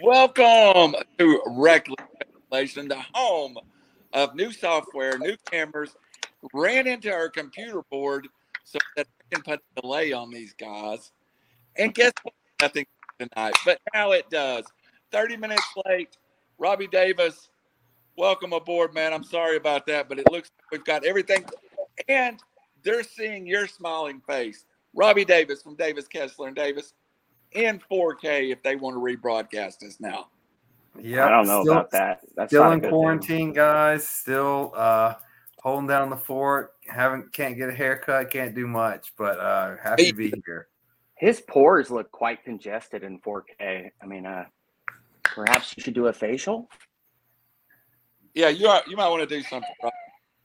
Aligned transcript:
Welcome 0.00 0.94
to 1.18 1.42
Reckless 1.44 1.96
Speculation, 2.14 2.86
the 2.86 3.02
home 3.14 3.56
of 4.12 4.36
new 4.36 4.52
software, 4.52 5.18
new 5.18 5.36
cameras. 5.50 5.96
Ran 6.54 6.86
into 6.86 7.12
our 7.12 7.28
computer 7.28 7.82
board 7.90 8.28
so 8.62 8.78
that 8.96 9.08
I 9.08 9.34
can 9.34 9.42
put 9.42 9.60
a 9.76 9.80
delay 9.80 10.12
on 10.12 10.30
these 10.30 10.54
guys. 10.54 11.10
And 11.74 11.92
guess 11.92 12.12
what? 12.22 12.34
Nothing 12.62 12.86
tonight, 13.18 13.56
but 13.64 13.80
now 13.92 14.12
it 14.12 14.30
does. 14.30 14.66
30 15.10 15.36
minutes 15.36 15.66
late. 15.84 16.16
Robbie 16.58 16.86
Davis, 16.86 17.48
welcome 18.16 18.52
aboard, 18.52 18.94
man. 18.94 19.12
I'm 19.12 19.24
sorry 19.24 19.56
about 19.56 19.84
that, 19.88 20.08
but 20.08 20.20
it 20.20 20.30
looks 20.30 20.52
like 20.60 20.70
we've 20.70 20.84
got 20.84 21.04
everything. 21.04 21.44
And 22.08 22.38
they're 22.84 23.02
seeing 23.02 23.48
your 23.48 23.66
smiling 23.66 24.20
face. 24.28 24.64
Robbie 24.94 25.24
Davis 25.24 25.60
from 25.60 25.74
Davis 25.74 26.06
Kessler 26.06 26.46
and 26.46 26.56
Davis 26.56 26.94
in 27.52 27.80
4K 27.90 28.52
if 28.52 28.62
they 28.62 28.76
want 28.76 28.94
to 28.94 29.00
rebroadcast 29.00 29.82
us 29.86 29.98
now. 30.00 30.28
Yeah, 31.00 31.26
I 31.26 31.30
don't 31.30 31.46
know 31.46 31.62
still, 31.62 31.72
about 31.74 31.90
that. 31.92 32.20
That's 32.34 32.50
still 32.50 32.70
in 32.72 32.80
good 32.80 32.90
quarantine, 32.90 33.52
guys. 33.52 34.08
Still 34.08 34.72
uh, 34.74 35.14
holding 35.58 35.86
down 35.86 36.10
the 36.10 36.16
fort. 36.16 36.74
Haven't 36.86 37.32
can't 37.32 37.56
get 37.56 37.68
a 37.68 37.72
haircut. 37.72 38.30
Can't 38.30 38.54
do 38.54 38.66
much, 38.66 39.12
but 39.16 39.38
uh, 39.38 39.76
happy 39.82 40.10
to 40.10 40.14
be 40.14 40.32
here. 40.44 40.68
His 41.14 41.40
pores 41.40 41.90
look 41.90 42.10
quite 42.10 42.44
congested 42.44 43.02
in 43.02 43.20
4K. 43.20 43.90
I 44.02 44.06
mean, 44.06 44.26
uh, 44.26 44.44
perhaps 45.22 45.74
you 45.76 45.82
should 45.82 45.94
do 45.94 46.06
a 46.06 46.12
facial. 46.12 46.68
Yeah, 48.34 48.48
you 48.48 48.68
are. 48.68 48.82
You 48.88 48.96
might 48.96 49.08
want 49.08 49.28
to 49.28 49.34
do 49.34 49.42
something. 49.42 49.70
Right? 49.82 49.92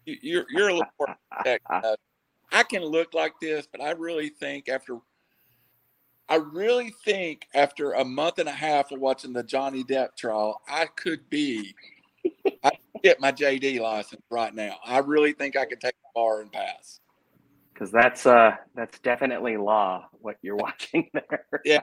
You, 0.06 0.18
you're 0.22 0.46
you're 0.50 0.70
a 0.70 0.74
little 0.74 0.92
more. 1.00 1.16
Uh, 1.70 1.96
I 2.52 2.62
can 2.62 2.84
look 2.84 3.16
like 3.16 3.34
this, 3.42 3.68
but 3.70 3.82
I 3.82 3.92
really 3.92 4.30
think 4.30 4.70
after 4.70 5.00
I 6.30 6.36
really 6.36 6.94
think 7.04 7.48
after 7.54 7.94
a 7.94 8.06
month 8.06 8.40
and 8.40 8.48
a 8.48 8.54
half 8.54 8.92
of 8.92 9.00
watching 9.00 9.34
the 9.34 9.44
Johnny 9.44 9.84
Depp 9.84 10.16
trial, 10.18 10.62
I 10.68 10.86
could 10.86 11.30
be 11.30 11.76
I 12.64 12.70
could 12.70 13.04
get 13.04 13.20
my 13.20 13.32
JD 13.32 13.80
license 13.80 14.22
right 14.30 14.54
now. 14.54 14.78
I 14.86 15.00
really 15.00 15.34
think 15.34 15.58
I 15.58 15.66
could 15.66 15.82
take 15.82 15.96
the 15.96 16.10
bar 16.16 16.42
and 16.42 16.52
pass. 16.52 17.00
Because 17.74 17.92
that's 17.92 18.26
uh 18.26 18.56
that's 18.76 19.00
definitely 19.00 19.58
law 19.58 20.08
what 20.14 20.38
you're 20.42 20.56
watching 20.56 21.10
there. 21.14 21.62
Yeah. 21.66 21.82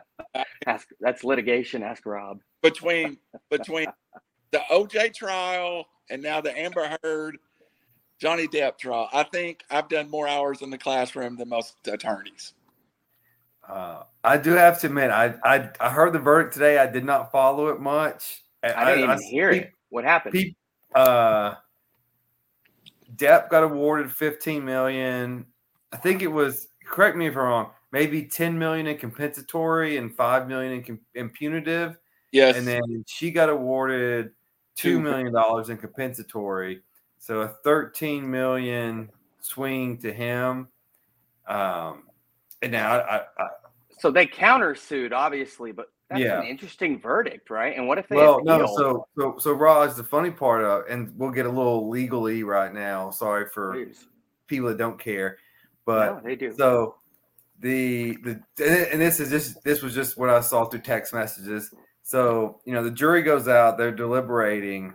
ask 0.67 0.89
that's 1.01 1.25
litigation, 1.25 1.83
ask 1.83 2.07
Rob. 2.07 2.41
Between 2.63 3.19
between 3.51 3.89
the 4.53 4.63
OJ 4.71 5.15
trial 5.15 5.87
and 6.11 6.23
now 6.23 6.41
the 6.41 6.59
Amber 6.59 6.97
Heard 7.03 7.39
Johnny 8.21 8.49
Depp 8.49 8.79
trial, 8.79 9.09
I 9.13 9.23
think 9.25 9.65
I've 9.71 9.89
done 9.89 10.11
more 10.11 10.29
hours 10.29 10.63
in 10.63 10.71
the 10.71 10.79
classroom 10.79 11.37
than 11.37 11.49
most 11.49 11.77
attorneys. 11.87 12.55
Uh, 13.67 14.03
I 14.25 14.37
do 14.37 14.53
have 14.53 14.81
to 14.81 14.89
admit, 14.89 15.11
I, 15.11 15.35
I 15.45 15.71
I 15.81 15.91
heard 15.91 16.13
the 16.13 16.19
verdict 16.19 16.55
today. 16.55 16.79
I 16.79 16.87
did 16.87 17.05
not 17.05 17.31
follow 17.31 17.69
it 17.69 17.81
much. 17.81 18.43
I, 18.63 18.85
didn't 18.85 19.05
even 19.05 19.23
hear 19.23 19.51
it. 19.51 19.73
What 19.89 20.05
happened? 20.05 20.35
Pe- 20.35 20.55
uh, 20.95 21.55
Depp 23.17 23.49
got 23.49 23.63
awarded 23.63 24.13
15 24.13 24.65
million. 24.65 25.47
I 25.93 25.97
think 25.97 26.23
it 26.23 26.29
was. 26.29 26.69
Correct 26.85 27.17
me 27.17 27.27
if 27.27 27.37
I'm 27.37 27.43
wrong. 27.43 27.71
Maybe 27.93 28.25
10 28.25 28.59
million 28.59 28.87
in 28.87 28.99
compensatory 28.99 29.97
and 29.97 30.15
5 30.15 30.49
million 30.49 30.73
in, 30.73 30.83
com- 30.83 31.01
in 31.15 31.29
punitive. 31.31 31.97
Yes. 32.33 32.57
And 32.57 32.67
then 32.67 33.05
she 33.07 33.31
got 33.31 33.49
awarded 33.49 34.33
two 34.77 35.01
million 35.01 35.33
dollars 35.33 35.69
in 35.69 35.77
compensatory. 35.77 36.83
So 37.19 37.41
a 37.41 37.49
13 37.49 38.29
million 38.29 39.11
swing 39.41 39.99
to 39.99 40.13
him. 40.13 40.69
Um, 41.47 42.05
and 42.63 42.73
now 42.73 42.99
I, 43.01 43.23
I, 43.39 43.47
so 43.99 44.11
they 44.11 44.27
countersued, 44.27 45.13
obviously, 45.13 45.73
but 45.73 45.87
that's 46.09 46.21
Yeah. 46.21 46.41
an 46.41 46.47
interesting 46.47 46.99
verdict, 46.99 47.51
right? 47.51 47.77
And 47.77 47.87
what 47.87 47.99
if 47.99 48.09
they 48.09 48.17
well, 48.17 48.41
no, 48.45 48.67
so 48.67 49.07
so 49.17 49.37
so 49.39 49.53
Raj, 49.53 49.95
the 49.95 50.05
funny 50.05 50.31
part 50.31 50.65
of, 50.65 50.85
and 50.89 51.17
we'll 51.17 51.31
get 51.31 51.47
a 51.47 51.51
little 51.51 51.89
legally 51.89 52.43
right 52.43 52.73
now. 52.73 53.11
Sorry 53.11 53.47
for 53.47 53.75
Please. 53.75 54.07
people 54.49 54.69
that 54.69 54.79
don't 54.79 54.99
care, 54.99 55.39
but 55.87 56.15
No, 56.15 56.21
they 56.23 56.35
do. 56.35 56.53
so 56.57 56.97
the 57.61 58.17
the 58.25 58.43
and 58.93 59.01
this 59.01 59.21
is 59.21 59.31
just 59.31 59.63
this 59.63 59.83
was 59.83 59.95
just 59.95 60.17
what 60.17 60.31
I 60.31 60.41
saw 60.41 60.65
through 60.65 60.81
text 60.81 61.13
messages. 61.15 61.73
So 62.03 62.61
you 62.65 62.73
know 62.73 62.83
the 62.83 62.91
jury 62.91 63.23
goes 63.23 63.47
out, 63.47 63.79
they're 63.79 63.93
deliberating, 63.93 64.95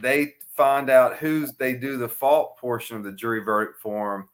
they 0.00 0.34
find 0.56 0.90
out 0.90 1.18
who's 1.18 1.52
they 1.52 1.74
do 1.74 1.96
the 1.98 2.08
fault 2.08 2.56
portion 2.58 2.96
of 2.96 3.04
the 3.04 3.12
jury 3.12 3.40
verdict 3.40 3.78
form, 3.80 4.28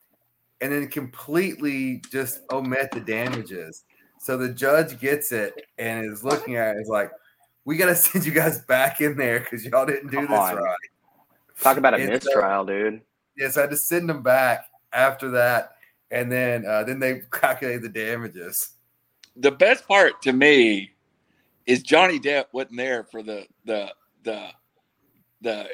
and 0.62 0.72
then 0.72 0.86
completely 0.88 2.00
just 2.10 2.40
omit 2.50 2.92
the 2.92 3.00
damages. 3.00 3.84
So 4.18 4.36
the 4.36 4.48
judge 4.48 4.98
gets 5.00 5.32
it 5.32 5.66
and 5.76 6.10
is 6.10 6.24
looking 6.24 6.56
at 6.56 6.76
it 6.76 6.80
is 6.80 6.88
like, 6.88 7.10
we 7.64 7.76
got 7.76 7.86
to 7.86 7.94
send 7.96 8.24
you 8.24 8.32
guys 8.32 8.60
back 8.60 9.00
in 9.00 9.16
there 9.16 9.40
because 9.40 9.64
y'all 9.64 9.84
didn't 9.84 10.10
do 10.10 10.26
Come 10.26 10.30
this 10.30 10.52
on. 10.52 10.56
right. 10.56 10.76
Talk 11.60 11.76
about 11.76 11.94
a 11.94 11.98
It's, 11.98 12.26
uh, 12.26 12.40
mistrial, 12.40 12.64
dude. 12.64 13.02
Yes, 13.36 13.56
I 13.56 13.62
had 13.62 13.70
to 13.70 13.76
send 13.76 14.08
them 14.08 14.22
back 14.22 14.66
after 14.92 15.30
that, 15.30 15.72
and 16.10 16.30
then 16.30 16.64
uh, 16.66 16.84
then 16.84 17.00
they 17.00 17.22
calculate 17.32 17.82
the 17.82 17.88
damages. 17.88 18.74
the 19.36 19.50
best 19.50 19.86
part 19.88 20.20
to 20.22 20.32
me 20.32 20.90
is 21.66 21.82
Johnny 21.82 22.20
Depp 22.20 22.46
wasn't 22.52 22.76
there 22.76 23.04
for 23.04 23.22
the 23.22 23.46
the 23.64 23.92
the 24.22 24.48
the 25.40 25.66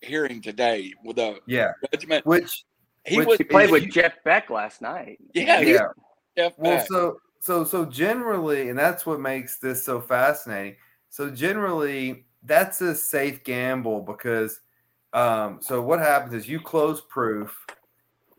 hearing 0.00 0.40
today 0.42 0.92
with 1.04 1.16
the 1.16 1.38
Yeah, 1.46 1.72
judgment. 1.92 2.26
which 2.26 2.64
He 3.04 3.16
which- 3.18 3.26
was 3.28 3.38
He 3.38 3.44
played 3.44 3.70
with 3.70 3.84
you- 3.84 3.90
Jeff 3.90 4.22
Beck 4.24 4.50
last 4.50 4.80
night. 4.82 5.18
yeah, 5.34 5.60
yeah. 5.60 5.88
Jeff 6.36 6.52
Well, 6.58 6.84
so 6.86 7.20
so 7.40 7.64
so 7.64 7.84
generally, 7.84 8.68
and 8.68 8.78
that's 8.78 9.04
what 9.04 9.20
makes 9.20 9.58
this 9.58 9.84
so 9.84 10.00
fascinating. 10.00 10.76
So 11.10 11.28
generally, 11.30 12.24
that's 12.44 12.80
a 12.80 12.94
safe 12.94 13.44
gamble 13.44 14.00
because 14.02 14.60
um, 15.12 15.58
so 15.60 15.82
what 15.82 15.98
happens 15.98 16.32
is 16.32 16.48
you 16.48 16.58
close 16.60 17.02
proof, 17.02 17.66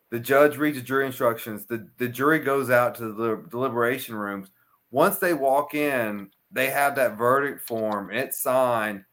the 0.10 0.20
judge 0.20 0.58
reads 0.58 0.78
the 0.78 0.84
jury 0.84 1.06
instructions, 1.06 1.66
the, 1.66 1.88
the 1.98 2.08
jury 2.08 2.40
goes 2.40 2.70
out 2.72 2.96
to 2.96 3.14
the 3.14 3.46
deliberation 3.52 4.16
rooms. 4.16 4.50
Once 4.90 5.18
they 5.20 5.34
walk 5.34 5.76
in, 5.76 6.32
they 6.52 6.70
have 6.72 6.96
that 6.96 7.16
verdict 7.18 7.68
form 7.68 8.10
and 8.10 8.18
it's 8.18 8.42
signed, 8.42 9.04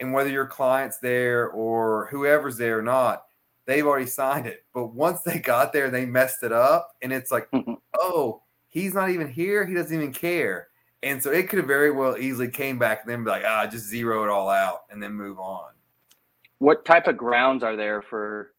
and 0.00 0.14
whether 0.14 0.30
your 0.30 0.46
client's 0.46 0.98
there 0.98 1.48
or 1.50 2.08
whoever's 2.10 2.56
there 2.56 2.78
or 2.78 2.82
not, 2.82 3.24
they've 3.70 3.86
already 3.86 4.06
signed 4.06 4.46
it. 4.46 4.64
But 4.74 4.88
once 4.88 5.22
they 5.22 5.38
got 5.38 5.72
there, 5.72 5.90
they 5.90 6.04
messed 6.04 6.42
it 6.42 6.52
up, 6.52 6.88
and 7.02 7.12
it's 7.12 7.30
like, 7.30 7.48
oh, 7.98 8.42
he's 8.68 8.94
not 8.94 9.10
even 9.10 9.28
here. 9.28 9.64
He 9.64 9.74
doesn't 9.74 9.94
even 9.94 10.12
care. 10.12 10.68
And 11.02 11.22
so 11.22 11.30
it 11.30 11.48
could 11.48 11.58
have 11.58 11.68
very 11.68 11.90
well 11.92 12.18
easily 12.18 12.48
came 12.48 12.78
back 12.78 13.02
and 13.02 13.10
then 13.10 13.24
be 13.24 13.30
like, 13.30 13.44
ah, 13.46 13.66
just 13.66 13.86
zero 13.86 14.24
it 14.24 14.28
all 14.28 14.50
out 14.50 14.80
and 14.90 15.02
then 15.02 15.12
move 15.12 15.38
on. 15.38 15.70
What 16.58 16.84
type 16.84 17.06
of 17.06 17.16
grounds 17.16 17.62
are 17.62 17.74
there 17.74 18.02
for 18.02 18.52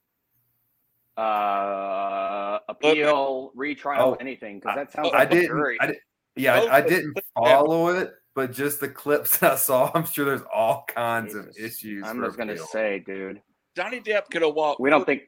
uh, 1.18 2.58
appeal, 2.68 3.52
retrial, 3.54 4.02
Oh, 4.02 4.14
anything? 4.14 4.60
Because 4.60 4.76
that 4.76 4.92
sounds 4.92 5.10
I 5.14 5.20
like 5.20 5.32
a 5.32 5.36
didn't, 5.36 5.48
jury. 5.50 5.78
I 5.80 5.88
did, 5.88 5.98
yeah, 6.36 6.62
I, 6.62 6.78
I 6.78 6.82
didn't 6.82 7.16
follow 7.36 7.90
it, 7.90 8.12
but 8.34 8.54
just 8.54 8.80
the 8.80 8.90
clips 8.90 9.38
that 9.38 9.52
I 9.52 9.56
saw, 9.58 9.92
I'm 9.96 10.06
sure 10.06 10.26
there's 10.26 10.42
all 10.52 10.86
kinds 10.88 11.36
of 11.36 11.50
issues. 11.60 12.04
I'm 12.08 12.24
just 12.24 12.38
gonna 12.38 12.58
say, 12.58 13.04
dude, 13.06 13.40
Johnny 13.76 14.00
Depp 14.02 14.30
could 14.30 14.42
have 14.42 14.54
walked. 14.54 14.80
we 14.80 14.90
don't 14.90 15.06
think. 15.06 15.24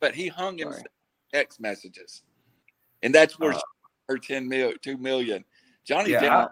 but 0.00 0.14
he 0.14 0.28
hung 0.28 0.58
himself 0.58 0.76
Sorry. 0.82 0.88
text 1.32 1.60
messages, 1.60 2.22
and 3.02 3.14
that's 3.14 3.38
where 3.38 3.52
Uh, 3.52 3.56
she 3.56 3.62
her 4.08 4.18
10 4.18 4.46
million, 4.48 4.76
2 4.82 4.98
million. 4.98 5.44
Johnny 5.84 6.10
Yeah, 6.10 6.22
Depp. 6.22 6.50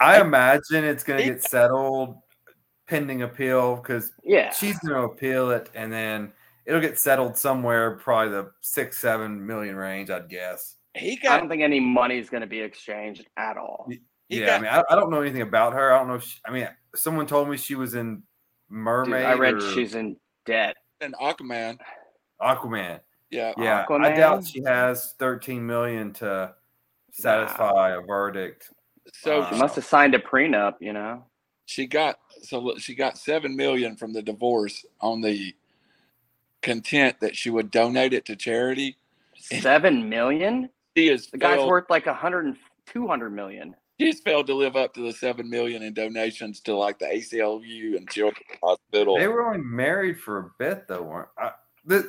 I 0.00 0.20
imagine 0.20 0.84
it's 0.84 1.02
going 1.04 1.18
to 1.20 1.24
get 1.24 1.42
settled 1.42 2.16
pending 2.86 3.22
appeal 3.22 3.76
because 3.76 4.12
Yeah, 4.24 4.50
she's 4.52 4.78
going 4.80 4.94
to 4.94 5.02
appeal 5.02 5.50
it 5.50 5.70
and 5.74 5.92
then 5.92 6.32
it'll 6.66 6.80
get 6.80 6.98
settled 6.98 7.38
somewhere, 7.38 7.92
probably 7.96 8.32
the 8.32 8.50
six, 8.60 8.98
seven 8.98 9.46
million 9.46 9.76
range, 9.76 10.10
I'd 10.10 10.28
guess. 10.28 10.76
He 10.94 11.16
got, 11.16 11.32
I 11.32 11.38
don't 11.40 11.48
think 11.48 11.62
any 11.62 11.80
money 11.80 12.18
is 12.18 12.28
going 12.28 12.40
to 12.42 12.46
be 12.46 12.60
exchanged 12.60 13.26
at 13.36 13.56
all. 13.56 13.86
He 14.28 14.40
yeah, 14.40 14.46
got- 14.46 14.58
I 14.58 14.62
mean, 14.62 14.70
I, 14.90 14.92
I 14.92 14.96
don't 14.96 15.10
know 15.10 15.20
anything 15.22 15.42
about 15.42 15.72
her. 15.74 15.92
I 15.92 15.98
don't 15.98 16.08
know. 16.08 16.14
If 16.14 16.24
she, 16.24 16.38
I 16.44 16.50
mean, 16.50 16.68
someone 16.96 17.26
told 17.26 17.48
me 17.48 17.56
she 17.56 17.76
was 17.76 17.94
in 17.94 18.16
Dude, 18.16 18.24
Mermaid. 18.68 19.24
I 19.26 19.34
read 19.34 19.54
or 19.54 19.60
she's 19.72 19.94
in 19.94 20.16
debt. 20.44 20.76
And 21.00 21.14
Aquaman. 21.14 21.78
Aquaman. 22.40 23.00
Yeah. 23.30 23.52
Yeah, 23.56 23.86
I 23.88 24.12
doubt 24.12 24.46
she 24.46 24.62
has 24.64 25.14
13 25.18 25.64
million 25.64 26.12
to 26.14 26.54
satisfy 27.12 27.96
a 27.96 28.00
verdict. 28.00 28.70
So 29.14 29.40
Uh, 29.42 29.50
She 29.52 29.58
must 29.58 29.76
have 29.76 29.84
signed 29.84 30.14
a 30.14 30.18
prenup, 30.18 30.74
you 30.80 30.92
know. 30.92 31.24
she 31.66 31.86
got 31.86 32.18
so 32.42 32.76
she 32.78 32.94
got 32.94 33.16
seven 33.18 33.54
million 33.56 33.96
from 33.96 34.12
the 34.12 34.22
divorce 34.22 34.84
on 35.00 35.20
the 35.20 35.54
content 36.62 37.18
that 37.20 37.36
she 37.36 37.50
would 37.50 37.70
donate 37.70 38.12
it 38.12 38.24
to 38.26 38.36
charity. 38.36 38.96
Seven 39.36 40.08
million. 40.08 40.68
She 40.96 41.08
is 41.08 41.28
The 41.28 41.38
guy's 41.38 41.64
worth 41.64 41.88
like 41.88 42.06
a 42.06 42.14
hundred 42.14 42.46
and 42.46 42.56
two 42.86 43.06
hundred 43.06 43.30
million. 43.30 43.74
She's 44.00 44.20
failed 44.20 44.46
to 44.46 44.54
live 44.54 44.76
up 44.76 44.94
to 44.94 45.00
the 45.02 45.12
seven 45.12 45.48
million 45.50 45.82
in 45.82 45.92
donations 45.94 46.60
to 46.62 46.74
like 46.74 46.98
the 46.98 47.06
ACLU 47.06 47.96
and 47.96 48.08
Children's 48.10 48.46
Hospital. 48.62 49.16
They 49.18 49.28
were 49.28 49.46
only 49.46 49.58
married 49.64 50.18
for 50.18 50.38
a 50.38 50.50
bit, 50.58 50.88
though, 50.88 51.02
weren't 51.02 51.28
I, 51.38 51.52
this, 51.84 52.04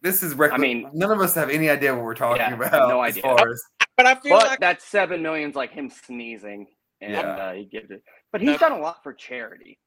this 0.00 0.22
is 0.22 0.34
reckless. 0.34 0.58
I 0.58 0.62
mean- 0.62 0.90
none 0.92 1.10
of 1.10 1.20
us 1.20 1.34
have 1.34 1.50
any 1.50 1.68
idea 1.68 1.94
what 1.94 2.04
we're 2.04 2.14
talking 2.14 2.38
Yeah, 2.42 2.54
about. 2.54 2.88
no 2.88 3.02
as 3.02 3.12
idea. 3.12 3.22
far 3.22 3.50
as 3.50 3.62
but 3.96 4.06
I 4.06 4.14
feel 4.14 4.38
But 4.38 4.46
like 4.46 4.60
that 4.60 4.80
seven 4.80 5.22
million's 5.22 5.54
like 5.54 5.70
him 5.72 5.90
sneezing 5.90 6.66
and 7.00 7.12
Yeah. 7.12 7.20
uh, 7.20 7.52
he 7.52 7.64
gives 7.66 7.90
it. 7.90 8.02
But 8.32 8.40
he's 8.40 8.58
done 8.58 8.72
a 8.72 8.78
lot 8.78 9.02
for 9.02 9.12
charity. 9.12 9.78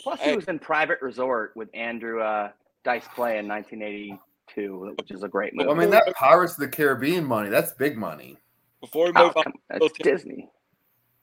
Plus, 0.00 0.20
he 0.20 0.36
was 0.36 0.44
in 0.44 0.60
Private 0.60 1.02
Resort 1.02 1.52
with 1.56 1.68
Andrew 1.74 2.20
uh, 2.22 2.50
Dice 2.84 3.06
Clay 3.16 3.38
in 3.38 3.48
1982, 3.48 4.94
which 4.96 5.10
is 5.10 5.24
a 5.24 5.28
great 5.28 5.54
movie. 5.54 5.68
I 5.68 5.74
mean, 5.74 5.90
that 5.90 6.04
Pirates 6.14 6.52
of 6.52 6.60
the 6.60 6.68
Caribbean 6.68 7.24
money, 7.24 7.48
that's 7.50 7.72
big 7.72 7.98
money. 7.98 8.38
Before 8.80 9.06
we 9.06 9.12
Oh, 9.16 9.26
move 9.26 9.36
on, 9.36 9.42
come- 9.44 9.52
that's 9.68 9.92
Disney. 9.98 10.50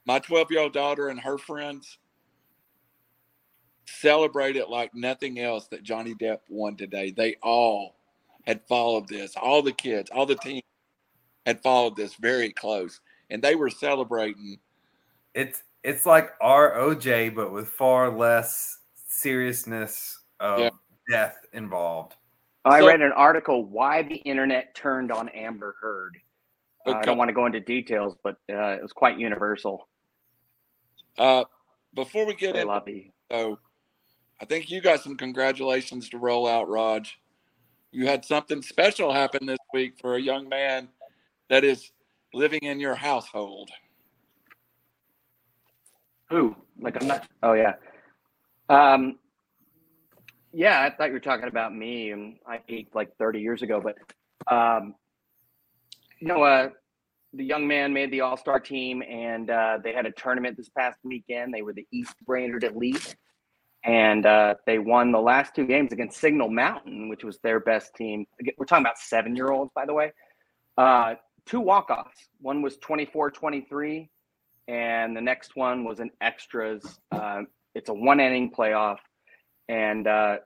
my 0.05 0.19
12 0.19 0.51
year 0.51 0.61
old 0.61 0.73
daughter 0.73 1.09
and 1.09 1.19
her 1.19 1.37
friends 1.37 1.97
celebrated 3.87 4.65
like 4.67 4.93
nothing 4.93 5.39
else 5.39 5.67
that 5.67 5.83
Johnny 5.83 6.13
Depp 6.15 6.39
won 6.49 6.75
today. 6.75 7.11
They 7.11 7.35
all 7.41 7.95
had 8.45 8.61
followed 8.67 9.07
this. 9.07 9.35
All 9.37 9.61
the 9.61 9.71
kids, 9.71 10.09
all 10.11 10.25
the 10.25 10.35
team 10.35 10.61
had 11.45 11.61
followed 11.61 11.95
this 11.95 12.15
very 12.15 12.51
close, 12.51 12.99
and 13.29 13.41
they 13.41 13.55
were 13.55 13.69
celebrating. 13.69 14.59
It's 15.33 15.63
it's 15.83 16.05
like 16.05 16.31
our 16.41 16.73
OJ, 16.75 17.29
but 17.35 17.51
with 17.51 17.67
far 17.69 18.09
less 18.09 18.79
seriousness 19.07 20.19
of 20.39 20.59
Yeah. 20.59 20.69
death 21.09 21.37
involved. 21.53 22.15
I 22.65 22.79
So- 22.79 22.87
read 22.87 23.01
an 23.01 23.11
article 23.11 23.63
why 23.65 24.01
the 24.01 24.15
internet 24.17 24.73
turned 24.73 25.11
on 25.11 25.29
Amber 25.29 25.75
Heard. 25.79 26.19
Uh, 26.85 26.91
I 26.91 27.01
don't 27.01 27.17
want 27.17 27.29
to 27.29 27.33
go 27.33 27.45
into 27.45 27.59
details, 27.59 28.15
but 28.23 28.35
uh, 28.51 28.73
it 28.73 28.81
was 28.81 28.93
quite 28.93 29.17
universal. 29.17 29.87
Uh, 31.17 31.45
before 31.93 32.25
we 32.25 32.35
get 32.35 32.55
into 32.55 32.67
love. 32.67 32.87
So 33.31 33.59
I 34.41 34.45
think 34.45 34.69
you 34.69 34.81
got 34.81 35.01
some 35.01 35.15
congratulations 35.15 36.09
to 36.09 36.17
roll 36.17 36.47
out, 36.47 36.69
Raj. 36.69 37.17
You 37.91 38.07
had 38.07 38.25
something 38.25 38.61
special 38.61 39.13
happen 39.13 39.45
this 39.45 39.57
week 39.73 39.93
for 39.99 40.15
a 40.15 40.21
young 40.21 40.49
man 40.49 40.89
that 41.49 41.63
is 41.63 41.91
living 42.33 42.59
in 42.61 42.79
your 42.79 42.95
household. 42.95 43.71
Who? 46.29 46.55
Like 46.79 47.01
I'm 47.01 47.07
not. 47.07 47.27
Oh 47.41 47.53
yeah. 47.53 47.73
Um. 48.69 49.19
Yeah, 50.51 50.81
I 50.81 50.89
thought 50.89 51.07
you 51.07 51.13
were 51.13 51.19
talking 51.19 51.47
about 51.49 51.75
me, 51.75 52.11
and 52.11 52.37
I 52.47 52.57
peaked 52.57 52.95
like 52.95 53.15
30 53.17 53.41
years 53.41 53.61
ago. 53.61 53.81
But, 53.81 53.97
um, 54.53 54.95
know, 56.27 56.43
uh, 56.43 56.69
the 57.33 57.43
young 57.43 57.67
man 57.67 57.93
made 57.93 58.11
the 58.11 58.21
All 58.21 58.37
Star 58.37 58.59
team, 58.59 59.01
and 59.03 59.49
uh, 59.49 59.79
they 59.83 59.93
had 59.93 60.05
a 60.05 60.11
tournament 60.11 60.57
this 60.57 60.69
past 60.69 60.99
weekend. 61.03 61.53
They 61.53 61.61
were 61.61 61.73
the 61.73 61.87
East 61.91 62.15
Brainerd 62.25 62.63
Elite, 62.63 63.15
and 63.83 64.25
uh, 64.25 64.55
they 64.65 64.79
won 64.79 65.11
the 65.11 65.19
last 65.19 65.55
two 65.55 65.65
games 65.65 65.91
against 65.91 66.19
Signal 66.19 66.49
Mountain, 66.49 67.09
which 67.09 67.23
was 67.23 67.39
their 67.39 67.59
best 67.59 67.95
team. 67.95 68.25
We're 68.57 68.65
talking 68.65 68.85
about 68.85 68.97
seven 68.97 69.35
year 69.35 69.51
olds, 69.51 69.71
by 69.75 69.85
the 69.85 69.93
way. 69.93 70.13
Uh, 70.77 71.15
two 71.45 71.59
walk 71.59 71.89
offs. 71.89 72.27
One 72.39 72.61
was 72.61 72.77
24 72.77 73.31
23 73.31 74.09
and 74.67 75.15
the 75.15 75.21
next 75.21 75.55
one 75.55 75.83
was 75.83 75.99
an 75.99 76.11
extras. 76.21 76.99
Uh, 77.11 77.41
it's 77.73 77.89
a 77.89 77.93
one 77.93 78.19
inning 78.19 78.51
playoff, 78.51 78.97
and 79.69 80.07
uh, 80.07 80.37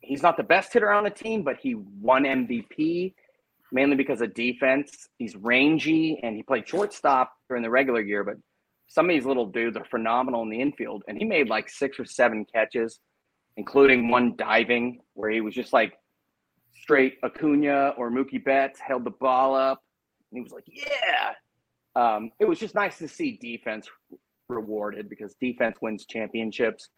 he's 0.00 0.22
not 0.22 0.36
the 0.36 0.42
best 0.42 0.72
hitter 0.72 0.90
on 0.90 1.04
the 1.04 1.10
team, 1.10 1.42
but 1.42 1.56
he 1.60 1.74
won 1.74 2.24
MVP 2.24 3.14
mainly 3.72 3.96
because 3.96 4.20
of 4.20 4.34
defense. 4.34 5.08
He's 5.18 5.36
rangy 5.36 6.20
and 6.22 6.36
he 6.36 6.42
played 6.42 6.68
shortstop 6.68 7.32
during 7.48 7.62
the 7.62 7.70
regular 7.70 8.00
year, 8.00 8.24
but 8.24 8.36
some 8.88 9.06
of 9.06 9.14
these 9.14 9.26
little 9.26 9.46
dudes 9.46 9.76
are 9.76 9.84
phenomenal 9.84 10.42
in 10.42 10.50
the 10.50 10.60
infield, 10.60 11.02
and 11.08 11.18
he 11.18 11.24
made 11.24 11.48
like 11.48 11.68
six 11.68 12.00
or 12.00 12.06
seven 12.06 12.46
catches, 12.52 13.00
including 13.56 14.08
one 14.08 14.34
diving 14.36 15.00
where 15.14 15.30
he 15.30 15.40
was 15.40 15.54
just 15.54 15.72
like 15.72 15.92
straight 16.80 17.18
Acuna 17.22 17.90
or 17.98 18.10
Mookie 18.10 18.42
Betts 18.42 18.80
held 18.80 19.04
the 19.04 19.10
ball 19.10 19.54
up, 19.54 19.82
and 20.30 20.38
he 20.38 20.42
was 20.42 20.52
like, 20.52 20.64
"Yeah." 20.66 21.34
um, 21.98 22.30
it 22.38 22.44
was 22.44 22.58
just 22.58 22.74
nice 22.74 22.98
to 22.98 23.08
see 23.08 23.38
defense 23.42 23.88
rewarded 24.48 25.08
because 25.08 25.34
defense 25.40 25.76
wins 25.82 26.06
championships, 26.06 26.88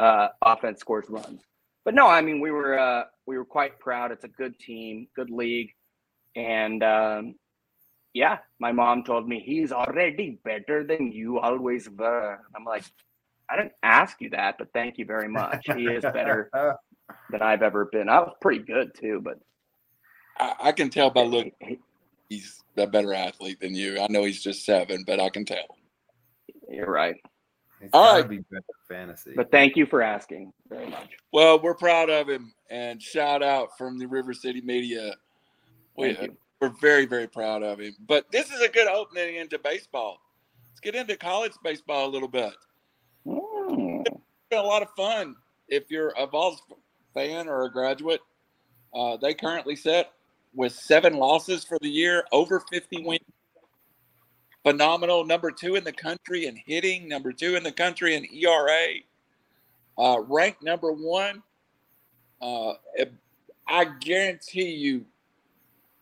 uh, 0.00 0.28
offense 0.42 0.80
scores 0.80 1.06
runs. 1.08 1.42
But 1.84 1.94
no, 1.94 2.06
I 2.06 2.20
mean 2.20 2.40
we 2.40 2.50
were 2.50 2.78
uh, 2.78 3.04
we 3.26 3.36
were 3.36 3.44
quite 3.44 3.78
proud. 3.80 4.12
It's 4.12 4.24
a 4.24 4.28
good 4.28 4.58
team, 4.58 5.08
good 5.16 5.30
league, 5.30 5.70
and 6.34 6.82
um, 6.82 7.34
yeah, 8.14 8.38
my 8.58 8.72
mom 8.72 9.04
told 9.04 9.28
me 9.28 9.40
he's 9.44 9.72
already 9.72 10.38
better 10.44 10.84
than 10.84 11.12
you 11.12 11.38
always 11.38 11.88
were. 11.90 12.38
I'm 12.54 12.64
like, 12.64 12.84
I 13.50 13.56
didn't 13.56 13.72
ask 13.82 14.20
you 14.20 14.30
that, 14.30 14.56
but 14.58 14.68
thank 14.72 14.98
you 14.98 15.04
very 15.04 15.28
much. 15.28 15.66
He 15.74 15.84
is 15.84 16.02
better 16.02 16.50
than 17.30 17.42
I've 17.42 17.62
ever 17.62 17.86
been. 17.86 18.08
I 18.08 18.20
was 18.20 18.34
pretty 18.40 18.64
good 18.64 18.94
too, 18.94 19.20
but 19.22 19.38
I, 20.38 20.54
I 20.64 20.72
can 20.72 20.90
tell 20.90 21.10
by 21.10 21.22
look 21.22 21.48
he's 22.28 22.62
a 22.76 22.86
better 22.86 23.14
athlete 23.14 23.60
than 23.60 23.74
you. 23.74 24.00
I 24.00 24.06
know 24.08 24.24
he's 24.24 24.42
just 24.42 24.64
seven, 24.64 25.04
but 25.06 25.20
I 25.20 25.28
can 25.30 25.44
tell. 25.44 25.76
you're 26.68 26.90
right. 26.90 27.16
It's 27.80 27.90
All 27.92 28.22
be 28.24 28.38
better 28.50 28.64
fantasy. 28.88 29.32
But 29.36 29.50
thank 29.52 29.76
you 29.76 29.86
for 29.86 30.02
asking 30.02 30.52
very 30.68 30.88
much. 30.90 31.10
Well, 31.32 31.60
we're 31.60 31.76
proud 31.76 32.10
of 32.10 32.28
him, 32.28 32.52
and 32.70 33.00
shout 33.00 33.42
out 33.42 33.78
from 33.78 33.98
the 33.98 34.06
River 34.06 34.34
City 34.34 34.60
Media. 34.60 35.14
We, 35.98 36.14
Thank 36.14 36.30
you. 36.30 36.36
we're 36.60 36.72
very, 36.80 37.06
very 37.06 37.26
proud 37.26 37.64
of 37.64 37.80
him. 37.80 37.94
But 38.06 38.30
this 38.30 38.50
is 38.50 38.60
a 38.60 38.68
good 38.68 38.86
opening 38.86 39.36
into 39.36 39.58
baseball. 39.58 40.20
Let's 40.70 40.80
get 40.80 40.94
into 40.94 41.16
college 41.16 41.52
baseball 41.64 42.06
a 42.06 42.10
little 42.10 42.28
bit. 42.28 42.52
Mm. 43.26 44.04
It's 44.06 44.16
been 44.48 44.60
a 44.60 44.62
lot 44.62 44.82
of 44.82 44.88
fun. 44.96 45.34
If 45.66 45.90
you're 45.90 46.14
a 46.16 46.24
Vols 46.24 46.62
fan 47.14 47.48
or 47.48 47.64
a 47.64 47.72
graduate, 47.72 48.20
uh, 48.94 49.16
they 49.16 49.34
currently 49.34 49.74
set 49.74 50.12
with 50.54 50.72
seven 50.72 51.14
losses 51.14 51.64
for 51.64 51.78
the 51.80 51.88
year, 51.88 52.24
over 52.30 52.60
50 52.60 53.02
wins. 53.02 53.20
Phenomenal. 54.62 55.24
Number 55.24 55.50
two 55.50 55.74
in 55.74 55.82
the 55.82 55.92
country 55.92 56.46
in 56.46 56.56
hitting, 56.64 57.08
number 57.08 57.32
two 57.32 57.56
in 57.56 57.64
the 57.64 57.72
country 57.72 58.14
in 58.14 58.24
ERA, 58.32 58.86
uh, 59.98 60.20
ranked 60.28 60.62
number 60.62 60.92
one. 60.92 61.42
Uh, 62.40 62.74
I 63.66 63.84
guarantee 64.00 64.70
you, 64.70 65.04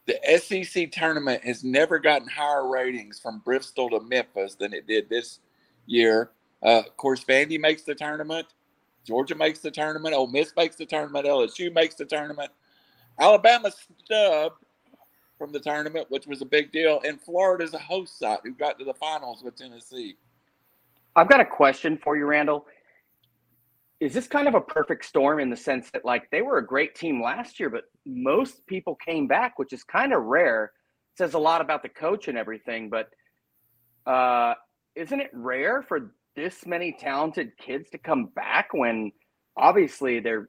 the 0.06 0.19
SEC 0.38 0.93
tournament 0.93 1.43
has 1.44 1.64
never 1.64 1.99
gotten 1.99 2.29
higher 2.29 2.69
ratings 2.69 3.19
from 3.19 3.41
Bristol 3.44 3.91
to 3.91 4.00
Memphis 4.00 4.55
than 4.55 4.73
it 4.73 4.87
did 4.87 5.08
this 5.08 5.41
year. 5.87 6.31
Uh, 6.62 6.82
of 6.87 6.97
course, 6.97 7.25
Vandy 7.25 7.61
makes 7.61 7.82
the 7.82 7.94
tournament. 7.94 8.47
Georgia 9.05 9.35
makes 9.35 9.61
the 9.61 9.70
tournament. 9.70 10.14
Ole 10.14 10.29
Miss 10.29 10.53
makes 10.56 10.76
the 10.76 10.87
tournament. 10.87 11.26
LSU 11.26 11.73
makes 11.73 11.97
the 11.97 12.05
tournament. 12.05 12.50
Alabama 13.19 13.70
stubbed 14.05 14.64
from 15.38 15.53
the 15.53 15.61
tournament, 15.61 16.06
which 16.09 16.26
was 16.26 16.41
a 16.41 16.47
big 16.47 16.73
deal. 16.73 17.00
And 17.05 17.20
Florida's 17.20 17.75
a 17.75 17.79
host 17.79 18.19
site 18.19 18.41
who 18.43 18.52
got 18.52 18.79
to 18.79 18.85
the 18.85 18.94
finals 18.94 19.43
with 19.43 19.56
Tennessee. 19.56 20.17
I've 21.14 21.29
got 21.29 21.41
a 21.41 21.44
question 21.44 21.99
for 22.02 22.17
you, 22.17 22.26
Randall. 22.26 22.67
Is 23.99 24.12
this 24.12 24.26
kind 24.26 24.47
of 24.47 24.55
a 24.55 24.61
perfect 24.61 25.07
storm 25.07 25.41
in 25.41 25.49
the 25.49 25.57
sense 25.57 25.91
that, 25.93 26.05
like, 26.05 26.31
they 26.31 26.43
were 26.43 26.59
a 26.59 26.67
great 26.67 26.95
team 26.95 27.23
last 27.23 27.59
year, 27.59 27.71
but 27.71 27.85
most 28.05 28.67
people 28.67 28.95
came 28.95 29.26
back, 29.26 29.59
which 29.59 29.73
is 29.73 29.83
kind 29.85 30.12
of 30.12 30.23
rare. 30.25 30.73
It 31.15 31.19
says 31.19 31.35
a 31.35 31.38
lot 31.38 31.62
about 31.62 31.83
the 31.83 31.88
coach 31.88 32.29
and 32.29 32.37
everything, 32.37 32.91
but 32.91 33.09
uh, 34.11 34.55
isn't 34.95 35.21
it 35.21 35.31
rare 35.33 35.83
for 35.83 36.15
this 36.35 36.67
many 36.67 36.93
talented 36.93 37.57
kids 37.57 37.88
to 37.91 37.99
come 37.99 38.26
back 38.37 38.69
when 38.73 39.12
obviously 39.57 40.21
there 40.21 40.41
are 40.41 40.49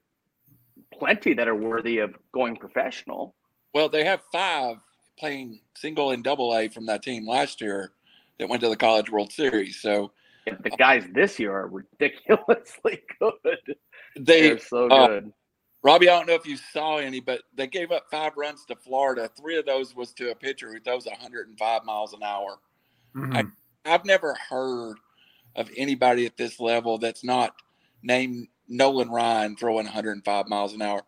plenty 0.93 1.33
that 1.33 1.47
are 1.47 1.55
worthy 1.55 1.99
of 1.99 2.15
going 2.33 2.57
professional? 2.57 3.33
Well, 3.73 3.87
they 3.87 4.03
have 4.03 4.21
five 4.31 4.77
playing 5.17 5.61
single 5.75 6.11
and 6.11 6.23
double 6.23 6.55
A 6.55 6.67
from 6.67 6.85
that 6.87 7.01
team 7.01 7.25
last 7.27 7.61
year 7.61 7.93
that 8.39 8.49
went 8.49 8.61
to 8.61 8.69
the 8.69 8.75
College 8.75 9.09
World 9.09 9.31
Series. 9.31 9.81
So 9.81 10.11
The 10.63 10.69
guys 10.71 11.05
this 11.13 11.39
year 11.39 11.53
are 11.53 11.67
ridiculously 11.67 13.01
good. 13.19 13.75
they 14.17 14.41
They're 14.41 14.59
so 14.59 14.87
uh, 14.87 15.07
good. 15.07 15.33
Robbie, 15.83 16.09
I 16.09 16.17
don't 16.17 16.27
know 16.27 16.33
if 16.33 16.45
you 16.45 16.57
saw 16.57 16.97
any, 16.97 17.19
but 17.19 17.41
they 17.55 17.67
gave 17.67 17.91
up 17.91 18.05
five 18.09 18.33
runs 18.35 18.65
to 18.65 18.75
Florida. 18.75 19.29
Three 19.39 19.57
of 19.57 19.65
those 19.65 19.95
was 19.95 20.11
to 20.13 20.31
a 20.31 20.35
pitcher 20.35 20.71
who 20.71 20.79
throws 20.79 21.05
105 21.05 21.83
miles 21.85 22.13
an 22.13 22.23
hour. 22.23 22.59
Mhm. 23.15 23.51
I've 23.85 24.05
never 24.05 24.35
heard 24.49 24.97
of 25.55 25.69
anybody 25.77 26.25
at 26.25 26.37
this 26.37 26.59
level 26.59 26.97
that's 26.97 27.23
not 27.23 27.55
named 28.03 28.47
Nolan 28.67 29.09
Ryan 29.09 29.55
throwing 29.55 29.85
105 29.85 30.47
miles 30.47 30.73
an 30.73 30.81
hour. 30.81 31.03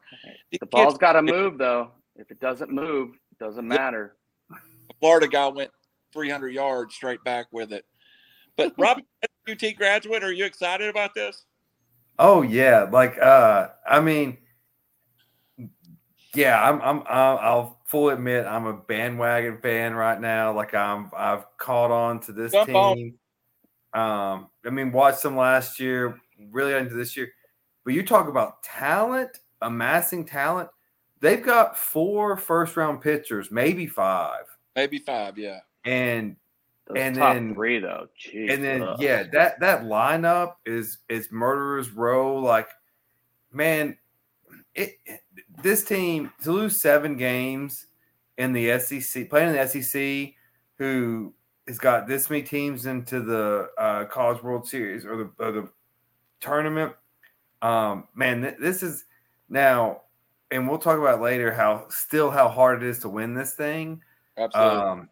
These 0.49 0.59
The 0.59 0.65
ball's 0.65 0.97
got 0.97 1.13
to 1.13 1.21
move, 1.21 1.57
though. 1.57 1.91
If 2.15 2.31
it 2.31 2.39
doesn't 2.39 2.71
move, 2.71 3.15
it 3.31 3.39
doesn't 3.39 3.67
matter. 3.67 4.15
the 4.49 4.93
Florida 4.99 5.27
guy 5.27 5.47
went 5.47 5.71
300 6.13 6.49
yards 6.49 6.95
straight 6.95 7.23
back 7.23 7.47
with 7.51 7.71
it. 7.71 7.85
But 8.59 8.73
Robbie, 8.77 9.05
UT 9.49 9.63
graduate, 9.77 10.21
are 10.21 10.33
you 10.33 10.43
excited 10.43 10.89
about 10.89 11.13
this? 11.15 11.45
Oh 12.19 12.41
yeah, 12.41 12.89
like 12.91 13.17
uh, 13.17 13.69
I 13.89 14.01
mean, 14.01 14.37
yeah, 16.35 16.61
I'm 16.61 16.81
I'm 16.81 17.03
I'll, 17.07 17.37
I'll 17.37 17.79
fully 17.85 18.15
admit 18.15 18.45
I'm 18.45 18.65
a 18.65 18.73
bandwagon 18.73 19.59
fan 19.61 19.93
right 19.93 20.19
now. 20.19 20.53
Like 20.53 20.73
I'm 20.73 21.09
I've 21.15 21.45
caught 21.57 21.89
on 21.89 22.19
to 22.21 22.33
this 22.33 22.51
Jump 22.51 22.75
on. 22.75 22.95
team. 22.97 23.13
Um, 23.93 24.49
I 24.65 24.69
mean, 24.71 24.91
watched 24.91 25.23
them 25.23 25.37
last 25.37 25.79
year, 25.79 26.19
really 26.51 26.73
into 26.73 26.95
this 26.95 27.15
year. 27.15 27.31
But 27.85 27.93
you 27.93 28.03
talk 28.05 28.27
about 28.27 28.61
talent, 28.61 29.39
amassing 29.61 30.25
talent. 30.25 30.69
They've 31.21 31.41
got 31.41 31.77
four 31.77 32.35
first 32.35 32.75
round 32.75 32.99
pitchers, 32.99 33.51
maybe 33.51 33.87
five, 33.87 34.43
Maybe 34.75 34.97
five, 34.99 35.37
yeah. 35.37 35.59
and 35.85 36.35
Those 36.89 36.97
And 36.97 37.15
top 37.15 37.33
then- 37.35 37.53
three 37.53 37.79
though. 37.79 38.07
Jeez. 38.19 38.51
and 38.53 38.63
then 38.63 38.81
ugh. 38.81 38.99
yeah, 39.01 39.23
that 39.31 39.59
that 39.61 39.83
lineup 39.83 40.55
is 40.65 40.97
is 41.07 41.31
murderers 41.31 41.91
row. 41.91 42.35
Like, 42.37 42.67
man, 43.53 43.97
it 44.75 44.97
this 45.61 45.83
team 45.83 46.31
to 46.43 46.51
lose 46.51 46.81
seven 46.81 47.15
games 47.15 47.85
in 48.37 48.53
the 48.53 48.79
SEC, 48.79 49.29
playing 49.29 49.49
in 49.49 49.55
the 49.55 49.67
SEC, 49.67 50.33
who 50.77 51.33
has 51.67 51.77
got 51.77 52.07
this 52.07 52.29
many 52.29 52.41
teams 52.41 52.85
into 52.87 53.19
the 53.21 53.69
uh, 53.77 54.05
College 54.05 54.41
World 54.41 54.67
Series 54.67 55.05
or 55.05 55.15
the 55.17 55.29
or 55.39 55.51
the 55.51 55.69
tournament. 56.41 56.93
Um, 57.61 58.07
man, 58.15 58.41
th- 58.41 58.55
this 58.59 58.81
is 58.81 59.05
now, 59.49 60.01
and 60.49 60.67
we'll 60.67 60.77
talk 60.79 60.97
about 60.97 61.21
later 61.21 61.51
how 61.51 61.85
still 61.89 62.31
how 62.31 62.47
hard 62.49 62.81
it 62.81 62.87
is 62.89 62.99
to 62.99 63.09
win 63.09 63.33
this 63.35 63.53
thing. 63.53 64.01
Absolutely. 64.37 64.79
Um, 64.81 65.09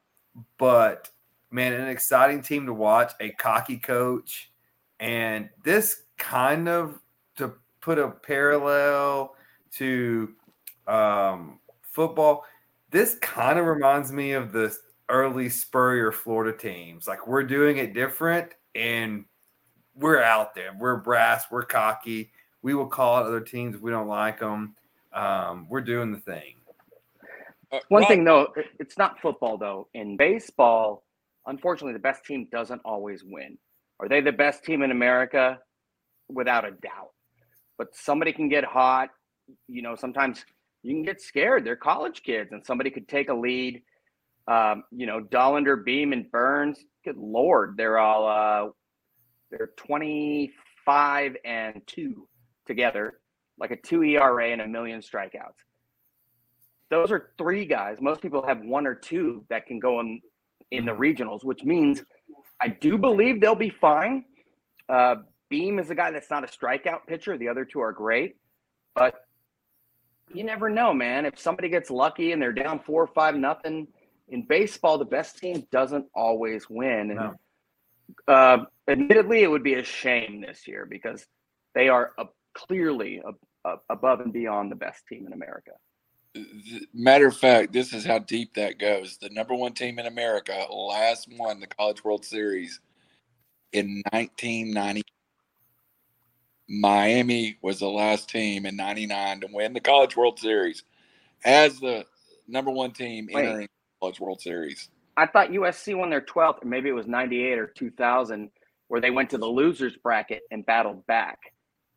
but 0.58 1.10
man, 1.52 1.74
an 1.74 1.88
exciting 1.88 2.42
team 2.42 2.66
to 2.66 2.74
watch, 2.74 3.14
a 3.20 3.32
cocky 3.32 3.78
coach, 3.78 4.52
and 5.00 5.50
this 5.64 6.04
kind 6.18 6.68
of 6.68 7.00
to 7.38 7.54
put 7.82 8.00
a 8.00 8.10
parallel 8.10 9.36
to 9.74 10.34
um, 10.88 11.60
football. 11.82 12.46
This 12.90 13.16
kind 13.16 13.60
of 13.60 13.66
reminds 13.66 14.12
me 14.12 14.32
of 14.32 14.52
the 14.52 14.76
early 15.10 15.50
Spurrier 15.50 16.12
Florida 16.12 16.58
teams. 16.58 17.08
Like 17.08 17.28
we're 17.28 17.44
doing 17.44 17.78
it 17.78 17.94
different, 17.94 18.54
and 18.76 19.26
we're 19.96 20.22
out 20.22 20.56
there. 20.56 20.76
We're 20.78 20.98
brass. 20.98 21.46
We're 21.52 21.66
cocky. 21.66 22.32
We 22.62 22.74
will 22.74 22.88
call 22.88 23.18
out 23.18 23.26
other 23.26 23.42
teams 23.42 23.76
if 23.76 23.82
we 23.82 23.92
don't 23.92 24.08
like 24.08 24.40
them. 24.40 24.76
Um, 25.14 25.68
we're 25.70 25.82
doing 25.82 26.12
the 26.12 26.20
thing. 26.20 26.56
One 27.90 28.06
thing 28.06 28.24
though, 28.24 28.54
it's 28.80 28.98
not 28.98 29.20
football 29.20 29.58
though. 29.58 29.88
In 29.94 30.16
baseball, 30.16 31.04
unfortunately, 31.48 31.94
the 31.94 32.00
best 32.00 32.24
team 32.26 32.48
doesn't 32.52 32.82
always 32.86 33.24
win. 33.24 33.58
Are 34.00 34.08
they 34.08 34.22
the 34.22 34.32
best 34.32 34.64
team 34.64 34.82
in 34.84 34.92
America? 34.92 35.60
Without 36.30 36.66
a 36.66 36.72
doubt. 36.72 37.12
But 37.78 37.96
somebody 37.96 38.34
can 38.34 38.50
get 38.50 38.66
hot. 38.66 39.10
You 39.68 39.82
know, 39.82 39.96
sometimes 39.96 40.46
you 40.84 40.94
can 40.94 41.04
get 41.04 41.22
scared. 41.22 41.66
They're 41.66 41.78
college 41.78 42.22
kids, 42.24 42.52
and 42.52 42.66
somebody 42.66 42.90
could 42.90 43.08
take 43.08 43.30
a 43.30 43.34
lead. 43.34 43.82
Um, 44.48 44.84
you 44.92 45.06
know, 45.06 45.22
Dollander, 45.22 45.84
Beam, 45.84 46.14
and 46.14 46.30
Burns. 46.32 46.80
Good 47.06 47.18
lord, 47.18 47.76
they're 47.78 47.98
all 47.98 48.28
uh, 48.28 48.70
they're 49.52 49.72
twenty 49.78 50.52
five 50.86 51.38
and 51.46 51.82
two 51.88 52.28
together, 52.66 53.20
like 53.58 53.72
a 53.72 53.78
two 53.78 54.04
ERA 54.04 54.52
and 54.52 54.62
a 54.62 54.68
million 54.68 55.00
strikeouts 55.00 55.64
those 56.90 57.12
are 57.12 57.32
three 57.38 57.66
guys. 57.66 57.98
Most 58.02 58.22
people 58.22 58.46
have 58.46 58.62
one 58.62 58.88
or 58.88 58.96
two 58.96 59.46
that 59.50 59.66
can 59.66 59.80
go 59.80 60.00
in 60.00 60.22
in 60.72 60.86
the 60.86 60.92
regionals, 60.92 61.44
which 61.44 61.64
means 61.64 62.04
I 62.62 62.70
do 62.70 62.98
believe 62.98 63.40
they'll 63.42 63.56
be 63.56 63.70
fine. 63.70 64.26
Uh, 64.90 65.16
Beam 65.50 65.80
is 65.80 65.90
a 65.90 65.96
guy 65.96 66.12
that's 66.12 66.30
not 66.30 66.44
a 66.44 66.48
strikeout 66.48 67.06
pitcher. 67.08 67.38
The 67.38 67.48
other 67.48 67.66
two 67.66 67.80
are 67.80 67.94
great, 67.94 68.36
but 68.96 69.16
you 70.34 70.44
never 70.44 70.70
know, 70.70 70.94
man. 70.94 71.26
If 71.26 71.40
somebody 71.40 71.70
gets 71.70 71.90
lucky 71.90 72.32
and 72.34 72.42
they're 72.42 72.52
down 72.52 72.80
four 72.80 73.04
or 73.04 73.08
five 73.08 73.36
nothing 73.36 73.88
in 74.28 74.46
baseball, 74.46 74.98
the 74.98 75.06
best 75.06 75.38
team 75.38 75.66
doesn't 75.72 76.06
always 76.14 76.70
win. 76.70 77.12
And 77.12 77.36
uh, 78.28 78.66
admittedly, 78.90 79.44
it 79.44 79.48
would 79.48 79.64
be 79.64 79.76
a 79.76 79.84
shame 79.84 80.42
this 80.42 80.68
year 80.68 80.86
because 80.90 81.26
they 81.76 81.88
are 81.88 82.12
uh, 82.18 82.26
clearly 82.54 83.22
uh, 83.66 83.76
above 83.90 84.20
and 84.20 84.34
beyond 84.34 84.72
the 84.72 84.76
best 84.76 85.06
team 85.08 85.26
in 85.28 85.34
America. 85.34 85.72
Matter 86.94 87.28
of 87.28 87.38
fact, 87.38 87.74
this 87.74 87.94
is 87.94 88.06
how 88.06 88.20
deep 88.20 88.54
that 88.56 88.80
goes. 88.80 89.18
The 89.18 89.30
number 89.30 89.54
one 89.54 89.74
team 89.74 90.00
in 90.00 90.06
America 90.06 90.66
last 90.72 91.28
won 91.38 91.60
the 91.60 91.68
College 91.68 92.04
World 92.04 92.26
Series 92.26 92.80
in 93.74 94.02
1990. 94.12 95.04
Miami 96.70 97.58
was 97.62 97.80
the 97.80 97.88
last 97.88 98.30
team 98.30 98.66
in 98.66 98.76
99 98.76 99.42
to 99.42 99.48
win 99.52 99.74
the 99.74 99.80
College 99.80 100.18
World 100.18 100.40
Series 100.40 100.84
as 101.46 101.80
the 101.80 102.06
number 102.48 102.72
one 102.72 102.92
team 102.92 103.28
Wait. 103.32 103.46
entering 103.46 103.68
the 103.68 104.00
College 104.02 104.20
World 104.20 104.42
Series. 104.42 104.90
I 105.16 105.26
thought 105.26 105.50
USC 105.50 105.98
won 105.98 106.10
their 106.10 106.22
12th, 106.22 106.64
or 106.64 106.68
maybe 106.68 106.90
it 106.90 106.94
was 106.94 107.08
98 107.08 107.58
or 107.58 107.68
2000, 107.68 108.52
where 108.88 109.02
they 109.02 109.10
went 109.10 109.30
to 109.32 109.38
the 109.38 109.48
losers 109.48 109.96
bracket 109.98 110.44
and 110.52 110.66
battled 110.66 111.06
back. 111.08 111.40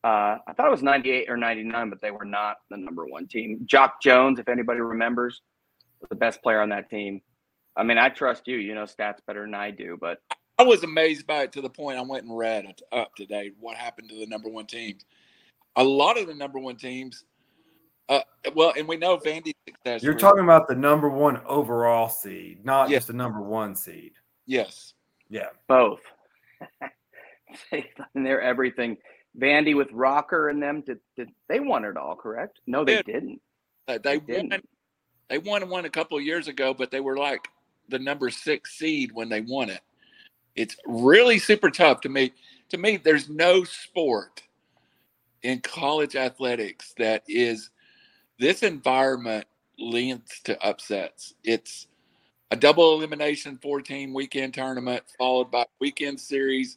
Uh, 0.03 0.39
I 0.47 0.53
thought 0.57 0.67
it 0.67 0.71
was 0.71 0.83
98 0.83 1.29
or 1.29 1.37
99, 1.37 1.91
but 1.91 2.01
they 2.01 2.11
were 2.11 2.25
not 2.25 2.57
the 2.71 2.77
number 2.77 3.05
one 3.07 3.27
team. 3.27 3.61
Jacque 3.67 4.01
Jones, 4.01 4.39
if 4.39 4.49
anybody 4.49 4.81
remembers, 4.81 5.43
was 6.01 6.09
the 6.09 6.17
best 6.17 6.43
player 6.43 6.61
on 6.63 6.71
that 6.71 6.89
team. 6.89 7.21
I 7.77 7.83
mean, 7.85 7.99
I 7.99 8.09
trust 8.09 8.49
you. 8.49 8.57
You 8.57 8.75
know 8.75 8.85
stats 8.85 9.19
better 9.27 9.43
than 9.43 9.55
I 9.55 9.71
do, 9.71 9.99
but 10.01 10.19
I 10.59 10.63
was 10.63 10.83
amazed 10.85 11.27
by 11.27 11.43
it 11.43 11.53
to 11.53 11.61
the 11.61 11.69
point 11.71 11.99
I 11.99 12.03
went 12.03 12.25
and 12.25 12.37
read 12.37 12.65
it 12.65 12.81
up 12.93 13.15
today 13.15 13.53
what 13.61 13.77
happened 13.77 14.09
to 14.11 14.17
the 14.19 14.27
number 14.27 14.49
one 14.49 14.67
teams. 14.67 15.05
A 15.77 15.85
lot 15.85 16.19
of 16.19 16.27
the 16.27 16.35
number 16.35 16.59
one 16.59 16.77
teams, 16.77 17.25
uh, 18.09 18.21
well, 18.55 18.73
and 18.77 18.89
we 18.89 18.97
know 18.97 19.17
Vandy's 19.19 19.55
success. 19.69 20.03
You're 20.03 20.15
talking 20.15 20.43
about 20.45 20.67
the 20.67 20.75
number 20.75 21.09
one 21.09 21.41
overall 21.47 22.09
seed, 22.09 22.65
not 22.65 22.91
Yeah. 22.91 22.97
just 22.97 23.07
the 23.09 23.13
number 23.13 23.41
one 23.41 23.75
seed. 23.77 24.13
yes. 24.47 24.95
Yeah. 25.29 25.51
both. 25.69 26.01
and 27.73 28.27
they're 28.27 28.43
everything. 28.43 28.97
Vandy 29.39 29.77
with 29.77 29.91
Rocker 29.93 30.49
and 30.49 30.63
them, 30.63 30.83
did, 30.83 30.99
did 31.17 31.31
they 31.49 31.61
won 31.61 31.85
it 31.85 31.97
all, 31.97 32.17
correct? 32.17 32.61
No, 32.67 32.85
they 32.85 33.03
didn't. 33.03 33.41
Uh, 33.87 33.99
they 34.03 34.19
They 34.19 34.19
won. 34.19 34.49
didn't. 34.49 34.69
They 35.29 35.39
won 35.39 35.69
one 35.69 35.85
a 35.85 35.91
couple 35.91 36.19
of 36.19 36.25
years 36.25 36.49
ago, 36.49 36.75
but 36.75 36.91
they 36.91 37.01
were 37.01 37.17
like 37.17 37.47
the 37.89 37.99
number 37.99 38.31
six 38.31 38.77
seed 38.77 39.13
when 39.13 39.29
they 39.29 39.41
won 39.41 39.71
it. 39.71 39.81
It's 40.57 40.77
really 40.87 41.39
super 41.39 41.71
tough 41.71 42.01
to 42.03 42.09
me. 42.09 42.33
To 42.71 42.79
me, 42.79 42.97
there's 42.97 43.29
no 43.29 43.63
sport 43.63 44.43
in 45.43 45.61
college 45.61 46.17
athletics 46.17 46.95
that 46.99 47.23
is 47.29 47.71
this 48.39 48.63
environment 48.63 49.47
leads 49.79 50.41
to 50.41 50.61
upsets. 50.65 51.35
It's 51.45 51.87
a 52.51 52.57
double 52.57 52.95
elimination 52.95 53.59
four 53.63 53.81
team 53.81 54.13
weekend 54.13 54.55
tournament 54.55 55.05
followed 55.17 55.51
by 55.51 55.65
weekend 55.81 56.19
series. 56.19 56.77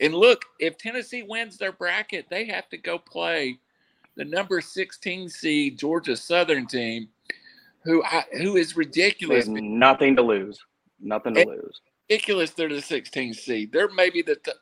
And 0.00 0.14
look, 0.14 0.44
if 0.60 0.76
Tennessee 0.76 1.22
wins 1.22 1.56
their 1.56 1.72
bracket, 1.72 2.26
they 2.28 2.44
have 2.46 2.68
to 2.70 2.76
go 2.76 2.98
play 2.98 3.58
the 4.16 4.24
number 4.24 4.60
16 4.60 5.28
seed 5.28 5.78
Georgia 5.78 6.16
Southern 6.16 6.66
team, 6.66 7.08
who 7.84 8.02
I, 8.04 8.24
who 8.38 8.56
is 8.56 8.76
ridiculous. 8.76 9.46
have 9.46 9.54
nothing 9.54 10.16
to 10.16 10.22
lose. 10.22 10.58
Nothing 11.00 11.34
to 11.34 11.40
It- 11.42 11.48
lose. 11.48 11.80
Ridiculous. 12.08 12.50
They're 12.52 12.68
the 12.68 12.80
16 12.82 13.34
seed. 13.34 13.72
They're 13.72 13.88
maybe 13.88 14.22
the 14.22 14.36
t- 14.36 14.52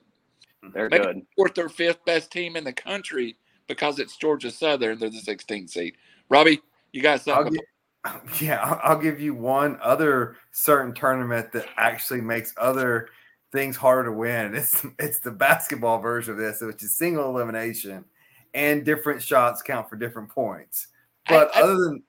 They're 0.73 0.89
maybe 0.89 1.05
good. 1.05 1.27
fourth 1.37 1.59
or 1.59 1.69
fifth 1.69 2.03
best 2.07 2.33
team 2.33 2.57
in 2.57 2.65
the 2.65 2.73
country 2.73 3.37
because 3.67 3.99
it's 3.99 4.17
Georgia 4.17 4.51
Southern. 4.51 4.99
They're 4.99 5.11
the 5.11 5.19
16 5.19 5.69
seed. 5.69 5.95
Robbie, 6.31 6.63
you 6.93 7.03
got 7.03 7.21
I'll 7.29 7.45
something? 7.45 7.61
yeah, 8.41 8.63
I'll, 8.63 8.81
I'll 8.83 8.99
give 8.99 9.21
you 9.21 9.35
one 9.35 9.79
other 9.83 10.37
certain 10.53 10.95
tournament 10.95 11.53
that 11.53 11.67
actually 11.77 12.23
makes 12.23 12.55
other 12.57 13.11
things 13.55 13.77
harder 13.77 14.11
to 14.11 14.13
win. 14.13 14.55
It's 14.57 14.85
it's 14.99 15.21
the 15.21 15.31
basketball 15.31 16.01
version 16.01 16.33
of 16.33 16.39
this, 16.39 16.61
which 16.61 16.83
is 16.83 16.95
single 16.97 17.31
elimination, 17.31 18.05
and 18.53 18.85
different 18.85 19.23
shots 19.23 19.63
count 19.63 19.89
for 19.89 19.97
different 19.97 20.29
points. 20.29 20.89
But 21.29 21.57
I- 21.57 21.61
I- 21.61 21.63
other 21.63 21.77
than 21.77 22.03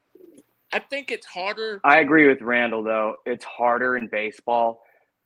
I 0.74 0.80
think 0.80 1.10
it's 1.10 1.26
harder. 1.26 1.80
I 1.86 2.00
agree 2.00 2.28
with 2.28 2.42
Randall 2.42 2.84
though. 2.84 3.16
It's 3.26 3.46
harder 3.46 3.96
in 3.96 4.08
baseball. 4.08 4.82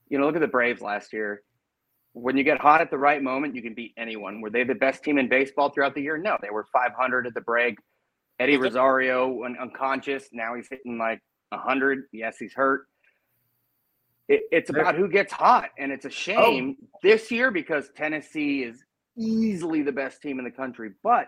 You 0.09 0.19
know, 0.19 0.25
look 0.27 0.35
at 0.35 0.41
the 0.41 0.47
Braves 0.47 0.81
last 0.81 1.11
year. 1.11 1.41
When 2.13 2.37
you 2.37 2.43
get 2.43 2.59
hot 2.59 2.81
at 2.81 2.91
the 2.91 2.97
right 2.97 3.21
moment, 3.23 3.55
you 3.55 3.61
can 3.63 3.73
beat 3.73 3.93
anyone. 3.97 4.41
Were 4.41 4.49
they 4.51 4.63
the 4.63 4.75
best 4.75 5.03
team 5.03 5.17
in 5.17 5.27
baseball 5.29 5.69
throughout 5.69 5.95
the 5.95 6.01
year? 6.01 6.17
No, 6.17 6.37
they 6.41 6.49
were 6.51 6.65
500 6.73 7.25
at 7.25 7.33
the 7.33 7.41
break. 7.41 7.77
Eddie 8.39 8.57
Rosario 8.57 9.27
went 9.27 9.57
unconscious. 9.59 10.27
Now 10.33 10.53
he's 10.55 10.67
hitting 10.69 10.97
like 10.97 11.19
100. 11.49 12.03
Yes, 12.11 12.37
he's 12.37 12.53
hurt. 12.53 12.87
It, 14.29 14.43
it's 14.51 14.69
about 14.69 14.95
who 14.95 15.09
gets 15.09 15.33
hot, 15.33 15.71
and 15.79 15.91
it's 15.91 16.05
a 16.05 16.09
oh. 16.09 16.11
shame 16.11 16.77
this 17.01 17.31
year 17.31 17.49
because 17.49 17.89
Tennessee 17.95 18.63
is 18.63 18.83
easily 19.17 19.81
the 19.81 19.91
best 19.91 20.21
team 20.21 20.37
in 20.37 20.45
the 20.45 20.51
country. 20.51 20.91
But 21.03 21.27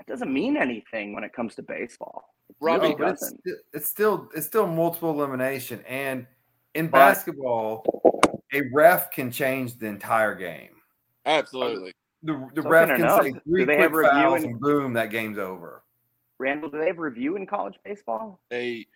it 0.00 0.06
doesn't 0.06 0.32
mean 0.32 0.56
anything 0.56 1.14
when 1.14 1.24
it 1.24 1.32
comes 1.32 1.54
to 1.56 1.62
baseball. 1.62 2.24
Robbie, 2.60 2.94
No, 2.94 3.08
it's, 3.08 3.32
it's 3.72 3.88
still 3.88 4.28
it's 4.34 4.46
still 4.46 4.66
multiple 4.66 5.10
elimination, 5.10 5.82
and 5.88 6.26
in 6.74 6.88
But- 6.88 6.98
basketball, 6.98 7.84
a 8.52 8.62
ref 8.72 9.10
can 9.12 9.30
change 9.30 9.78
the 9.78 9.86
entire 9.86 10.34
game. 10.34 10.76
Absolutely. 11.24 11.92
The, 12.22 12.48
the 12.54 12.62
So 12.62 12.68
ref 12.68 12.88
can 12.88 13.00
enough. 13.00 13.22
say 13.22 13.32
three 13.44 13.64
they 13.64 13.76
quick 13.76 13.92
have 13.92 14.12
fouls, 14.12 14.42
in- 14.42 14.50
and 14.50 14.60
boom, 14.60 14.92
that 14.92 15.10
game's 15.10 15.38
over. 15.38 15.82
Randall, 16.38 16.70
do 16.70 16.78
they 16.78 16.86
have 16.86 16.98
review 16.98 17.36
in 17.36 17.46
college 17.46 17.76
baseball? 17.84 18.40
They 18.50 18.86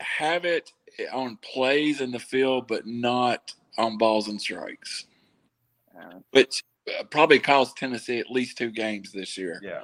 have 0.00 0.44
it 0.44 0.70
on 1.12 1.38
plays 1.42 2.00
in 2.00 2.10
the 2.10 2.18
field, 2.18 2.66
but 2.68 2.86
not 2.86 3.52
on 3.78 3.98
balls 3.98 4.28
and 4.28 4.40
strikes, 4.40 5.06
Uh, 5.98 6.18
which 6.32 6.62
uh, 6.88 7.04
probably 7.04 7.38
cost 7.38 7.76
Tennessee 7.76 8.18
at 8.18 8.30
least 8.30 8.58
two 8.58 8.70
games 8.70 9.12
this 9.12 9.36
year. 9.38 9.60
Yeah. 9.62 9.82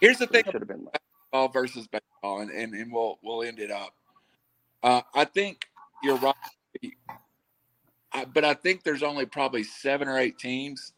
Here's 0.00 0.18
the 0.18 0.26
thing 0.26 0.44
should 0.44 0.54
have 0.54 0.68
been. 0.68 0.84
basketball 0.84 1.48
versus 1.48 1.88
baseball, 1.88 2.40
and, 2.40 2.50
and, 2.50 2.74
and 2.74 2.92
we'll 2.92 3.18
we'll 3.22 3.42
end 3.42 3.58
it 3.58 3.70
up. 3.70 3.94
Uh, 4.82 5.02
I 5.14 5.24
think 5.24 5.66
you're 6.02 6.16
right. 6.16 6.34
I, 8.12 8.24
but 8.24 8.44
I 8.44 8.54
think 8.54 8.82
there's 8.82 9.02
only 9.02 9.26
probably 9.26 9.62
seven 9.62 10.08
or 10.08 10.18
eight 10.18 10.38
teams 10.38 10.92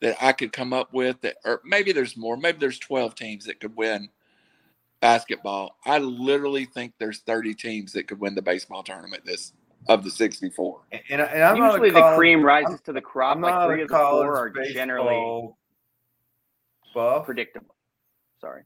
that 0.00 0.16
I 0.22 0.32
could 0.32 0.52
come 0.52 0.72
up 0.72 0.92
with 0.92 1.20
that, 1.22 1.36
or 1.44 1.60
maybe 1.64 1.92
there's 1.92 2.16
more. 2.16 2.36
Maybe 2.36 2.58
there's 2.58 2.78
12 2.78 3.14
teams 3.14 3.44
that 3.46 3.60
could 3.60 3.76
win 3.76 4.08
basketball. 5.04 5.76
I 5.84 5.98
literally 5.98 6.64
think 6.64 6.94
there's 6.98 7.20
30 7.20 7.54
teams 7.54 7.92
that 7.92 8.08
could 8.08 8.18
win 8.18 8.34
the 8.34 8.40
baseball 8.42 8.82
tournament 8.82 9.22
this 9.26 9.52
of 9.88 10.02
the 10.02 10.10
64. 10.10 10.80
And, 10.92 11.20
and 11.20 11.42
I'm 11.42 11.58
not 11.58 11.70
a 11.70 11.72
Usually 11.72 11.90
the 11.90 12.00
college- 12.00 12.16
cream 12.18 12.42
rises 12.42 12.70
I'm- 12.70 12.78
to 12.86 12.92
the 12.94 13.02
crop. 13.02 13.36
I'm 13.36 13.42
Like 13.42 13.54
not 13.54 13.66
three 13.68 13.82
of 13.82 13.88
the 13.88 13.94
four 13.94 14.00
college 14.34 14.56
are 14.56 14.72
generally 14.72 15.50
buff. 16.94 17.26
predictable. 17.26 17.74
Sorry. 18.40 18.62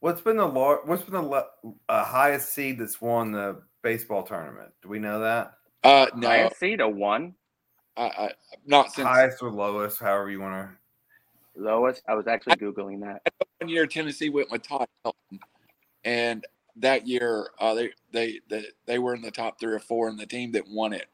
What's 0.00 0.22
been 0.22 0.36
the 0.38 0.46
lar- 0.46 0.80
What's 0.84 1.02
been 1.02 1.12
the 1.12 1.22
le- 1.22 1.48
uh, 1.90 2.04
highest 2.04 2.54
seed 2.54 2.78
that's 2.78 3.00
won 3.00 3.30
the 3.32 3.62
baseball 3.82 4.22
tournament? 4.22 4.72
Do 4.82 4.88
we 4.88 4.98
know 4.98 5.20
that? 5.20 5.52
Uh, 5.84 6.06
no, 6.16 6.26
I, 6.28 6.38
Highest 6.38 6.58
seed 6.58 6.80
a 6.80 6.88
one. 6.88 7.34
I, 7.98 8.30
not 8.64 8.92
since 8.94 9.06
Highest 9.06 9.42
or 9.42 9.50
lowest, 9.50 10.00
however 10.00 10.30
you 10.30 10.40
want 10.40 10.70
to. 10.70 11.60
Lowest. 11.62 12.02
I 12.08 12.14
was 12.14 12.26
actually 12.26 12.56
googling 12.56 13.00
that. 13.02 13.20
one 13.60 13.68
year 13.68 13.86
Tennessee 13.86 14.30
went 14.30 14.50
with 14.50 14.62
Todd 14.62 14.86
Helton, 15.04 15.38
and 16.04 16.44
that 16.76 17.06
year 17.06 17.48
uh, 17.58 17.74
they, 17.74 17.90
they 18.12 18.40
they 18.48 18.64
they 18.86 18.98
were 18.98 19.14
in 19.14 19.22
the 19.22 19.30
top 19.30 19.60
three 19.60 19.72
or 19.72 19.78
four, 19.78 20.08
and 20.08 20.18
the 20.18 20.26
team 20.26 20.52
that 20.52 20.68
won 20.68 20.92
it 20.92 21.06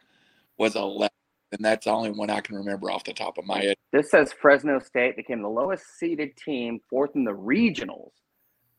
was 0.57 0.77
11, 0.77 1.09
and 1.53 1.65
that's 1.65 1.85
the 1.85 1.93
only 1.93 2.11
one 2.11 2.31
I 2.31 2.41
can 2.41 2.57
remember 2.57 2.91
off 2.91 3.05
the 3.05 3.13
top 3.13 3.39
of 3.39 3.47
my 3.47 3.61
head. 3.61 3.77
This 3.93 4.11
says 4.11 4.33
Fresno 4.33 4.79
State 4.81 5.17
became 5.17 5.43
the 5.43 5.49
lowest 5.49 5.85
seeded 5.99 6.37
team, 6.37 6.81
fourth 6.91 7.13
in 7.15 7.25
the 7.25 7.33
regionals, 7.33 8.11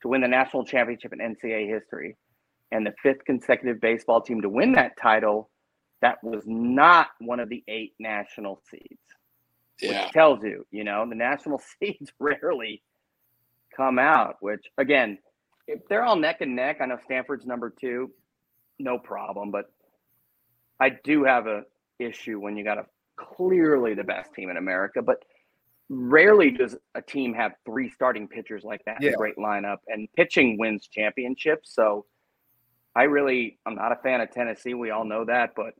to 0.01 0.08
win 0.08 0.22
the 0.22 0.28
national 0.28 0.66
championship 0.66 1.13
in 1.13 1.20
NCAA 1.20 1.68
history, 1.68 2.16
and 2.72 2.86
the 2.86 2.94
fifth 3.01 3.25
consecutive 3.25 3.82
baseball 3.82 4.22
team 4.22 4.42
to 4.42 4.50
win 4.50 4.74
that 4.74 4.98
title. 5.01 5.50
That 6.01 6.24
was 6.24 6.44
not 6.46 7.08
one 7.20 7.42
of 7.42 7.50
the 7.50 7.62
eight 7.68 7.94
national 8.00 8.62
seeds. 8.72 9.01
which 9.82 9.92
Yeah, 9.92 10.10
tells 10.12 10.42
you, 10.44 10.66
you 10.72 10.86
know, 10.86 11.06
the 11.10 11.16
national 11.16 11.62
seeds 11.80 12.12
rarely 12.20 12.82
come 13.75 14.00
out, 14.00 14.38
which 14.39 14.66
again, 14.78 15.18
if 15.69 15.88
they're 15.88 16.03
all 16.03 16.15
neck 16.15 16.41
and 16.41 16.55
neck, 16.55 16.77
I 16.81 16.85
know 16.85 16.97
Stanford's 17.03 17.45
number 17.45 17.69
two, 17.69 18.11
no 18.79 18.97
problem. 18.97 19.51
But 19.51 19.65
I 20.79 20.89
do 20.89 21.23
have 21.23 21.47
a 21.47 21.63
issue 21.99 22.39
when 22.39 22.57
you 22.57 22.63
got 22.63 22.77
a 22.77 22.85
clearly 23.17 23.93
the 23.93 24.03
best 24.03 24.33
team 24.33 24.49
in 24.49 24.57
America, 24.57 25.01
but 25.01 25.23
rarely 25.89 26.51
does 26.51 26.75
a 26.95 27.01
team 27.01 27.33
have 27.33 27.53
three 27.65 27.89
starting 27.89 28.27
pitchers 28.27 28.63
like 28.63 28.81
that 28.85 28.97
in 29.01 29.07
Yeah. 29.07 29.13
a 29.13 29.17
great 29.17 29.35
lineup 29.38 29.79
and 29.88 30.07
pitching 30.13 30.57
wins 30.57 30.88
championships. 30.88 31.73
So 31.73 32.05
I 32.95 33.03
really 33.03 33.59
I'm 33.65 33.75
not 33.75 33.91
a 33.91 33.95
fan 33.97 34.21
of 34.21 34.31
Tennessee. 34.31 34.73
We 34.73 34.91
all 34.91 35.05
know 35.05 35.25
that, 35.25 35.51
but 35.55 35.73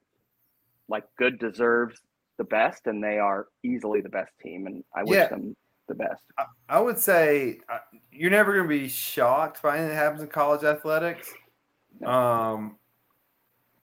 like 0.88 1.03
good 1.17 1.39
deserves 1.39 2.00
the 2.38 2.43
best 2.43 2.88
and 2.88 3.03
they 3.03 3.19
are 3.19 3.48
easily 3.63 4.01
the 4.01 4.10
best 4.10 4.31
team 4.39 4.65
and 4.67 4.84
I 4.96 5.03
wish 5.03 5.17
Yeah. 5.17 5.27
them 5.27 5.55
the 5.89 5.96
best. 5.96 6.24
I 6.69 6.79
would 6.79 6.98
say 6.98 7.60
uh, 7.67 7.79
you're 8.12 8.31
never 8.31 8.53
going 8.53 8.63
to 8.63 8.69
be 8.69 8.88
shocked 8.88 9.62
by 9.62 9.77
anything 9.77 9.89
that 9.89 9.96
happens 9.96 10.22
in 10.22 10.29
college 10.29 10.63
athletics. 10.63 11.29
No. 12.00 12.10
Um, 12.10 12.77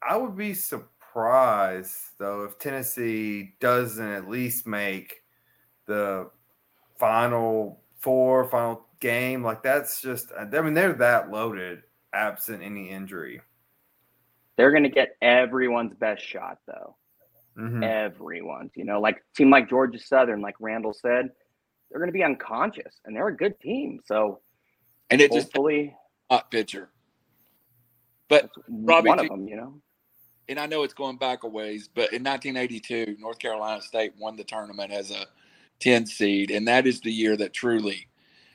I 0.02 0.16
would 0.16 0.36
be 0.36 0.54
surprised 0.54 1.96
though 2.18 2.44
if 2.44 2.58
Tennessee 2.58 3.54
doesn't 3.60 4.08
at 4.08 4.30
least 4.30 4.66
make 4.66 5.22
the 5.86 6.30
final 6.98 7.82
four, 7.98 8.44
final 8.44 8.86
game. 9.00 9.42
Like 9.42 9.62
that's 9.62 10.00
just, 10.00 10.32
I 10.38 10.44
mean, 10.62 10.74
they're 10.74 10.94
that 10.94 11.30
loaded, 11.30 11.82
absent 12.12 12.62
any 12.62 12.88
injury. 12.88 13.40
They're 14.56 14.70
going 14.70 14.84
to 14.84 14.88
get 14.88 15.16
everyone's 15.20 15.94
best 15.94 16.24
shot 16.24 16.58
though. 16.66 16.96
Mhm. 17.58 17.82
Everyone's, 17.82 18.72
you 18.74 18.84
know, 18.84 19.00
like 19.00 19.24
team 19.34 19.50
like 19.50 19.68
Georgia 19.68 19.98
Southern, 19.98 20.40
like 20.40 20.56
Randall 20.60 20.92
said, 20.92 21.30
they're 21.90 22.00
going 22.00 22.10
to 22.10 22.12
be 22.12 22.24
unconscious 22.24 23.00
and 23.04 23.14
they're 23.14 23.28
a 23.28 23.36
good 23.36 23.58
team. 23.60 24.00
So 24.04 24.40
and 25.10 25.20
it 25.20 25.32
just 25.32 25.48
hopefully 25.48 25.94
hot 26.30 26.50
pitcher. 26.50 26.90
But 28.28 28.50
Robbie, 28.68 29.08
one 29.08 29.20
of 29.20 29.28
them, 29.28 29.46
you 29.46 29.56
know. 29.56 29.80
and 30.48 30.58
I 30.58 30.66
know 30.66 30.82
it's 30.82 30.94
going 30.94 31.16
back 31.16 31.44
a 31.44 31.48
ways, 31.48 31.88
but 31.94 32.12
in 32.12 32.24
1982, 32.24 33.16
North 33.20 33.38
Carolina 33.38 33.80
State 33.80 34.14
won 34.18 34.36
the 34.36 34.44
tournament 34.44 34.92
as 34.92 35.10
a 35.10 35.26
10 35.78 36.06
seed, 36.06 36.50
and 36.50 36.66
that 36.66 36.86
is 36.86 37.00
the 37.00 37.12
year 37.12 37.36
that 37.36 37.52
truly, 37.52 38.08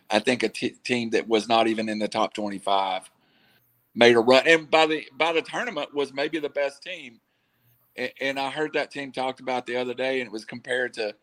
I 0.09 0.19
think, 0.19 0.43
a 0.43 0.49
t- 0.49 0.75
team 0.83 1.11
that 1.11 1.27
was 1.27 1.47
not 1.47 1.67
even 1.67 1.87
in 1.87 1.99
the 1.99 2.09
top 2.09 2.33
25 2.33 3.09
made 3.95 4.15
a 4.15 4.19
run, 4.19 4.43
and 4.45 4.69
by 4.69 4.85
the 4.85 5.05
by 5.17 5.33
the 5.33 5.41
tournament 5.41 5.93
was 5.93 6.13
maybe 6.13 6.39
the 6.39 6.49
best 6.49 6.83
team. 6.83 7.19
And, 7.95 8.11
and 8.21 8.39
I 8.39 8.49
heard 8.49 8.73
that 8.73 8.91
team 8.91 9.11
talked 9.11 9.39
about 9.39 9.65
the 9.65 9.77
other 9.77 9.93
day, 9.93 10.19
and 10.19 10.27
it 10.27 10.31
was 10.31 10.45
compared 10.45 10.93
to 10.95 11.13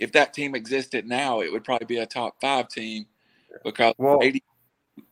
if 0.00 0.10
that 0.12 0.34
team 0.34 0.54
existed 0.56 1.06
now, 1.06 1.40
it 1.40 1.52
would 1.52 1.62
probably 1.62 1.86
be 1.86 1.98
a 1.98 2.06
top 2.06 2.34
five 2.40 2.68
team 2.68 3.06
because 3.64 3.94
Well- 3.98 4.18
80 4.22 4.42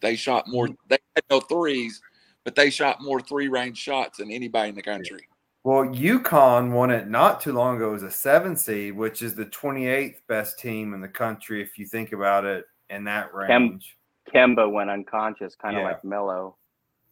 they 0.00 0.16
shot 0.16 0.46
more. 0.48 0.66
Mm-hmm. 0.66 0.74
They 0.88 0.98
had 1.14 1.24
no 1.30 1.40
threes, 1.40 2.00
but 2.44 2.54
they 2.54 2.68
shot 2.70 3.00
more 3.00 3.20
three 3.20 3.48
range 3.48 3.78
shots 3.78 4.18
than 4.18 4.30
anybody 4.30 4.68
in 4.70 4.74
the 4.74 4.82
country. 4.82 5.26
Well, 5.64 5.84
UConn 5.84 6.72
won 6.72 6.90
it 6.90 7.08
not 7.08 7.40
too 7.40 7.52
long 7.52 7.76
ago 7.76 7.94
as 7.94 8.02
a 8.02 8.10
seven 8.10 8.54
seed, 8.56 8.94
which 8.96 9.22
is 9.22 9.34
the 9.34 9.46
28th 9.46 10.20
best 10.28 10.58
team 10.58 10.94
in 10.94 11.00
the 11.00 11.08
country 11.08 11.62
if 11.62 11.78
you 11.78 11.86
think 11.86 12.12
about 12.12 12.44
it 12.44 12.64
in 12.90 13.04
that 13.04 13.34
range. 13.34 13.96
Kemba 14.32 14.70
went 14.70 14.90
unconscious, 14.90 15.54
kind 15.56 15.76
of 15.76 15.82
Yeah. 15.82 15.88
like 15.88 16.04
Melo. 16.04 16.56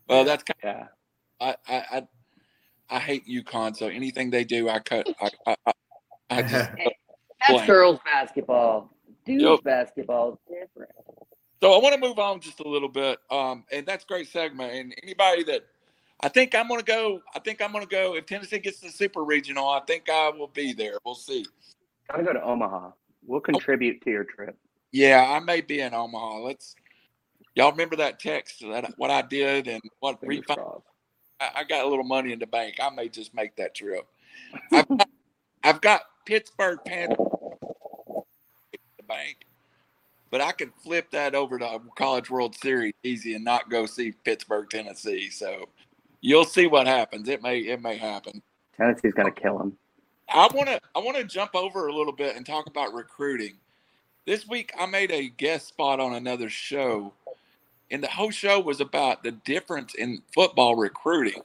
Well, 0.09 0.25
that's 0.25 0.43
kind 0.45 0.59
Yeah. 0.63 0.87
I, 1.41 1.57
I 1.69 1.77
I 1.99 2.09
I 2.89 2.99
hate 3.01 3.27
UConn, 3.27 3.75
so 3.77 3.89
anything 3.89 4.31
they 4.31 4.45
do, 4.45 4.69
I 4.69 4.79
cut. 4.81 5.09
I 5.21 5.31
I, 5.47 5.57
I, 5.67 5.73
I 6.31 6.43
just 6.43 6.71
That's 7.47 7.59
Blank. 7.59 7.67
girls 7.67 7.99
basketball. 8.05 8.91
Dudes 9.25 9.43
Yup. 9.43 9.65
basketball 9.65 10.33
is 10.33 10.39
different. 10.49 10.93
so 11.61 11.73
I 11.73 11.83
want 11.83 11.95
to 11.95 12.01
move 12.01 12.19
on 12.19 12.41
just 12.41 12.61
a 12.61 12.69
little 12.69 12.89
bit. 12.89 13.19
Um, 13.31 13.65
and 13.73 13.85
that's 13.87 14.05
a 14.05 14.07
great 14.07 14.29
segment. 14.29 14.73
And 14.73 14.95
anybody 15.03 15.43
that 15.45 15.67
I 16.23 16.29
think 16.29 16.55
I'm 16.55 16.69
going 16.69 16.81
to 16.81 16.87
go, 16.87 17.21
I 17.35 17.41
think 17.41 17.61
I'm 17.61 17.73
going 17.73 17.85
to 17.85 17.91
go. 17.91 18.15
If 18.15 18.27
Tennessee 18.27 18.59
gets 18.59 18.81
the 18.81 18.89
super 18.89 19.25
regional, 19.25 19.69
I 19.69 19.81
think 19.81 20.09
I 20.09 20.31
will 20.31 20.49
be 20.49 20.73
there. 20.73 20.99
We'll 21.05 21.15
see. 21.15 21.45
Gotta 22.11 22.23
go 22.23 22.33
to 22.33 22.43
Omaha. 22.43 22.93
We'll 23.27 23.41
contribute 23.41 24.03
to 24.03 24.11
your 24.11 24.25
trip. 24.25 24.57
Yeah, 24.93 25.27
I 25.29 25.41
may 25.41 25.61
be 25.61 25.81
in 25.81 25.93
Omaha. 25.93 26.39
Let's. 26.39 26.77
Y'all 27.55 27.73
remember 27.73 27.97
that 27.97 28.21
text 28.21 28.61
that 28.61 28.93
what 28.99 29.11
I 29.11 29.23
did 29.23 29.67
and 29.67 29.83
what 30.01 30.21
Fingers 30.21 30.45
refi- 30.47 30.55
crossed. 30.55 30.87
I, 31.41 31.51
I 31.57 31.65
got 31.65 31.85
a 31.85 31.89
little 31.89 32.05
money 32.05 32.33
in 32.33 32.39
the 32.39 32.47
bank. 32.47 32.77
I 32.81 32.91
may 32.91 33.09
just 33.09 33.35
make 33.35 33.57
that 33.57 33.75
trip. 33.75 34.07
I've 34.73 34.89
got, 34.89 35.09
I've 35.65 35.81
got 35.81 36.03
Pittsburgh 36.27 36.79
Panthers 36.85 37.17
in 37.19 37.25
the 37.25 37.36
bank, 39.07 39.47
but 40.31 40.41
I 40.41 40.53
could 40.53 40.73
flip 40.83 41.11
that 41.11 41.35
over 41.35 41.59
to 41.59 41.81
College 41.97 42.31
World 42.31 42.55
Series 42.57 42.95
easy 43.03 43.35
and 43.35 43.45
not 43.45 43.71
go 43.71 43.87
see 43.87 44.13
Pittsburgh, 44.25 44.69
Tennessee. 44.69 45.31
So 45.31 45.69
you'll 46.21 46.45
see 46.45 46.67
what 46.67 46.87
happens. 46.87 47.29
It 47.29 47.43
may 47.43 47.61
it 47.61 47.81
may 47.81 47.97
happen. 47.97 48.43
Tennessee's 48.77 49.15
gonna 49.15 49.31
kill 49.31 49.59
him. 49.59 49.77
I 50.29 50.49
want 50.53 50.69
to 50.69 50.81
I 50.95 50.99
want 50.99 51.17
to 51.17 51.25
jump 51.25 51.55
over 51.55 51.87
a 51.87 51.95
little 51.95 52.13
bit 52.13 52.37
and 52.37 52.45
talk 52.45 52.67
about 52.67 52.93
recruiting. 52.93 53.55
This 54.27 54.47
week 54.47 54.73
I 54.79 54.87
made 54.87 55.13
a 55.13 55.29
guest 55.29 55.69
spot 55.69 56.01
on 56.01 56.15
another 56.15 56.51
show, 56.51 57.13
and 57.91 58.03
the 58.03 58.09
whole 58.09 58.31
show 58.31 58.61
was 58.61 58.81
about 58.81 59.23
the 59.23 59.33
difference 59.33 59.95
in 59.95 60.23
football 60.35 60.75
recruiting. 60.75 61.43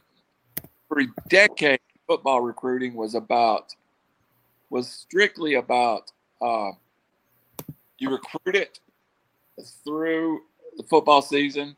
For 0.87 0.99
a 0.99 1.07
decade, 1.29 1.79
football 2.07 2.41
recruiting 2.41 2.95
was 2.95 3.15
about 3.15 3.75
was 4.71 4.89
strictly 4.89 5.55
about 5.55 6.11
uh, 6.41 6.71
you 8.01 8.09
recruit 8.09 8.55
it 8.55 8.79
through 9.83 10.41
the 10.75 10.83
football 10.83 11.21
season. 11.21 11.75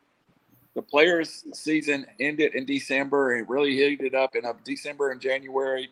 The 0.74 0.82
players' 0.82 1.44
season 1.54 2.06
ended 2.20 2.56
in 2.56 2.66
December 2.66 3.36
It 3.36 3.48
really 3.48 3.76
heated 3.76 4.16
up 4.16 4.36
in 4.36 4.46
uh, 4.46 4.54
December 4.64 5.12
and 5.12 5.22
January. 5.22 5.90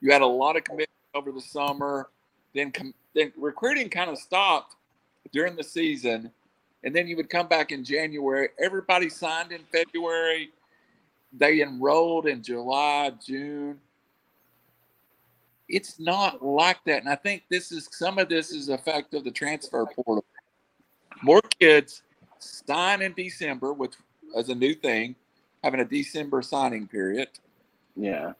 You 0.00 0.12
had 0.12 0.22
a 0.22 0.26
lot 0.26 0.56
of 0.56 0.64
commitments 0.64 0.92
over 1.14 1.32
the 1.32 1.40
summer. 1.40 2.10
Then, 2.54 2.72
then 3.14 3.32
recruiting 3.36 3.88
kind 3.88 4.10
of 4.10 4.18
stopped 4.18 4.76
during 5.32 5.56
the 5.56 5.64
season, 5.64 6.30
and 6.84 6.94
then 6.94 7.08
you 7.08 7.16
would 7.16 7.30
come 7.30 7.48
back 7.48 7.72
in 7.72 7.82
January. 7.82 8.50
Everybody 8.62 9.08
signed 9.08 9.52
in 9.52 9.62
February. 9.72 10.50
They 11.32 11.62
enrolled 11.62 12.26
in 12.26 12.42
July, 12.42 13.12
June. 13.24 13.80
It's 15.72 15.98
not 15.98 16.44
like 16.44 16.78
that, 16.84 17.00
and 17.00 17.08
I 17.08 17.16
think 17.16 17.44
this 17.48 17.72
is 17.72 17.88
some 17.90 18.18
of 18.18 18.28
this 18.28 18.52
is 18.52 18.68
effect 18.68 19.14
of 19.14 19.24
the 19.24 19.30
transfer 19.30 19.86
portal. 19.86 20.24
More 21.22 21.40
kids 21.58 22.02
sign 22.38 23.00
in 23.00 23.14
December, 23.14 23.72
which 23.72 23.94
is 24.36 24.50
a 24.50 24.54
new 24.54 24.74
thing, 24.74 25.16
having 25.64 25.80
a 25.80 25.84
December 25.84 26.42
signing 26.42 26.86
period 26.86 27.28
Yeah. 27.96 28.34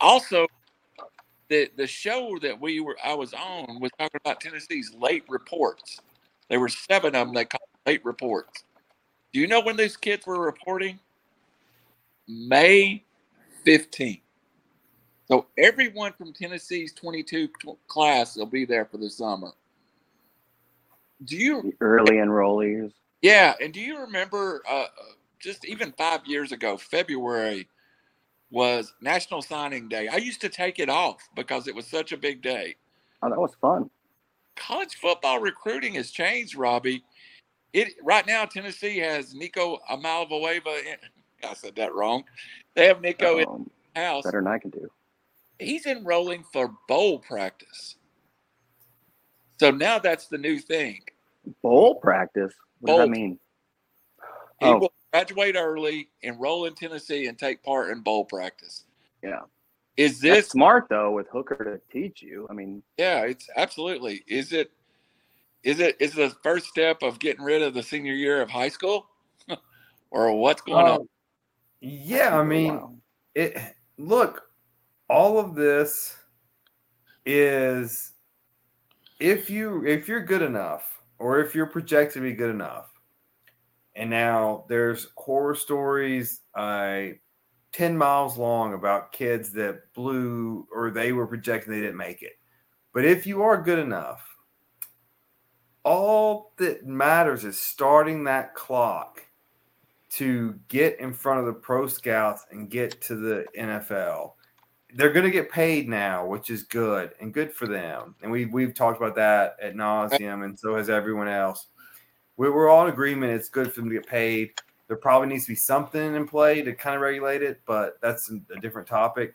also 0.00 0.46
the 1.48 1.70
the 1.76 1.86
show 1.86 2.38
that 2.40 2.58
we 2.58 2.80
were 2.80 2.96
I 3.04 3.12
was 3.14 3.34
on 3.34 3.78
was 3.80 3.90
talking 3.98 4.20
about 4.24 4.40
Tennessee's 4.40 4.94
late 4.94 5.24
reports. 5.28 6.00
There 6.48 6.60
were 6.60 6.70
seven 6.70 7.14
of 7.14 7.26
them 7.26 7.34
they 7.34 7.44
called 7.44 7.68
late 7.86 8.04
reports. 8.04 8.64
Do 9.34 9.40
you 9.40 9.46
know 9.46 9.60
when 9.60 9.76
these 9.76 9.96
kids 9.98 10.26
were 10.26 10.40
reporting? 10.40 10.98
May 12.26 13.04
15th. 13.66 14.20
So 15.26 15.46
everyone 15.56 16.12
from 16.12 16.32
Tennessee's 16.32 16.92
22 16.92 17.48
class 17.88 18.36
will 18.36 18.46
be 18.46 18.64
there 18.64 18.84
for 18.84 18.98
the 18.98 19.08
summer. 19.08 19.52
Do 21.24 21.36
you 21.36 21.62
The 21.62 21.74
early 21.80 22.16
enrollees? 22.16 22.92
Yeah, 23.22 23.54
and 23.60 23.72
do 23.72 23.80
you 23.80 24.00
remember 24.00 24.62
uh, 24.68 24.86
just 25.40 25.64
even 25.64 25.92
five 25.92 26.20
years 26.26 26.52
ago, 26.52 26.76
February 26.76 27.68
was 28.50 28.92
National 29.00 29.40
Signing 29.40 29.88
Day. 29.88 30.08
I 30.08 30.16
used 30.16 30.40
to 30.42 30.48
take 30.48 30.78
it 30.78 30.90
off 30.90 31.28
because 31.34 31.66
it 31.66 31.74
was 31.74 31.86
such 31.86 32.12
a 32.12 32.16
big 32.16 32.42
day. 32.42 32.76
Oh, 33.22 33.30
that 33.30 33.40
was 33.40 33.54
fun. 33.60 33.88
College 34.56 34.96
football 34.96 35.40
recruiting 35.40 35.94
has 35.94 36.10
changed, 36.10 36.54
Robbie. 36.54 37.02
It 37.72 37.94
right 38.02 38.26
now 38.26 38.44
Tennessee 38.44 38.98
has 38.98 39.34
Nico 39.34 39.78
Amalvoeva. 39.90 40.84
In, 40.84 40.96
I 41.48 41.54
said 41.54 41.74
that 41.76 41.94
wrong. 41.94 42.24
They 42.74 42.86
have 42.86 43.00
Nico 43.00 43.38
in 43.38 43.48
Um, 43.48 43.70
the 43.94 44.00
house. 44.00 44.24
better 44.24 44.40
than 44.40 44.46
I 44.46 44.58
can 44.58 44.70
do. 44.70 44.90
He's 45.58 45.86
enrolling 45.86 46.44
for 46.52 46.74
bowl 46.88 47.18
practice. 47.20 47.96
So 49.58 49.70
now 49.70 49.98
that's 49.98 50.26
the 50.26 50.38
new 50.38 50.58
thing. 50.58 51.00
Bowl 51.62 51.96
practice. 51.96 52.52
What 52.80 52.88
does 52.90 52.98
that 52.98 53.10
mean? 53.10 53.38
He 54.60 54.66
Oh. 54.66 54.78
will 54.78 54.92
graduate 55.12 55.56
early, 55.56 56.10
enroll 56.22 56.66
in 56.66 56.74
Tennessee, 56.74 57.26
and 57.26 57.38
take 57.38 57.62
part 57.62 57.90
in 57.90 58.00
bowl 58.00 58.24
practice. 58.24 58.84
Yeah. 59.22 59.42
Is 59.96 60.20
That's 60.20 60.22
this 60.22 60.48
smart 60.48 60.88
though 60.88 61.12
with 61.12 61.28
Hooker 61.28 61.56
to 61.64 61.80
teach 61.92 62.20
you. 62.22 62.46
I 62.50 62.52
mean, 62.52 62.82
Yeah, 62.98 63.22
it's 63.22 63.48
absolutely. 63.56 64.24
Is 64.26 64.52
it? 64.52 64.72
Is 65.62 65.80
it? 65.80 65.96
Is 66.00 66.14
the 66.14 66.30
first 66.42 66.66
step 66.66 67.02
of 67.02 67.18
getting 67.20 67.44
rid 67.44 67.62
of 67.62 67.74
the 67.74 67.82
senior 67.82 68.12
year 68.12 68.42
of 68.42 68.50
high 68.50 68.68
school, 68.68 69.08
or 70.10 70.32
what's 70.32 70.62
going 70.62 70.86
on? 70.86 71.00
Um, 71.00 71.08
yeah, 71.80 72.38
I 72.38 72.42
mean, 72.42 72.74
wow. 72.74 72.94
it 73.34 73.56
look 73.98 74.42
all 75.08 75.38
of 75.38 75.54
this 75.54 76.16
is 77.26 78.12
if 79.20 79.48
you 79.48 79.84
if 79.86 80.08
you're 80.08 80.24
good 80.24 80.42
enough 80.42 81.02
or 81.18 81.40
if 81.40 81.54
you're 81.54 81.66
projected 81.66 82.14
to 82.14 82.20
be 82.20 82.34
good 82.34 82.50
enough 82.50 82.90
and 83.96 84.10
now 84.10 84.64
there's 84.68 85.08
horror 85.16 85.54
stories 85.54 86.40
uh 86.54 87.06
10 87.72 87.96
miles 87.96 88.38
long 88.38 88.74
about 88.74 89.12
kids 89.12 89.50
that 89.52 89.92
blew 89.94 90.66
or 90.72 90.90
they 90.90 91.12
were 91.12 91.26
projected 91.26 91.72
they 91.72 91.80
didn't 91.80 91.96
make 91.96 92.22
it 92.22 92.34
but 92.92 93.04
if 93.04 93.26
you 93.26 93.42
are 93.42 93.62
good 93.62 93.78
enough 93.78 94.34
all 95.84 96.52
that 96.56 96.86
matters 96.86 97.44
is 97.44 97.60
starting 97.60 98.24
that 98.24 98.54
clock 98.54 99.22
to 100.14 100.58
get 100.68 100.98
in 101.00 101.12
front 101.12 101.40
of 101.40 101.46
the 101.46 101.52
pro 101.52 101.86
scouts 101.86 102.44
and 102.50 102.70
get 102.70 103.00
to 103.02 103.16
the 103.16 103.44
NFL. 103.58 104.32
They're 104.94 105.12
going 105.12 105.24
to 105.24 105.30
get 105.30 105.50
paid 105.50 105.88
now, 105.88 106.24
which 106.24 106.50
is 106.50 106.62
good 106.62 107.12
and 107.20 107.34
good 107.34 107.52
for 107.52 107.66
them. 107.66 108.14
And 108.22 108.30
we 108.30 108.46
we've 108.46 108.74
talked 108.74 109.00
about 109.00 109.16
that 109.16 109.56
at 109.60 109.74
nauseum, 109.74 110.44
and 110.44 110.58
so 110.58 110.76
has 110.76 110.88
everyone 110.88 111.28
else. 111.28 111.66
We, 112.36 112.50
we're 112.50 112.68
all 112.68 112.86
in 112.86 112.92
agreement. 112.92 113.32
It's 113.32 113.48
good 113.48 113.72
for 113.72 113.80
them 113.80 113.90
to 113.90 113.96
get 113.96 114.06
paid. 114.06 114.52
There 114.88 114.96
probably 114.96 115.28
needs 115.28 115.44
to 115.44 115.52
be 115.52 115.56
something 115.56 116.14
in 116.14 116.28
play 116.28 116.62
to 116.62 116.72
kind 116.74 116.94
of 116.94 117.02
regulate 117.02 117.42
it, 117.42 117.60
but 117.66 117.98
that's 118.00 118.30
a 118.30 118.60
different 118.60 118.86
topic. 118.86 119.34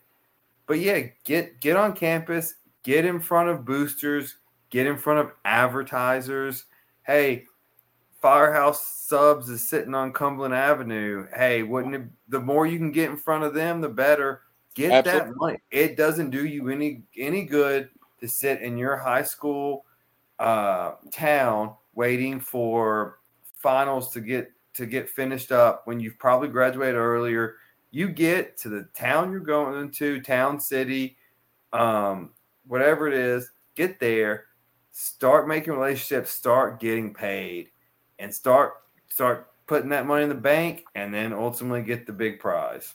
But 0.66 0.78
yeah, 0.78 1.00
get 1.24 1.60
get 1.60 1.76
on 1.76 1.94
campus, 1.94 2.54
get 2.82 3.04
in 3.04 3.20
front 3.20 3.48
of 3.48 3.64
boosters, 3.64 4.36
get 4.70 4.86
in 4.86 4.96
front 4.96 5.18
of 5.18 5.32
advertisers. 5.44 6.64
Hey, 7.02 7.46
Firehouse 8.22 8.86
Subs 8.86 9.48
is 9.48 9.68
sitting 9.68 9.94
on 9.94 10.12
Cumberland 10.12 10.54
Avenue. 10.54 11.26
Hey, 11.34 11.62
wouldn't 11.62 11.94
it, 11.94 12.02
the 12.28 12.40
more 12.40 12.66
you 12.66 12.78
can 12.78 12.92
get 12.92 13.10
in 13.10 13.16
front 13.16 13.44
of 13.44 13.54
them, 13.54 13.80
the 13.80 13.88
better. 13.88 14.42
Get 14.74 14.92
Absolutely. 14.92 15.30
that 15.30 15.36
money. 15.36 15.58
It 15.70 15.96
doesn't 15.96 16.30
do 16.30 16.46
you 16.46 16.68
any 16.68 17.02
any 17.16 17.44
good 17.44 17.90
to 18.20 18.28
sit 18.28 18.60
in 18.60 18.78
your 18.78 18.96
high 18.96 19.22
school 19.22 19.84
uh, 20.38 20.92
town 21.10 21.74
waiting 21.94 22.40
for 22.40 23.18
finals 23.56 24.10
to 24.12 24.20
get 24.20 24.52
to 24.74 24.86
get 24.86 25.08
finished 25.08 25.52
up 25.52 25.82
when 25.86 26.00
you've 26.00 26.18
probably 26.18 26.48
graduated 26.48 26.94
earlier. 26.94 27.56
You 27.90 28.08
get 28.08 28.56
to 28.58 28.68
the 28.68 28.84
town 28.94 29.32
you're 29.32 29.40
going 29.40 29.90
to, 29.90 30.20
town, 30.20 30.60
city, 30.60 31.16
um, 31.72 32.30
whatever 32.66 33.08
it 33.08 33.14
is. 33.14 33.50
Get 33.74 33.98
there, 33.98 34.46
start 34.92 35.48
making 35.48 35.72
relationships, 35.72 36.30
start 36.30 36.78
getting 36.80 37.12
paid 37.12 37.70
and 38.18 38.32
start 38.32 38.74
start 39.08 39.48
putting 39.66 39.90
that 39.90 40.06
money 40.06 40.22
in 40.22 40.28
the 40.28 40.34
bank 40.34 40.84
and 40.94 41.12
then 41.12 41.32
ultimately 41.32 41.82
get 41.82 42.06
the 42.06 42.12
big 42.12 42.38
prize. 42.38 42.94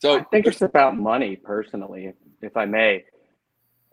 So 0.00 0.18
I 0.18 0.24
think 0.24 0.46
it's 0.46 0.62
about 0.62 0.96
money, 0.96 1.36
personally, 1.36 2.14
if 2.40 2.56
I 2.56 2.64
may. 2.64 3.04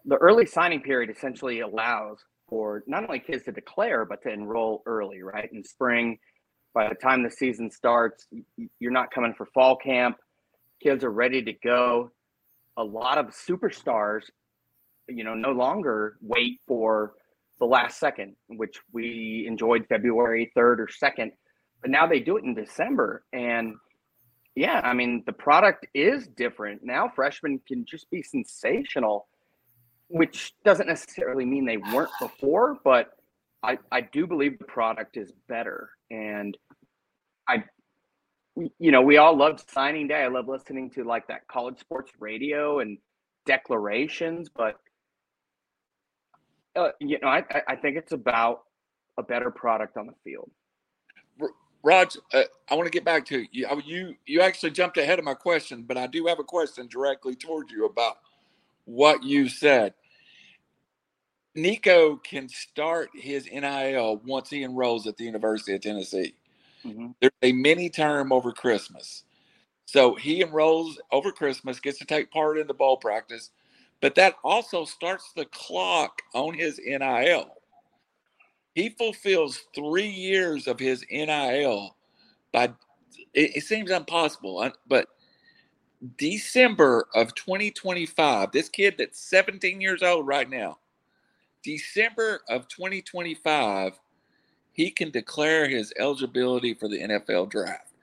The 0.05 0.15
early 0.15 0.45
signing 0.45 0.81
period 0.81 1.09
essentially 1.09 1.59
allows 1.59 2.23
for 2.47 2.81
not 2.87 3.03
only 3.03 3.19
kids 3.19 3.43
to 3.43 3.51
declare, 3.51 4.05
but 4.05 4.21
to 4.23 4.29
enroll 4.31 4.83
early, 4.85 5.21
right? 5.21 5.51
In 5.51 5.65
spring, 5.65 6.17
by 6.73 6.87
the 6.87 6.95
time 6.95 7.23
the 7.23 7.29
season 7.29 7.69
starts, 7.69 8.25
you're 8.79 8.91
not 8.91 9.11
coming 9.11 9.33
for 9.37 9.47
fall 9.47 9.75
camp. 9.75 10.15
Kids 10.81 11.03
are 11.03 11.11
ready 11.11 11.41
to 11.43 11.51
go. 11.51 12.09
A 12.77 12.83
lot 12.83 13.17
of 13.17 13.27
superstars, 13.27 14.21
you 15.09 15.25
know, 15.25 15.33
no 15.33 15.51
longer 15.51 16.17
wait 16.21 16.61
for 16.67 17.15
the 17.59 17.65
last 17.65 17.99
second, 17.99 18.37
which 18.47 18.79
we 18.93 19.43
enjoyed 19.45 19.85
February 19.89 20.53
3rd 20.55 20.79
or 20.79 20.87
2nd, 20.87 21.31
but 21.81 21.89
now 21.89 22.07
they 22.07 22.21
do 22.21 22.37
it 22.37 22.45
in 22.45 22.53
December. 22.53 23.25
And 23.33 23.75
yeah, 24.57 24.81
I 24.83 24.93
mean, 24.95 25.21
the 25.27 25.33
product 25.33 25.85
is 25.93 26.27
different. 26.27 26.83
Now 26.83 27.09
freshmen 27.13 27.61
can 27.67 27.85
just 27.85 28.09
be 28.09 28.23
sensational, 28.23 29.27
which 30.07 30.53
doesn't 30.65 30.87
necessarily 30.87 31.45
mean 31.45 31.63
they 31.63 31.77
weren't 31.77 32.09
before, 32.19 32.75
but 32.83 33.11
I, 33.61 33.77
I 33.91 34.01
do 34.01 34.25
believe 34.25 34.57
the 34.57 34.65
product 34.65 35.15
is 35.15 35.31
better. 35.47 35.91
And 36.09 36.57
I, 37.47 37.65
you 38.79 38.91
know, 38.91 39.03
we 39.03 39.17
all 39.17 39.37
loved 39.37 39.69
signing 39.69 40.07
day. 40.07 40.23
I 40.23 40.27
love 40.27 40.47
listening 40.47 40.89
to 40.91 41.03
like 41.03 41.27
that 41.27 41.47
college 41.47 41.77
sports 41.79 42.11
radio 42.19 42.79
and 42.79 42.97
declarations, 43.45 44.49
but 44.49 44.79
uh, 46.75 46.89
you 46.99 47.19
know, 47.21 47.27
I, 47.27 47.43
I- 47.51 47.63
I 47.69 47.75
think 47.75 47.95
it's 47.97 48.11
about 48.11 48.61
a 49.19 49.23
better 49.23 49.51
product 49.51 49.97
on 49.97 50.07
the 50.07 50.13
field. 50.23 50.49
Raj, 51.83 52.17
uh, 52.33 52.43
I 52.69 52.75
want 52.75 52.87
to 52.87 52.91
get 52.91 53.05
back 53.05 53.25
to 53.27 53.45
you. 53.51 53.67
You 53.85 54.15
you 54.25 54.41
actually 54.41 54.71
jumped 54.71 54.97
ahead 54.97 55.19
of 55.19 55.25
my 55.25 55.33
question, 55.33 55.83
but 55.83 55.97
I 55.97 56.07
do 56.07 56.25
have 56.25 56.39
a 56.39 56.43
question 56.43 56.87
directly 56.87 57.35
towards 57.35 57.71
you 57.71 57.85
about 57.85 58.17
what 58.85 59.23
you 59.23 59.47
said. 59.47 59.93
Nico 61.55 62.17
can 62.17 62.47
start 62.49 63.09
his 63.13 63.47
NIL 63.51 64.17
once 64.25 64.49
he 64.49 64.63
enrolls 64.63 65.07
at 65.07 65.17
the 65.17 65.23
University 65.23 65.73
of 65.73 65.81
Tennessee. 65.81 66.35
Mhm. 66.85 67.15
There's 67.19 67.31
a 67.41 67.51
mini 67.51 67.89
term 67.89 68.31
over 68.31 68.51
Christmas. 68.51 69.23
So 69.85 70.15
he 70.15 70.41
enrolls 70.41 70.99
over 71.11 71.31
Christmas, 71.31 71.79
gets 71.79 71.97
to 71.99 72.05
take 72.05 72.29
part 72.29 72.57
in 72.57 72.67
the 72.67 72.73
bowl 72.73 72.97
practice, 72.97 73.51
but 74.01 74.15
that 74.15 74.35
also 74.43 74.85
starts 74.85 75.31
the 75.33 75.45
clock 75.45 76.21
on 76.33 76.53
his 76.53 76.79
NIL. 76.79 77.56
He 78.77 78.89
fulfills 78.89 79.63
three 79.73 80.07
years 80.07 80.67
of 80.67 80.79
his 80.79 81.03
NIL 81.09 81.95
by, 82.51 82.65
it, 83.33 83.55
it 83.55 83.63
seems 83.63 83.89
impossible, 83.89 84.59
uh, 84.59 84.69
but 84.87 85.07
December 86.19 87.07
of 87.15 87.33
2025, 87.33 88.51
this 88.51 88.69
kid 88.69 88.93
that's 88.99 89.19
17 89.19 89.81
years 89.81 90.03
old 90.03 90.27
right 90.27 90.47
now, 90.47 90.77
December 91.63 92.41
of 92.49 92.67
2025, 92.67 93.99
he 94.73 94.91
can 94.91 95.09
declare 95.09 95.67
his 95.67 95.91
eligibility 95.97 96.75
for 96.75 96.87
the 96.87 97.01
NFL 97.01 97.49
draft. 97.49 97.93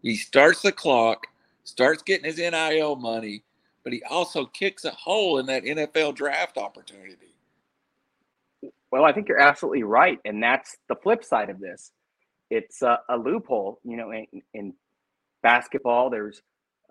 He 0.00 0.16
starts 0.16 0.62
the 0.62 0.72
clock, 0.72 1.26
starts 1.64 2.02
getting 2.02 2.24
his 2.24 2.38
NIL 2.38 2.96
money, 2.96 3.42
but 3.84 3.92
he 3.92 4.02
also 4.04 4.46
kicks 4.46 4.86
a 4.86 4.92
hole 4.92 5.40
in 5.40 5.44
that 5.44 5.64
NFL 5.64 6.14
draft 6.14 6.56
opportunity. 6.56 7.34
Well, 8.92 9.04
I 9.06 9.12
think 9.12 9.28
you're 9.28 9.40
absolutely 9.40 9.84
right, 9.84 10.18
and 10.26 10.42
that's 10.42 10.76
the 10.88 10.96
flip 10.96 11.24
side 11.24 11.48
of 11.48 11.58
this. 11.58 11.92
It's 12.50 12.82
a, 12.82 13.00
a 13.08 13.16
loophole. 13.16 13.80
You 13.84 13.96
know, 13.96 14.12
in, 14.12 14.26
in 14.52 14.74
basketball, 15.42 16.10
there's 16.10 16.42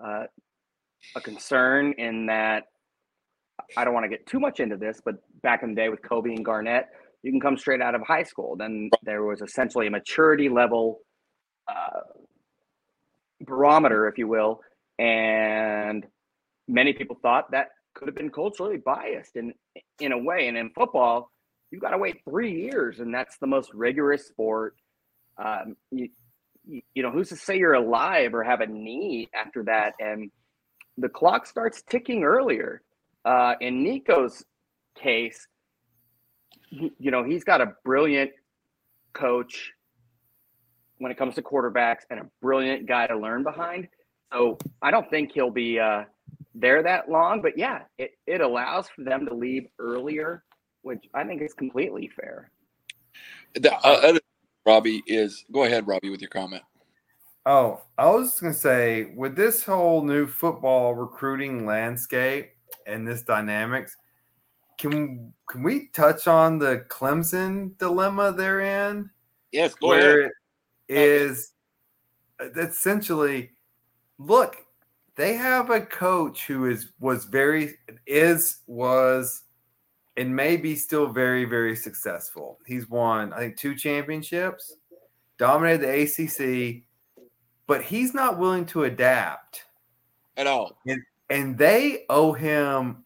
uh, 0.04 0.24
a 1.16 1.22
concern 1.22 1.94
in 2.00 2.26
that 2.26 2.64
I 3.78 3.86
don't 3.86 3.94
want 3.94 4.06
to 4.06 4.10
get 4.10 4.26
too 4.26 4.40
much 4.40 4.60
into 4.60 4.78
this, 4.78 5.00
but 5.06 5.16
back 5.44 5.62
in 5.62 5.70
the 5.70 5.76
day 5.76 5.90
with 5.90 6.02
Kobe 6.02 6.32
and 6.32 6.44
Garnett, 6.44 6.88
you 7.22 7.32
can 7.32 7.40
come 7.40 7.56
straight 7.56 7.82
out 7.82 7.94
of 7.94 8.02
high 8.02 8.24
school. 8.24 8.56
Then 8.56 8.90
there 9.04 9.24
was 9.24 9.42
essentially 9.42 9.86
a 9.86 9.92
maturity 9.92 10.50
level 10.50 11.02
uh, 11.68 12.02
barometer, 13.42 14.08
if 14.08 14.18
you 14.18 14.28
will, 14.28 14.62
and 14.98 16.06
many 16.68 16.94
people 16.94 17.18
thought 17.22 17.52
that 17.52 17.68
could 17.94 18.08
have 18.08 18.16
been 18.16 18.32
culturally 18.32 18.78
biased 18.78 19.36
in 19.36 19.54
in 20.00 20.12
a 20.14 20.18
way. 20.18 20.48
And 20.48 20.58
in 20.58 20.72
football, 20.72 21.30
you've 21.72 21.82
got 21.82 21.92
to 21.92 21.98
wait 21.98 22.22
three 22.30 22.52
years, 22.52 23.00
and 23.00 23.14
that's 23.14 23.38
the 23.38 23.48
most 23.48 23.74
rigorous 23.74 24.28
sport. 24.28 24.76
Um, 25.38 25.76
you, 25.92 26.10
you, 26.68 26.82
you 26.94 27.02
know, 27.02 27.12
who's 27.12 27.30
to 27.30 27.36
say 27.36 27.58
you're 27.58 27.74
alive 27.74 28.34
or 28.34 28.44
have 28.44 28.62
a 28.62 28.68
knee 28.68 29.30
after 29.34 29.64
that? 29.64 29.94
And 30.00 30.30
the 30.98 31.10
clock 31.10 31.48
starts 31.48 31.82
ticking 31.90 32.24
earlier. 32.24 32.82
Uh, 33.24 33.54
in 33.62 33.84
Nico's 33.84 34.44
case, 34.96 35.48
he, 36.70 36.92
you 37.00 37.12
know, 37.12 37.24
he's 37.24 37.44
got 37.44 37.62
a 37.62 37.74
brilliant 37.84 38.32
coach 39.14 39.72
when 40.98 41.12
it 41.12 41.18
comes 41.18 41.36
to 41.36 41.42
quarterbacks 41.42 42.02
and 42.10 42.20
a 42.20 42.26
brilliant 42.42 42.88
guy 42.88 43.08
to 43.08 43.18
learn 43.18 43.44
behind. 43.44 43.88
So 44.32 44.58
I 44.82 44.92
don't 44.92 45.10
think 45.10 45.32
he'll 45.34 45.52
be 45.52 45.80
uh, 45.80 46.04
there 46.54 46.84
that 46.84 47.10
long. 47.10 47.42
But 47.42 47.58
yeah, 47.58 47.82
it, 47.98 48.12
it 48.28 48.42
allows 48.42 48.88
for 48.96 49.04
them 49.04 49.26
to 49.26 49.34
leave 49.34 49.64
earlier, 49.80 50.44
which 50.82 51.06
I 51.14 51.24
think 51.24 51.42
is 51.42 51.54
completely 51.54 52.10
fair. 52.16 52.52
The 53.54 53.74
uh, 53.74 54.00
other 54.04 54.20
Robbie 54.66 55.04
is 55.08 55.46
go 55.52 55.64
ahead, 55.64 55.88
Robbie, 55.88 56.10
with 56.10 56.22
your 56.22 56.30
comment. 56.30 56.64
Oh, 57.46 57.82
I 57.98 58.10
was 58.10 58.30
just 58.30 58.42
gonna 58.42 58.54
say, 58.54 59.14
with 59.16 59.36
this 59.36 59.64
whole 59.64 60.04
new 60.04 60.28
football 60.28 60.94
recruiting 60.94 61.66
landscape 61.66 62.52
and 62.86 63.08
this 63.08 63.24
dynamics, 63.24 63.98
can 64.78 65.34
can 65.50 65.64
we 65.64 65.88
touch 65.94 66.28
on 66.28 66.60
the 66.60 66.86
Clemson 66.88 67.78
dilemma 67.78 68.32
they're 68.32 68.90
in? 68.90 69.10
Yes, 69.52 69.74
go 69.76 69.90
where 69.90 70.20
ahead. 70.22 70.32
it 70.88 70.96
is 70.96 71.54
essentially 72.58 73.52
look, 74.18 74.58
they 75.16 75.34
have 75.34 75.70
a 75.70 75.82
coach 75.82 76.46
who 76.46 76.66
is 76.66 76.90
was 77.00 77.26
very 77.26 77.76
is 78.06 78.60
was 78.68 79.44
and 80.22 80.36
may 80.36 80.56
be 80.56 80.76
still 80.76 81.08
very 81.08 81.46
very 81.46 81.76
successful. 81.76 82.60
He's 82.66 82.90
won 82.90 83.34
I 83.34 83.40
think 83.40 83.58
two 83.58 83.76
championships, 83.76 84.76
dominated 85.38 85.82
the 85.82 86.04
ACC, 86.04 86.84
but 87.68 87.84
he's 87.84 88.14
not 88.14 88.38
willing 88.38 88.66
to 88.68 88.84
adapt 88.84 89.66
at 90.38 90.48
all. 90.48 90.78
And, 90.86 91.02
and 91.30 91.58
they 91.58 92.06
owe 92.10 92.34
him 92.34 93.04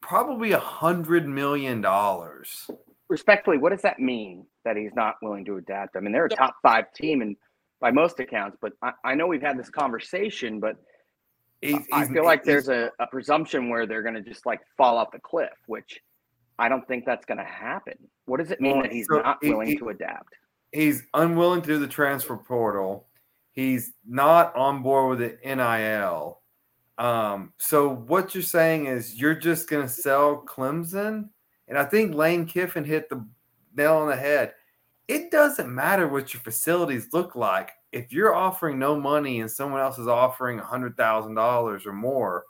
probably 0.00 0.52
a 0.52 0.58
hundred 0.58 1.26
million 1.28 1.80
dollars. 1.80 2.68
Respectfully, 3.08 3.58
what 3.58 3.70
does 3.70 3.82
that 3.82 3.98
mean 3.98 4.46
that 4.64 4.76
he's 4.76 4.94
not 4.94 5.16
willing 5.22 5.44
to 5.44 5.56
adapt? 5.56 5.96
I 5.96 6.00
mean, 6.00 6.12
they're 6.12 6.26
a 6.26 6.28
top 6.28 6.56
five 6.62 6.92
team 6.94 7.22
and 7.22 7.36
by 7.80 7.90
most 7.90 8.20
accounts, 8.20 8.56
but 8.60 8.72
I, 8.82 8.92
I 9.04 9.14
know 9.14 9.26
we've 9.26 9.42
had 9.42 9.58
this 9.58 9.70
conversation, 9.70 10.60
but 10.60 10.76
He's, 11.62 11.86
I 11.92 12.06
feel 12.06 12.24
like 12.24 12.42
there's 12.42 12.68
a, 12.68 12.90
a 13.00 13.06
presumption 13.06 13.68
where 13.68 13.86
they're 13.86 14.02
going 14.02 14.14
to 14.14 14.22
just 14.22 14.46
like 14.46 14.60
fall 14.78 14.96
off 14.96 15.10
the 15.12 15.18
cliff, 15.18 15.50
which 15.66 16.00
I 16.60 16.68
don't 16.68 16.86
think 16.86 17.04
that's 17.04 17.24
going 17.24 17.38
to 17.38 17.44
happen. 17.44 17.94
What 18.26 18.38
does 18.38 18.50
it 18.50 18.60
mean 18.60 18.74
Well, 18.74 18.82
that 18.82 18.92
he's 18.92 19.06
so 19.10 19.18
not 19.20 19.38
he- 19.42 19.50
willing 19.50 19.68
he- 19.68 19.76
to 19.78 19.88
adapt? 19.88 20.34
he's 20.72 21.02
unwilling 21.14 21.62
to 21.62 21.66
do 21.66 21.78
the 21.80 21.88
transfer 21.88 22.36
portal. 22.36 23.08
He's 23.52 23.94
not 24.06 24.54
on 24.54 24.82
board 24.82 25.18
with 25.18 25.18
the 25.18 25.38
NIL. 25.56 26.40
Um, 26.98 27.52
so 27.58 27.88
what 27.88 28.34
you're 28.34 28.42
saying 28.44 28.86
is 28.86 29.20
you're 29.20 29.34
just 29.34 29.68
going 29.68 29.82
to 29.84 29.92
sell 29.92 30.44
Clemson, 30.46 31.30
and 31.66 31.76
I 31.78 31.84
think 31.84 32.14
Lane 32.14 32.46
Kiffin 32.46 32.84
hit 32.84 33.08
the 33.08 33.26
nail 33.74 33.96
on 33.96 34.08
the 34.08 34.14
head. 34.16 34.52
It 35.08 35.30
doesn't 35.32 35.74
matter 35.74 36.06
what 36.06 36.32
your 36.32 36.42
facilities 36.42 37.08
look 37.12 37.34
like 37.34 37.72
if 37.90 38.12
you're 38.12 38.34
offering 38.36 38.78
no 38.78 38.94
money 39.00 39.40
and 39.40 39.50
someone 39.50 39.80
else 39.80 39.98
is 39.98 40.06
offering 40.06 40.60
a 40.60 40.64
hundred 40.64 40.96
thousand 40.96 41.34
dollars 41.34 41.84
or 41.86 41.92
more. 41.92 42.44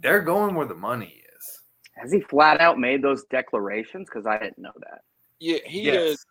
They're 0.00 0.20
going 0.20 0.54
where 0.54 0.66
the 0.66 0.74
money 0.74 1.22
is. 1.24 1.27
Has 2.00 2.12
he 2.12 2.20
flat 2.20 2.60
out 2.60 2.78
made 2.78 3.02
those 3.02 3.24
declarations? 3.24 4.08
Because 4.08 4.26
I 4.26 4.38
didn't 4.38 4.58
know 4.58 4.72
that. 4.80 5.02
Yeah, 5.40 5.58
he 5.64 5.82
Yes. 5.82 5.96
is. 6.02 6.26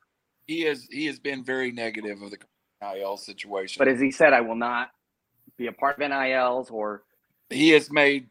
He 0.47 0.65
is. 0.65 0.87
He 0.89 1.05
has 1.07 1.19
been 1.19 1.43
very 1.43 1.71
negative 1.71 2.21
of 2.21 2.31
the 2.31 2.37
NIL 2.81 3.17
situation. 3.17 3.79
But 3.79 3.87
as 3.89 3.99
he 3.99 4.11
said, 4.11 4.33
I 4.33 4.41
will 4.41 4.55
not 4.55 4.91
be 5.57 5.67
a 5.67 5.71
part 5.71 6.01
of 6.01 6.09
NILs 6.09 6.69
or 6.69 7.03
he 7.49 7.69
has 7.71 7.91
made. 7.91 8.29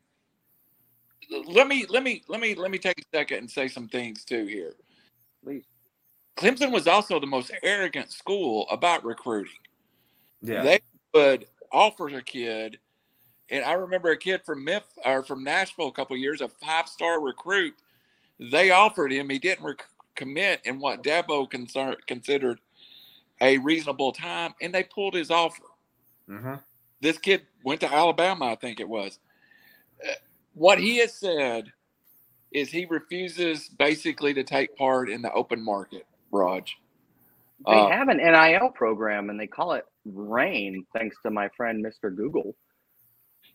Let 1.30 1.66
me 1.66 1.84
let 1.88 2.02
me 2.02 2.22
let 2.28 2.40
me 2.40 2.54
let 2.54 2.70
me 2.70 2.78
take 2.78 2.98
a 3.00 3.16
second 3.16 3.38
and 3.38 3.50
say 3.50 3.68
some 3.68 3.88
things 3.88 4.24
too 4.24 4.46
here. 4.46 4.74
please. 5.44 5.64
Clemson 6.36 6.70
was 6.70 6.86
also 6.86 7.18
the 7.18 7.26
most 7.26 7.50
arrogant 7.62 8.12
school 8.12 8.66
about 8.70 9.04
recruiting. 9.04 9.52
Yeah. 10.42 10.62
They 10.62 10.80
would 11.14 11.46
offer 11.72 12.08
a 12.08 12.22
kid, 12.22 12.78
and 13.50 13.64
I 13.64 13.74
remember 13.74 14.10
a 14.10 14.16
kid 14.18 14.42
from 14.46 14.64
Memphis 14.64 14.92
or 15.04 15.22
from 15.24 15.44
Nashville 15.44 15.88
a 15.88 15.92
couple 15.92 16.16
of 16.16 16.20
years, 16.20 16.40
a 16.40 16.48
five 16.48 16.88
star 16.88 17.20
recruit. 17.20 17.74
They 18.40 18.70
offered 18.70 19.12
him, 19.12 19.30
he 19.30 19.38
didn't 19.38 19.64
rec- 19.66 19.86
commit 20.16 20.62
in 20.64 20.80
what 20.80 21.02
Dabo 21.04 21.50
concern, 21.50 21.96
considered 22.06 22.60
a 23.40 23.58
reasonable 23.58 24.12
time, 24.12 24.54
and 24.62 24.74
they 24.74 24.84
pulled 24.84 25.14
his 25.14 25.30
offer. 25.30 25.64
hmm 26.28 26.54
This 27.00 27.18
kid 27.18 27.42
went 27.64 27.80
to 27.82 27.92
Alabama, 27.92 28.46
I 28.46 28.56
think 28.56 28.80
it 28.80 28.88
was. 28.88 29.18
Uh, 30.06 30.12
What 30.54 30.78
he 30.80 30.98
has 30.98 31.14
said 31.14 31.72
is 32.52 32.70
he 32.70 32.86
refuses 32.86 33.68
basically 33.68 34.34
to 34.34 34.44
take 34.44 34.76
part 34.76 35.10
in 35.10 35.22
the 35.22 35.32
open 35.32 35.62
market, 35.64 36.06
Raj. 36.32 36.76
They 37.68 37.84
Uh, 37.84 37.86
have 37.86 38.08
an 38.08 38.18
NIL 38.18 38.70
program 38.74 39.30
and 39.30 39.40
they 39.40 39.46
call 39.48 39.74
it 39.74 39.84
RAIN, 40.06 40.86
thanks 40.94 41.16
to 41.24 41.30
my 41.30 41.48
friend 41.56 41.84
Mr. 41.84 42.14
Google. 42.14 42.56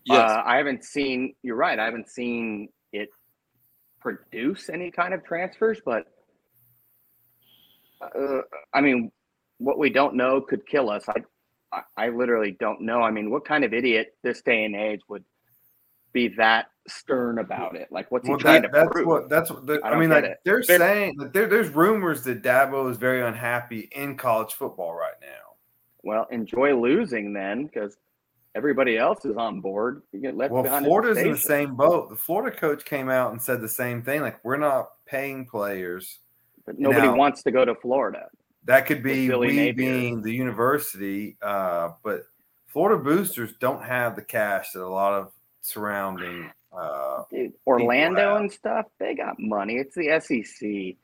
Yes. 0.06 0.30
Uh, 0.32 0.42
I 0.46 0.58
haven't 0.58 0.84
seen, 0.84 1.36
you're 1.44 1.56
right, 1.56 1.78
I 1.78 1.86
haven't 1.86 2.10
seen 2.10 2.70
it 2.92 3.10
produce 4.00 4.70
any 4.70 4.90
kind 4.92 5.14
of 5.14 5.24
transfers, 5.24 5.80
but 5.86 6.06
uh, 8.02 8.42
I 8.74 8.82
mean, 8.82 9.12
what 9.60 9.78
we 9.78 9.92
don't 9.92 10.16
know 10.16 10.42
could 10.42 10.66
kill 10.66 10.90
us. 10.90 11.08
I, 11.08 11.22
I, 11.72 12.06
I 12.06 12.10
literally 12.10 12.58
don't 12.60 12.82
know. 12.82 13.02
I 13.02 13.12
mean, 13.12 13.30
what 13.30 13.46
kind 13.46 13.64
of 13.64 13.74
idiot 13.74 14.16
this 14.24 14.42
day 14.42 14.66
and 14.66 14.76
age 14.76 15.02
would 15.08 15.24
be 16.14 16.30
that 16.30 16.72
stern 16.88 17.38
about 17.38 17.76
it? 17.76 17.90
Like, 17.92 18.12
what's 18.12 18.28
Well, 18.28 18.38
he 18.40 18.42
trying 18.42 18.64
that, 18.64 18.70
to 18.70 18.74
that's 18.74 18.92
prove? 18.92 19.06
what 19.08 19.30
that's 19.30 19.52
what 19.52 19.68
the, 19.68 19.80
I 19.84 19.92
I, 19.92 20.00
mean. 20.00 20.10
Like 20.10 20.24
it. 20.24 20.40
they're 20.44 20.64
Fair- 20.64 20.80
saying 20.80 21.18
that 21.18 21.32
there, 21.32 21.48
there's 21.48 21.70
rumors 21.70 22.24
that 22.24 22.42
Dabo 22.42 22.90
is 22.90 22.98
very 22.98 23.22
unhappy 23.22 23.88
in 23.92 24.18
college 24.18 24.54
football 24.56 24.96
right 24.96 25.14
now. 25.22 25.28
Well, 26.04 26.28
enjoy 26.32 26.76
losing 26.76 27.34
then, 27.34 27.68
because 27.68 27.96
everybody 28.56 28.98
else 28.98 29.24
is 29.26 29.38
on 29.38 29.62
board. 29.62 30.02
You 30.12 30.20
get 30.22 30.36
left 30.36 30.52
Well, 30.54 30.64
behind. 30.64 30.86
Florida's 30.86 31.18
at 31.18 31.24
in 31.26 31.32
the 31.32 31.36
the 31.38 31.42
same 31.42 31.76
boat. 31.76 32.10
The 32.10 32.16
Florida 32.16 32.56
coach 32.56 32.86
came 32.86 33.10
out 33.10 33.32
and 33.32 33.42
said 33.42 33.62
the 33.62 33.70
same 33.70 34.02
thing. 34.04 34.22
Like 34.22 34.44
we're 34.44 34.58
not 34.58 34.90
paying 35.06 35.46
players. 35.46 36.20
but 36.66 36.78
nobody 36.78 37.08
Now- 37.08 37.16
wants 37.16 37.42
to 37.44 37.52
go 37.52 37.66
to 37.66 37.74
Florida. 37.76 38.28
That 38.66 38.86
could 38.86 39.02
be 39.02 39.28
we 39.32 39.48
Napier. 39.48 39.74
being 39.74 40.22
the 40.22 40.32
university, 40.32 41.36
uh, 41.42 41.94
but 42.04 42.26
Florida 42.68 43.04
boosters 43.04 43.54
don't 43.60 43.84
have 43.84 44.16
the 44.16 44.22
cash 44.22 44.72
that 44.74 44.84
a 44.84 44.88
lot 44.88 45.14
of 45.14 45.32
surrounding. 45.62 46.52
Uh, 46.72 47.24
Dude, 47.32 47.54
Orlando 47.66 48.34
have. 48.34 48.42
and 48.42 48.52
stuff, 48.52 48.86
they 49.00 49.16
got 49.16 49.40
money. 49.40 49.78
It's 49.78 49.96
the 49.96 50.20
SEC. 50.20 50.60
The 50.60 50.96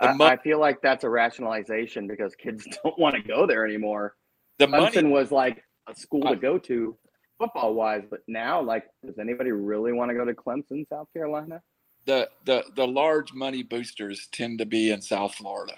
I, 0.00 0.12
mon- 0.14 0.32
I 0.32 0.36
feel 0.38 0.58
like 0.58 0.82
that's 0.82 1.04
a 1.04 1.08
rationalization 1.08 2.08
because 2.08 2.34
kids 2.34 2.66
don't 2.84 2.98
want 2.98 3.14
to 3.14 3.22
go 3.22 3.46
there 3.46 3.64
anymore. 3.64 4.16
the 4.58 4.66
money 4.66 5.04
was 5.04 5.30
like 5.30 5.62
a 5.88 5.94
school 5.94 6.22
to 6.22 6.36
go 6.36 6.58
to 6.58 6.96
football 7.38 7.74
wise, 7.74 8.02
but 8.10 8.20
now, 8.26 8.60
like, 8.60 8.84
does 9.04 9.18
anybody 9.18 9.52
really 9.52 9.92
want 9.92 10.10
to 10.10 10.14
go 10.14 10.24
to 10.24 10.34
Clemson, 10.34 10.88
South 10.88 11.08
Carolina? 11.12 11.62
the 12.06 12.26
the 12.46 12.64
the 12.74 12.86
large 12.86 13.34
money 13.34 13.62
boosters 13.62 14.28
tend 14.32 14.58
to 14.58 14.64
be 14.64 14.90
in 14.92 15.02
South 15.02 15.34
Florida. 15.34 15.74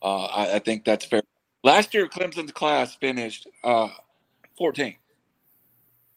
Uh, 0.00 0.24
I, 0.24 0.54
I 0.54 0.58
think 0.58 0.84
that's 0.86 1.04
fair. 1.04 1.22
Last 1.64 1.92
year, 1.92 2.06
Clemson's 2.08 2.52
class 2.52 2.94
finished 2.94 3.46
uh, 3.64 3.88
14. 4.56 4.94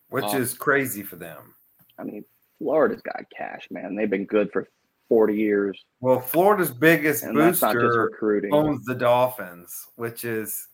which 0.09 0.23
Uh, 0.23 0.37
is 0.37 0.53
crazy 0.53 1.03
for 1.03 1.15
them. 1.17 1.55
I 1.97 2.03
mean, 2.03 2.23
Florida's 2.59 3.01
got 3.01 3.23
cash, 3.35 3.67
man. 3.71 3.95
They've 3.95 4.09
been 4.09 4.25
good 4.25 4.49
for 4.53 4.69
40 5.09 5.35
years. 5.35 5.83
Well, 5.99 6.19
Florida's 6.21 6.71
biggest 6.71 7.23
And 7.23 7.37
that's 7.37 7.59
booster 7.59 8.03
recruiting. 8.11 8.53
owns 8.53 8.85
the 8.85 8.95
Dolphins, 8.95 9.87
which 9.95 10.23
is 10.23 10.67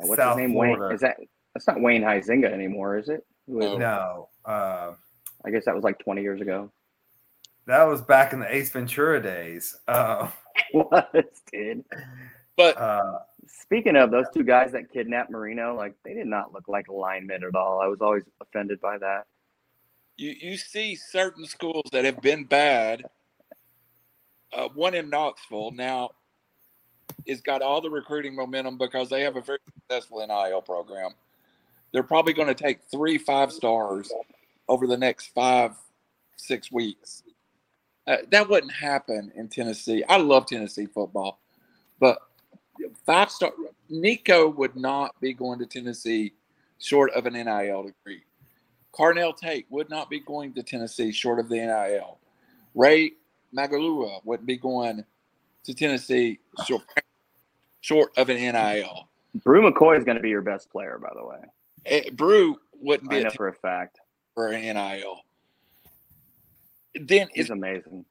Uh, 0.00 0.06
What's 0.06 0.18
South 0.20 0.38
his 0.38 0.48
name? 0.48 0.54
Florida. 0.56 0.82
Wayne? 0.86 0.94
Is 0.94 1.00
that 1.02 1.18
that's 1.56 1.66
not 1.66 1.80
Wayne 1.80 2.02
Huizenga 2.02 2.52
anymore, 2.52 2.98
is 2.98 3.08
it? 3.08 3.24
Who 3.46 3.60
is 3.60 3.64
No. 3.64 3.78
no. 3.78 4.28
Uh, 4.44 4.92
I 5.42 5.50
guess 5.50 5.64
that 5.64 5.74
was 5.74 5.84
like 5.84 5.98
20 6.00 6.20
years 6.20 6.42
ago. 6.42 6.70
that 7.64 7.84
was 7.84 8.02
back 8.02 8.34
in 8.34 8.40
the 8.40 8.54
Ace 8.54 8.70
Ventura 8.70 9.22
days. 9.22 9.74
Uh, 9.88 10.28
was, 10.74 11.24
dude. 11.50 11.82
But 12.58 12.76
uh, 12.76 13.20
Speaking 13.46 13.96
of 13.96 14.10
those 14.10 14.26
two 14.34 14.44
guys 14.44 14.72
that 14.72 14.92
kidnapped 14.92 15.30
Marino, 15.30 15.74
like 15.74 15.94
they 16.04 16.12
did 16.12 16.26
not 16.26 16.52
look 16.52 16.68
like 16.68 16.88
linemen 16.88 17.42
at 17.42 17.54
all. 17.54 17.80
I 17.80 17.86
was 17.86 18.02
always 18.02 18.24
offended 18.42 18.78
by 18.82 18.98
that. 18.98 19.24
you, 20.18 20.34
you 20.38 20.58
see 20.58 20.94
certain 20.94 21.46
schools 21.46 21.88
that 21.92 22.04
have 22.04 22.20
been 22.20 22.44
bad. 22.44 23.02
Uh, 24.52 24.68
one 24.74 24.94
in 24.94 25.08
Knoxville 25.08 25.70
now 25.70 26.10
has 27.26 27.40
got 27.40 27.62
all 27.62 27.80
the 27.80 27.88
recruiting 27.88 28.36
momentum 28.36 28.76
because 28.76 29.08
they 29.08 29.22
have 29.22 29.36
a 29.36 29.40
very 29.40 29.58
successful 29.74 30.24
NIL 30.26 30.60
program. 30.60 31.12
They're 31.92 32.02
probably 32.02 32.32
going 32.32 32.48
to 32.48 32.54
take 32.54 32.80
three 32.90 33.18
five 33.18 33.52
stars 33.52 34.12
over 34.68 34.86
the 34.86 34.96
next 34.96 35.28
five, 35.34 35.72
six 36.36 36.70
weeks. 36.70 37.22
Uh, 38.06 38.18
that 38.30 38.48
wouldn't 38.48 38.72
happen 38.72 39.32
in 39.34 39.48
Tennessee. 39.48 40.04
I 40.08 40.18
love 40.18 40.46
Tennessee 40.46 40.86
football, 40.86 41.40
but 41.98 42.18
five 43.04 43.30
star 43.30 43.52
Nico 43.88 44.48
would 44.48 44.76
not 44.76 45.18
be 45.20 45.32
going 45.32 45.58
to 45.58 45.66
Tennessee 45.66 46.32
short 46.78 47.12
of 47.12 47.26
an 47.26 47.32
NIL 47.32 47.84
degree. 47.84 48.22
Carnell 48.92 49.36
Tate 49.36 49.66
would 49.70 49.90
not 49.90 50.08
be 50.08 50.20
going 50.20 50.54
to 50.54 50.62
Tennessee 50.62 51.12
short 51.12 51.38
of 51.38 51.48
the 51.48 51.56
NIL. 51.56 52.18
Ray 52.74 53.12
Magalua 53.54 54.20
wouldn't 54.24 54.46
be 54.46 54.56
going 54.56 55.04
to 55.64 55.74
Tennessee 55.74 56.38
short, 56.66 56.82
short 57.80 58.12
of 58.16 58.28
an 58.28 58.36
NIL. 58.36 59.08
Bru 59.44 59.70
McCoy 59.70 59.98
is 59.98 60.04
going 60.04 60.16
to 60.16 60.22
be 60.22 60.30
your 60.30 60.42
best 60.42 60.70
player, 60.70 60.98
by 61.00 61.10
the 61.14 61.26
way. 61.26 61.38
Eh, 61.86 62.10
Bru 62.12 62.56
wouldn't 62.74 63.08
be 63.10 63.16
I 63.16 63.20
a 63.20 63.22
know 63.24 63.30
for 63.30 63.48
a 63.48 63.54
fact. 63.54 64.00
for 64.34 64.48
an 64.48 64.60
NIL. 64.62 65.20
Then 66.94 67.28
it's 67.34 67.50
amazing. 67.50 68.04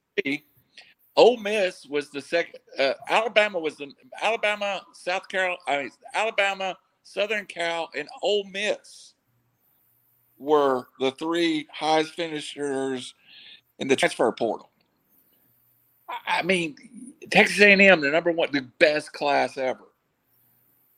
Ole 1.18 1.38
Miss 1.38 1.86
was 1.86 2.10
the 2.10 2.22
second. 2.22 2.56
Uh, 2.78 2.94
Alabama 3.10 3.60
was 3.60 3.76
the 3.78 3.92
Alabama, 4.22 4.82
South 4.94 5.28
Carolina, 5.28 5.58
I 5.68 5.78
mean, 5.84 5.92
Alabama, 6.14 6.78
Southern 7.04 7.46
Cal, 7.46 7.90
and 7.96 8.08
Ole 8.22 8.44
Miss 8.46 9.14
were 10.38 10.88
the 11.00 11.12
three 11.12 11.68
highest 11.72 12.14
finishers 12.14 13.14
in 13.80 13.88
the 13.88 13.96
transfer 13.96 14.32
portal. 14.32 14.70
I- 16.10 16.40
I 16.40 16.42
mean, 16.44 16.76
Texas 17.32 17.60
A&M, 17.62 18.02
the 18.02 18.10
number 18.12 18.32
one, 18.32 18.52
the 18.52 18.62
best 18.80 19.14
class 19.14 19.58
ever. 19.58 19.86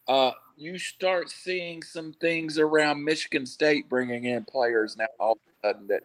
Uh, 0.08 0.32
you 0.58 0.78
start 0.78 1.30
seeing 1.30 1.84
some 1.84 2.13
things 2.13 2.58
around 2.58 3.04
Michigan 3.04 3.46
State 3.46 3.88
bringing 3.88 4.26
in 4.26 4.43
players 4.43 4.98
now 4.98 5.06
all 5.20 5.34
of 5.34 5.38
a 5.63 5.67
sudden 5.67 5.88
that 5.88 6.04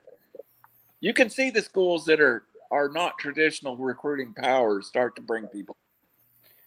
you 1.00 1.14
can 1.14 1.30
see 1.30 1.50
the 1.50 1.62
schools 1.62 2.04
that 2.04 2.20
are 2.20 2.44
are 2.70 2.88
not 2.88 3.18
traditional 3.18 3.76
recruiting 3.76 4.32
powers 4.34 4.86
start 4.86 5.16
to 5.16 5.22
bring 5.22 5.46
people. 5.46 5.76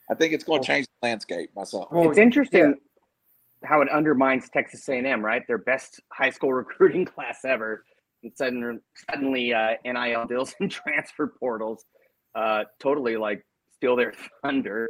I 0.09 0.13
think 0.13 0.33
it's 0.33 0.43
going 0.43 0.61
to 0.61 0.67
change 0.67 0.85
the 1.01 1.07
landscape 1.07 1.49
myself. 1.55 1.87
Well, 1.91 2.09
it's 2.09 2.19
interesting 2.19 2.75
how 3.63 3.81
it 3.81 3.89
undermines 3.89 4.47
Texas 4.49 4.87
A&M, 4.87 5.25
right? 5.25 5.41
Their 5.47 5.57
best 5.57 5.99
high 6.11 6.29
school 6.29 6.53
recruiting 6.63 7.05
class 7.05 7.39
ever. 7.43 7.83
And 8.21 8.31
suddenly, 8.35 8.79
suddenly 9.09 9.53
uh, 9.53 9.77
NIL 9.83 10.25
deals 10.27 10.53
and 10.59 10.69
transfer 10.69 11.33
portals 11.39 11.85
uh, 12.35 12.65
totally 12.79 13.17
like 13.17 13.43
steal 13.77 13.95
their 13.95 14.13
thunder. 14.43 14.89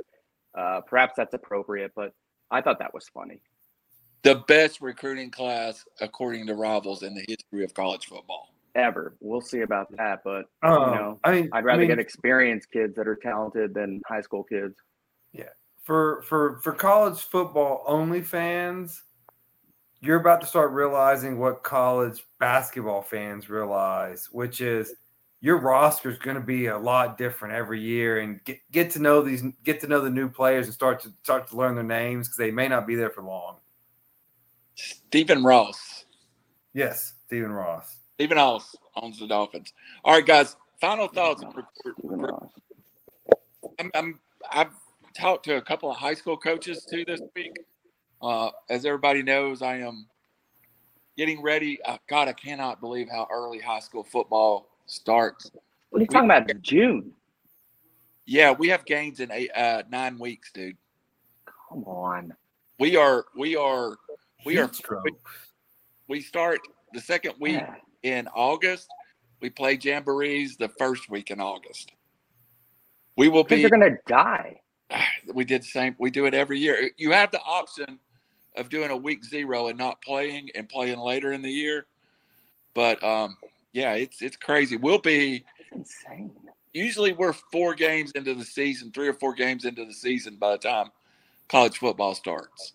Uh, 0.57 0.81
perhaps 0.81 1.13
that's 1.15 1.33
appropriate, 1.33 1.91
but 1.95 2.11
I 2.51 2.61
thought 2.61 2.79
that 2.79 2.93
was 2.93 3.07
funny. 3.09 3.41
The 4.23 4.43
best 4.47 4.81
recruiting 4.81 5.29
class, 5.29 5.85
according 6.01 6.47
to 6.47 6.55
rivals, 6.55 7.03
in 7.03 7.13
the 7.13 7.23
history 7.27 7.63
of 7.63 7.73
college 7.73 8.07
football. 8.07 8.49
Ever. 8.73 9.15
We'll 9.21 9.41
see 9.41 9.61
about 9.61 9.95
that, 9.97 10.21
but 10.23 10.49
Um, 10.61 10.91
know, 10.91 11.19
I 11.23 11.31
mean, 11.31 11.49
I'd 11.53 11.63
rather 11.63 11.77
I 11.77 11.81
mean, 11.81 11.89
get 11.89 11.99
experienced 11.99 12.71
kids 12.71 12.95
that 12.95 13.07
are 13.07 13.15
talented 13.15 13.73
than 13.73 14.01
high 14.07 14.21
school 14.21 14.43
kids. 14.43 14.75
Yeah, 15.31 15.49
for 15.83 16.23
for 16.23 16.59
for 16.61 16.73
college 16.73 17.19
football 17.21 17.83
only 17.87 18.21
fans, 18.21 19.03
you're 20.01 20.19
about 20.19 20.41
to 20.41 20.47
start 20.47 20.71
realizing 20.71 21.39
what 21.39 21.63
college 21.63 22.25
basketball 22.39 23.01
fans 23.01 23.49
realize, 23.49 24.27
which 24.31 24.59
is 24.59 24.95
your 25.45 25.57
roster 25.59 26.09
is 26.09 26.17
going 26.17 26.33
to 26.33 26.41
be 26.41 26.65
a 26.65 26.77
lot 26.77 27.19
different 27.19 27.53
every 27.53 27.79
year, 27.79 28.17
and 28.21 28.43
get 28.45 28.57
get 28.71 28.89
to 28.89 28.99
know 28.99 29.21
these 29.21 29.43
get 29.63 29.79
to 29.81 29.87
know 29.87 30.01
the 30.01 30.09
new 30.09 30.27
players 30.27 30.65
and 30.65 30.73
start 30.73 30.99
to 31.03 31.09
start 31.21 31.47
to 31.47 31.55
learn 31.55 31.75
their 31.75 31.83
names 31.83 32.27
because 32.27 32.37
they 32.37 32.49
may 32.49 32.67
not 32.67 32.87
be 32.87 32.95
there 32.95 33.11
for 33.11 33.21
long. 33.21 33.57
Stephen 34.73 35.43
Ross. 35.43 36.05
Yes, 36.73 37.13
Stephen 37.27 37.51
Ross. 37.51 37.95
Stephen 38.15 38.37
Ross 38.37 38.75
owns 38.95 39.19
the 39.19 39.27
Dolphins. 39.27 39.71
All 40.03 40.13
right, 40.15 40.25
guys. 40.25 40.55
Final 40.81 41.07
thoughts. 41.07 41.43
on 41.43 41.49
recruit- 41.49 41.95
Stephen. 41.99 42.25
I'm, 43.77 43.91
I'm 43.93 44.19
I've 44.51 44.73
talked 45.15 45.45
to 45.45 45.57
a 45.57 45.61
couple 45.61 45.91
of 45.91 45.97
high 45.97 46.15
school 46.15 46.37
coaches 46.37 46.87
too 46.89 47.05
this 47.05 47.21
week. 47.35 47.55
Uh, 48.19 48.49
as 48.71 48.83
everybody 48.83 49.21
knows, 49.21 49.61
I 49.61 49.77
am 49.77 50.07
getting 51.15 51.43
ready. 51.43 51.79
Uh, 51.83 51.99
God, 52.09 52.27
I 52.29 52.33
cannot 52.33 52.81
believe 52.81 53.09
how 53.11 53.27
early 53.31 53.59
high 53.59 53.79
school 53.79 54.03
football 54.03 54.71
starts. 54.85 55.51
What 55.89 55.99
are 55.99 56.01
you 56.01 56.07
talking 56.07 56.29
about? 56.29 56.61
June? 56.61 57.11
Yeah, 58.25 58.51
we 58.51 58.67
have 58.69 58.85
games 58.85 59.19
in 59.19 59.31
eight, 59.31 59.51
uh, 59.55 59.83
nine 59.89 60.17
weeks, 60.17 60.51
dude. 60.51 60.77
Come 61.69 61.83
on. 61.85 62.33
We 62.79 62.95
are 62.97 63.25
we 63.37 63.55
are 63.55 63.95
We 64.45 64.57
are- 64.57 64.65
Heat 64.67 64.75
stroke. 64.75 65.05
we 66.07 66.21
start 66.21 66.59
the 66.93 66.99
second 67.01 67.35
week 67.39 67.53
Yeah. 67.61 67.75
in 68.03 68.27
August. 68.29 68.87
We 69.41 69.49
play 69.49 69.77
jamborees 69.77 70.57
the 70.57 70.69
first 70.69 71.09
week 71.09 71.31
in 71.31 71.39
August. 71.39 71.91
We 73.15 73.29
will 73.29 73.43
be. 73.43 73.57
be 73.57 73.65
are 73.65 73.69
gonna 73.69 73.97
die. 74.07 74.61
we 75.33 75.45
did 75.45 75.61
the 75.61 75.67
same. 75.67 75.95
We 75.99 76.09
do 76.11 76.25
it 76.25 76.33
every 76.33 76.59
year. 76.59 76.89
You 76.97 77.11
have 77.11 77.31
the 77.31 77.41
option 77.41 77.99
of 78.55 78.69
doing 78.69 78.89
a 78.91 78.97
week 78.97 79.23
zero 79.23 79.67
and 79.67 79.77
not 79.77 80.01
playing 80.01 80.49
and 80.55 80.67
playing 80.67 80.99
later 80.99 81.31
in 81.33 81.41
the 81.41 81.51
year. 81.51 81.85
But 82.73 83.03
um, 83.03 83.37
yeah, 83.75 83.93
it's 83.95 84.21
it's 84.21 84.37
crazy. 84.37 84.77
We'll 84.77 84.99
be 84.99 85.43
It's 85.59 85.69
insane. 86.05 86.31
usually 86.73 87.11
we're 87.11 87.33
four 87.33 87.75
games 87.75 88.11
into 88.15 88.33
the 88.33 88.45
season, 88.45 88.89
three 88.93 89.09
or 89.09 89.13
four 89.13 89.33
games 89.33 89.65
into 89.65 89.83
the 89.83 89.93
season 89.93 90.37
by 90.37 90.53
the 90.53 90.57
time 90.59 90.87
college 91.49 91.77
football 91.77 92.15
starts. 92.15 92.73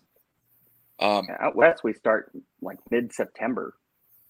Um, 0.99 1.27
Out 1.39 1.55
west, 1.55 1.83
we 1.83 1.93
start 1.93 2.31
like 2.61 2.77
mid-September. 2.91 3.73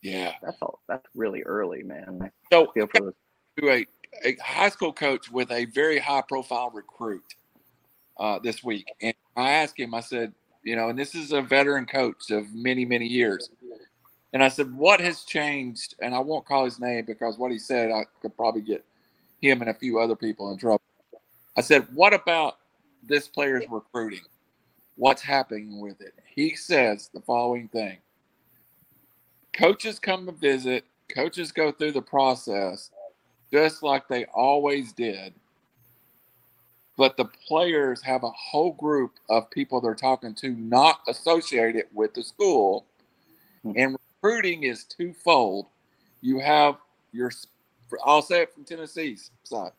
yeah. 0.01 0.31
That's 0.41 0.57
all. 0.61 0.79
That's 0.87 1.05
really 1.13 1.43
early, 1.43 1.83
man. 1.83 2.31
So 2.53 2.69
I 2.69 2.73
feel 2.73 2.87
for 2.87 3.13
to 3.59 3.69
a, 3.69 3.85
a 4.23 4.37
high 4.41 4.69
school 4.69 4.93
coach 4.93 5.29
with 5.29 5.51
a 5.51 5.65
very 5.65 5.99
high 5.99 6.23
profile 6.25 6.71
recruit 6.73 7.35
uh, 8.17 8.39
this 8.39 8.63
week. 8.63 8.85
And 9.01 9.13
I 9.35 9.51
asked 9.51 9.77
him, 9.77 9.93
I 9.93 9.99
said, 9.99 10.31
you 10.63 10.77
know, 10.77 10.87
and 10.87 10.97
this 10.97 11.15
is 11.15 11.33
a 11.33 11.41
veteran 11.41 11.85
coach 11.85 12.31
of 12.31 12.53
many, 12.53 12.85
many 12.85 13.07
years. 13.07 13.49
And 14.33 14.43
I 14.43 14.47
said, 14.47 14.73
what 14.73 15.01
has 15.01 15.23
changed? 15.23 15.95
And 16.01 16.15
I 16.15 16.19
won't 16.19 16.45
call 16.45 16.65
his 16.65 16.79
name 16.79 17.05
because 17.05 17.37
what 17.37 17.51
he 17.51 17.59
said, 17.59 17.91
I 17.91 18.05
could 18.21 18.35
probably 18.35 18.61
get 18.61 18.85
him 19.41 19.61
and 19.61 19.69
a 19.69 19.73
few 19.73 19.99
other 19.99 20.15
people 20.15 20.51
in 20.51 20.57
trouble. 20.57 20.81
I 21.57 21.61
said, 21.61 21.87
what 21.93 22.13
about 22.13 22.57
this 23.03 23.27
player's 23.27 23.65
recruiting? 23.69 24.21
What's 24.95 25.21
happening 25.21 25.81
with 25.81 25.99
it? 26.01 26.13
He 26.25 26.55
says 26.55 27.09
the 27.13 27.21
following 27.21 27.67
thing 27.67 27.97
Coaches 29.53 29.99
come 29.99 30.25
to 30.25 30.31
visit, 30.31 30.85
coaches 31.09 31.51
go 31.51 31.71
through 31.71 31.91
the 31.91 32.01
process 32.01 32.89
just 33.51 33.83
like 33.83 34.07
they 34.07 34.25
always 34.25 34.93
did. 34.93 35.33
But 36.97 37.17
the 37.17 37.25
players 37.25 38.01
have 38.03 38.23
a 38.23 38.29
whole 38.29 38.73
group 38.73 39.13
of 39.29 39.49
people 39.49 39.81
they're 39.81 39.95
talking 39.95 40.35
to 40.35 40.51
not 40.51 41.01
associated 41.07 41.85
with 41.93 42.13
the 42.13 42.23
school. 42.23 42.85
Hmm. 43.63 43.71
And 43.75 43.97
recruiting 44.21 44.63
is 44.63 44.83
twofold. 44.83 45.67
You 46.21 46.39
have 46.39 46.77
your, 47.11 47.31
I'll 48.05 48.21
say 48.21 48.43
it 48.43 48.53
from 48.53 48.63
Tennessee's 48.63 49.31
side, 49.43 49.71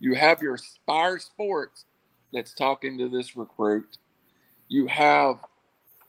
you 0.00 0.14
have 0.14 0.42
your 0.42 0.56
Spyre 0.56 1.18
Sports 1.18 1.84
that's 2.32 2.54
talking 2.54 2.98
to 2.98 3.08
this 3.08 3.36
recruit. 3.36 3.98
You 4.68 4.86
have 4.86 5.38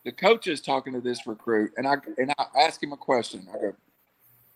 the 0.05 0.11
coaches 0.11 0.61
talking 0.61 0.93
to 0.93 1.01
this 1.01 1.27
recruit, 1.27 1.71
and 1.77 1.87
I 1.87 1.95
and 2.17 2.33
I 2.37 2.45
ask 2.59 2.81
him 2.81 2.93
a 2.93 2.97
question. 2.97 3.47
I 3.53 3.57
go, 3.57 3.73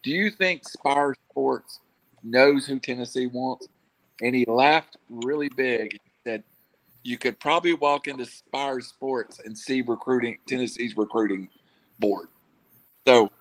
"Do 0.03 0.11
you 0.11 0.31
think 0.31 0.67
Spyre 0.67 1.15
Sports 1.29 1.81
knows 2.23 2.65
who 2.65 2.79
Tennessee 2.79 3.27
wants?" 3.27 3.67
And 4.21 4.33
he 4.33 4.45
laughed 4.45 4.97
really 5.09 5.49
big. 5.49 5.93
He 5.93 6.11
said, 6.23 6.43
"You 7.03 7.17
could 7.17 7.39
probably 7.39 7.73
walk 7.73 8.07
into 8.07 8.25
Spyre 8.25 8.81
Sports 8.81 9.39
and 9.43 9.57
see 9.57 9.81
recruiting 9.81 10.37
Tennessee's 10.47 10.95
recruiting 10.95 11.49
board." 11.99 12.29
So, 13.07 13.31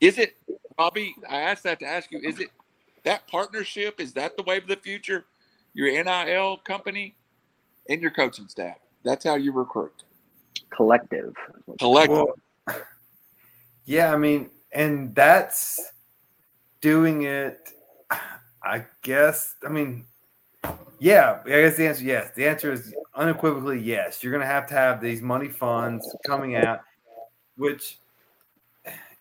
is 0.00 0.16
it 0.16 0.36
Robbie? 0.78 1.14
I 1.28 1.42
asked 1.42 1.64
that 1.64 1.80
to 1.80 1.86
ask 1.86 2.10
you: 2.10 2.18
Is 2.18 2.40
it 2.40 2.48
that 3.04 3.28
partnership? 3.28 4.00
Is 4.00 4.14
that 4.14 4.38
the 4.38 4.42
wave 4.44 4.62
of 4.62 4.68
the 4.70 4.76
future? 4.76 5.26
Your 5.74 5.88
NIL 6.02 6.56
company 6.64 7.14
and 7.90 8.00
your 8.00 8.10
coaching 8.10 8.48
staff. 8.48 8.76
That's 9.04 9.22
how 9.22 9.34
you 9.34 9.52
recruit. 9.52 9.92
collective. 10.74 11.34
Collective. 11.78 12.16
Well, 12.66 12.80
yeah, 13.84 14.14
I 14.14 14.16
mean, 14.16 14.48
and 14.72 15.14
that's 15.14 15.78
doing 16.80 17.24
it. 17.24 17.74
I 18.62 18.86
guess. 19.02 19.56
I 19.62 19.68
mean, 19.68 20.06
yeah. 20.98 21.40
I 21.44 21.48
guess 21.48 21.76
the 21.76 21.86
answer 21.86 22.02
yes. 22.02 22.30
The 22.34 22.48
answer 22.48 22.72
is 22.72 22.94
unequivocally 23.14 23.78
yes. 23.78 24.22
You're 24.22 24.32
going 24.32 24.40
to 24.40 24.46
have 24.46 24.66
to 24.68 24.74
have 24.74 25.02
these 25.02 25.20
money 25.20 25.48
funds 25.48 26.16
coming 26.24 26.56
out, 26.56 26.80
which 27.58 27.98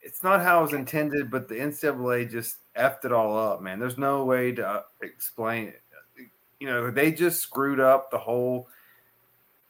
it's 0.06 0.24
not 0.24 0.42
how 0.42 0.60
it 0.60 0.64
was 0.64 0.74
intended, 0.74 1.32
but 1.32 1.50
the 1.50 1.56
NCAA 1.56 2.30
just 2.30 2.58
effed 2.78 3.06
it 3.06 3.12
all 3.12 3.38
up, 3.38 3.62
man. 3.62 3.80
There's 3.80 3.98
no 3.98 4.24
way 4.24 4.52
to 4.52 4.66
uh, 4.68 4.82
explain 5.02 5.70
it. 5.70 5.82
You 6.60 6.68
know, 6.68 6.92
they 6.92 7.12
just 7.12 7.42
screwed 7.42 7.80
up 7.80 8.12
the 8.12 8.18
whole 8.18 8.70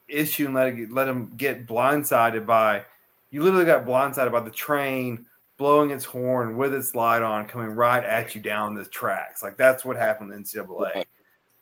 issue 0.07 0.45
and 0.45 0.53
let 0.53 0.67
it, 0.67 0.91
let 0.91 1.05
them 1.05 1.33
get 1.37 1.65
blindsided 1.65 2.45
by. 2.45 2.83
You 3.31 3.43
literally 3.43 3.65
got 3.65 3.85
blindsided 3.85 4.31
by 4.31 4.41
the 4.41 4.51
train 4.51 5.25
blowing 5.57 5.91
its 5.91 6.03
horn 6.03 6.57
with 6.57 6.73
its 6.73 6.93
light 6.95 7.21
on, 7.21 7.47
coming 7.47 7.69
right 7.69 8.03
at 8.03 8.35
you 8.35 8.41
down 8.41 8.75
the 8.75 8.85
tracks. 8.85 9.41
Like 9.41 9.55
that's 9.55 9.85
what 9.85 9.95
happened 9.95 10.33
in 10.33 10.43
NCAA. 10.43 11.05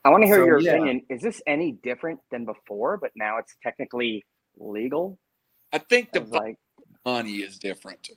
I 0.03 0.09
want 0.09 0.23
to 0.23 0.27
hear 0.27 0.37
So, 0.37 0.45
your 0.45 0.59
yeah. 0.59 0.71
opinion. 0.71 1.03
Is 1.09 1.21
this 1.21 1.41
any 1.45 1.73
different 1.83 2.19
than 2.31 2.43
before, 2.43 2.97
but 2.97 3.11
now 3.15 3.37
it's 3.37 3.55
technically 3.61 4.25
legal? 4.57 5.17
I 5.71 5.77
think 5.77 6.11
the 6.11 6.21
It's 6.21 6.31
like, 6.31 6.57
money 7.05 7.35
is 7.35 7.57
different. 7.57 8.09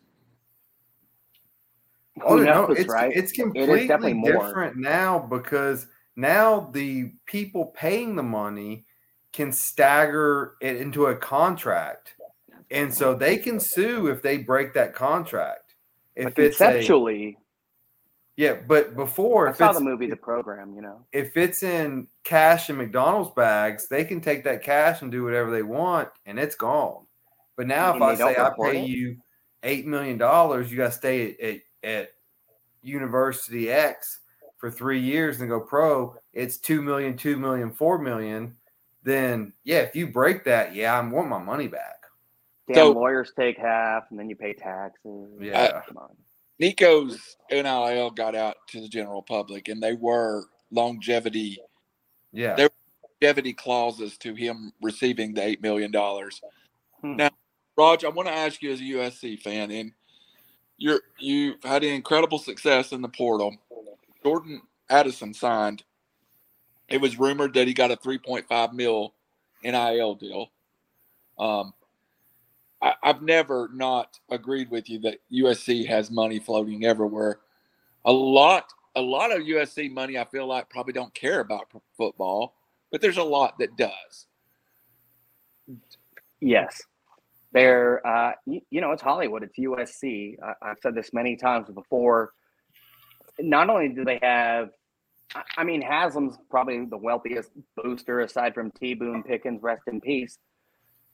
Oh 2.24 2.38
Who 2.38 2.44
no, 2.44 2.66
it's 2.66 2.88
right? 2.88 3.12
it's 3.14 3.32
completely 3.32 4.14
more. 4.14 4.32
different 4.32 4.76
now 4.76 5.18
because 5.18 5.86
now 6.16 6.70
the 6.72 7.12
people 7.26 7.66
paying 7.76 8.16
the 8.16 8.22
money 8.22 8.86
can 9.32 9.52
stagger 9.52 10.54
it 10.62 10.76
into 10.76 11.06
a 11.06 11.16
contract, 11.16 12.14
and 12.70 12.92
so 12.92 13.14
they 13.14 13.36
can 13.36 13.60
sue 13.60 14.06
if 14.08 14.22
they 14.22 14.38
break 14.38 14.72
that 14.74 14.94
contract. 14.94 15.74
If 16.14 16.34
But 16.34 16.42
it's 16.42 16.60
a 16.60 17.36
yeah, 18.36 18.58
but 18.66 18.96
before 18.96 19.48
I 19.48 19.50
if 19.50 19.56
saw 19.56 19.70
it's 19.70 19.78
the 19.78 19.84
movie, 19.84 20.06
The 20.08 20.16
Program. 20.16 20.74
You 20.74 20.82
know, 20.82 21.06
if 21.12 21.36
it's 21.36 21.62
in 21.62 22.06
cash 22.22 22.68
and 22.68 22.76
McDonald's 22.76 23.30
bags, 23.34 23.88
they 23.88 24.04
can 24.04 24.20
take 24.20 24.44
that 24.44 24.62
cash 24.62 25.00
and 25.00 25.10
do 25.10 25.24
whatever 25.24 25.50
they 25.50 25.62
want, 25.62 26.10
and 26.26 26.38
it's 26.38 26.54
gone. 26.54 27.06
But 27.56 27.66
now, 27.66 27.96
if 27.96 28.02
I 28.02 28.14
say 28.14 28.36
I 28.38 28.50
pay 28.60 28.82
it? 28.82 28.88
you 28.88 29.16
eight 29.62 29.86
million 29.86 30.18
dollars, 30.18 30.70
you 30.70 30.76
got 30.76 30.92
to 30.92 30.98
stay 30.98 31.32
at, 31.32 31.40
at, 31.40 31.60
at 31.86 32.10
University 32.82 33.70
X 33.70 34.20
for 34.58 34.70
three 34.70 35.00
years 35.00 35.40
and 35.40 35.48
go 35.48 35.60
pro. 35.60 36.14
It's 36.32 36.58
two 36.58 36.82
million, 36.82 37.16
two 37.16 37.36
million, 37.36 37.70
four 37.72 37.98
million. 37.98 38.56
Then 39.02 39.52
yeah, 39.64 39.78
if 39.78 39.94
you 39.94 40.08
break 40.08 40.44
that, 40.44 40.74
yeah, 40.74 40.98
I 40.98 41.08
want 41.08 41.28
my 41.28 41.38
money 41.42 41.68
back. 41.68 41.94
damn 42.68 42.76
So- 42.76 42.92
lawyers 42.92 43.32
take 43.38 43.56
half, 43.58 44.10
and 44.10 44.18
then 44.18 44.28
you 44.28 44.34
pay 44.36 44.52
taxes. 44.52 45.28
Yeah. 45.40 45.82
Come 45.86 45.98
on. 45.98 46.16
Nico's 46.58 47.36
NIL 47.50 48.10
got 48.10 48.34
out 48.34 48.56
to 48.68 48.80
the 48.80 48.88
general 48.88 49.22
public, 49.22 49.68
and 49.68 49.80
they 49.82 49.92
were 49.94 50.44
longevity 50.70 51.58
Yeah, 52.32 52.54
There- 52.54 52.68
were 52.68 53.08
longevity 53.22 53.52
clauses 53.52 54.18
to 54.18 54.34
him 54.34 54.72
receiving 54.82 55.32
the 55.32 55.42
eight 55.44 55.62
million 55.62 55.90
dollars. 55.90 56.40
Hmm. 57.00 57.16
Now, 57.16 57.30
Raj, 57.76 58.04
I 58.04 58.08
want 58.08 58.28
to 58.28 58.34
ask 58.34 58.60
you 58.62 58.72
as 58.72 58.80
a 58.80 58.84
USC 58.84 59.36
fan, 59.40 59.70
and 59.70 59.92
you're 60.78 61.00
you've 61.18 61.62
had 61.62 61.84
incredible 61.84 62.38
success 62.38 62.92
in 62.92 63.02
the 63.02 63.08
portal. 63.08 63.56
Jordan 64.22 64.62
Addison 64.90 65.34
signed. 65.34 65.82
It 66.88 67.00
was 67.00 67.18
rumored 67.18 67.54
that 67.54 67.66
he 67.66 67.74
got 67.74 67.90
a 67.90 67.96
3.5 67.96 68.72
mil 68.72 69.14
NIL 69.64 70.14
deal. 70.14 70.50
Um, 71.38 71.72
I, 72.80 72.94
I've 73.02 73.22
never 73.22 73.68
not 73.72 74.18
agreed 74.30 74.70
with 74.70 74.88
you 74.88 75.00
that 75.00 75.18
USC 75.32 75.86
has 75.86 76.10
money 76.10 76.38
floating 76.38 76.84
everywhere. 76.84 77.40
A 78.04 78.12
lot, 78.12 78.72
a 78.94 79.00
lot 79.00 79.32
of 79.32 79.42
USC 79.42 79.92
money, 79.92 80.18
I 80.18 80.24
feel 80.24 80.46
like 80.46 80.70
probably 80.70 80.92
don't 80.92 81.12
care 81.14 81.40
about 81.40 81.70
football, 81.96 82.54
but 82.92 83.00
there's 83.00 83.16
a 83.16 83.22
lot 83.22 83.58
that 83.58 83.76
does. 83.76 84.26
Yes. 86.40 86.82
They're, 87.52 88.06
uh, 88.06 88.32
you, 88.46 88.60
you 88.70 88.80
know, 88.80 88.92
it's 88.92 89.02
Hollywood. 89.02 89.42
It's 89.42 89.58
USC. 89.58 90.36
I, 90.42 90.70
I've 90.70 90.78
said 90.82 90.94
this 90.94 91.12
many 91.12 91.36
times 91.36 91.68
before. 91.70 92.32
Not 93.38 93.70
only 93.70 93.88
do 93.90 94.04
they 94.04 94.18
have, 94.22 94.70
I- 95.34 95.42
I 95.58 95.64
mean, 95.64 95.82
Haslam's 95.82 96.36
probably 96.50 96.84
the 96.84 96.96
wealthiest 96.98 97.50
booster 97.76 98.20
aside 98.20 98.54
from 98.54 98.70
T. 98.72 98.94
Boone 98.94 99.22
Pickens, 99.22 99.62
rest 99.62 99.82
in 99.86 100.00
peace, 100.00 100.38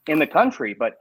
in 0.08 0.18
the 0.18 0.26
country. 0.26 0.74
But, 0.74 0.94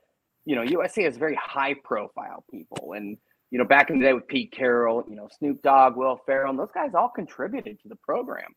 you 0.45 0.55
know, 0.55 0.63
USC 0.63 1.03
has 1.03 1.17
very 1.17 1.35
high 1.35 1.75
profile 1.83 2.43
people. 2.51 2.93
And, 2.93 3.17
you 3.51 3.57
know, 3.57 3.65
back 3.65 3.89
in 3.89 3.99
the 3.99 4.05
day 4.05 4.13
with 4.13 4.27
Pete 4.27 4.51
Carroll, 4.51 5.03
you 5.09 5.15
know, 5.15 5.27
Snoop 5.39 5.61
Dogg, 5.61 5.95
Will 5.97 6.19
Ferrell, 6.25 6.51
and 6.51 6.59
those 6.59 6.71
guys 6.73 6.91
all 6.95 7.09
contributed 7.09 7.79
to 7.81 7.89
the 7.89 7.97
program. 7.97 8.49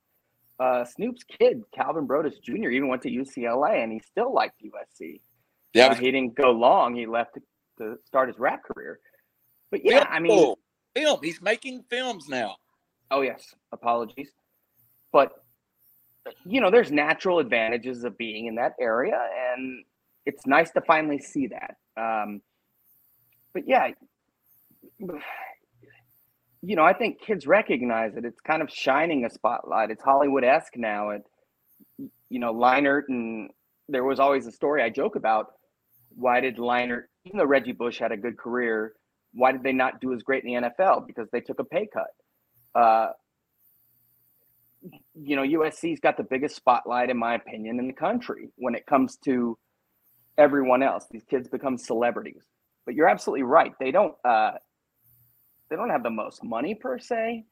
Uh, 0.60 0.84
Snoop's 0.84 1.24
kid, 1.24 1.62
Calvin 1.74 2.06
Broadus 2.06 2.38
Jr., 2.38 2.68
even 2.70 2.88
went 2.88 3.02
to 3.02 3.10
UCLA 3.10 3.82
and 3.82 3.92
he 3.92 3.98
still 3.98 4.32
liked 4.32 4.62
USC. 4.62 5.20
Yeah, 5.74 5.88
Uh, 5.88 5.94
he 5.94 6.10
didn't 6.10 6.34
go 6.34 6.50
long. 6.52 6.94
He 6.94 7.06
left 7.06 7.34
to, 7.34 7.42
to 7.78 7.96
start 8.06 8.28
his 8.28 8.38
rap 8.38 8.62
career. 8.62 9.00
But 9.70 9.84
yeah, 9.84 10.06
I 10.08 10.20
mean, 10.20 10.38
film. 10.38 10.56
film. 10.94 11.20
He's 11.22 11.42
making 11.42 11.84
films 11.90 12.28
now. 12.28 12.56
oh 13.10 13.22
yes, 13.22 13.54
apologies. 13.72 14.30
But 15.12 15.32
you 16.46 16.60
know, 16.60 16.70
there's 16.70 16.90
natural 16.90 17.38
advantages 17.38 18.04
of 18.04 18.16
being 18.16 18.46
in 18.46 18.54
that 18.54 18.74
area, 18.80 19.18
and 19.52 19.84
it's 20.24 20.46
nice 20.46 20.70
to 20.72 20.80
finally 20.80 21.18
see 21.18 21.48
that. 21.48 21.76
Um, 21.96 22.40
but 23.52 23.64
yeah, 23.66 23.90
you 26.62 26.76
know, 26.76 26.84
I 26.84 26.92
think 26.92 27.20
kids 27.20 27.46
recognize 27.46 28.16
it. 28.16 28.24
It's 28.24 28.40
kind 28.40 28.62
of 28.62 28.70
shining 28.70 29.24
a 29.24 29.30
spotlight. 29.30 29.90
It's 29.90 30.02
Hollywood 30.02 30.44
esque 30.44 30.76
now. 30.76 31.10
It, 31.10 31.22
you 32.30 32.38
know, 32.38 32.54
Leinart 32.54 33.02
and 33.08 33.50
there 33.88 34.04
was 34.04 34.18
always 34.18 34.46
a 34.46 34.52
story 34.52 34.82
I 34.82 34.88
joke 34.88 35.16
about. 35.16 35.52
Why 36.16 36.40
did 36.40 36.58
Liner, 36.58 37.08
even 37.24 37.38
though 37.38 37.44
Reggie 37.44 37.72
Bush 37.72 37.98
had 37.98 38.12
a 38.12 38.16
good 38.16 38.36
career, 38.36 38.94
why 39.32 39.52
did 39.52 39.62
they 39.62 39.72
not 39.72 40.00
do 40.00 40.14
as 40.14 40.22
great 40.22 40.44
in 40.44 40.62
the 40.62 40.68
NFL? 40.68 41.06
Because 41.06 41.28
they 41.32 41.40
took 41.40 41.58
a 41.58 41.64
pay 41.64 41.88
cut. 41.92 42.80
Uh, 42.80 43.10
you 45.14 45.36
know, 45.36 45.42
USC's 45.42 46.00
got 46.00 46.16
the 46.16 46.24
biggest 46.24 46.56
spotlight, 46.56 47.10
in 47.10 47.16
my 47.16 47.34
opinion, 47.34 47.78
in 47.78 47.86
the 47.86 47.94
country 47.94 48.50
when 48.56 48.74
it 48.74 48.86
comes 48.86 49.16
to 49.24 49.58
everyone 50.38 50.82
else. 50.82 51.06
These 51.10 51.24
kids 51.24 51.48
become 51.48 51.78
celebrities. 51.78 52.42
But 52.86 52.94
you're 52.94 53.08
absolutely 53.08 53.44
right. 53.44 53.72
They 53.80 53.90
don't. 53.90 54.14
Uh, 54.24 54.52
they 55.70 55.76
don't 55.76 55.90
have 55.90 56.02
the 56.02 56.10
most 56.10 56.44
money 56.44 56.74
per 56.74 56.98
se, 56.98 57.44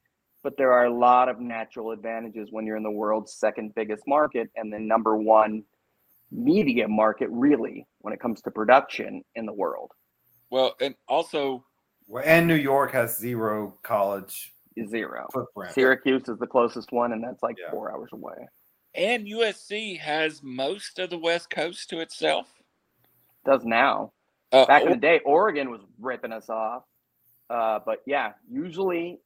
but 0.43 0.57
there 0.59 0.73
are 0.73 0.85
a 0.85 0.95
lot 0.95 1.29
of 1.31 1.41
natural 1.41 1.93
advantages 1.93 2.49
when 2.51 2.67
you're 2.67 2.77
in 2.77 2.83
the 2.83 2.91
world's 2.91 3.33
second 3.33 3.75
biggest 3.75 4.03
market 4.07 4.51
and 4.55 4.73
the 4.73 4.79
number 4.79 5.17
one 5.17 5.65
media 6.31 6.87
market, 6.87 7.29
really, 7.31 7.87
when 8.03 8.13
it 8.13 8.21
comes 8.21 8.43
to 8.43 8.51
production 8.51 9.23
in 9.35 9.47
the 9.47 9.53
world. 9.53 9.91
Well, 10.51 10.75
and 10.81 10.95
also 11.09 11.65
and 12.25 12.47
New 12.47 12.55
York 12.57 12.93
has 12.93 13.17
zero 13.17 13.79
college 13.83 14.53
Zero. 14.87 15.27
footprint. 15.33 15.73
Syracuse 15.75 16.29
is 16.29 16.39
the 16.39 16.47
closest 16.47 16.93
one, 16.93 17.13
and 17.13 17.23
that's 17.25 17.43
like 17.43 17.57
Yeah. 17.59 17.71
four 17.71 17.91
hours 17.93 18.11
away. 18.13 18.49
and 18.95 19.27
USC 19.27 19.97
has 19.99 20.43
most 20.43 20.99
of 20.99 21.09
the 21.09 21.17
West 21.19 21.49
Coast 21.49 21.89
to 21.91 22.01
itself. 22.01 22.47
Does 23.47 23.65
now. 23.65 24.13
Uh, 24.53 24.67
Back 24.67 24.83
in 24.83 24.91
the 24.91 24.97
day, 24.99 25.21
Oregon 25.25 25.71
was 25.71 25.81
ripping 25.99 26.31
us 26.33 26.51
off. 26.51 26.85
Uh, 27.49 27.79
but 27.87 28.03
yeah, 28.07 28.33
usually 28.51 29.19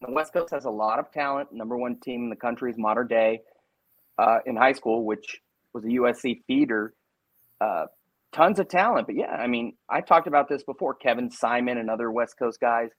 the 0.00 0.10
West 0.10 0.32
Coast 0.32 0.50
has 0.52 0.64
a 0.64 0.70
lot 0.70 0.98
of 0.98 1.12
talent. 1.12 1.52
Number 1.52 1.76
one 1.76 1.96
team 2.00 2.24
in 2.24 2.30
the 2.30 2.36
country 2.36 2.70
is 2.72 2.76
Mater 2.78 3.04
Dei 3.04 3.40
uh, 4.18 4.40
in 4.46 4.56
high 4.56 4.72
school, 4.72 5.04
which 5.04 5.40
was 5.72 5.84
a 5.84 5.88
USC 5.88 6.42
feeder. 6.48 6.94
Tons 8.32 8.58
of 8.58 8.68
talent. 8.68 9.06
But 9.06 9.16
yeah, 9.16 9.32
I 9.32 9.46
mean, 9.46 9.74
I 9.88 10.00
talked 10.00 10.26
about 10.26 10.48
this 10.48 10.62
before. 10.62 10.94
Kevin 10.94 11.30
Simon 11.30 11.78
and 11.78 11.90
other 11.90 12.10
West 12.10 12.38
Coast 12.38 12.60
guys, 12.60 12.90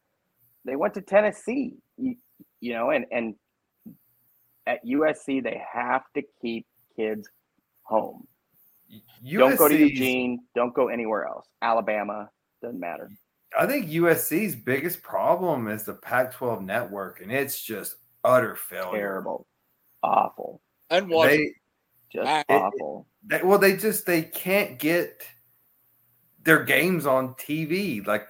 they 0.66 0.76
went 0.76 0.94
to 0.96 1.02
Tennessee, 1.02 1.74
you, 1.98 2.16
you 2.60 2.74
know, 2.74 2.90
and, 2.90 3.06
and 3.12 3.36
at 4.66 4.80
USC, 4.86 5.44
they 5.44 5.62
have 5.72 6.04
to 6.16 6.24
keep 6.42 6.66
kids 6.96 7.30
home. 7.84 8.28
Don't 9.32 9.58
go 9.58 9.68
to 9.68 9.78
Eugene. 9.78 10.40
Don't 10.56 10.74
go 10.74 10.88
anywhere 10.88 11.28
else. 11.28 11.48
Alabama 11.62 12.30
doesn't 12.62 12.80
matter. 12.80 13.10
I 13.58 13.66
think 13.66 13.90
USC's 13.90 14.56
biggest 14.56 15.02
problem 15.02 15.68
is 15.68 15.84
the 15.84 15.94
Pac-12 15.94 16.64
network, 16.64 17.22
and 17.22 17.32
it's 17.32 17.60
just 17.60 17.96
utter 18.24 18.56
failure. 18.56 19.00
Terrible, 19.00 19.48
awful, 20.04 20.62
and 20.90 21.10
what 21.10 21.30
They, 21.30 21.54
just 22.12 22.30
it- 22.30 22.46
awful. 22.50 23.08
they, 23.26 23.42
well, 23.44 23.60
they 23.60 23.76
just 23.76 24.06
they 24.06 24.22
can't 24.24 24.80
get 24.80 25.24
their 26.44 26.64
games 26.64 27.06
on 27.06 27.34
TV 27.36 28.06
like 28.06 28.28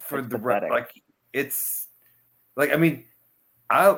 for 0.00 0.18
It's 0.18 0.28
the 0.28 0.38
pathetic. 0.38 0.70
like 0.70 0.90
it's 1.32 1.88
like 2.56 2.72
I 2.72 2.76
mean, 2.76 3.04
I 3.70 3.96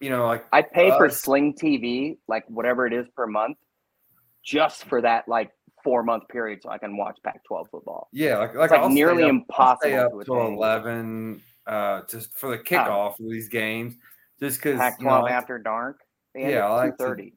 you 0.00 0.10
know 0.10 0.26
like 0.26 0.44
I 0.52 0.62
pay 0.62 0.90
for 0.90 1.08
Sling 1.08 1.54
TV, 1.54 2.18
like 2.28 2.44
whatever 2.48 2.86
it 2.86 2.92
is 2.92 3.06
per 3.16 3.26
month, 3.26 3.56
just 4.44 4.84
for 4.84 5.00
that 5.02 5.26
like 5.28 5.50
four 5.82 6.02
month 6.02 6.28
period, 6.28 6.60
so 6.62 6.68
I 6.70 6.78
can 6.78 6.96
watch 6.96 7.18
Pac-12 7.24 7.70
football. 7.70 8.08
yeah 8.12 8.38
like 8.38 8.54
like, 8.54 8.70
like 8.70 8.80
I'll 8.80 8.88
nearly 8.88 9.22
up- 9.22 9.26
I'll 9.28 9.30
impossible 9.30 9.78
stay 9.82 9.96
up 9.96 10.12
to 10.12 10.24
till 10.24 10.46
eleven 10.46 11.42
uh 11.66 12.02
just 12.08 12.36
for 12.36 12.50
the 12.50 12.58
kickoff 12.58 13.18
of 13.18 13.30
these 13.30 13.48
games 13.48 13.94
just 14.38 14.58
because 14.58 14.78
Pac-12 14.78 15.00
you 15.00 15.06
know, 15.06 15.26
I 15.26 15.30
after 15.32 15.58
dark. 15.58 16.00
Yeah, 16.34 16.68
like 16.68 16.96
2:30. 16.98 17.32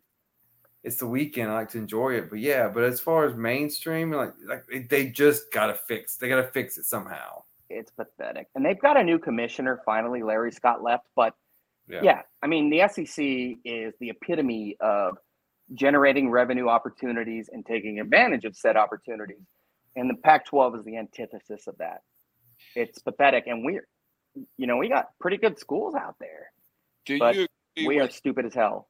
It's 0.89 0.97
the 0.97 1.07
weekend. 1.07 1.51
I 1.51 1.53
like 1.53 1.69
to 1.69 1.77
enjoy 1.77 2.15
it, 2.15 2.29
but 2.31 2.39
yeah. 2.39 2.67
But 2.67 2.83
as 2.83 2.99
far 2.99 3.25
as 3.25 3.35
mainstream, 3.35 4.11
like 4.11 4.33
like 4.43 4.65
they- 4.65 4.79
they 4.79 5.05
just 5.09 5.51
gotta 5.51 5.75
fix. 5.75 6.17
They 6.17 6.27
gotta 6.27 6.47
fix 6.47 6.77
it 6.79 6.85
somehow. 6.85 7.43
It's 7.69 7.91
pathetic, 7.91 8.47
and 8.55 8.65
they've 8.65 8.79
got 8.79 8.97
a 8.97 9.03
new 9.03 9.19
commissioner 9.19 9.81
finally. 9.85 10.23
Larry 10.23 10.51
Scott 10.51 10.81
left, 10.81 11.05
but 11.15 11.35
Yeah. 11.87 12.01
yeah, 12.03 12.21
I 12.41 12.47
mean 12.47 12.71
the 12.71 12.81
SEC 12.81 13.59
is 13.63 13.93
the 13.99 14.09
epitome 14.09 14.77
of 14.79 15.19
generating 15.75 16.31
revenue 16.31 16.67
opportunities 16.67 17.49
and 17.49 17.63
taking 17.63 17.99
advantage 17.99 18.43
of 18.45 18.55
said 18.55 18.75
opportunities, 18.75 19.45
and 19.95 20.09
the 20.09 20.15
Pac-12 20.15 20.79
is 20.79 20.83
the 20.85 20.97
antithesis 20.97 21.67
of 21.67 21.77
that. 21.77 22.01
It's 22.75 22.97
pathetic, 22.97 23.45
and 23.45 23.63
we're, 23.63 23.87
you 24.57 24.65
know, 24.65 24.77
we 24.77 24.89
got 24.89 25.11
pretty 25.19 25.37
good 25.37 25.59
schools 25.59 25.93
out 25.93 26.15
there. 26.19 26.51
do 27.05 27.19
but 27.19 27.35
you 27.35 27.47
agree 27.77 27.87
We 27.87 27.99
are 27.99 28.09
stupid 28.09 28.45
as 28.45 28.53
hell. 28.55 28.88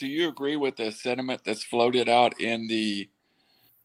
Do 0.00 0.06
you 0.06 0.28
agree 0.28 0.56
with 0.56 0.76
the 0.76 0.90
sentiment 0.90 1.42
that's 1.44 1.62
floated 1.62 2.08
out 2.08 2.40
in 2.40 2.66
the 2.66 3.08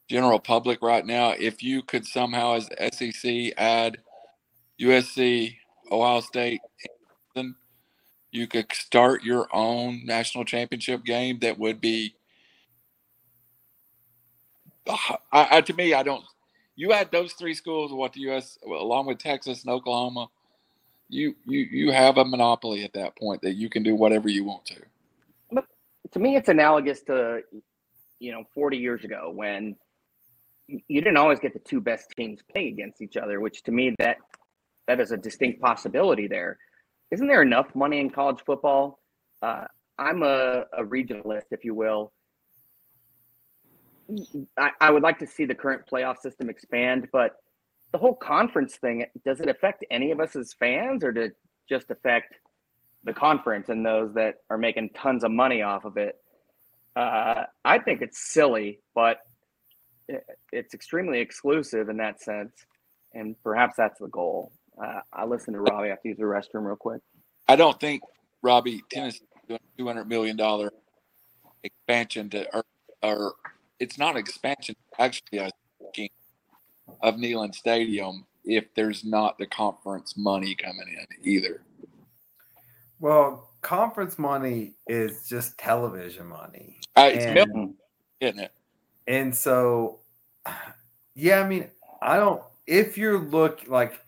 general 0.09 0.39
public 0.39 0.82
right 0.82 1.05
now? 1.05 1.32
If 1.32 1.61
you 1.61 1.84
could 1.84 2.05
somehow, 2.05 2.55
as 2.55 2.70
SEC, 2.93 3.51
add 3.57 3.97
USC, 4.80 5.57
Ohio 5.91 6.22
State, 6.22 6.61
you 8.32 8.47
could 8.47 8.72
start 8.72 9.24
your 9.24 9.47
own 9.53 10.05
national 10.05 10.45
championship 10.45 11.03
game 11.03 11.39
that 11.39 11.59
would 11.59 11.82
be. 11.82 12.16
I, 14.88 15.18
I, 15.32 15.61
to 15.61 15.74
me, 15.74 15.93
I 15.93 16.03
don't. 16.03 16.24
You 16.78 16.93
add 16.93 17.11
those 17.11 17.34
three 17.34 17.53
schools, 17.53 17.91
what 17.91 18.13
the 18.13 18.22
U.S. 18.22 18.57
along 18.66 19.07
with 19.07 19.20
Texas 19.20 19.63
and 19.63 19.72
Oklahoma, 19.72 20.28
you 21.09 21.36
you 21.45 21.59
you 21.59 21.91
have 21.91 22.18
a 22.18 22.26
monopoly 22.26 22.84
at 22.84 22.93
that 22.93 23.18
point 23.18 23.41
that 23.41 23.53
you 23.55 23.70
can 23.70 23.84
do 23.84 23.95
whatever 23.95 24.30
you 24.30 24.43
want 24.45 24.66
to. 24.66 24.82
To 26.12 26.20
me, 26.20 26.36
it's 26.36 26.49
analogous 26.49 27.01
to 27.03 27.41
you 28.20 28.32
know 28.32 28.43
40 28.53 28.78
years 28.78 29.03
ago 29.03 29.32
when 29.34 29.76
you 30.68 31.01
didn't 31.01 31.18
always 31.18 31.39
get 31.39 31.53
the 31.53 31.60
two 31.60 31.80
best 31.80 32.10
teams 32.18 32.41
playing 32.51 32.74
against 32.74 33.01
each 33.01 33.18
other, 33.18 33.39
which 33.39 33.64
to 33.64 33.72
me 33.72 33.93
that 33.99 34.18
that 34.88 34.99
is 34.99 35.12
a 35.12 35.18
distinct 35.18 35.62
possibility 35.62 36.28
there. 36.28 36.58
Isn't 37.12 37.28
there 37.28 37.41
enough 37.41 37.74
money 37.76 37.99
in 37.99 38.10
college 38.10 38.39
football? 38.45 38.99
Uh, 39.41 39.66
I'm 39.97 40.24
a, 40.24 40.66
a 40.78 40.84
regionalist, 40.84 41.45
if 41.51 41.64
you 41.64 41.74
will. 41.74 42.12
I, 44.58 44.72
I 44.82 44.91
would 44.91 45.03
like 45.03 45.20
to 45.20 45.28
see 45.28 45.45
the 45.45 45.56
current 45.56 45.84
playoff 45.91 46.20
system 46.20 46.49
expand, 46.49 47.08
but 47.12 47.38
the 47.91 47.97
whole 47.97 48.16
conference 48.16 48.76
thing 48.76 49.06
does 49.24 49.39
it 49.39 49.49
affect 49.49 49.86
any 49.89 50.12
of 50.12 50.20
us 50.20 50.36
as 50.36 50.53
fans, 50.53 51.03
or 51.03 51.12
did 51.12 51.32
it 51.32 51.38
just 51.68 51.89
affect 51.89 52.36
the 53.06 53.14
conference 53.14 53.70
and 53.70 53.86
those 53.86 54.14
that 54.16 54.41
are 54.49 54.58
making 54.58 54.89
tons 54.89 55.24
of 55.24 55.32
money 55.32 55.62
off 55.62 55.86
of 55.86 55.97
it? 55.97 56.18
Uh, 56.95 57.43
I 57.64 57.80
think 57.80 58.01
it's 58.01 58.20
silly, 58.20 58.80
but 58.93 59.20
it's 60.51 60.74
extremely 60.74 61.20
exclusive 61.20 61.89
in 61.89 61.97
that 61.97 62.22
sense, 62.22 62.53
and 63.14 63.36
perhaps 63.43 63.76
that's 63.78 63.99
the 63.99 64.08
goal. 64.08 64.51
Uh, 64.82 65.01
I 65.14 65.26
listened 65.26 65.56
to 65.56 65.62
Robbie. 65.62 65.88
I 65.88 65.91
have 65.91 66.01
to 66.01 66.10
use 66.10 66.18
the 66.18 66.24
restroom 66.24 66.66
real 66.66 66.76
quick. 66.76 67.01
I 67.47 67.56
don't 67.56 67.80
think 67.80 68.01
Robbie 68.41 68.84
Tennessee 68.91 69.26
two 69.78 69.88
hundred 69.88 70.08
million 70.08 70.36
dollar 70.36 70.72
expansion 71.64 72.30
to 72.32 72.56
or, 72.56 72.66
or 73.03 73.34
it's 73.80 73.97
not 73.97 74.16
expansion 74.16 74.76
actually 74.99 75.39
a 75.39 75.49
of 77.01 77.16
Neyland 77.16 77.56
Stadium 77.56 78.26
if 78.43 78.66
there's 78.76 79.03
not 79.03 79.38
the 79.38 79.47
conference 79.47 80.16
money 80.18 80.56
coming 80.56 80.88
in 80.88 81.28
either. 81.28 81.62
Well, 83.00 83.50
conference 83.62 84.18
money 84.18 84.74
is 84.88 85.28
just 85.28 85.58
television 85.58 86.28
money. 86.28 86.80
Uh, 86.96 87.10
it's 87.14 87.26
and, 87.26 87.74
isn't 88.22 88.39
it? 88.39 88.52
And 89.08 89.36
so, 89.36 90.00
yeah, 91.16 91.41
I 91.41 91.48
mean, 91.48 91.70
I 92.02 92.18
don't. 92.18 92.41
If 92.68 92.98
you're 92.98 93.20
look 93.20 93.62
like, 93.68 94.02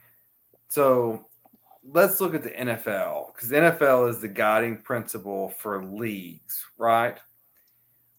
so 0.69 1.27
let's 1.83 2.19
look 2.19 2.33
at 2.33 2.43
the 2.43 2.49
NFL 2.49 3.33
because 3.33 3.51
NFL 3.51 4.09
is 4.09 4.19
the 4.19 4.27
guiding 4.27 4.77
principle 4.77 5.49
for 5.59 5.83
leagues, 5.83 6.65
right? 6.77 7.17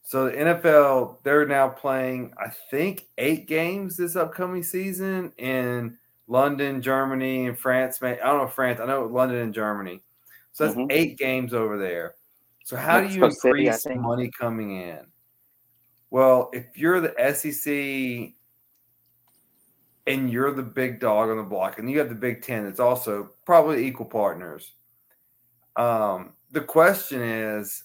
So 0.03 0.25
the 0.27 0.33
NFL, 0.33 1.23
they're 1.23 1.47
now 1.47 1.69
playing, 1.69 2.33
I 2.39 2.51
think, 2.71 3.09
eight 3.19 3.47
games 3.47 3.97
this 3.97 4.17
upcoming 4.17 4.63
season 4.63 5.33
in 5.37 5.99
London, 6.27 6.81
Germany, 6.81 7.47
and 7.47 7.59
France. 7.59 7.99
I 8.03 8.15
don't 8.15 8.39
know 8.39 8.47
France. 8.47 8.81
I 8.81 8.87
know 8.87 9.05
London 9.05 9.39
and 9.39 9.53
Germany. 9.53 10.03
So 10.59 10.65
that's 10.65 10.77
mm-hmm. 10.77 10.91
eight 10.91 11.17
games 11.17 11.55
over 11.55 11.79
there. 11.79 12.17
So 12.65 12.77
how 12.77 13.01
do 13.01 13.07
you 13.07 13.25
increase 13.25 13.81
City, 13.85 13.95
money 13.95 14.29
coming 14.29 14.77
in? 14.77 14.99
Well, 16.11 16.51
if 16.53 16.77
you're 16.77 17.01
the 17.01 17.15
SEC 17.33 18.35
and 20.09 20.33
you're 20.33 20.53
the 20.53 20.65
big 20.65 20.99
dog 20.99 21.31
on 21.31 21.37
the 21.37 21.45
block, 21.45 21.79
and 21.79 21.89
you 21.89 22.01
have 22.01 22.09
the 22.09 22.17
Big 22.17 22.43
Ten, 22.43 22.67
it's 22.67 22.81
also 22.81 23.31
probably 23.47 23.87
equal 23.87 24.07
partners. 24.07 24.73
Um, 25.77 26.33
the 26.51 26.63
question 26.63 27.23
is, 27.23 27.85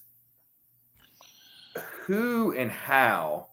who 2.07 2.57
and 2.57 2.71
how 2.71 3.49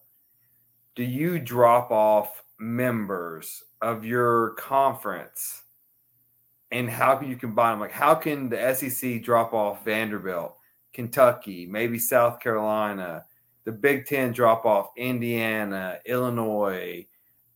do 0.95 1.05
you 1.05 1.39
drop 1.39 1.91
off 1.91 2.43
members 2.59 3.65
of 3.83 4.03
your 4.03 4.55
conference, 4.55 5.61
and 6.71 6.89
how 6.89 7.17
can 7.17 7.29
you 7.29 7.37
combine 7.37 7.73
them? 7.73 7.81
Like, 7.81 7.93
how 7.93 8.15
can 8.15 8.49
the 8.49 8.75
SEC 8.75 9.23
drop 9.23 9.53
off 9.53 9.85
Vanderbilt, 9.85 10.57
Kentucky, 10.93 11.67
maybe 11.67 11.99
South 11.99 12.41
Carolina? 12.41 13.25
the 13.65 13.73
Big 13.73 14.07
Ten 14.07 14.33
drop 14.33 14.65
off 14.65 14.91
Indiana, 14.97 15.99
Illinois, 16.05 17.07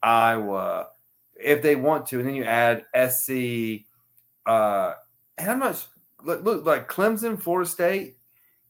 Iowa, 0.02 0.88
if 1.34 1.62
they 1.62 1.76
want 1.76 2.06
to, 2.08 2.18
and 2.18 2.28
then 2.28 2.34
you 2.34 2.44
add 2.44 2.84
SC. 3.10 3.86
Uh, 4.46 4.94
how 5.38 5.56
much? 5.56 5.86
Look, 6.22 6.44
look, 6.44 6.64
like 6.64 6.88
Clemson, 6.88 7.40
Florida 7.40 7.68
State, 7.68 8.16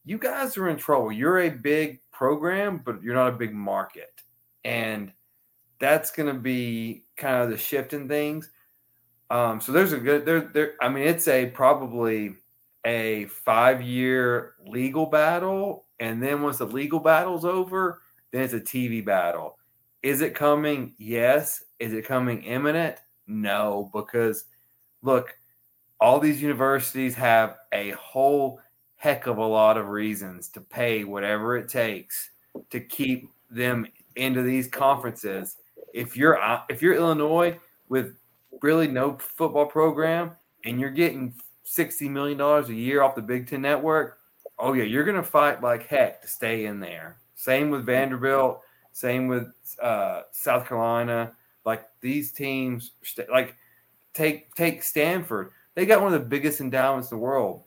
you 0.04 0.18
guys 0.18 0.56
are 0.56 0.68
in 0.68 0.76
trouble. 0.76 1.12
You're 1.12 1.40
a 1.40 1.50
big 1.50 2.00
program, 2.10 2.80
but 2.84 3.02
you're 3.02 3.14
not 3.14 3.28
a 3.28 3.36
big 3.36 3.54
market, 3.54 4.12
and 4.64 5.12
that's 5.78 6.10
going 6.10 6.32
to 6.32 6.40
be 6.40 7.04
kind 7.16 7.42
of 7.42 7.50
the 7.50 7.58
shift 7.58 7.92
in 7.92 8.08
things. 8.08 8.50
Um, 9.30 9.60
so 9.60 9.72
there's 9.72 9.92
a 9.92 9.98
good 9.98 10.26
there. 10.26 10.40
There, 10.40 10.74
I 10.80 10.88
mean, 10.88 11.06
it's 11.06 11.28
a 11.28 11.46
probably 11.46 12.36
a 12.84 13.26
five 13.26 13.82
year 13.82 14.54
legal 14.66 15.06
battle 15.06 15.84
and 16.00 16.22
then 16.22 16.42
once 16.42 16.58
the 16.58 16.66
legal 16.66 17.00
battle's 17.00 17.44
over, 17.44 18.02
then 18.32 18.42
it's 18.42 18.52
a 18.52 18.60
TV 18.60 19.04
battle. 19.04 19.58
Is 20.02 20.20
it 20.20 20.34
coming? 20.34 20.94
Yes. 20.98 21.64
Is 21.78 21.92
it 21.92 22.06
coming 22.06 22.42
imminent? 22.42 22.96
No, 23.26 23.90
because 23.94 24.44
look, 25.02 25.36
all 26.00 26.20
these 26.20 26.42
universities 26.42 27.14
have 27.14 27.56
a 27.72 27.90
whole 27.92 28.60
heck 28.96 29.26
of 29.26 29.38
a 29.38 29.46
lot 29.46 29.76
of 29.76 29.88
reasons 29.88 30.48
to 30.48 30.60
pay 30.60 31.04
whatever 31.04 31.56
it 31.56 31.68
takes 31.68 32.30
to 32.70 32.80
keep 32.80 33.30
them 33.50 33.86
into 34.16 34.42
these 34.42 34.68
conferences. 34.68 35.56
If 35.92 36.16
you're 36.16 36.40
uh, 36.42 36.62
if 36.68 36.82
you're 36.82 36.94
Illinois 36.94 37.58
with 37.88 38.16
really 38.62 38.88
no 38.88 39.16
football 39.16 39.66
program 39.66 40.32
and 40.64 40.80
you're 40.80 40.90
getting 40.90 41.34
60 41.64 42.08
million 42.08 42.38
dollars 42.38 42.68
a 42.68 42.74
year 42.74 43.02
off 43.02 43.14
the 43.14 43.22
Big 43.22 43.48
10 43.48 43.60
network, 43.60 44.18
oh 44.58 44.72
yeah, 44.72 44.84
you're 44.84 45.04
going 45.04 45.16
to 45.16 45.22
fight 45.22 45.62
like 45.62 45.86
heck 45.86 46.22
to 46.22 46.28
stay 46.28 46.66
in 46.66 46.80
there. 46.80 47.16
Same 47.34 47.70
with 47.70 47.84
Vanderbilt. 47.84 48.60
Same 48.92 49.26
with 49.26 49.52
uh, 49.82 50.22
South 50.30 50.68
Carolina. 50.68 51.32
Like 51.64 51.84
these 52.00 52.32
teams, 52.32 52.92
like 53.30 53.56
take 54.12 54.54
take 54.54 54.82
Stanford. 54.82 55.50
They 55.74 55.86
got 55.86 56.00
one 56.00 56.14
of 56.14 56.20
the 56.20 56.28
biggest 56.28 56.60
endowments 56.60 57.10
in 57.10 57.18
the 57.18 57.22
world. 57.22 57.64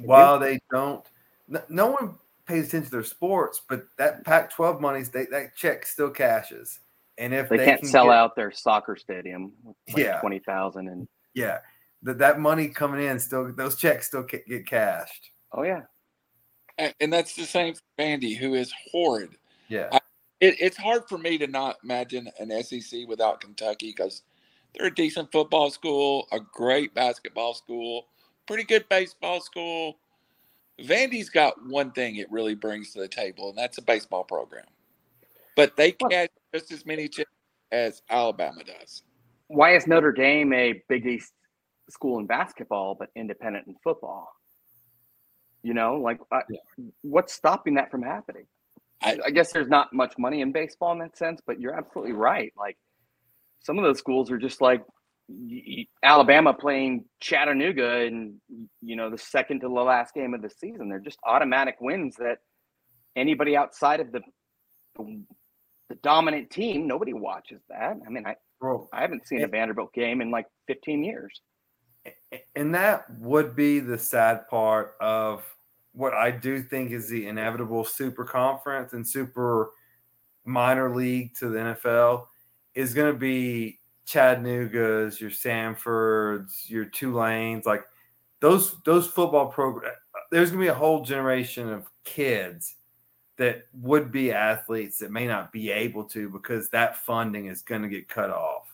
While 0.00 0.38
they 0.38 0.60
don't, 0.70 1.04
no, 1.48 1.62
no 1.68 1.86
one 1.90 2.18
pays 2.46 2.68
attention 2.68 2.86
to 2.86 2.90
their 2.90 3.04
sports, 3.04 3.62
but 3.68 3.84
that 3.98 4.24
Pac-12 4.24 4.80
money, 4.80 5.02
they, 5.02 5.26
that 5.26 5.56
check 5.56 5.86
still 5.86 6.10
cashes. 6.10 6.80
And 7.18 7.34
if 7.34 7.48
they, 7.48 7.58
they 7.58 7.64
can't 7.64 7.80
can 7.80 7.88
sell 7.88 8.06
get, 8.06 8.14
out 8.14 8.36
their 8.36 8.50
soccer 8.50 8.96
stadium, 8.96 9.52
like 9.64 9.96
yeah, 9.96 10.20
twenty 10.20 10.38
thousand, 10.38 10.88
and 10.88 11.06
yeah, 11.34 11.58
that 12.02 12.18
that 12.18 12.40
money 12.40 12.68
coming 12.68 13.04
in 13.04 13.18
still, 13.18 13.52
those 13.52 13.76
checks 13.76 14.06
still 14.06 14.22
get 14.22 14.66
cashed. 14.66 15.30
Oh 15.52 15.62
yeah, 15.62 15.82
and 16.78 17.12
that's 17.12 17.36
the 17.36 17.44
same 17.44 17.74
for 17.74 17.82
Vandy, 17.98 18.36
who 18.36 18.54
is 18.54 18.72
horrid. 18.90 19.36
Yeah, 19.68 19.88
I, 19.92 20.00
it, 20.40 20.56
it's 20.58 20.76
hard 20.76 21.02
for 21.08 21.18
me 21.18 21.38
to 21.38 21.46
not 21.46 21.76
imagine 21.84 22.30
an 22.38 22.62
SEC 22.62 23.06
without 23.06 23.40
Kentucky 23.40 23.92
because 23.94 24.22
they're 24.74 24.86
a 24.86 24.94
decent 24.94 25.30
football 25.30 25.70
school, 25.70 26.26
a 26.32 26.40
great 26.40 26.94
basketball 26.94 27.54
school, 27.54 28.06
pretty 28.46 28.64
good 28.64 28.88
baseball 28.88 29.40
school. 29.40 29.98
Vandy's 30.80 31.28
got 31.28 31.64
one 31.66 31.92
thing 31.92 32.16
it 32.16 32.30
really 32.30 32.54
brings 32.54 32.92
to 32.92 33.00
the 33.00 33.08
table, 33.08 33.50
and 33.50 33.58
that's 33.58 33.78
a 33.78 33.82
baseball 33.82 34.24
program. 34.24 34.64
But 35.54 35.76
they 35.76 35.92
catch 35.92 36.30
just 36.54 36.72
as 36.72 36.84
many 36.86 37.08
chips 37.08 37.30
as 37.70 38.02
Alabama 38.10 38.62
does. 38.64 39.02
Why 39.48 39.74
is 39.74 39.86
Notre 39.86 40.12
Dame 40.12 40.52
a 40.52 40.82
Big 40.88 41.06
East 41.06 41.32
school 41.90 42.18
in 42.18 42.26
basketball 42.26 42.94
but 42.98 43.08
independent 43.16 43.66
in 43.66 43.74
football? 43.82 44.28
You 45.62 45.74
know, 45.74 45.96
like 45.96 46.18
uh, 46.30 46.40
yeah. 46.50 46.58
what's 47.02 47.32
stopping 47.32 47.74
that 47.74 47.90
from 47.90 48.02
happening? 48.02 48.46
I, 49.02 49.18
I 49.26 49.30
guess 49.30 49.52
there's 49.52 49.68
not 49.68 49.92
much 49.92 50.14
money 50.18 50.40
in 50.40 50.52
baseball 50.52 50.92
in 50.92 50.98
that 50.98 51.16
sense, 51.16 51.40
but 51.46 51.60
you're 51.60 51.74
absolutely 51.74 52.12
right. 52.12 52.52
Like 52.56 52.76
some 53.62 53.78
of 53.78 53.84
those 53.84 53.98
schools 53.98 54.30
are 54.30 54.38
just 54.38 54.60
like 54.60 54.82
Alabama 56.02 56.52
playing 56.52 57.04
Chattanooga 57.20 58.00
and 58.00 58.34
you 58.80 58.96
know 58.96 59.10
the 59.10 59.18
second 59.18 59.60
to 59.60 59.68
the 59.68 59.74
last 59.74 60.14
game 60.14 60.34
of 60.34 60.42
the 60.42 60.50
season. 60.50 60.88
They're 60.88 60.98
just 60.98 61.18
automatic 61.24 61.76
wins 61.80 62.16
that 62.16 62.38
anybody 63.16 63.56
outside 63.56 64.00
of 64.00 64.12
the 64.12 64.20
the 64.96 65.22
dominant 65.96 66.50
team, 66.50 66.86
nobody 66.86 67.12
watches 67.12 67.60
that. 67.68 67.96
I 68.06 68.10
mean, 68.10 68.26
I 68.26 68.36
Bro, 68.60 68.88
I 68.92 69.00
haven't 69.00 69.26
seen 69.26 69.40
a 69.40 69.44
eh, 69.44 69.48
Vanderbilt 69.48 69.92
game 69.92 70.20
in 70.20 70.30
like 70.30 70.46
15 70.68 71.02
years. 71.02 71.40
Eh, 72.06 72.10
eh, 72.30 72.38
and 72.54 72.74
that 72.74 73.10
would 73.18 73.56
be 73.56 73.80
the 73.80 73.98
sad 73.98 74.46
part 74.48 74.94
of 75.00 75.44
what 75.92 76.14
I 76.14 76.30
do 76.30 76.62
think 76.62 76.92
is 76.92 77.08
the 77.08 77.26
inevitable 77.26 77.84
super 77.84 78.24
conference 78.24 78.92
and 78.92 79.06
super 79.06 79.70
minor 80.44 80.94
league 80.94 81.34
to 81.36 81.48
the 81.48 81.58
NFL 81.58 82.26
is 82.74 82.94
going 82.94 83.12
to 83.12 83.18
be 83.18 83.80
Chattanooga's, 84.06 85.20
your 85.20 85.30
Samfords, 85.30 86.68
your 86.68 86.86
Tulanes. 86.86 87.66
Like 87.66 87.84
those 88.40 88.80
those 88.84 89.06
football 89.06 89.46
program. 89.46 89.92
There's 90.30 90.50
gonna 90.50 90.62
be 90.62 90.68
a 90.68 90.74
whole 90.74 91.04
generation 91.04 91.72
of 91.72 91.88
kids 92.04 92.76
that 93.38 93.66
would 93.72 94.12
be 94.12 94.32
athletes 94.32 94.98
that 94.98 95.10
may 95.10 95.26
not 95.26 95.52
be 95.52 95.70
able 95.70 96.04
to 96.04 96.28
because 96.28 96.68
that 96.70 96.98
funding 96.98 97.46
is 97.46 97.62
going 97.62 97.82
to 97.82 97.88
get 97.88 98.08
cut 98.08 98.30
off. 98.30 98.68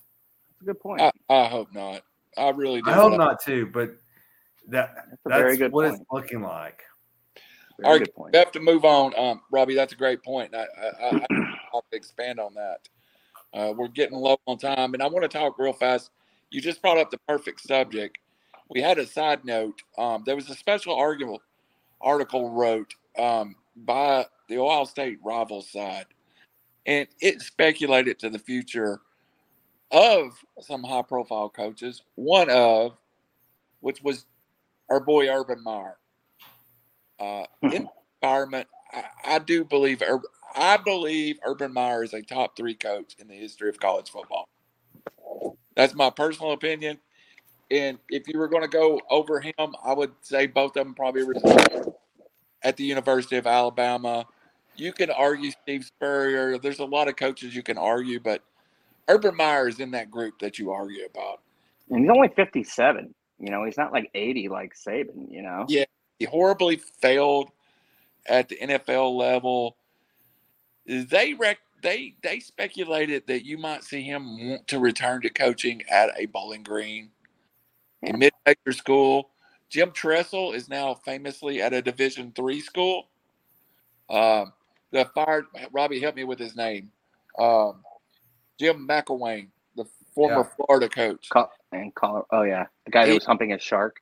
That's 0.51 0.63
a 0.63 0.65
good 0.67 0.81
point. 0.81 1.01
I, 1.01 1.13
I 1.29 1.47
hope 1.47 1.73
not. 1.73 2.03
I 2.37 2.51
really 2.51 2.83
do. 2.83 2.91
I 2.91 2.95
hope 2.95 3.17
not 3.17 3.43
too, 3.43 3.67
but 3.67 3.91
that 4.69 4.95
That's 5.25 5.43
that's 5.43 5.57
good 5.59 5.73
what 5.73 5.89
point. 5.89 6.01
it's 6.01 6.13
looking 6.13 6.43
like. 6.43 6.83
Very 7.79 7.87
All 7.87 7.93
right, 7.93 8.05
good 8.05 8.15
point. 8.15 8.33
we 8.33 8.39
have 8.39 8.53
to 8.53 8.61
move 8.61 8.85
on. 8.85 9.17
Um, 9.17 9.41
Robbie, 9.53 9.75
that's 9.75 9.93
a 9.93 9.97
great 9.97 10.23
point. 10.25 10.53
I, 10.55 10.67
I, 10.81 11.07
I, 11.11 11.27
I'll 11.73 11.85
expand 11.93 12.41
on 12.41 12.55
that. 12.55 12.89
Uh, 13.55 13.73
we're 13.73 13.89
getting 13.89 14.19
low 14.19 14.37
on 14.47 14.59
time, 14.59 14.95
and 14.95 15.03
I 15.03 15.07
want 15.07 15.23
to 15.23 15.29
talk 15.29 15.59
real 15.59 15.73
fast. 15.73 16.11
You 16.51 16.61
just 16.61 16.83
brought 16.83 16.99
up 16.99 17.11
the 17.11 17.19
perfect 17.29 17.61
subject. 17.61 18.19
We 18.69 18.83
had 18.83 18.99
a 18.99 19.07
side 19.07 19.45
note. 19.45 19.81
Um, 19.97 20.25
there 20.27 20.35
was 20.35 20.51
a 20.51 20.55
special 20.55 20.95
argument 20.95 21.41
article 22.01 22.51
wrote 22.51 22.95
um, 23.17 23.55
by 23.77 24.27
the 24.49 24.59
Ohio 24.59 24.85
State 24.85 25.19
rival 25.25 25.63
side, 25.63 26.07
and 26.87 27.07
it 27.21 27.43
speculated 27.43 28.19
to 28.21 28.31
the 28.31 28.39
future 28.39 29.01
of 29.91 30.33
some 30.61 30.83
high-profile 30.83 31.51
coaches. 31.51 32.03
One 32.15 32.51
of 32.51 32.97
which 33.81 34.03
was 34.03 34.27
our 34.91 35.01
boy 35.01 35.29
Urban 35.29 35.63
Meyer. 35.63 35.97
Uh, 37.21 37.45
in 37.63 37.89
environment, 38.23 38.69
I, 38.93 39.05
I 39.25 39.39
do 39.39 39.65
believe 39.65 40.03
I 40.55 40.77
believe 40.77 41.39
Urban 41.45 41.73
Meyer 41.73 42.05
is 42.05 42.15
a 42.15 42.23
top 42.23 42.57
three 42.57 42.75
coach 42.75 43.17
in 43.19 43.29
the 43.29 43.35
history 43.35 43.69
of 43.69 43.79
college 43.79 44.11
football. 44.11 44.49
That's 45.75 45.95
my 45.95 46.11
personal 46.11 46.53
opinion. 46.53 46.99
And 47.71 47.99
if 48.09 48.27
you 48.29 48.39
were 48.39 48.49
going 48.49 48.63
to 48.63 48.69
go 48.69 49.01
over 49.11 49.41
him, 49.41 49.53
I 49.85 49.93
would 49.93 50.13
say 50.23 50.47
both 50.47 50.77
of 50.77 50.87
them 50.87 50.95
probably 50.95 51.25
at 52.63 52.77
the 52.77 52.85
University 52.85 53.37
of 53.37 53.47
Alabama. 53.47 54.27
You 54.79 54.93
can 54.93 55.11
argue 55.11 55.51
Steve 55.51 55.85
Spurrier. 55.85 56.59
There's 56.59 56.79
a 56.79 56.85
lot 56.85 57.09
of 57.09 57.17
coaches 57.17 57.55
you 57.55 57.63
can 57.63 57.79
argue, 57.79 58.21
but 58.21 58.43
Urban 59.09 59.37
Meyer 59.37 59.69
is 59.69 59.81
in 59.81 59.91
that 59.93 60.11
group 60.11 60.39
that 60.41 60.59
you 60.59 60.71
argue 60.71 61.05
about. 61.05 61.41
And 61.91 62.01
he's 62.01 62.11
only 62.11 62.29
57. 62.29 63.15
You 63.41 63.51
know, 63.51 63.65
he's 63.65 63.79
not 63.79 63.93
like 63.93 64.11
80 64.15 64.49
like 64.49 64.75
Saban, 64.75 65.31
you 65.31 65.43
know? 65.43 65.65
Yeah. 65.69 65.85
He 66.19 66.25
horribly 66.25 66.77
failed 66.77 67.51
at 68.27 68.49
the 68.49 68.57
NFL 68.57 69.17
level. 69.17 69.77
They 70.87 71.35
rec- 71.35 71.59
they 71.83 72.15
they 72.23 72.41
speculated 72.41 73.27
that 73.29 73.45
you 73.45 73.57
might 73.57 73.85
see 73.85 74.03
him 74.03 74.49
want 74.49 74.67
to 74.69 74.81
return 74.81 75.21
to 75.23 75.31
coaching 75.31 75.83
at 75.89 76.11
a 76.17 76.27
Bowling 76.27 76.65
Green 76.65 77.11
in 78.03 78.19
mid-major 78.19 78.73
school. 78.73 79.31
Jim 79.69 79.93
Tressel 79.93 80.53
is 80.53 80.69
now 80.69 80.95
famously 80.95 81.63
at 81.63 81.73
a 81.73 81.83
Division 81.83 82.33
three 82.35 82.61
school. 82.61 83.09
Um, 84.11 84.53
the 84.93 85.05
fired 85.15 85.47
Robbie, 85.73 86.01
help 86.01 86.17
me 86.17 86.25
with 86.25 86.39
his 86.39 86.57
name. 86.57 86.91
Um, 87.39 87.83
Jim 88.59 88.87
McElwain, 88.89 89.49
the 89.77 89.85
former 90.15 90.39
Yeah. 90.39 90.65
Florida 90.67 90.89
coach. 90.89 91.29
Col- 91.31 91.53
and. 91.73 91.93
Oh, 92.03 92.43
yeah. 92.43 92.67
The 92.87 92.91
guy 92.91 93.07
He- 93.07 93.15
was 93.15 93.25
humping 93.25 93.53
a 93.53 93.59
shark. 93.59 94.01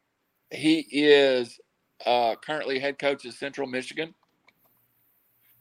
He 0.50 0.86
is 0.90 1.58
uh, 2.04 2.36
currently 2.36 2.78
head 2.78 2.98
coach 2.98 3.24
of 3.24 3.34
Central 3.34 3.66
Michigan. 3.66 4.14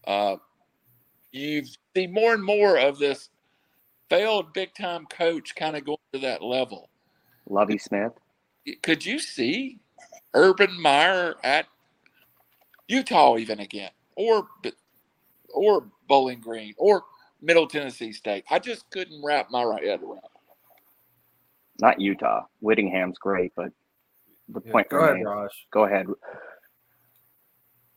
Uh, 0.06 0.38
you 1.32 1.64
see 1.96 2.08
more 2.08 2.34
and 2.34 2.44
more 2.44 2.78
of 2.78 3.00
this 3.00 3.30
failed 4.10 4.54
big 4.54 4.74
time 4.76 5.06
coach 5.08 5.56
kind 5.56 5.76
of 5.76 5.86
going 5.86 5.98
to 6.14 6.20
that 6.20 6.44
level. 6.44 6.90
Lovie 7.50 7.78
Smith. 7.80 8.12
Could 8.84 9.06
you 9.06 9.20
see 9.20 9.80
Urban 10.34 10.80
Meyer 10.82 11.36
at 11.44 11.66
Utah 12.88 13.38
even 13.38 13.60
again, 13.60 13.92
or 14.16 14.48
or 15.56 15.86
Bowling 16.08 16.40
Green, 16.40 16.74
or 16.78 17.04
Middle 17.42 17.68
Tennessee 17.68 18.12
State? 18.14 18.44
I 18.50 18.60
just 18.60 18.90
couldn't 18.92 19.24
wrap 19.24 19.50
my 19.50 19.62
head 19.62 20.02
around. 20.04 20.18
it. 20.18 20.32
Not 21.80 22.00
Utah. 22.00 22.46
Whittingham's 22.62 23.18
great, 23.18 23.52
but 23.56 23.72
the 24.50 24.62
Yeah, 24.66 24.72
point 24.72 24.90
go 24.90 24.98
ahead, 24.98 25.10
remains. 25.10 25.26
Raj. 25.26 25.68
Go 25.72 25.86
ahead. 25.86 26.08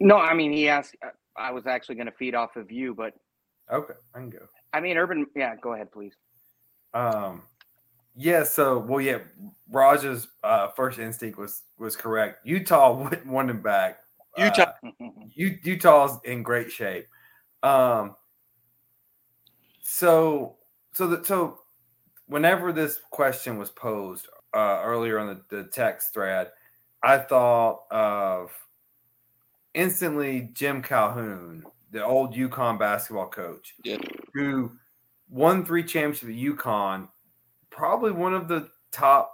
No, 0.00 0.16
I 0.16 0.34
mean, 0.34 0.52
he 0.52 0.68
asked. 0.68 0.96
I 1.36 1.52
was 1.52 1.66
actually 1.66 1.94
going 1.96 2.06
to 2.06 2.12
feed 2.12 2.34
off 2.34 2.56
of 2.56 2.70
you, 2.72 2.94
but 2.94 3.14
Okay, 3.70 3.94
I 4.14 4.18
can 4.18 4.30
go. 4.30 4.38
I 4.72 4.80
mean, 4.80 4.96
Urban. 4.96 5.26
Yeah, 5.36 5.54
go 5.56 5.74
ahead, 5.74 5.92
please. 5.92 6.14
Um, 6.94 7.42
yeah. 8.16 8.42
So, 8.44 8.78
well, 8.78 9.00
yeah. 9.00 9.18
Raj's 9.70 10.28
uh, 10.42 10.68
first 10.68 10.98
instinct 10.98 11.38
was 11.38 11.62
was 11.78 11.94
correct. 11.96 12.44
Utah 12.46 12.92
wouldn't 13.02 13.26
want 13.26 13.50
him 13.50 13.60
back. 13.60 14.00
Utah- 14.36 14.72
Uh, 14.82 14.90
U- 15.34 15.58
Utah's 15.62 16.18
in 16.24 16.42
great 16.42 16.70
shape. 16.72 17.06
Um, 17.62 18.16
so, 19.80 20.56
so 20.92 21.06
the 21.06 21.24
so 21.24 21.60
whenever 22.26 22.72
this 22.72 23.00
question 23.10 23.58
was 23.58 23.70
posed 23.70 24.28
uh, 24.54 24.80
earlier 24.84 25.18
on 25.18 25.26
the, 25.48 25.56
the 25.56 25.64
text 25.68 26.12
thread, 26.14 26.50
I 27.02 27.18
thought 27.18 27.84
of 27.90 28.50
instantly 29.74 30.50
Jim 30.52 30.82
Calhoun, 30.82 31.64
the 31.90 32.04
old 32.04 32.34
UConn 32.34 32.78
basketball 32.78 33.28
coach, 33.28 33.74
Yeah. 33.84 33.98
who 34.34 34.72
won 35.30 35.64
three 35.64 35.84
championships 35.84 36.30
at 36.30 36.36
UConn, 36.36 37.08
probably 37.70 38.12
one 38.12 38.34
of 38.34 38.48
the 38.48 38.70
top 38.90 39.32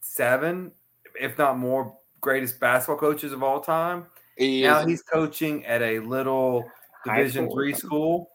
seven, 0.00 0.72
if 1.20 1.38
not 1.38 1.58
more, 1.58 1.96
greatest 2.20 2.58
basketball 2.60 2.98
coaches 2.98 3.32
of 3.32 3.42
all 3.42 3.60
time. 3.60 4.06
He 4.36 4.62
Now 4.62 4.80
is 4.80 4.86
he's 4.86 5.02
coaching 5.02 5.64
at 5.66 5.82
a 5.82 6.00
little 6.00 6.64
Division 7.04 7.50
three 7.50 7.74
school. 7.74 8.30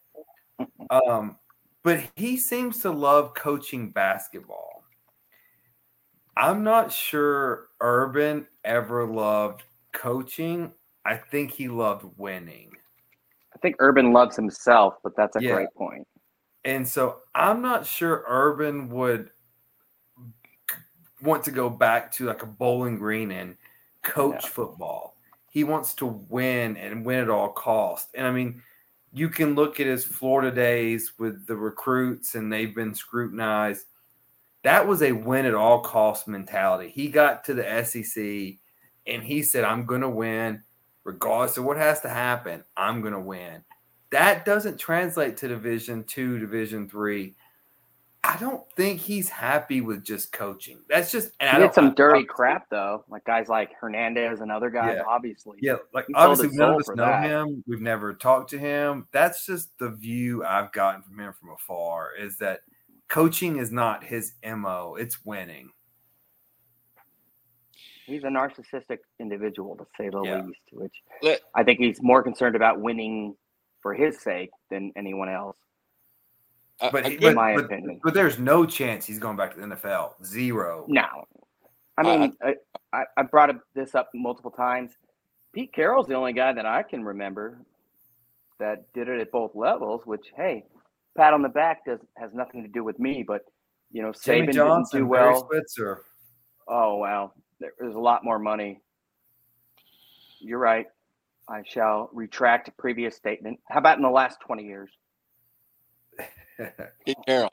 Um, 0.90 1.38
but 1.84 2.04
he 2.16 2.38
seems 2.38 2.80
to 2.80 2.92
love 2.92 3.34
coaching 3.34 3.92
basketball. 3.92 4.84
I'm 6.38 6.64
not 6.64 6.92
sure 6.92 7.70
Urban 7.82 8.48
ever 8.64 9.06
loved 9.06 9.64
coaching. 9.92 10.74
I 11.06 11.18
think 11.18 11.52
he 11.52 11.68
loved 11.68 12.06
winning. 12.18 12.72
I 13.54 13.58
think 13.60 13.76
Urban 13.80 14.14
loves 14.14 14.36
himself, 14.36 14.96
but 15.04 15.16
that's 15.18 15.36
a 15.36 15.42
Yeah. 15.42 15.56
great 15.56 15.74
point. 15.76 16.08
And 16.66 16.88
so 16.88 17.22
I'm 17.36 17.62
not 17.62 17.86
sure 17.86 18.24
Urban 18.28 18.90
would 18.90 19.32
want 21.22 21.44
to 21.46 21.52
go 21.52 21.70
back 21.70 22.12
to 22.14 22.26
like 22.26 22.44
a 22.44 22.46
bowling 22.46 22.98
green 22.98 23.32
and 23.32 23.58
coach 24.04 24.44
Yeah. 24.46 24.50
football. 24.50 25.18
He 25.50 25.64
wants 25.64 25.94
to 25.96 26.06
win 26.06 26.78
and 26.78 27.06
win 27.06 27.20
at 27.20 27.30
all 27.30 27.50
costs. 27.50 28.10
And 28.14 28.26
I 28.26 28.32
mean, 28.32 28.62
you 29.12 29.30
can 29.30 29.56
look 29.56 29.80
at 29.80 29.88
his 29.88 30.06
Florida 30.06 30.52
days 30.52 31.14
with 31.18 31.48
the 31.48 31.56
recruits 31.56 32.36
and 32.36 32.52
they've 32.52 32.76
been 32.76 32.94
scrutinized. 32.94 33.86
That 34.64 34.88
was 34.88 35.02
a 35.02 35.12
win 35.12 35.46
at 35.46 35.56
all 35.56 35.82
costs 35.82 36.28
mentality. 36.28 36.90
He 36.90 37.08
got 37.08 37.44
to 37.46 37.54
the 37.54 37.84
SEC 37.84 38.60
and 39.08 39.24
he 39.24 39.42
said, 39.42 39.64
I'm 39.64 39.86
going 39.86 40.02
to 40.02 40.10
win 40.10 40.64
regardless 41.04 41.58
of 41.58 41.64
what 41.64 41.78
has 41.78 42.02
to 42.02 42.10
happen. 42.10 42.64
I'm 42.78 43.02
going 43.02 43.14
to 43.14 43.20
win 43.20 43.64
that 44.12 44.46
doesn't 44.46 44.78
translate 44.78 45.38
to 45.38 45.48
division 45.48 46.04
two 46.04 46.40
division 46.40 46.90
three 46.90 47.36
i 48.24 48.36
don't 48.38 48.70
think 48.74 49.00
he's 49.00 49.30
happy 49.30 49.80
with 49.82 50.04
just 50.04 50.32
coaching 50.34 50.82
that's 50.90 51.10
just 51.12 51.32
and 51.40 51.50
I 51.50 51.54
He 51.54 51.58
don't- 51.60 51.68
did 51.70 51.74
some 51.74 51.88
I- 51.88 51.94
dirty 51.94 52.20
I- 52.22 52.24
crap 52.24 52.70
though, 52.70 53.06
like 53.08 53.24
guys 53.24 53.48
like 53.48 53.72
Hernandez 53.80 54.42
and 54.42 54.52
other 54.52 54.70
guys. 54.70 54.96
Yeah. 54.98 55.04
Obviously, 55.08 55.58
yeah 55.62 55.76
like 55.94 56.06
He 56.08 56.14
obviously 56.14 56.50
none 56.58 56.72
of 56.74 56.80
us 56.82 56.90
know 56.90 56.96
that. 57.06 57.24
him 57.24 57.64
we've 57.66 57.82
never 57.82 58.14
talked 58.14 58.50
to 58.52 58.60
him 58.60 59.08
that's 59.14 59.46
just 59.46 59.70
the 59.80 59.90
view 59.92 60.44
i've 60.44 60.72
gotten 60.74 61.02
from 61.02 61.18
him 61.20 61.32
from 61.34 61.50
afar 61.52 62.14
is 62.16 62.38
that 62.40 62.60
coaching 63.08 63.58
is 63.58 63.72
not 63.72 64.04
his 64.04 64.34
mo 64.46 64.96
it's 65.00 65.24
winning 65.26 65.70
he's 68.06 68.24
a 68.24 68.28
narcissistic 68.28 68.98
individual 69.20 69.76
to 69.78 69.86
say 69.98 70.10
the 70.10 70.22
Yeah. 70.24 70.42
least. 70.42 70.60
Which 70.72 71.40
I 71.56 71.64
think 71.64 71.80
he's 71.80 72.02
more 72.02 72.24
concerned 72.24 72.56
about 72.56 72.82
winning 72.82 73.36
for 73.82 73.94
his 73.94 74.20
sake 74.20 74.50
than 74.72 74.92
anyone 74.96 75.30
else. 75.30 75.58
A- 76.82 76.92
but, 76.92 77.04
good- 77.04 77.20
but, 77.22 77.36
my 77.36 77.56
but, 77.56 77.66
opinion. 77.66 78.00
but 78.04 78.14
there's 78.14 78.40
no 78.40 78.66
chance 78.66 79.06
he's 79.06 79.20
going 79.20 79.38
back 79.38 79.54
to 79.54 79.60
the 79.60 79.66
nfl 79.68 80.14
zero 80.26 80.86
No, 80.88 81.26
I 81.98 82.02
Uh, 82.02 82.04
mean, 82.18 82.38
I, 82.42 82.56
I, 82.94 83.04
I 83.18 83.22
brought 83.24 83.54
this 83.76 83.96
up 83.96 84.10
multiple 84.14 84.52
times. 84.52 84.92
Pete 85.54 85.74
Carroll's 85.74 86.08
the 86.08 86.14
only 86.16 86.34
guy 86.34 86.54
that 86.54 86.66
I 86.66 86.84
can 86.84 87.04
remember 87.04 87.60
that 88.60 88.92
did 88.94 89.08
it 89.10 89.20
at 89.20 89.32
both 89.32 89.56
levels. 89.56 90.06
Which, 90.06 90.28
hey, 90.36 90.66
pat 91.18 91.34
on 91.34 91.42
the 91.42 91.50
back 91.50 91.86
does 91.86 92.00
has 92.18 92.34
nothing 92.34 92.62
to 92.64 92.70
do 92.70 92.84
with 92.84 93.00
me, 93.00 93.24
but 93.28 93.42
you 93.92 94.02
know, 94.04 94.12
Jimmy 94.24 94.48
Saban 94.48 94.54
Johnson, 94.54 95.00
didn't 95.00 95.10
do 95.10 95.14
Barry 95.16 95.32
well. 95.34 95.48
Switzer. 95.50 96.04
Oh 96.68 96.96
wow, 96.98 97.34
there's 97.60 97.96
a 97.96 98.00
lot 98.00 98.24
more 98.24 98.38
money. 98.40 98.80
You're 100.40 100.60
right. 100.60 100.86
I 101.50 101.64
shall 101.66 102.10
retract 102.14 102.68
a 102.68 102.72
previous 102.74 103.16
statement. 103.16 103.60
How 103.68 103.80
about 103.80 103.98
in 103.98 104.04
the 104.04 104.10
last 104.10 104.40
20 104.42 104.64
years? 104.64 104.92
Pete 107.06 107.18
Carroll. 107.28 107.50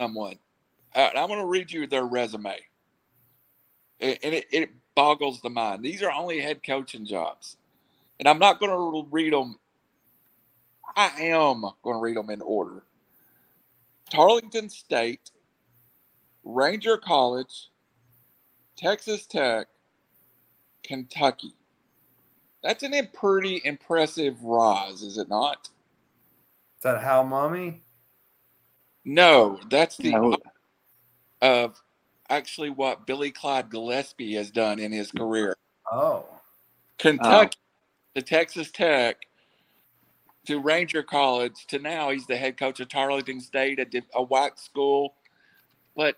Someone. 0.00 0.36
Uh, 0.94 1.10
I'm 1.16 1.28
going 1.28 1.40
to 1.40 1.46
read 1.46 1.72
you 1.72 1.86
their 1.86 2.04
resume. 2.06 2.56
and 4.00 4.18
and 4.22 4.34
it, 4.34 4.46
it 4.50 4.70
boggles 4.94 5.40
the 5.40 5.50
mind. 5.50 5.82
These 5.84 6.02
are 6.02 6.10
only 6.10 6.40
head 6.40 6.62
coaching 6.64 7.06
jobs, 7.06 7.56
and 8.20 8.28
I'm 8.28 8.38
not 8.38 8.60
going 8.60 8.72
to 8.72 9.08
read 9.10 9.32
them. 9.32 9.56
I 10.96 11.10
am 11.20 11.62
going 11.82 11.96
to 11.96 12.00
read 12.00 12.16
them 12.16 12.30
in 12.30 12.42
order. 12.42 12.84
Tarleton 14.10 14.68
State, 14.70 15.30
Ranger 16.44 16.98
College, 16.98 17.70
Texas 18.76 19.26
Tech, 19.26 19.68
Kentucky. 20.84 21.54
That's 22.62 22.82
an 22.82 22.94
pretty 23.14 23.62
impressive 23.64 24.42
rise, 24.44 25.02
is 25.02 25.18
it 25.18 25.28
not? 25.28 25.70
Is 26.86 26.92
that 26.92 27.02
how 27.02 27.24
mommy? 27.24 27.82
No, 29.04 29.58
that's 29.70 29.96
the 29.96 30.12
No. 30.12 30.36
of 31.42 31.82
actually 32.28 32.70
what 32.70 33.08
Billy 33.08 33.32
Clyde 33.32 33.70
Gillispie 33.70 34.36
has 34.36 34.52
done 34.52 34.78
in 34.78 34.92
his 34.92 35.10
career. 35.10 35.56
Oh. 35.90 36.24
Kentucky 36.98 37.58
to 38.14 38.22
Texas 38.22 38.70
Tech 38.70 39.16
to 40.46 40.60
Ranger 40.60 41.02
College 41.02 41.66
to 41.66 41.80
now 41.80 42.10
he's 42.10 42.28
the 42.28 42.36
head 42.36 42.56
coach 42.56 42.78
of 42.78 42.88
Tarleton 42.88 43.40
State, 43.40 43.80
a, 43.80 44.02
a 44.14 44.22
white 44.22 44.60
school. 44.60 45.14
But 45.96 46.14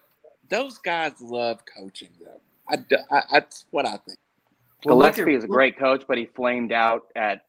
those 0.50 0.76
guys 0.76 1.12
love 1.22 1.62
coaching, 1.78 2.10
though. 2.22 2.42
I 2.68 3.24
that's 3.30 3.64
what 3.70 3.86
I 3.86 3.96
think. 3.96 4.18
Well, 4.84 4.98
Gillispie 4.98 5.32
at- 5.32 5.38
is 5.38 5.44
a 5.44 5.48
great 5.48 5.78
coach, 5.78 6.04
but 6.06 6.18
he 6.18 6.26
flamed 6.26 6.72
out 6.72 7.04
at 7.16 7.46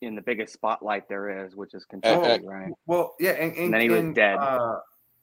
in 0.00 0.14
the 0.14 0.22
biggest 0.22 0.52
spotlight 0.52 1.08
there 1.08 1.44
is, 1.44 1.54
which 1.56 1.74
is 1.74 1.84
Kentucky, 1.84 2.42
Oh. 2.44 2.48
right? 2.48 2.72
Well, 2.86 3.14
yeah, 3.18 3.32
and, 3.32 3.52
and, 3.52 3.64
And 3.66 3.74
then 3.74 3.80
he 3.80 3.88
was 3.88 4.14
dead. 4.14 4.36
Uh, 4.36 4.80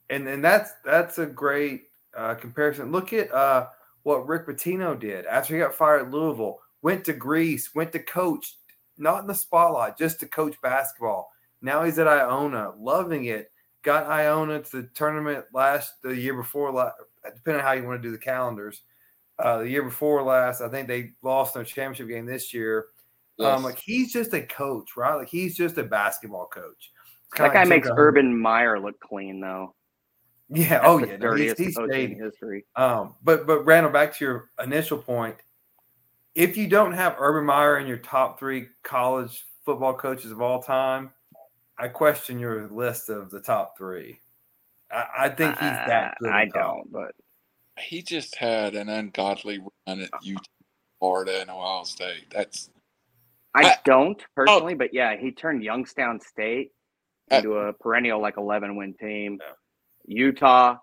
and 0.09 0.27
and 0.27 0.43
that's 0.43 0.71
that's 0.83 1.17
a 1.17 1.25
great 1.25 1.83
uh, 2.15 2.35
comparison. 2.35 2.91
Look 2.91 3.13
at 3.13 3.31
uh, 3.33 3.67
what 4.03 4.27
Rick 4.27 4.47
Pitino 4.47 4.99
did 4.99 5.25
after 5.25 5.53
he 5.55 5.59
got 5.59 5.75
fired 5.75 6.01
at 6.07 6.11
Louisville. 6.11 6.59
Went 6.81 7.05
to 7.05 7.13
Greece, 7.13 7.73
went 7.73 7.91
to 7.93 7.99
coach, 7.99 8.57
not 8.97 9.21
in 9.21 9.27
the 9.27 9.33
spotlight, 9.33 9.97
just 9.97 10.19
to 10.19 10.25
coach 10.27 10.59
basketball. 10.61 11.31
Now 11.61 11.83
he's 11.83 11.97
at 11.97 12.07
Iona, 12.09 12.73
loving 12.77 13.25
it. 13.25 13.49
Got 13.83 14.07
Iona 14.07 14.61
to 14.61 14.81
the 14.81 14.89
tournament 14.93 15.45
last 15.53 16.01
the 16.03 16.15
year 16.15 16.33
before, 16.33 16.71
la- 16.71 16.91
depending 17.23 17.61
on 17.61 17.65
how 17.65 17.71
you 17.71 17.85
want 17.87 18.01
to 18.01 18.07
do 18.07 18.11
the 18.11 18.17
calendars. 18.17 18.81
Uh, 19.39 19.59
the 19.59 19.69
year 19.69 19.83
before 19.83 20.21
last, 20.23 20.61
I 20.61 20.67
think 20.69 20.87
they 20.87 21.13
lost 21.21 21.53
their 21.53 21.63
championship 21.63 22.07
game 22.09 22.25
this 22.25 22.53
year. 22.53 22.87
Yes. 23.37 23.57
Um, 23.57 23.63
like 23.63 23.79
he's 23.79 24.13
just 24.13 24.33
a 24.33 24.41
coach, 24.41 24.95
right? 24.95 25.15
Like 25.15 25.29
he's 25.29 25.55
just 25.57 25.77
a 25.77 25.83
basketball 25.83 26.47
coach. 26.47 26.91
It's 27.31 27.39
That 27.39 27.51
kinda 27.51 27.53
guy 27.53 27.59
like 27.61 27.69
makes 27.69 27.87
Jim 27.87 27.97
Urban 27.97 28.37
Meyer 28.37 28.79
look 28.79 28.99
clean, 28.99 29.39
though. 29.39 29.75
Yeah. 30.49 30.69
That's 30.69 30.85
Oh 30.85 30.99
the 30.99 31.07
yeah. 31.07 31.17
No, 31.17 31.33
he's, 31.35 31.53
dirtiest 31.53 31.57
he's 31.59 31.75
coach 31.75 31.93
in 31.93 32.19
history. 32.19 32.65
Um, 32.75 33.15
but 33.23 33.47
but 33.47 33.63
Randall, 33.65 33.91
back 33.91 34.15
to 34.17 34.25
your 34.25 34.49
initial 34.63 34.97
point. 34.97 35.35
If 36.35 36.57
you 36.57 36.67
don't 36.67 36.93
have 36.93 37.15
Urban 37.19 37.45
Meyer 37.45 37.77
in 37.77 37.87
your 37.87 37.97
top 37.97 38.39
three 38.39 38.67
college 38.83 39.45
football 39.65 39.93
coaches 39.93 40.31
of 40.31 40.41
all 40.41 40.61
time, 40.61 41.11
I 41.77 41.87
question 41.87 42.39
your 42.39 42.67
list 42.67 43.09
of 43.09 43.31
the 43.31 43.39
top 43.39 43.77
three. 43.77 44.19
I, 44.91 45.05
I 45.19 45.29
think 45.29 45.53
he's 45.53 45.69
that 45.69 46.15
good. 46.19 46.29
Uh, 46.29 46.33
I 46.33 46.45
don't, 46.45 46.91
but 46.91 47.15
he 47.79 48.01
just 48.01 48.35
had 48.35 48.75
an 48.75 48.89
ungodly 48.89 49.59
run 49.87 50.01
at 50.01 50.09
Utah, 50.21 50.43
Florida, 50.99 51.41
and 51.41 51.49
Ohio 51.49 51.83
State. 51.83 52.25
That's 52.31 52.69
I, 53.55 53.63
I- 53.71 53.75
don't 53.85 54.21
personally. 54.35 54.73
But 54.75 54.93
yeah, 54.93 55.15
he 55.17 55.31
turned 55.31 55.63
Youngstown 55.63 56.19
State 56.19 56.71
Uh, 57.31 57.37
into 57.37 57.57
a 57.57 57.73
perennial 57.73 58.21
like 58.21 58.37
eleven 58.37 58.75
win 58.75 58.93
team. 58.95 59.39
Utah 60.05 60.77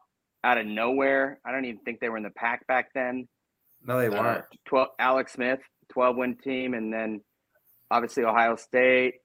out 0.45 0.59
of 0.59 0.67
nowhere. 0.67 1.39
I 1.45 1.53
don't 1.53 1.65
even 1.67 1.81
think 1.81 2.01
they 2.01 2.09
were 2.09 2.17
in 2.17 2.23
the 2.23 2.31
pack 2.31 2.67
back 2.67 2.93
then. 2.95 3.29
No, 3.85 3.99
they 3.99 4.07
Uh, 4.07 4.23
weren't. 4.23 4.45
12 4.67 4.89
Alex 4.99 5.33
Smith, 5.33 5.61
12 5.91 6.17
win 6.17 6.37
team, 6.37 6.73
and 6.75 6.93
then 6.93 7.21
obviously 7.91 8.25
Ohio 8.25 8.57
State. 8.57 9.17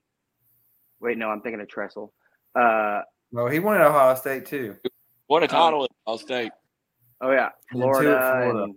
Wait, 0.99 1.17
no, 1.17 1.29
I'm 1.29 1.41
thinking 1.41 1.61
of 1.61 1.67
Tressel. 1.69 2.13
Uh, 2.53 3.01
No, 3.31 3.47
he 3.47 3.59
won 3.59 3.75
at 3.77 3.85
Ohio 3.87 4.15
State 4.15 4.45
too. 4.45 4.75
what 5.27 5.43
a 5.43 5.47
title 5.47 5.83
at 5.85 5.89
Ohio 6.07 6.17
State. 6.17 6.51
oh 7.21 7.31
yeah, 7.31 7.49
And 7.71 7.81
then 7.81 7.89
two 7.89 7.95
at 7.95 8.01
Florida. 8.01 8.19
Florida. 8.41 8.63
and- 8.63 8.75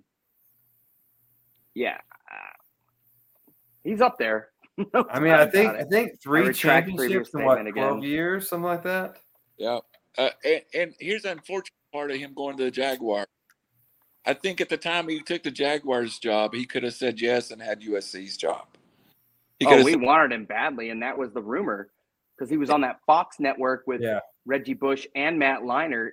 yeah, 1.75 1.99
uh, 2.31 3.53
he's 3.85 4.01
up 4.01 4.19
there. 4.19 4.51
No 4.95 5.07
I 5.11 5.19
mean, 5.19 5.33
I 5.33 5.47
think 5.47 5.71
I 5.75 5.83
think 5.85 6.21
three 6.23 6.43
retract 6.43 6.87
previous 6.87 7.31
championships 7.31 7.35
in 7.35 7.45
what 7.45 7.57
twelve 7.73 7.99
again. 7.99 8.03
years, 8.11 8.49
something 8.49 8.65
like 8.65 8.83
that. 8.85 9.17
Yeah. 9.59 9.81
Uh, 10.17 10.31
and, 10.45 10.63
and 10.75 10.95
here's 11.01 11.23
the 11.23 11.33
unfortunate 11.33 11.73
part 11.93 12.11
of 12.11 12.17
him 12.17 12.33
going 12.35 12.57
to 12.59 12.65
the 12.65 12.71
Jaguar. 12.71 13.27
I 14.25 14.35
think 14.35 14.61
at 14.61 14.69
the 14.69 14.77
time 14.77 15.09
he 15.09 15.21
took 15.21 15.43
the 15.43 15.51
Jaguars 15.51 16.19
job, 16.19 16.55
he 16.55 16.65
could 16.65 16.83
have 16.83 16.95
said 16.95 17.21
yes 17.21 17.51
and 17.51 17.61
had 17.63 17.81
USC's 17.81 18.37
job. 18.37 18.67
He 19.59 19.67
Oh, 19.67 19.83
we 19.83 19.93
said, 19.93 20.01
wanted 20.01 20.33
him 20.33 20.45
badly, 20.45 20.91
and 20.91 21.03
that 21.03 21.17
was 21.17 21.33
the 21.33 21.43
rumor 21.43 21.89
because 22.37 22.49
he 22.51 22.57
was 22.57 22.71
on 22.71 22.81
that 22.83 23.01
Fox 23.07 23.41
network 23.41 23.85
with 23.87 24.01
Yeah. 24.01 24.21
Reggie 24.47 24.75
Bush 24.75 25.07
and 25.17 25.39
Matt 25.39 25.61
Leinart, 25.63 26.11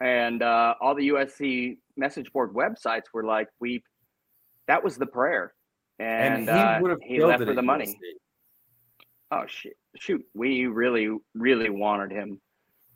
and 0.00 0.42
uh, 0.42 0.74
all 0.80 0.94
the 0.94 1.08
USC 1.08 1.78
message 1.96 2.30
board 2.32 2.52
websites 2.52 3.04
were 3.14 3.24
like, 3.24 3.48
"We." 3.60 3.82
That 4.68 4.82
was 4.84 4.96
the 4.96 5.06
prayer, 5.06 5.54
and, 5.98 6.48
And, 6.48 6.50
uh, 6.50 6.76
he 6.76 6.82
would 6.82 6.90
have 6.90 7.00
he 7.02 7.22
left 7.24 7.44
for 7.44 7.54
the 7.54 7.62
money. 7.62 7.86
USC. 7.86 7.96
Oh 9.30 9.44
shit! 9.46 9.76
Shoot, 9.96 10.24
we 10.34 10.66
really, 10.66 11.08
really 11.34 11.70
wanted 11.70 12.10
him. 12.12 12.40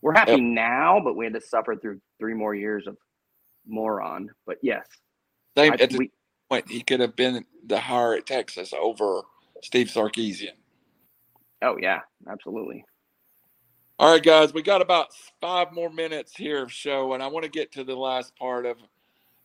We're 0.02 0.14
happy 0.14 0.40
now, 0.40 1.00
but 1.02 1.16
we 1.16 1.24
had 1.24 1.34
to 1.34 1.40
suffer 1.40 1.76
through 1.76 2.00
three 2.18 2.34
more 2.34 2.54
years 2.54 2.86
of 2.86 2.96
moron. 3.66 4.30
But 4.46 4.58
yes, 4.62 4.86
same, 5.56 5.72
I- 5.72 5.76
at 5.76 5.90
the 5.90 5.98
we, 5.98 6.10
point, 6.50 6.68
he 6.68 6.82
could 6.82 7.00
have 7.00 7.16
been 7.16 7.44
the 7.66 7.80
hire 7.80 8.14
at 8.14 8.26
Texas 8.26 8.72
over 8.78 9.22
Steve 9.62 9.86
Sarkisian. 9.88 10.52
oh 11.62 11.76
yeah, 11.80 12.00
absolutely. 12.30 12.84
All 13.98 14.12
right, 14.12 14.22
guys, 14.22 14.52
we 14.52 14.60
got 14.60 14.82
about 14.82 15.06
five 15.40 15.72
more 15.72 15.88
minutes 15.88 16.36
here 16.36 16.62
of 16.62 16.70
show, 16.70 17.14
and 17.14 17.22
I 17.22 17.28
want 17.28 17.44
to 17.44 17.50
get 17.50 17.72
to 17.72 17.82
the 17.84 17.96
last 17.96 18.36
part 18.36 18.66
of 18.66 18.76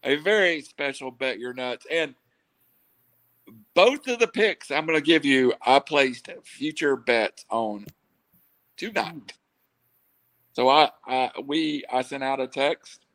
a 0.04 0.18
very 0.18 0.62
special 0.62 1.10
Bet 1.10 1.40
Your 1.40 1.54
Nuts. 1.54 1.86
And 1.90 2.16
both 3.74 4.08
of 4.08 4.20
the 4.20 4.28
picks 4.28 4.72
I'm 4.72 4.86
going 4.86 4.98
to 4.98 5.06
give 5.06 5.26
you, 5.26 5.54
I 5.66 5.80
placed 5.80 6.30
future 6.44 6.96
bets 6.96 7.46
on 7.50 7.86
tonight. 8.78 9.34
So 10.54 10.70
I, 10.70 10.92
I, 11.08 11.32
we, 11.46 11.86
I 11.92 12.02
sent 12.02 12.24
out 12.24 12.42
a 12.42 12.48
text, 12.48 13.06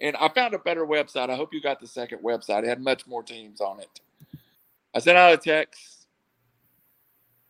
and 0.00 0.16
I 0.16 0.28
found 0.28 0.54
a 0.54 0.58
better 0.58 0.86
website. 0.86 1.30
I 1.30 1.36
hope 1.36 1.52
you 1.52 1.60
got 1.60 1.80
the 1.80 1.88
second 1.88 2.18
website. 2.18 2.62
It 2.62 2.68
had 2.68 2.80
much 2.80 3.06
more 3.06 3.22
teams 3.22 3.60
on 3.60 3.80
it. 3.80 4.00
I 4.94 5.00
sent 5.00 5.18
out 5.18 5.32
a 5.32 5.36
text. 5.36 6.06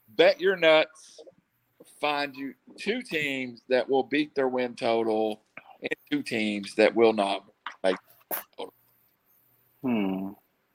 Bet 0.09 0.41
your 0.41 0.57
nuts 0.57 1.21
find 2.01 2.35
you 2.37 2.55
two 2.79 3.03
teams 3.03 3.63
that 3.69 3.89
will 3.89 4.03
beat 4.03 4.35
their 4.35 4.49
win 4.49 4.75
total 4.75 5.43
and 5.81 5.91
two 6.11 6.23
teams 6.23 6.75
that 6.75 6.95
will 6.95 7.13
not 7.13 7.45
make 7.83 7.97
Hmm. 9.83 10.31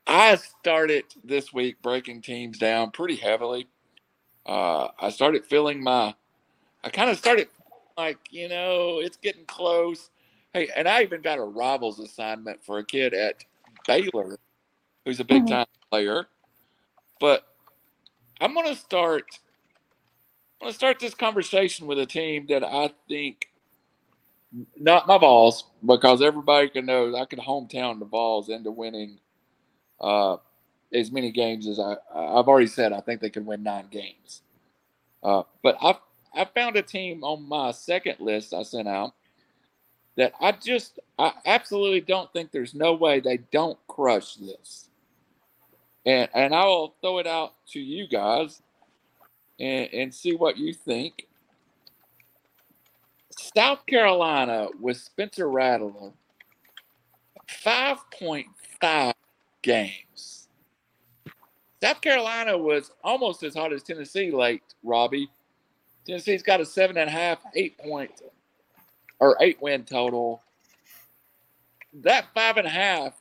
I 0.09 0.37
started 0.37 1.05
this 1.23 1.53
week 1.53 1.83
breaking 1.83 2.23
teams 2.23 2.57
down 2.57 2.89
pretty 2.89 3.15
heavily. 3.15 3.67
Uh, 4.43 4.87
I 4.99 5.11
started 5.11 5.45
feeling 5.45 5.83
my, 5.83 6.15
I 6.83 6.89
kind 6.89 7.11
of 7.11 7.17
started 7.19 7.47
like, 7.95 8.17
you 8.31 8.49
know, 8.49 9.01
it's 9.01 9.17
getting 9.17 9.45
close. 9.45 10.09
Hey, 10.51 10.67
and 10.75 10.87
I 10.87 11.03
even 11.03 11.21
got 11.21 11.37
a 11.37 11.43
rivals 11.43 11.99
assignment 11.99 12.65
for 12.65 12.79
a 12.79 12.83
kid 12.83 13.13
at 13.13 13.45
Baylor 13.85 14.39
who's 15.05 15.19
a 15.19 15.23
big 15.23 15.45
time 15.45 15.67
player. 15.91 16.25
But 17.19 17.45
I'm 18.41 18.55
going 18.55 18.67
to 18.67 18.75
start, 18.75 19.25
I'm 20.59 20.65
going 20.65 20.71
to 20.71 20.75
start 20.75 20.99
this 20.99 21.13
conversation 21.13 21.85
with 21.85 21.99
a 21.99 22.07
team 22.07 22.47
that 22.49 22.63
I 22.63 22.89
think, 23.07 23.49
not 24.75 25.05
my 25.05 25.19
Vols, 25.19 25.65
because 25.85 26.23
everybody 26.23 26.69
can 26.69 26.87
know 26.87 27.15
I 27.15 27.25
can 27.25 27.37
hometown 27.37 27.99
the 27.99 28.05
Vols 28.05 28.49
into 28.49 28.71
winning 28.71 29.19
uh, 30.01 30.37
as 30.93 31.11
many 31.11 31.31
games 31.31 31.67
as 31.67 31.79
I, 31.79 31.95
I've 32.13 32.47
already 32.47 32.67
said. 32.67 32.93
I 32.93 33.01
think 33.01 33.21
they 33.21 33.29
could 33.29 33.45
win 33.45 33.63
nine 33.63 33.87
games. 33.91 34.41
Uh, 35.21 35.43
but 35.61 35.77
I 35.81 35.95
I 36.33 36.45
found 36.45 36.75
a 36.75 36.81
team 36.81 37.23
on 37.23 37.47
my 37.47 37.71
second 37.71 38.19
list 38.19 38.53
I 38.53 38.63
sent 38.63 38.87
out 38.87 39.13
that 40.15 40.33
I 40.39 40.51
just 40.51 40.99
I 41.17 41.33
absolutely 41.45 42.01
don't 42.01 42.31
think 42.33 42.51
there's 42.51 42.73
no 42.73 42.93
way 42.93 43.19
they 43.19 43.37
don't 43.51 43.77
crush 43.87 44.35
this. 44.35 44.89
And 46.05 46.29
and 46.33 46.55
I 46.55 46.65
will 46.65 46.95
throw 47.01 47.19
it 47.19 47.27
out 47.27 47.53
to 47.71 47.79
you 47.79 48.07
guys 48.07 48.61
and, 49.59 49.89
and 49.93 50.13
see 50.13 50.35
what 50.35 50.57
you 50.57 50.73
think. 50.73 51.27
South 53.55 53.85
Carolina 53.85 54.67
with 54.79 54.97
Spencer 54.97 55.49
Rattler, 55.49 56.11
5.5 57.63 59.13
games. 59.61 60.47
South 61.81 62.01
Carolina 62.01 62.57
was 62.57 62.91
almost 63.03 63.43
as 63.43 63.55
hot 63.55 63.71
as 63.71 63.83
Tennessee 63.83 64.31
late, 64.31 64.63
Robbie. 64.83 65.29
Tennessee's 66.05 66.43
got 66.43 66.59
a 66.59 66.65
seven 66.65 66.97
and 66.97 67.09
a 67.09 67.11
half, 67.11 67.39
eight 67.55 67.77
point 67.77 68.21
or 69.19 69.37
eight 69.39 69.61
win 69.61 69.85
total. 69.85 70.41
That 71.93 72.25
five 72.33 72.57
and 72.57 72.67
a 72.67 72.71
half 72.71 73.13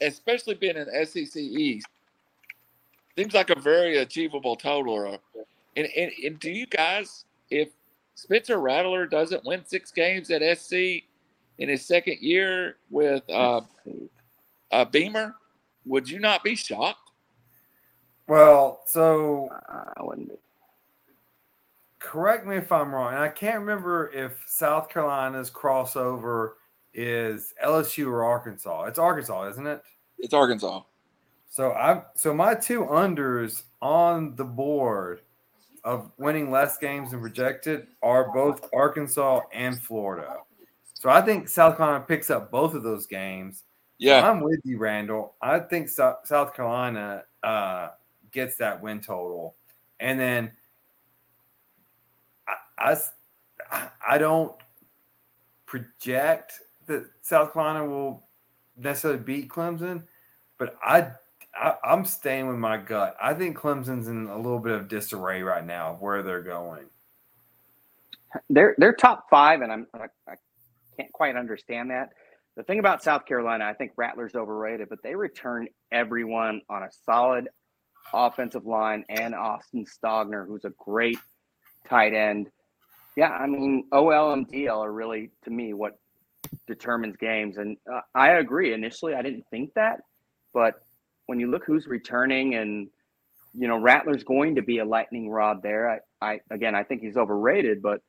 especially 0.00 0.54
being 0.54 0.76
in 0.76 1.06
SEC 1.06 1.36
East, 1.36 1.86
seems 3.16 3.34
like 3.34 3.50
a 3.50 3.58
very 3.58 3.98
achievable 3.98 4.56
total. 4.56 5.18
And, 5.76 5.88
and, 5.96 6.10
and 6.24 6.40
do 6.40 6.50
you 6.50 6.66
guys, 6.66 7.24
if 7.50 7.68
Spencer 8.14 8.58
Rattler 8.58 9.06
doesn't 9.06 9.44
win 9.44 9.64
six 9.66 9.90
games 9.90 10.30
at 10.30 10.58
SC 10.58 10.72
in 11.58 11.68
his 11.68 11.84
second 11.84 12.18
year 12.20 12.76
with 12.90 13.28
uh, 13.28 13.60
uh, 14.70 14.84
Beamer, 14.86 15.34
would 15.86 16.08
you 16.08 16.18
not 16.18 16.42
be 16.44 16.54
shocked? 16.54 17.10
Well, 18.28 18.82
so 18.86 19.48
uh, 19.68 19.84
I 19.96 20.02
wouldn't 20.04 20.28
be. 20.28 20.34
correct 21.98 22.46
me 22.46 22.56
if 22.56 22.70
I'm 22.72 22.94
wrong. 22.94 23.14
And 23.14 23.22
I 23.22 23.28
can't 23.28 23.60
remember 23.60 24.10
if 24.12 24.42
South 24.46 24.88
Carolina's 24.88 25.50
crossover 25.50 26.52
is 26.94 27.54
LSU 27.64 28.06
or 28.08 28.24
Arkansas. 28.24 28.84
It's 28.84 28.98
Arkansas, 28.98 29.48
isn't 29.50 29.66
it? 29.66 29.82
It's 30.18 30.34
Arkansas. 30.34 30.82
So 31.48 31.72
I 31.72 32.02
so 32.14 32.32
my 32.32 32.54
two 32.54 32.84
unders 32.84 33.64
on 33.82 34.36
the 34.36 34.44
board 34.44 35.20
of 35.84 36.10
winning 36.16 36.50
less 36.50 36.78
games 36.78 37.10
than 37.10 37.20
projected 37.20 37.88
are 38.02 38.32
both 38.32 38.68
Arkansas 38.74 39.40
and 39.52 39.78
Florida. 39.78 40.38
So 40.94 41.10
I 41.10 41.20
think 41.20 41.48
South 41.48 41.76
Carolina 41.76 42.04
picks 42.06 42.30
up 42.30 42.50
both 42.50 42.74
of 42.74 42.82
those 42.82 43.06
games. 43.06 43.64
Yeah. 44.02 44.28
I'm 44.28 44.40
with 44.40 44.58
you, 44.64 44.78
Randall. 44.78 45.34
I 45.40 45.60
think 45.60 45.88
South, 45.88 46.18
South 46.24 46.54
Carolina 46.56 47.22
uh, 47.44 47.90
gets 48.32 48.56
that 48.56 48.82
win 48.82 49.00
total, 49.00 49.54
and 50.00 50.18
then 50.18 50.50
I, 52.78 52.96
I, 53.70 53.88
I 54.08 54.18
don't 54.18 54.56
project 55.66 56.54
that 56.86 57.04
South 57.20 57.52
Carolina 57.52 57.86
will 57.86 58.26
necessarily 58.76 59.20
beat 59.20 59.48
Clemson, 59.48 60.02
but 60.58 60.76
I, 60.84 61.12
I 61.54 61.76
I'm 61.84 62.04
staying 62.04 62.48
with 62.48 62.58
my 62.58 62.78
gut. 62.78 63.16
I 63.22 63.34
think 63.34 63.56
Clemson's 63.56 64.08
in 64.08 64.26
a 64.26 64.36
little 64.36 64.58
bit 64.58 64.72
of 64.72 64.88
disarray 64.88 65.44
right 65.44 65.64
now 65.64 65.92
of 65.92 66.00
where 66.00 66.24
they're 66.24 66.42
going. 66.42 66.86
They're 68.50 68.74
they're 68.78 68.94
top 68.94 69.30
five, 69.30 69.60
and 69.60 69.70
I'm 69.70 69.86
I, 69.94 70.06
I 70.28 70.34
can't 70.96 71.12
quite 71.12 71.36
understand 71.36 71.90
that. 71.90 72.10
The 72.56 72.62
thing 72.62 72.78
about 72.78 73.02
South 73.02 73.24
Carolina, 73.24 73.64
I 73.64 73.72
think 73.72 73.92
Rattler's 73.96 74.34
overrated, 74.34 74.88
but 74.88 74.98
they 75.02 75.14
return 75.14 75.68
everyone 75.90 76.60
on 76.68 76.82
a 76.82 76.90
solid 77.04 77.48
offensive 78.12 78.66
line 78.66 79.04
and 79.08 79.34
Austin 79.34 79.86
Stogner, 79.86 80.46
who's 80.46 80.64
a 80.64 80.72
great 80.78 81.18
tight 81.88 82.12
end. 82.12 82.50
Yeah, 83.16 83.30
I 83.30 83.46
mean, 83.46 83.88
OL 83.92 84.32
and 84.32 84.48
DL 84.48 84.78
are 84.78 84.92
really, 84.92 85.30
to 85.44 85.50
me, 85.50 85.72
what 85.72 85.98
determines 86.66 87.16
games. 87.16 87.56
And 87.56 87.76
uh, 87.90 88.00
I 88.14 88.32
agree. 88.32 88.74
Initially, 88.74 89.14
I 89.14 89.22
didn't 89.22 89.44
think 89.50 89.72
that, 89.74 90.00
but 90.52 90.74
when 91.26 91.40
you 91.40 91.50
look 91.50 91.64
who's 91.64 91.86
returning 91.86 92.54
and 92.54 92.88
you 93.54 93.68
know 93.68 93.78
Rattler's 93.78 94.24
going 94.24 94.56
to 94.56 94.62
be 94.62 94.78
a 94.78 94.84
lightning 94.84 95.30
rod 95.30 95.62
there. 95.62 96.02
I, 96.20 96.26
I 96.26 96.40
again, 96.50 96.74
I 96.74 96.84
think 96.84 97.02
he's 97.02 97.16
overrated, 97.16 97.82
but 97.82 98.00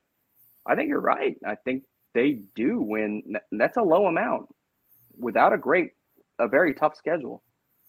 I 0.66 0.76
think 0.76 0.90
you're 0.90 1.02
right. 1.02 1.36
I 1.46 1.56
think 1.56 1.84
they 2.14 2.40
do 2.56 2.82
win. 2.82 3.38
That's 3.52 3.78
a 3.78 3.82
low 3.82 4.08
amount 4.08 4.54
without 5.18 5.54
a 5.54 5.58
great, 5.58 5.92
a 6.40 6.48
very 6.48 6.74
tough 6.74 6.96
schedule. 6.96 7.44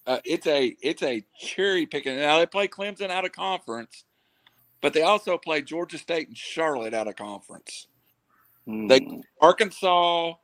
Uh, 0.07 0.19
it's 0.25 0.47
a 0.47 0.77
it's 0.83 1.03
a 1.03 1.25
cherry 1.39 1.87
picking. 1.87 2.17
Now 2.17 2.39
they 2.39 2.47
play 2.47 2.69
Clemson 2.69 3.11
out 3.11 3.25
of 3.25 3.33
conference, 3.33 4.05
but 4.83 4.93
they 4.93 5.03
also 5.03 5.39
play 5.39 5.63
Georgia 5.63 5.99
State 5.99 6.29
and 6.29 6.37
Charlotte 6.37 6.93
out 6.95 7.09
of 7.09 7.17
conference. 7.17 7.87
Hmm. 8.67 8.87
They 8.89 9.07
Arkansas, 9.41 10.35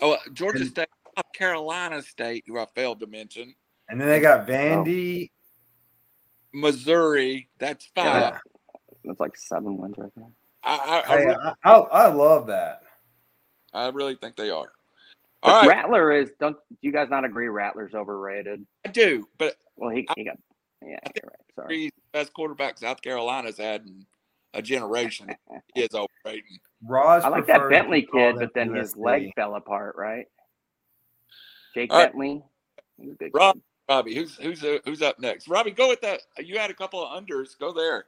oh 0.00 0.16
Georgia 0.32 0.64
State, 0.64 0.88
South 1.16 1.32
Carolina 1.34 2.02
State, 2.02 2.44
who 2.46 2.58
I 2.58 2.66
failed 2.74 3.00
to 3.00 3.06
mention, 3.06 3.54
And 3.88 4.00
then 4.00 4.08
they 4.08 4.20
got 4.20 4.46
Vandy. 4.46 5.30
Missouri. 6.52 7.48
That's 7.58 7.90
five. 7.94 8.22
Yeah. 8.22 8.38
That's 9.04 9.20
like 9.20 9.36
seven 9.36 9.76
wins 9.76 9.94
right 9.98 10.10
there. 10.16 10.26
I, 10.64 10.76
I, 10.76 11.14
I, 11.14 11.18
Hey, 11.18 11.26
re- 11.26 11.36
I, 11.64 11.70
I, 11.70 11.78
I 11.78 12.06
love 12.08 12.46
that. 12.48 12.82
I 13.76 13.88
really 13.88 14.16
think 14.16 14.36
they 14.36 14.50
are. 14.50 14.72
But 15.42 15.50
All 15.50 15.60
right, 15.60 15.68
Rattler 15.68 16.12
is. 16.12 16.30
Don't 16.40 16.56
do 16.56 16.76
you 16.82 16.92
guys 16.92 17.08
not 17.10 17.24
agree? 17.24 17.48
Rattler's 17.48 17.94
overrated. 17.94 18.66
I 18.84 18.88
do, 18.88 19.28
but 19.38 19.56
Well, 19.76 19.90
he 19.90 20.08
he 20.16 20.24
got. 20.24 20.38
Yeah, 20.82 20.98
I 21.04 21.10
think 21.10 21.26
right. 21.26 21.54
Sorry. 21.54 21.76
he's 21.76 21.90
the 21.90 22.18
best 22.18 22.32
quarterback 22.32 22.78
South 22.78 23.00
Carolina's 23.02 23.58
had 23.58 23.82
in 23.82 24.06
a 24.54 24.62
generation. 24.62 25.34
He 25.74 25.82
is 25.82 25.94
overrated. 25.94 26.44
Raj 26.82 27.22
I 27.22 27.28
like 27.28 27.46
that 27.48 27.68
Bentley 27.68 28.08
kid, 28.10 28.36
but 28.38 28.54
then 28.54 28.74
his 28.74 28.96
leg 28.96 29.30
fell 29.36 29.56
apart. 29.56 29.94
Right. 29.96 30.26
Jake 31.74 31.92
All 31.92 31.98
right. 31.98 32.06
Bentley. 32.06 32.42
He's 32.98 33.14
Rob. 33.34 33.58
Robbie, 33.88 34.14
who's 34.14 34.36
who's 34.36 34.64
uh, 34.64 34.78
who's 34.84 35.02
up 35.02 35.20
next? 35.20 35.48
Robbie, 35.48 35.70
go 35.70 35.88
with 35.88 36.00
that. 36.00 36.22
You 36.38 36.58
had 36.58 36.70
a 36.70 36.74
couple 36.74 37.04
of 37.04 37.22
unders. 37.22 37.58
Go 37.58 37.72
there. 37.72 38.06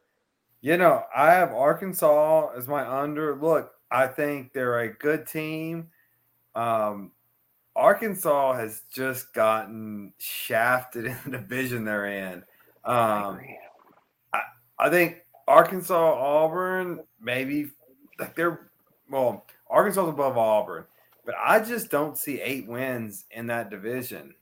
You 0.60 0.76
know, 0.76 1.04
I 1.14 1.32
have 1.32 1.52
Arkansas 1.52 2.50
as 2.56 2.66
my 2.66 2.86
under. 2.86 3.36
Look, 3.36 3.70
I 3.90 4.06
think 4.08 4.52
they're 4.52 4.80
a 4.80 4.92
good 4.92 5.26
team. 5.26 5.90
Um, 6.54 7.12
Arkansas 7.76 8.54
has 8.54 8.82
just 8.92 9.32
gotten 9.34 10.14
shafted 10.18 11.06
in 11.06 11.18
the 11.24 11.38
division 11.38 11.84
they're 11.84 12.06
in. 12.06 12.44
I 12.84 13.20
Um, 13.20 13.30
agree. 13.34 13.58
I 14.78 14.90
think 14.90 15.24
Arkansas, 15.46 15.94
Auburn, 16.14 17.04
maybe 17.20 17.70
like 18.18 18.34
they're 18.36 18.70
well, 19.10 19.46
Arkansas's 19.68 20.10
above 20.10 20.36
Auburn, 20.36 20.86
but 21.24 21.34
I 21.38 21.60
just 21.60 21.90
don't 21.90 22.16
see 22.16 22.40
eight 22.40 22.66
wins 22.68 23.24
in 23.30 23.46
that 23.48 23.70
division. 23.70 24.34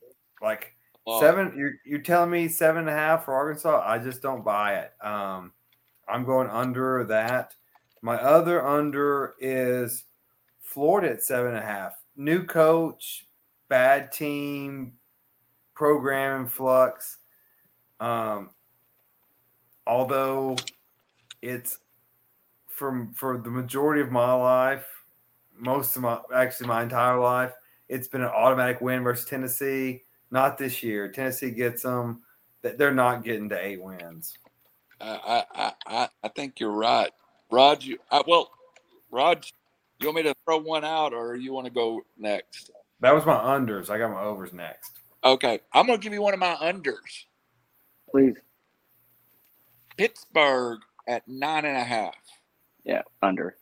Like 0.43 0.75
Uh, 1.07 1.21
seven, 1.21 1.57
you're 1.57 1.75
you're 1.85 2.01
telling 2.03 2.31
me 2.31 2.49
seven 2.49 2.81
and 2.81 2.91
a 2.91 2.93
half 2.93 3.25
for 3.25 3.35
Arkansas? 3.35 3.83
I 3.87 3.99
just 3.99 4.23
don't 4.23 4.45
buy 4.45 4.77
it. 4.81 4.93
Um, 5.05 5.53
I'm 6.09 6.25
going 6.25 6.49
under 6.49 7.05
that. 7.05 7.55
My 8.07 8.23
other 8.23 8.65
under 8.65 9.35
is 9.41 10.05
Florida 10.61 11.15
at 11.15 11.25
seven 11.25 11.57
and 11.57 11.59
a 11.59 11.67
half. 11.67 11.95
New 12.15 12.45
coach, 12.45 13.27
bad 13.69 14.13
team, 14.13 14.93
program 15.75 16.43
in 16.43 16.47
flux. 16.47 17.17
Um, 17.99 18.51
although 19.89 20.55
it's 21.43 21.79
from 22.69 23.13
for 23.13 23.39
the 23.39 23.51
majority 23.51 24.03
of 24.03 24.13
my 24.13 24.33
life, 24.35 24.87
most 25.59 25.97
of 25.97 26.03
my 26.03 26.21
actually 26.33 26.69
my 26.69 26.85
entire 26.85 27.19
life, 27.19 27.55
it's 27.89 28.07
been 28.07 28.23
an 28.23 28.29
automatic 28.29 28.81
win 28.81 29.03
versus 29.03 29.27
Tennessee. 29.27 30.05
Not 30.31 30.59
this 30.59 30.81
year. 30.81 31.11
Tennessee 31.11 31.51
gets 31.51 31.83
them. 31.83 32.23
That 32.63 32.79
they're 32.79 32.95
not 32.95 33.25
getting 33.25 33.49
to 33.49 33.59
eight 33.61 33.83
wins. 33.83 34.39
I, 35.01 35.45
I, 35.53 35.73
I, 35.89 36.09
I 36.23 36.29
think 36.29 36.61
you're 36.61 36.71
right, 36.71 37.11
Rod. 37.51 37.83
You, 37.83 37.99
I, 38.11 38.23
well, 38.27 38.51
Rod, 39.11 39.45
you 40.01 40.07
want 40.09 40.17
me 40.17 40.23
to 40.25 40.35
throw 40.45 40.59
one 40.59 40.85
out, 40.85 41.13
or 41.13 41.37
you 41.37 41.53
want 41.53 41.67
to 41.67 41.73
go 41.73 42.03
next? 42.19 42.71
That 43.01 43.15
was 43.15 43.25
my 43.27 43.37
unders. 43.37 43.91
I 43.91 43.99
got 43.99 44.11
my 44.11 44.23
overs 44.23 44.53
next. 44.53 45.01
Okay, 45.25 45.61
I'm 45.73 45.87
gonna 45.87 45.99
give 45.99 46.13
you 46.13 46.23
one 46.23 46.35
of 46.35 46.41
my 46.41 46.55
unders. 46.57 47.25
Please. 48.11 48.37
Pittsburgh 49.97 50.81
at 51.09 51.27
nine 51.27 51.65
and 51.65 51.77
a 51.77 51.85
half. 51.85 52.15
Yeah, 52.85 53.03
under. 53.23 53.57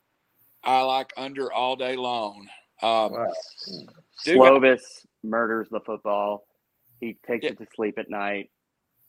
I 0.63 0.83
like 0.83 1.13
under 1.17 1.53
all 1.53 1.77
day 1.77 1.97
long. 1.97 2.49
Um, 2.83 3.13
Wow. 3.13 3.33
Dude, 4.25 4.39
Slovis 4.39 4.81
murders 5.23 5.69
the 5.71 5.81
football. 5.81 6.47
He 7.01 7.17
takes 7.27 7.45
Yeah. 7.45 7.51
it 7.53 7.59
to 7.59 7.67
sleep 7.75 7.99
at 7.99 8.09
night. 8.11 8.51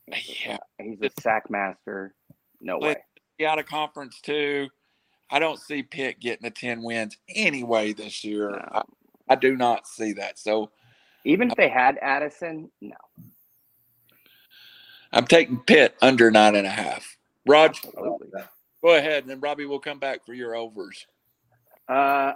yeah, 0.07 0.57
He's 0.79 1.01
a 1.01 1.09
sack 1.21 1.49
master. 1.49 2.13
No 2.61 2.79
But- 2.79 2.97
way. 2.97 3.03
Out 3.43 3.59
of 3.59 3.65
conference 3.65 4.21
too. 4.21 4.69
I 5.29 5.39
don't 5.39 5.59
see 5.59 5.83
Pitt 5.83 6.19
getting 6.19 6.43
the 6.43 6.51
ten 6.51 6.83
wins 6.83 7.17
anyway 7.29 7.93
this 7.93 8.23
year. 8.23 8.51
No. 8.51 8.65
I, 8.71 8.81
I 9.29 9.35
do 9.35 9.55
not 9.55 9.87
see 9.87 10.13
that. 10.13 10.37
So 10.37 10.69
Even 11.23 11.49
if 11.49 11.57
they 11.57 11.69
had 11.69 11.97
Addison, 12.01 12.69
no. 12.81 12.95
I'm 15.11 15.25
taking 15.25 15.59
Pitt 15.59 15.95
under 16.01 16.29
nine 16.31 16.55
and 16.55 16.67
a 16.67 16.71
half. 16.71 17.17
Rod, 17.47 17.71
Absolutely. 17.71 18.29
go 18.83 18.95
ahead, 18.95 19.23
and 19.23 19.29
then 19.29 19.39
Robbie 19.39 19.65
will 19.65 19.79
come 19.79 19.99
back 19.99 20.25
for 20.25 20.33
your 20.33 20.55
overs. 20.55 21.05
Uh, 21.87 22.33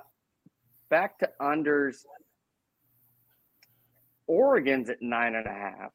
back 0.90 1.18
to 1.20 1.30
unders. 1.42 1.98
Oregon's 4.28 4.90
at 4.90 5.02
nine 5.02 5.36
and 5.36 5.48
a 5.48 5.52
half. 5.52 5.92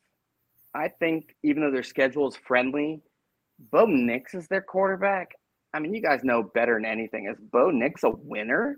I 0.74 0.88
think 0.88 1.36
even 1.44 1.62
though 1.62 1.70
their 1.70 1.84
schedule 1.84 2.26
is 2.28 2.36
friendly, 2.36 3.00
Bo 3.58 3.86
Nix 3.86 4.34
is 4.34 4.48
their 4.48 4.62
quarterback. 4.62 5.32
I 5.72 5.80
mean, 5.80 5.94
you 5.94 6.02
guys 6.02 6.20
know 6.22 6.42
better 6.42 6.74
than 6.74 6.84
anything. 6.84 7.28
Is 7.28 7.38
Bo 7.52 7.70
Nix 7.70 8.04
a 8.04 8.10
winner? 8.10 8.76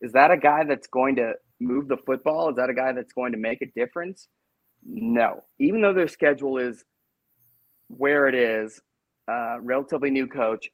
Is 0.00 0.12
that 0.12 0.30
a 0.30 0.36
guy 0.36 0.64
that's 0.64 0.86
going 0.86 1.16
to 1.16 1.34
move 1.60 1.88
the 1.88 1.96
football? 1.96 2.50
Is 2.50 2.56
that 2.56 2.70
a 2.70 2.74
guy 2.74 2.92
that's 2.92 3.12
going 3.12 3.32
to 3.32 3.38
make 3.38 3.62
a 3.62 3.66
difference? 3.78 4.28
No. 4.84 5.44
Even 5.58 5.80
though 5.80 5.94
their 5.94 6.08
schedule 6.08 6.58
is 6.58 6.84
where 7.88 8.26
it 8.26 8.34
is, 8.34 8.80
uh, 9.28 9.58
relatively 9.60 10.10
new 10.10 10.26
coach, 10.26 10.68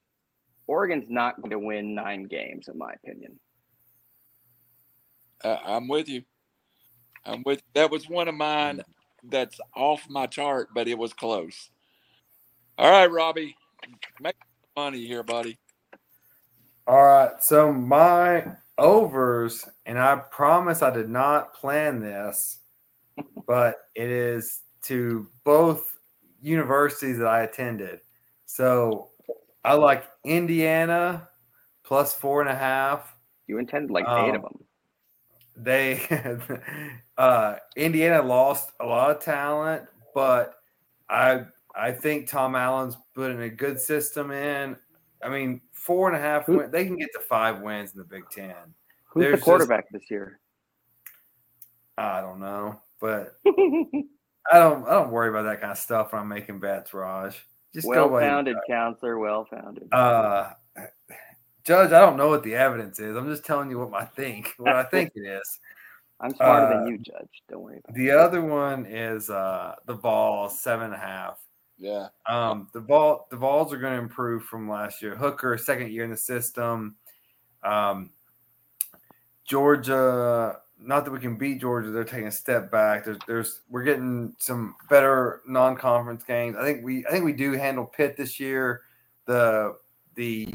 Oregon's 0.67 1.05
not 1.09 1.37
going 1.37 1.51
to 1.51 1.59
win 1.59 1.95
nine 1.95 2.23
games, 2.23 2.67
in 2.67 2.77
my 2.77 2.93
opinion. 2.93 3.39
Uh, 5.43 5.57
I'm 5.65 5.87
with 5.87 6.09
you. 6.09 6.23
I'm 7.25 7.43
with. 7.45 7.61
That 7.73 7.91
was 7.91 8.09
one 8.09 8.27
of 8.27 8.35
mine. 8.35 8.81
that's 9.23 9.59
off 9.75 10.07
my 10.09 10.27
chart, 10.27 10.69
but 10.73 10.87
it 10.87 10.97
was 10.97 11.13
close. 11.13 11.69
All 12.81 12.89
right, 12.89 13.11
Robbie, 13.11 13.55
make 14.19 14.33
money 14.75 15.05
here, 15.05 15.21
buddy. 15.21 15.59
All 16.87 17.03
right. 17.03 17.31
So 17.39 17.71
my 17.71 18.43
overs, 18.79 19.69
and 19.85 19.99
I 19.99 20.15
promise 20.31 20.81
I 20.81 20.89
did 20.89 21.07
not 21.07 21.53
plan 21.53 22.01
this, 22.01 22.57
but 23.45 23.75
it 23.93 24.09
is 24.09 24.61
to 24.85 25.27
both 25.43 25.95
universities 26.41 27.19
that 27.19 27.27
I 27.27 27.43
attended. 27.43 27.99
So 28.47 29.09
I 29.63 29.73
like 29.73 30.05
Indiana 30.25 31.29
plus 31.83 32.15
four 32.15 32.41
and 32.41 32.49
a 32.49 32.55
half. 32.55 33.15
You 33.45 33.59
intended 33.59 33.91
like 33.91 34.05
eight 34.05 34.33
of 34.33 34.37
Um, 34.37 34.41
them. 34.41 34.65
They 35.55 36.01
uh 37.19 37.57
Indiana 37.75 38.23
lost 38.23 38.71
a 38.79 38.87
lot 38.87 39.11
of 39.15 39.23
talent, 39.23 39.87
but 40.15 40.55
I 41.07 41.45
I 41.75 41.91
think 41.91 42.27
Tom 42.27 42.55
Allen's 42.55 42.97
putting 43.15 43.41
a 43.41 43.49
good 43.49 43.79
system 43.79 44.31
in. 44.31 44.75
I 45.23 45.29
mean, 45.29 45.61
four 45.73 46.07
and 46.07 46.17
a 46.17 46.19
half 46.19 46.45
Who- 46.45 46.57
win, 46.57 46.71
they 46.71 46.85
can 46.85 46.97
get 46.97 47.09
to 47.13 47.19
five 47.19 47.61
wins 47.61 47.91
in 47.93 47.99
the 47.99 48.03
Big 48.05 48.23
Ten. 48.29 48.53
Who's 49.05 49.21
there's 49.21 49.31
the 49.33 49.37
just- 49.37 49.45
quarterback 49.45 49.89
this 49.91 50.09
year? 50.09 50.39
I 51.97 52.21
don't 52.21 52.39
know, 52.39 52.79
but 52.99 53.35
I 53.45 54.53
don't 54.53 54.87
I 54.87 54.91
don't 54.91 55.11
worry 55.11 55.29
about 55.29 55.43
that 55.43 55.61
kind 55.61 55.71
of 55.71 55.77
stuff 55.77 56.13
when 56.13 56.21
I'm 56.21 56.27
making 56.27 56.59
bets, 56.59 56.93
Raj. 56.93 57.35
Just 57.73 57.85
go 57.85 57.91
well 57.91 58.03
away. 58.05 58.21
founded, 58.23 58.57
counselor. 58.67 59.19
Well 59.19 59.45
founded. 59.45 59.87
Uh 59.93 60.51
Judge, 61.63 61.91
I 61.91 61.99
don't 61.99 62.17
know 62.17 62.27
what 62.27 62.41
the 62.43 62.55
evidence 62.55 62.99
is. 62.99 63.15
I'm 63.15 63.27
just 63.27 63.45
telling 63.45 63.69
you 63.69 63.77
what 63.77 63.93
I 64.01 64.05
think, 64.05 64.53
what 64.57 64.75
I 64.75 64.83
think 64.83 65.11
it 65.15 65.21
is. 65.27 65.59
I'm 66.19 66.33
smarter 66.35 66.65
uh, 66.73 66.79
than 66.79 66.87
you, 66.87 66.97
Judge. 66.97 67.43
Don't 67.49 67.61
worry 67.61 67.79
about 67.83 67.95
it. 67.95 67.99
The 67.99 68.11
other 68.11 68.41
one 68.41 68.85
is 68.87 69.29
uh 69.29 69.75
the 69.85 69.93
ball 69.95 70.49
seven 70.49 70.85
and 70.87 70.95
a 70.95 70.97
half. 70.97 71.37
Yeah. 71.81 72.09
Um, 72.27 72.67
the 72.73 72.79
ball, 72.79 73.27
the 73.31 73.37
Vols 73.37 73.73
are 73.73 73.77
going 73.77 73.93
to 73.97 74.03
improve 74.03 74.43
from 74.43 74.69
last 74.69 75.01
year. 75.01 75.15
Hooker, 75.15 75.57
second 75.57 75.91
year 75.91 76.03
in 76.03 76.11
the 76.11 76.17
system. 76.17 76.95
Um, 77.63 78.11
Georgia, 79.45 80.57
not 80.79 81.05
that 81.05 81.11
we 81.11 81.19
can 81.19 81.37
beat 81.37 81.59
Georgia, 81.59 81.89
they're 81.89 82.03
taking 82.03 82.27
a 82.27 82.31
step 82.31 82.69
back. 82.69 83.03
There's, 83.03 83.17
there's, 83.25 83.61
we're 83.67 83.83
getting 83.83 84.35
some 84.37 84.75
better 84.91 85.41
non-conference 85.47 86.23
games. 86.23 86.55
I 86.55 86.63
think 86.63 86.85
we, 86.85 87.03
I 87.07 87.09
think 87.09 87.25
we 87.25 87.33
do 87.33 87.53
handle 87.53 87.85
Pitt 87.85 88.15
this 88.15 88.39
year. 88.39 88.81
The, 89.25 89.75
the, 90.13 90.53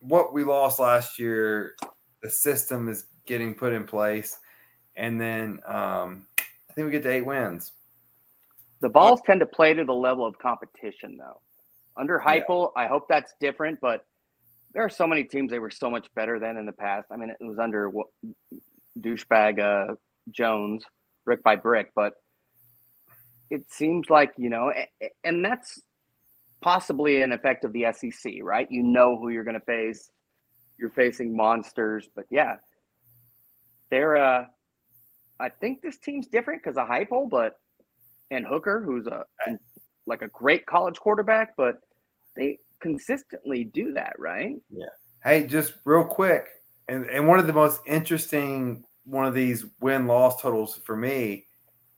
what 0.00 0.34
we 0.34 0.44
lost 0.44 0.78
last 0.78 1.18
year, 1.18 1.74
the 2.22 2.28
system 2.30 2.90
is 2.90 3.06
getting 3.24 3.54
put 3.54 3.72
in 3.72 3.84
place, 3.84 4.38
and 4.94 5.18
then 5.18 5.60
um, 5.66 6.26
I 6.38 6.72
think 6.74 6.84
we 6.84 6.90
get 6.90 7.02
to 7.04 7.10
eight 7.10 7.24
wins. 7.24 7.72
The 8.80 8.88
Vols 8.88 9.20
tend 9.26 9.40
to 9.40 9.46
play 9.46 9.74
to 9.74 9.84
the 9.84 9.94
level 9.94 10.26
of 10.26 10.38
competition, 10.38 11.16
though. 11.18 11.40
Under 11.96 12.22
Heupel, 12.24 12.70
I 12.76 12.86
hope 12.86 13.06
that's 13.08 13.34
different, 13.40 13.80
but 13.80 14.04
there 14.72 14.84
are 14.84 14.88
so 14.90 15.06
many 15.06 15.24
teams 15.24 15.50
they 15.50 15.58
were 15.58 15.70
so 15.70 15.90
much 15.90 16.06
better 16.14 16.38
than 16.38 16.56
in 16.56 16.66
the 16.66 16.72
past. 16.72 17.08
I 17.10 17.16
mean, 17.16 17.30
it 17.30 17.44
was 17.44 17.58
under 17.58 17.90
what, 17.90 18.06
douchebag 19.00 19.58
uh, 19.58 19.94
Jones, 20.30 20.84
brick 21.24 21.42
by 21.42 21.56
brick, 21.56 21.90
but 21.96 22.12
it 23.50 23.70
seems 23.72 24.10
like 24.10 24.32
you 24.36 24.50
know, 24.50 24.72
and 25.24 25.44
that's 25.44 25.80
possibly 26.60 27.22
an 27.22 27.32
effect 27.32 27.64
of 27.64 27.72
the 27.72 27.86
SEC, 27.92 28.34
right? 28.42 28.68
You 28.70 28.82
know 28.82 29.18
who 29.18 29.30
you're 29.30 29.44
going 29.44 29.58
to 29.58 29.66
face. 29.66 30.10
You're 30.78 30.90
facing 30.90 31.36
monsters, 31.36 32.08
but 32.14 32.26
yeah, 32.30 32.56
they're. 33.90 34.16
uh 34.16 34.44
I 35.40 35.50
think 35.50 35.82
this 35.82 35.98
team's 35.98 36.26
different 36.26 36.62
because 36.62 36.76
of 36.76 36.88
Heupel, 36.88 37.30
but 37.30 37.54
and 38.30 38.46
Hooker, 38.46 38.82
who's 38.84 39.06
a 39.06 39.24
like 40.06 40.22
a 40.22 40.28
great 40.28 40.64
college 40.66 40.96
quarterback, 40.98 41.54
but 41.56 41.80
they 42.36 42.58
consistently 42.80 43.64
do 43.64 43.92
that, 43.94 44.14
right? 44.18 44.56
Yeah. 44.70 44.86
Hey, 45.24 45.46
just 45.46 45.74
real 45.84 46.04
quick, 46.04 46.46
and, 46.88 47.04
and 47.06 47.26
one 47.28 47.38
of 47.38 47.46
the 47.46 47.52
most 47.52 47.80
interesting 47.86 48.84
one 49.04 49.26
of 49.26 49.34
these 49.34 49.64
win 49.80 50.06
loss 50.06 50.40
totals 50.40 50.80
for 50.84 50.96
me, 50.96 51.46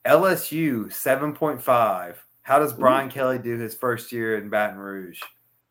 LSU 0.07 0.93
seven 0.93 1.35
point 1.35 1.63
five. 1.63 2.23
How 2.43 2.59
does 2.59 2.73
Brian 2.73 3.11
Kelly 3.11 3.39
do 3.39 3.59
his 3.59 3.75
first 3.75 4.11
year 4.11 4.39
in 4.39 4.49
Baton 4.49 4.79
Rouge? 4.79 5.21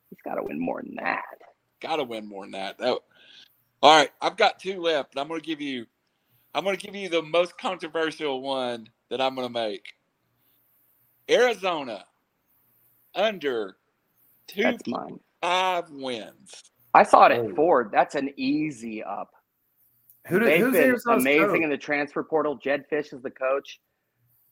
He's 0.09 0.19
got 0.23 0.35
to 0.35 0.43
win 0.43 0.59
more 0.59 0.81
than 0.81 0.95
that. 0.95 1.23
Got 1.81 1.97
to 1.97 2.03
win 2.03 2.27
more 2.27 2.43
than 2.45 2.51
that. 2.51 2.77
That- 2.77 2.99
All 3.81 3.97
right, 3.97 4.11
I've 4.21 4.37
got 4.37 4.59
two 4.59 4.79
left. 4.81 5.13
and 5.13 5.19
I'm 5.21 5.27
going 5.27 5.41
to 5.41 5.45
give 5.45 5.61
you. 5.61 5.85
I'm 6.53 6.63
going 6.63 6.77
to 6.77 6.85
give 6.85 6.95
you 6.95 7.09
the 7.09 7.21
most 7.21 7.57
controversial 7.57 8.41
one 8.41 8.87
that 9.09 9.19
I'm 9.21 9.35
going 9.35 9.47
to 9.47 9.53
make. 9.53 9.83
Arizona 11.29 12.05
under 13.15 13.77
two 14.47 14.63
That's 14.63 14.87
mine. 14.87 15.19
five 15.41 15.85
wins. 15.89 16.71
I 16.93 17.03
saw 17.03 17.25
it 17.27 17.33
Oh. 17.37 17.49
at 17.49 17.55
Ford. 17.55 17.89
That's 17.91 18.15
an 18.15 18.31
easy 18.37 19.03
up. 19.03 19.31
Who 20.27 20.39
did, 20.39 20.47
They've 20.49 20.61
who's 20.61 20.73
been 20.73 20.89
Arizona's 20.89 21.21
amazing 21.23 21.47
coach? 21.47 21.61
in 21.63 21.69
the 21.69 21.77
transfer 21.77 22.23
portal. 22.23 22.55
Jedd 22.55 22.85
Fisch 22.91 23.13
is 23.13 23.21
the 23.21 23.31
coach. 23.31 23.79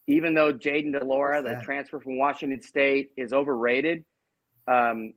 Even 0.08 0.34
though 0.34 0.54
Jayden 0.54 0.98
de 0.98 1.04
Laura, 1.04 1.42
the 1.42 1.60
transfer 1.64 2.00
from 2.00 2.18
Washington 2.18 2.62
State, 2.62 3.12
is 3.18 3.34
overrated, 3.34 4.06
um, 4.68 5.14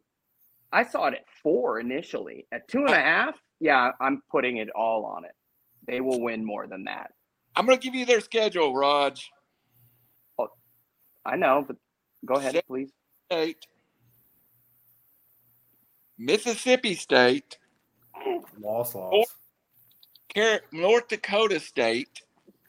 I 0.73 0.83
saw 0.85 1.07
it 1.07 1.15
at 1.15 1.25
four 1.43 1.79
initially. 1.79 2.47
At 2.51 2.67
two 2.69 2.81
and 2.81 2.91
a 2.91 3.01
half, 3.01 3.37
yeah, 3.61 3.93
I'm 4.01 4.23
putting 4.31 4.57
it 4.57 4.69
all 4.71 5.05
on 5.05 5.25
it. 5.25 5.33
They 5.87 6.01
will 6.01 6.21
win 6.21 6.45
more 6.45 6.67
than 6.67 6.85
that. 6.85 7.13
I'm 7.55 7.67
going 7.67 7.79
to 7.79 7.83
give 7.85 7.95
you 7.95 8.05
their 8.05 8.21
schedule, 8.21 8.75
Raj. 8.75 9.31
I 11.25 11.37
know, 11.37 11.65
but 11.67 11.77
go 12.25 12.35
ahead, 12.35 12.55
Shit. 12.55 12.67
please. 12.67 12.91
State, 13.31 13.67
Mississippi 16.19 16.95
State, 16.95 17.59
loss 18.61 18.95
loss. 18.95 19.27
North 20.73 21.09
Dakota 21.09 21.61
State, 21.61 22.23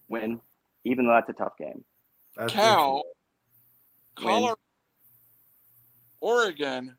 Win, 0.10 0.40
even 0.84 1.06
though 1.06 1.14
that's 1.14 1.30
a 1.30 1.34
tough 1.34 1.58
game. 1.58 1.84
That's 2.36 2.54
Cal, 2.54 2.96
Win. 2.96 3.04
Colorado, 4.26 4.60
Oregon, 6.20 6.96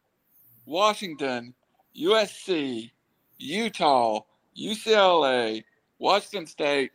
Washington, 0.67 1.55
USC, 1.97 2.91
Utah, 3.39 4.21
UCLA, 4.59 5.65
Washington 5.99 6.47
State, 6.47 6.93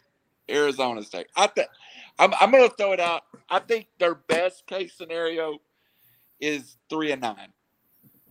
Arizona 0.49 1.03
State. 1.03 1.27
I 1.35 1.47
think 1.47 1.67
I'm, 2.19 2.33
I'm 2.39 2.51
going 2.51 2.67
to 2.69 2.75
throw 2.75 2.91
it 2.93 2.99
out. 2.99 3.23
I 3.49 3.59
think 3.59 3.87
their 3.99 4.15
best 4.15 4.65
case 4.67 4.93
scenario 4.97 5.59
is 6.39 6.77
three 6.89 7.11
and 7.11 7.21
nine. 7.21 7.49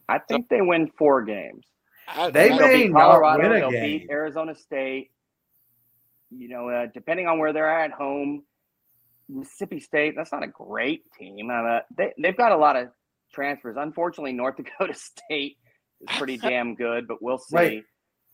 I 0.08 0.18
think 0.18 0.48
they 0.48 0.60
win 0.60 0.90
four 0.98 1.22
games. 1.24 1.64
I, 2.08 2.30
They 2.30 2.48
They'll 2.48 2.58
may 2.60 2.82
beat 2.84 2.92
not 2.92 3.10
Colorado. 3.10 3.42
win 3.42 3.52
a 3.52 3.60
they'll 3.60 3.70
game. 3.70 3.98
beat 4.00 4.10
Arizona 4.10 4.54
State. 4.54 5.10
You 6.30 6.48
know, 6.48 6.68
uh, 6.68 6.86
depending 6.92 7.26
on 7.28 7.38
where 7.38 7.52
they're 7.52 7.70
at 7.70 7.92
home, 7.92 8.42
Mississippi 9.28 9.80
State. 9.80 10.14
That's 10.16 10.32
not 10.32 10.42
a 10.42 10.48
great 10.48 11.02
team. 11.18 11.50
Uh, 11.50 11.80
they 11.96 12.12
they've 12.20 12.36
got 12.36 12.52
a 12.52 12.56
lot 12.56 12.76
of 12.76 12.88
transfers. 13.32 13.76
Unfortunately, 13.78 14.32
North 14.32 14.56
Dakota 14.58 14.94
State 14.94 15.56
is 16.00 16.16
pretty 16.18 16.36
damn 16.42 16.74
good, 16.74 17.06
but 17.08 17.22
we'll 17.22 17.38
see. 17.38 17.56
Wait. 17.56 17.84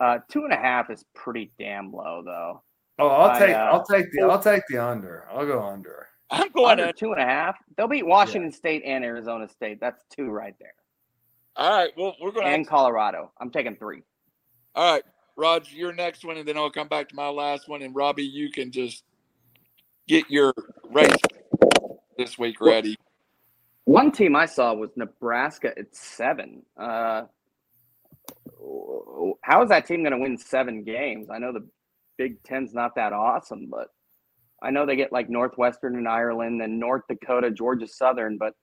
Uh, 0.01 0.19
two 0.31 0.45
and 0.45 0.53
a 0.53 0.57
half 0.57 0.91
is 0.91 1.05
pretty 1.15 1.53
damn 1.59 1.93
low, 1.93 2.23
though. 2.25 2.63
Oh, 2.99 3.09
I'll 3.09 3.31
I, 3.31 3.39
take 3.39 3.55
uh, 3.55 3.59
I'll 3.59 3.85
take 3.85 4.13
the 4.13 4.23
I'll 4.23 4.43
take 4.43 4.63
the 4.69 4.79
under. 4.79 5.27
I'll 5.31 5.47
go 5.47 5.63
under. 5.63 6.09
I'm 6.31 6.51
going 6.51 6.71
Under 6.81 6.87
to. 6.87 6.93
two 6.93 7.13
and 7.13 7.21
a 7.21 7.27
half, 7.27 7.57
they'll 7.77 7.89
beat 7.89 8.07
Washington 8.07 8.53
State 8.53 8.83
and 8.87 9.05
Arizona 9.05 9.47
State. 9.49 9.81
That's 9.81 10.03
two 10.09 10.31
right 10.31 10.55
there, 10.59 10.73
All 11.57 11.71
right. 11.71 11.91
Well, 11.97 12.15
we're 12.23 12.31
going 12.31 12.47
and 12.47 12.65
to. 12.65 12.71
Colorado. 12.71 13.31
I'm 13.39 13.51
taking 13.51 13.77
three. 13.77 14.03
All 14.75 14.95
right. 14.95 15.03
Raj, 15.37 15.73
your 15.73 15.93
next 15.93 16.25
one, 16.25 16.39
and 16.39 16.49
then 16.49 16.57
I'll 16.57 16.71
come 16.71 16.89
back 16.89 17.09
to 17.11 17.17
my 17.17 17.29
last 17.29 17.69
one. 17.69 17.83
And 17.83 17.95
Robbie, 17.95 18.25
you 18.25 18.51
can 18.51 18.71
just 18.71 19.05
get 20.09 20.31
your 20.31 20.55
race 20.91 21.17
this 22.17 22.39
week 22.39 22.61
ready. 22.61 22.97
One 23.85 24.11
team 24.13 24.35
I 24.37 24.47
saw 24.47 24.73
was 24.75 24.91
Nebraska 24.97 25.77
at 25.77 25.95
seven. 25.95 26.63
Uh, 26.77 27.25
how 29.43 29.63
is 29.63 29.69
that 29.71 29.87
team 29.87 30.03
going 30.03 30.13
to 30.13 30.19
win 30.19 30.39
seven 30.39 30.83
games? 30.85 31.29
I 31.31 31.39
know 31.39 31.53
the 31.53 31.67
Big 32.23 32.41
Ten's 32.45 32.73
not 32.73 32.95
that 32.95 33.13
awesome, 33.13 33.67
but 33.69 33.89
I 34.63 34.71
know 34.71 34.87
they 34.87 34.95
get 34.95 35.11
like 35.13 35.29
Northwestern 35.29 35.97
and 35.97 36.07
Ireland, 36.07 36.63
and 36.63 36.79
North 36.79 37.03
Dakota, 37.09 37.51
Georgia 37.51 37.89
Southern. 37.89 38.39
But 38.39 38.55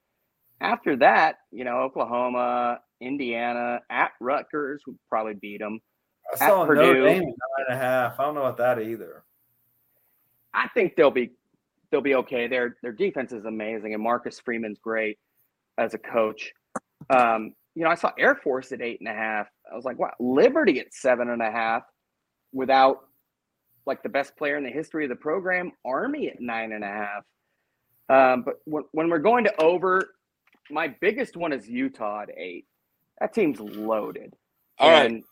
after 0.62 0.95
that, 0.95 1.39
you 1.51 1.66
know, 1.66 1.80
Oklahoma, 1.80 2.80
Indiana, 3.01 3.82
at 3.89 4.12
Rutgers 4.22 4.82
would 4.88 4.97
probably 5.10 5.34
beat 5.34 5.60
them. 5.60 5.82
I 6.32 6.45
At 6.45 6.49
saw 6.49 6.64
Notre 6.64 6.76
Purdue. 6.76 7.03
Dame 7.03 7.24
nine 7.24 7.66
and 7.68 7.76
a 7.76 7.78
half. 7.78 8.18
I 8.18 8.24
don't 8.24 8.36
know 8.36 8.45
about 8.45 8.55
that 8.60 8.82
either. 8.82 9.26
I 10.53 10.70
think 10.70 10.95
they'll 10.95 11.12
be 11.12 11.32
they'll 11.91 11.99
be 11.99 12.16
okay. 12.16 12.47
Their 12.47 12.78
their 12.82 12.93
defense 12.93 13.34
is 13.34 13.43
amazing, 13.43 13.93
and 13.93 14.01
Marcus 14.01 14.39
Freeman's 14.39 14.80
great 14.80 15.20
as 15.78 15.93
a 15.93 15.97
coach. 15.97 16.53
Um, 17.10 17.55
you 17.76 17.84
know, 17.84 17.89
I 17.89 17.95
saw 17.95 18.14
Air 18.18 18.36
Force 18.36 18.72
at 18.72 18.82
eight 18.82 19.01
and 19.01 19.10
a 19.10 19.14
half. 19.14 19.47
I 19.70 19.76
was 19.76 19.84
like, 19.84 19.99
wow, 19.99 20.14
Liberty 20.18 20.80
at 20.80 20.93
seven 20.93 21.30
and 21.30 21.41
a 21.41 21.51
half 21.51 21.84
without 22.53 23.09
like 23.90 24.04
the 24.04 24.08
best 24.10 24.38
player 24.38 24.56
in 24.56 24.64
the 24.64 24.70
history 24.70 25.04
of 25.04 25.10
the 25.10 25.16
program. 25.16 25.72
Army 25.84 26.30
at 26.30 26.40
nine 26.40 26.72
and 26.72 26.84
a 26.84 26.88
half. 26.88 27.24
Um, 28.08 28.44
but 28.44 28.56
when, 28.66 28.84
when 28.92 29.10
we're 29.10 29.18
going 29.20 29.44
to 29.46 29.62
over, 29.62 30.14
my 30.72 30.88
biggest 31.02 31.36
one 31.36 31.52
is 31.52 31.68
Utah 31.68 32.22
at 32.22 32.30
eight. 32.38 32.66
That 33.20 33.34
team's 33.34 33.60
loaded. 33.60 34.36
All 34.78 34.90
right. 34.90 35.06
and 35.08 35.24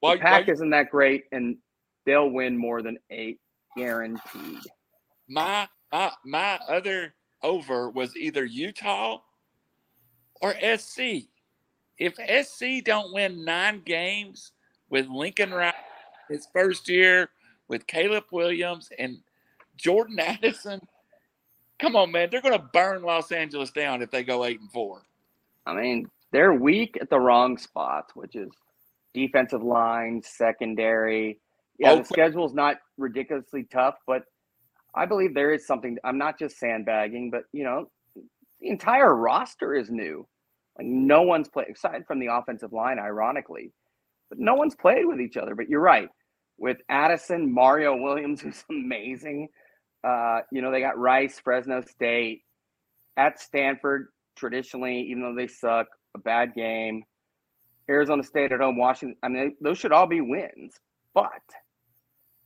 While- 0.00 0.14
the 0.14 0.20
pack 0.20 0.46
while- 0.46 0.54
isn't 0.54 0.70
that 0.70 0.90
great, 0.90 1.24
and 1.30 1.58
they'll 2.06 2.30
win 2.30 2.56
more 2.56 2.82
than 2.82 2.98
eight 3.10 3.38
guaranteed. 3.76 4.60
my 5.28 5.68
my 5.92 6.10
my 6.24 6.58
other 6.68 7.14
over 7.42 7.90
was 7.90 8.16
either 8.16 8.44
Utah 8.44 9.18
or 10.40 10.54
SC. 10.78 11.28
If 11.98 12.14
SC 12.46 12.82
don't 12.84 13.12
win 13.12 13.44
nine 13.44 13.82
games 13.84 14.52
with 14.88 15.06
Lincoln 15.08 15.52
Wright 15.52 15.74
his 16.28 16.48
first 16.52 16.88
year 16.88 17.28
with 17.68 17.86
Caleb 17.86 18.24
Williams 18.30 18.90
and 18.98 19.18
Jordan 19.76 20.18
Addison, 20.20 20.80
come 21.78 21.96
on, 21.96 22.12
man, 22.12 22.28
they're 22.30 22.42
going 22.42 22.58
to 22.58 22.70
burn 22.72 23.02
Los 23.02 23.32
Angeles 23.32 23.70
down 23.70 24.02
if 24.02 24.10
they 24.10 24.24
go 24.24 24.44
eight 24.44 24.60
and 24.60 24.70
four. 24.70 25.02
I 25.66 25.74
mean, 25.74 26.08
they're 26.32 26.54
weak 26.54 26.96
at 27.00 27.10
the 27.10 27.18
wrong 27.18 27.58
spots, 27.58 28.14
which 28.14 28.36
is 28.36 28.50
defensive 29.14 29.62
line, 29.62 30.22
secondary. 30.24 31.40
Yeah, 31.78 31.92
Oh, 31.92 31.98
the 31.98 32.04
schedule's 32.04 32.54
not 32.54 32.76
ridiculously 32.96 33.64
tough, 33.64 33.96
but 34.06 34.24
I 34.94 35.04
believe 35.06 35.34
there 35.34 35.52
is 35.52 35.66
something. 35.66 35.98
I'm 36.04 36.18
not 36.18 36.38
just 36.38 36.58
sandbagging, 36.58 37.30
but 37.30 37.44
you 37.52 37.64
know, 37.64 37.90
the 38.14 38.68
entire 38.68 39.14
roster 39.14 39.74
is 39.74 39.90
new. 39.90 40.26
Like 40.78 40.86
no 40.86 41.22
one's 41.22 41.48
played 41.48 41.68
aside 41.74 42.06
from 42.06 42.18
the 42.18 42.26
offensive 42.26 42.72
line, 42.72 42.98
ironically, 42.98 43.72
but 44.28 44.38
no 44.38 44.54
one's 44.54 44.74
played 44.74 45.06
with 45.06 45.20
each 45.20 45.36
other. 45.36 45.54
But 45.54 45.68
you're 45.68 45.80
right. 45.80 46.08
With 46.58 46.78
Addison, 46.88 47.52
Mario 47.52 47.96
Williams, 47.96 48.40
who's 48.42 48.64
amazing. 48.70 49.48
Uh, 50.04 50.40
you 50.52 50.62
know, 50.62 50.70
they 50.70 50.80
got 50.80 50.98
Rice, 50.98 51.40
Fresno 51.40 51.80
State, 51.82 52.42
at 53.16 53.40
Stanford, 53.40 54.08
traditionally, 54.36 55.00
even 55.10 55.22
though 55.22 55.34
they 55.34 55.46
suck, 55.48 55.86
a 56.14 56.18
bad 56.18 56.54
game. 56.54 57.02
Arizona 57.88 58.22
State 58.22 58.52
at 58.52 58.60
home, 58.60 58.76
Washington. 58.78 59.16
I 59.22 59.28
mean, 59.28 59.56
those 59.60 59.78
should 59.78 59.92
all 59.92 60.06
be 60.06 60.20
wins, 60.20 60.74
but 61.14 61.30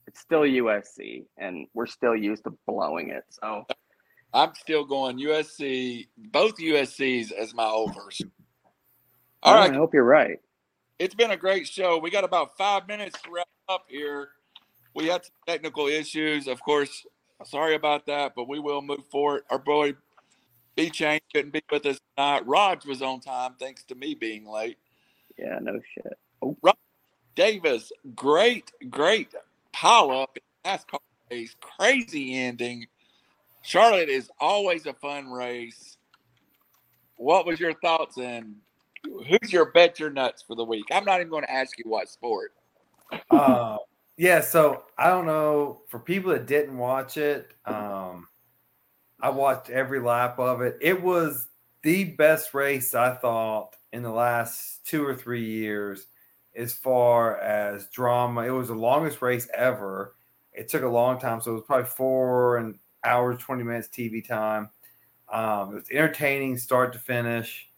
it's 0.06 0.20
still 0.20 0.40
USC, 0.42 1.24
and 1.38 1.66
we're 1.74 1.86
still 1.86 2.16
used 2.16 2.44
to 2.44 2.52
blowing 2.66 3.10
it. 3.10 3.24
So 3.30 3.64
I'm 4.32 4.54
still 4.54 4.84
going 4.84 5.18
USC, 5.18 6.08
both 6.16 6.56
USCs 6.58 7.32
as 7.32 7.54
my 7.54 7.66
overs. 7.66 8.20
All 9.42 9.54
I 9.54 9.68
right, 9.68 9.74
hope 9.74 9.94
you're 9.94 10.04
right. 10.04 10.38
it's 10.98 11.14
been 11.14 11.30
a 11.30 11.36
great 11.36 11.66
show. 11.66 11.98
We 11.98 12.10
got 12.10 12.24
about 12.24 12.56
five 12.58 12.86
minutes 12.86 13.20
to 13.22 13.30
wrap 13.32 13.48
up 13.70 13.86
here. 13.88 14.30
We 14.94 15.06
had 15.06 15.24
some 15.24 15.32
technical 15.46 15.86
issues, 15.86 16.48
of 16.48 16.60
course. 16.60 17.06
Sorry 17.44 17.76
about 17.76 18.06
that, 18.06 18.32
but 18.34 18.48
we 18.48 18.58
will 18.58 18.82
move 18.82 19.06
forward. 19.10 19.44
Our 19.48 19.58
boy 19.58 19.94
B 20.74 20.90
Chain 20.90 21.20
couldn't 21.32 21.52
be 21.52 21.62
with 21.70 21.86
us 21.86 22.00
tonight. 22.16 22.46
Raj 22.46 22.84
was 22.84 23.00
on 23.00 23.20
time, 23.20 23.54
thanks 23.58 23.84
to 23.84 23.94
me 23.94 24.14
being 24.14 24.44
late. 24.44 24.78
Yeah, 25.38 25.58
no 25.62 25.80
shit. 25.94 26.18
Oh. 26.42 26.56
Davis, 27.36 27.92
great, 28.14 28.70
great 28.90 29.32
pile 29.72 30.10
up 30.10 30.36
NASCAR 30.64 30.98
race. 31.30 31.56
Crazy 31.60 32.36
ending. 32.36 32.86
Charlotte 33.62 34.08
is 34.08 34.30
always 34.40 34.84
a 34.86 34.92
fun 34.94 35.30
race. 35.30 35.96
What 37.16 37.46
was 37.46 37.60
your 37.60 37.74
thoughts 37.74 38.18
and 38.18 38.56
who's 39.04 39.52
your 39.52 39.70
bet 39.72 40.00
your 40.00 40.10
nuts 40.10 40.42
for 40.42 40.56
the 40.56 40.64
week? 40.64 40.84
I'm 40.90 41.04
not 41.04 41.20
even 41.20 41.30
going 41.30 41.44
to 41.44 41.52
ask 41.52 41.78
you 41.78 41.84
what 41.86 42.08
sport. 42.08 42.52
Uh, 43.30 43.76
yeah, 44.16 44.40
so 44.40 44.84
I 44.98 45.08
don't 45.08 45.26
know 45.26 45.82
for 45.88 45.98
people 45.98 46.32
that 46.32 46.46
didn't 46.46 46.76
watch 46.76 47.16
it. 47.16 47.54
Um, 47.64 48.28
I 49.20 49.30
watched 49.30 49.70
every 49.70 50.00
lap 50.00 50.38
of 50.38 50.60
it. 50.60 50.78
It 50.80 51.00
was 51.02 51.48
the 51.82 52.04
best 52.04 52.54
race 52.54 52.94
I 52.94 53.14
thought 53.14 53.76
in 53.92 54.02
the 54.02 54.10
last 54.10 54.86
two 54.86 55.04
or 55.04 55.14
three 55.14 55.44
years, 55.44 56.06
as 56.54 56.72
far 56.72 57.38
as 57.38 57.88
drama. 57.88 58.42
It 58.42 58.50
was 58.50 58.68
the 58.68 58.74
longest 58.74 59.22
race 59.22 59.48
ever. 59.54 60.14
It 60.52 60.68
took 60.68 60.82
a 60.82 60.88
long 60.88 61.18
time, 61.18 61.40
so 61.40 61.52
it 61.52 61.54
was 61.54 61.64
probably 61.66 61.86
four 61.86 62.58
and 62.58 62.78
hours, 63.04 63.40
twenty 63.40 63.62
minutes 63.62 63.88
TV 63.88 64.26
time. 64.26 64.70
Um, 65.32 65.72
it 65.72 65.74
was 65.76 65.90
entertaining, 65.90 66.58
start 66.58 66.92
to 66.92 66.98
finish. 66.98 67.68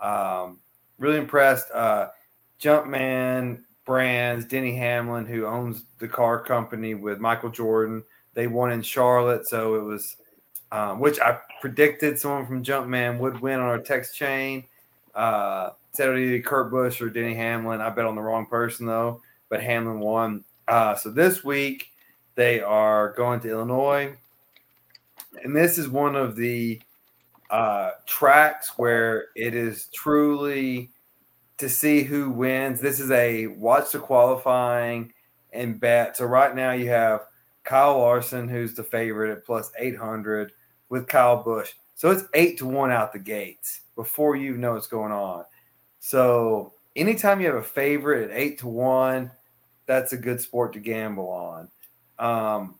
Um, 0.00 0.60
really 0.98 1.18
impressed. 1.18 1.70
Uh, 1.72 2.08
Jumpman 2.60 3.64
Brands, 3.90 4.44
Denny 4.44 4.76
Hamlin, 4.76 5.26
who 5.26 5.46
owns 5.46 5.82
the 5.98 6.06
car 6.06 6.40
company 6.40 6.94
with 6.94 7.18
Michael 7.18 7.50
Jordan. 7.50 8.04
They 8.34 8.46
won 8.46 8.70
in 8.70 8.82
Charlotte, 8.82 9.48
so 9.48 9.74
it 9.74 9.82
was, 9.82 10.14
um, 10.70 11.00
which 11.00 11.18
I 11.18 11.40
predicted 11.60 12.16
someone 12.16 12.46
from 12.46 12.62
Jumpman 12.62 13.18
would 13.18 13.40
win 13.40 13.58
on 13.58 13.66
our 13.66 13.80
text 13.80 14.14
chain. 14.14 14.62
Uh, 15.12 15.70
either 15.98 16.40
Kurt 16.40 16.70
Busch 16.70 17.00
or 17.00 17.10
Denny 17.10 17.34
Hamlin. 17.34 17.80
I 17.80 17.90
bet 17.90 18.04
on 18.04 18.14
the 18.14 18.22
wrong 18.22 18.46
person 18.46 18.86
though, 18.86 19.22
but 19.48 19.60
Hamlin 19.60 19.98
won. 19.98 20.44
Uh, 20.68 20.94
so 20.94 21.10
this 21.10 21.42
week 21.42 21.90
they 22.36 22.60
are 22.60 23.12
going 23.14 23.40
to 23.40 23.50
Illinois, 23.50 24.14
and 25.42 25.56
this 25.56 25.78
is 25.78 25.88
one 25.88 26.14
of 26.14 26.36
the 26.36 26.80
uh, 27.50 27.90
tracks 28.06 28.74
where 28.76 29.30
it 29.34 29.52
is 29.52 29.88
truly 29.92 30.92
to 31.60 31.68
see 31.68 32.02
who 32.02 32.30
wins. 32.30 32.80
This 32.80 33.00
is 33.00 33.10
a 33.10 33.46
watch 33.46 33.92
the 33.92 33.98
qualifying 33.98 35.12
and 35.52 35.80
bet. 35.80 36.16
So 36.16 36.24
right 36.24 36.54
now 36.54 36.72
you 36.72 36.88
have 36.90 37.26
Kyle 37.64 37.98
Larson, 37.98 38.48
who's 38.48 38.74
the 38.74 38.82
favorite 38.82 39.32
at 39.32 39.44
plus 39.44 39.70
800 39.78 40.52
with 40.88 41.06
Kyle 41.06 41.42
Busch. 41.42 41.72
So 41.94 42.10
it's 42.10 42.24
eight 42.34 42.58
to 42.58 42.66
one 42.66 42.90
out 42.90 43.12
the 43.12 43.18
gates 43.18 43.82
before 43.94 44.36
you 44.36 44.56
know 44.56 44.72
what's 44.72 44.86
going 44.86 45.12
on. 45.12 45.44
So 45.98 46.72
anytime 46.96 47.40
you 47.40 47.46
have 47.46 47.56
a 47.56 47.62
favorite 47.62 48.30
at 48.30 48.36
eight 48.36 48.58
to 48.60 48.68
one, 48.68 49.30
that's 49.86 50.12
a 50.12 50.16
good 50.16 50.40
sport 50.40 50.72
to 50.72 50.80
gamble 50.80 51.28
on. 51.28 51.68
Um, 52.18 52.78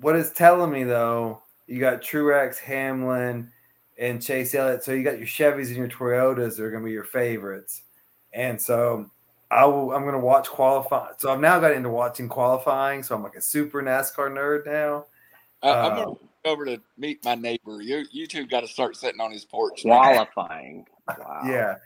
what 0.00 0.16
it's 0.16 0.30
telling 0.30 0.70
me 0.70 0.84
though, 0.84 1.42
you 1.66 1.80
got 1.80 2.00
Truex, 2.00 2.58
Hamlin, 2.58 3.50
and 3.98 4.22
Chase 4.22 4.54
Elliott. 4.54 4.84
So 4.84 4.92
you 4.92 5.02
got 5.02 5.18
your 5.18 5.26
Chevys 5.26 5.68
and 5.68 5.76
your 5.76 5.88
Toyotas 5.88 6.56
that 6.56 6.62
are 6.62 6.70
going 6.70 6.82
to 6.82 6.86
be 6.86 6.92
your 6.92 7.04
favorites. 7.04 7.82
And 8.32 8.60
so 8.60 9.10
I 9.50 9.64
will, 9.64 9.92
I'm 9.92 10.02
going 10.02 10.14
to 10.14 10.20
watch 10.20 10.48
qualifying. 10.48 11.14
So 11.18 11.32
I've 11.32 11.40
now 11.40 11.58
got 11.58 11.72
into 11.72 11.88
watching 11.90 12.28
qualifying. 12.28 13.02
So 13.02 13.14
I'm 13.14 13.22
like 13.22 13.36
a 13.36 13.40
super 13.42 13.82
NASCAR 13.82 14.30
nerd 14.30 14.66
now. 14.66 15.06
I, 15.62 15.70
I'm 15.70 15.92
Uh, 15.92 15.94
going 16.04 16.16
to 16.16 16.22
go 16.44 16.50
over 16.50 16.64
to 16.66 16.80
meet 16.96 17.24
my 17.24 17.34
neighbor. 17.34 17.80
You, 17.80 18.04
you 18.12 18.26
two 18.26 18.46
got 18.46 18.60
to 18.60 18.68
start 18.68 18.96
sitting 18.96 19.20
on 19.20 19.32
his 19.32 19.44
porch. 19.44 19.84
now. 19.84 20.00
Qualifying. 20.00 20.86
Wow. 21.08 21.42
Yeah. 21.46 21.76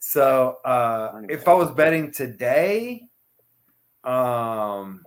So 0.00 0.58
uh, 0.64 1.22
if 1.28 1.48
I 1.48 1.54
was 1.54 1.70
betting 1.70 2.10
today, 2.12 3.04
um, 4.02 5.02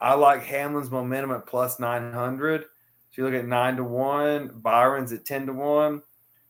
I 0.00 0.14
like 0.14 0.42
Hamlin's 0.42 0.90
momentum 0.90 1.30
at 1.30 1.46
plus 1.46 1.78
900. 1.78 2.62
So 2.62 2.66
you 3.22 3.24
look 3.24 3.34
at 3.34 3.46
nine 3.46 3.76
to 3.76 3.84
one, 3.84 4.48
Byron's 4.56 5.12
at 5.12 5.24
10 5.24 5.46
to 5.46 5.52
one, 5.52 6.02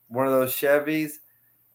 one 0.08 0.26
of 0.26 0.32
those 0.32 0.54
Chevys. 0.54 1.12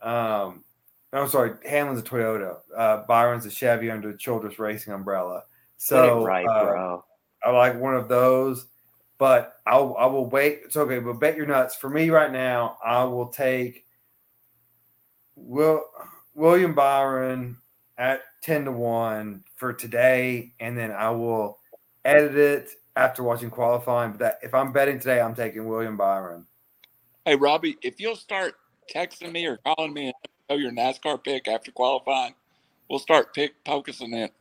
Um, 0.02 0.64
I'm 1.11 1.27
sorry, 1.27 1.53
Hamlin's 1.68 1.99
a 1.99 2.03
Toyota. 2.03 2.57
Uh, 2.76 3.03
Byron's 3.07 3.45
a 3.45 3.52
Chevy 3.52 3.90
under 3.90 4.11
the 4.11 4.18
Childress 4.18 4.60
Racing 4.60 4.94
umbrella. 4.94 5.44
So 5.77 6.23
right, 6.23 6.45
uh, 6.45 6.65
bro. 6.65 7.06
I 7.44 7.52
like 7.52 7.80
one 7.80 7.95
of 7.95 8.10
those, 8.10 8.68
but 9.18 9.56
I'll 9.65 9.95
I 9.98 10.06
will 10.06 10.30
wait. 10.30 10.61
It's 10.65 10.77
okay, 10.77 10.99
but 10.99 11.14
bet 11.14 11.38
your 11.38 11.48
nuts 11.48 11.76
for 11.76 11.90
me 11.90 12.10
right 12.10 12.31
now. 12.31 12.77
I 12.84 13.03
will 13.06 13.27
take 13.27 13.86
Will 15.36 15.84
William 16.36 16.76
Byron 16.76 17.57
at 17.98 18.22
ten 18.44 18.65
to 18.65 18.72
one 18.72 19.44
for 19.56 19.73
today, 19.73 20.53
and 20.60 20.77
then 20.77 20.91
I 20.91 21.10
will 21.10 21.60
edit 22.06 22.36
it 22.36 22.69
after 22.95 23.23
watching 23.23 23.49
qualifying. 23.49 24.11
But 24.11 24.19
that 24.19 24.40
if 24.44 24.53
I'm 24.53 24.72
betting 24.72 24.99
today, 24.99 25.22
I'm 25.22 25.34
taking 25.34 25.65
William 25.68 25.98
Byron. 25.98 26.45
Hey, 27.26 27.36
Robbie, 27.36 27.77
if 27.81 27.99
you'll 27.99 28.15
start 28.15 28.56
texting 28.94 29.31
me 29.31 29.45
or 29.45 29.57
calling 29.57 29.94
me 29.94 30.07
and 30.07 30.14
know 30.23 30.28
Oh, 30.49 30.55
your 30.55 30.71
NASCAR 30.71 31.23
pick 31.23 31.47
after 31.47 31.71
qualifying, 31.71 32.34
we'll 32.89 32.99
start 32.99 33.34
pick 33.34 33.53
focusing 33.65 34.13
it 34.13 34.34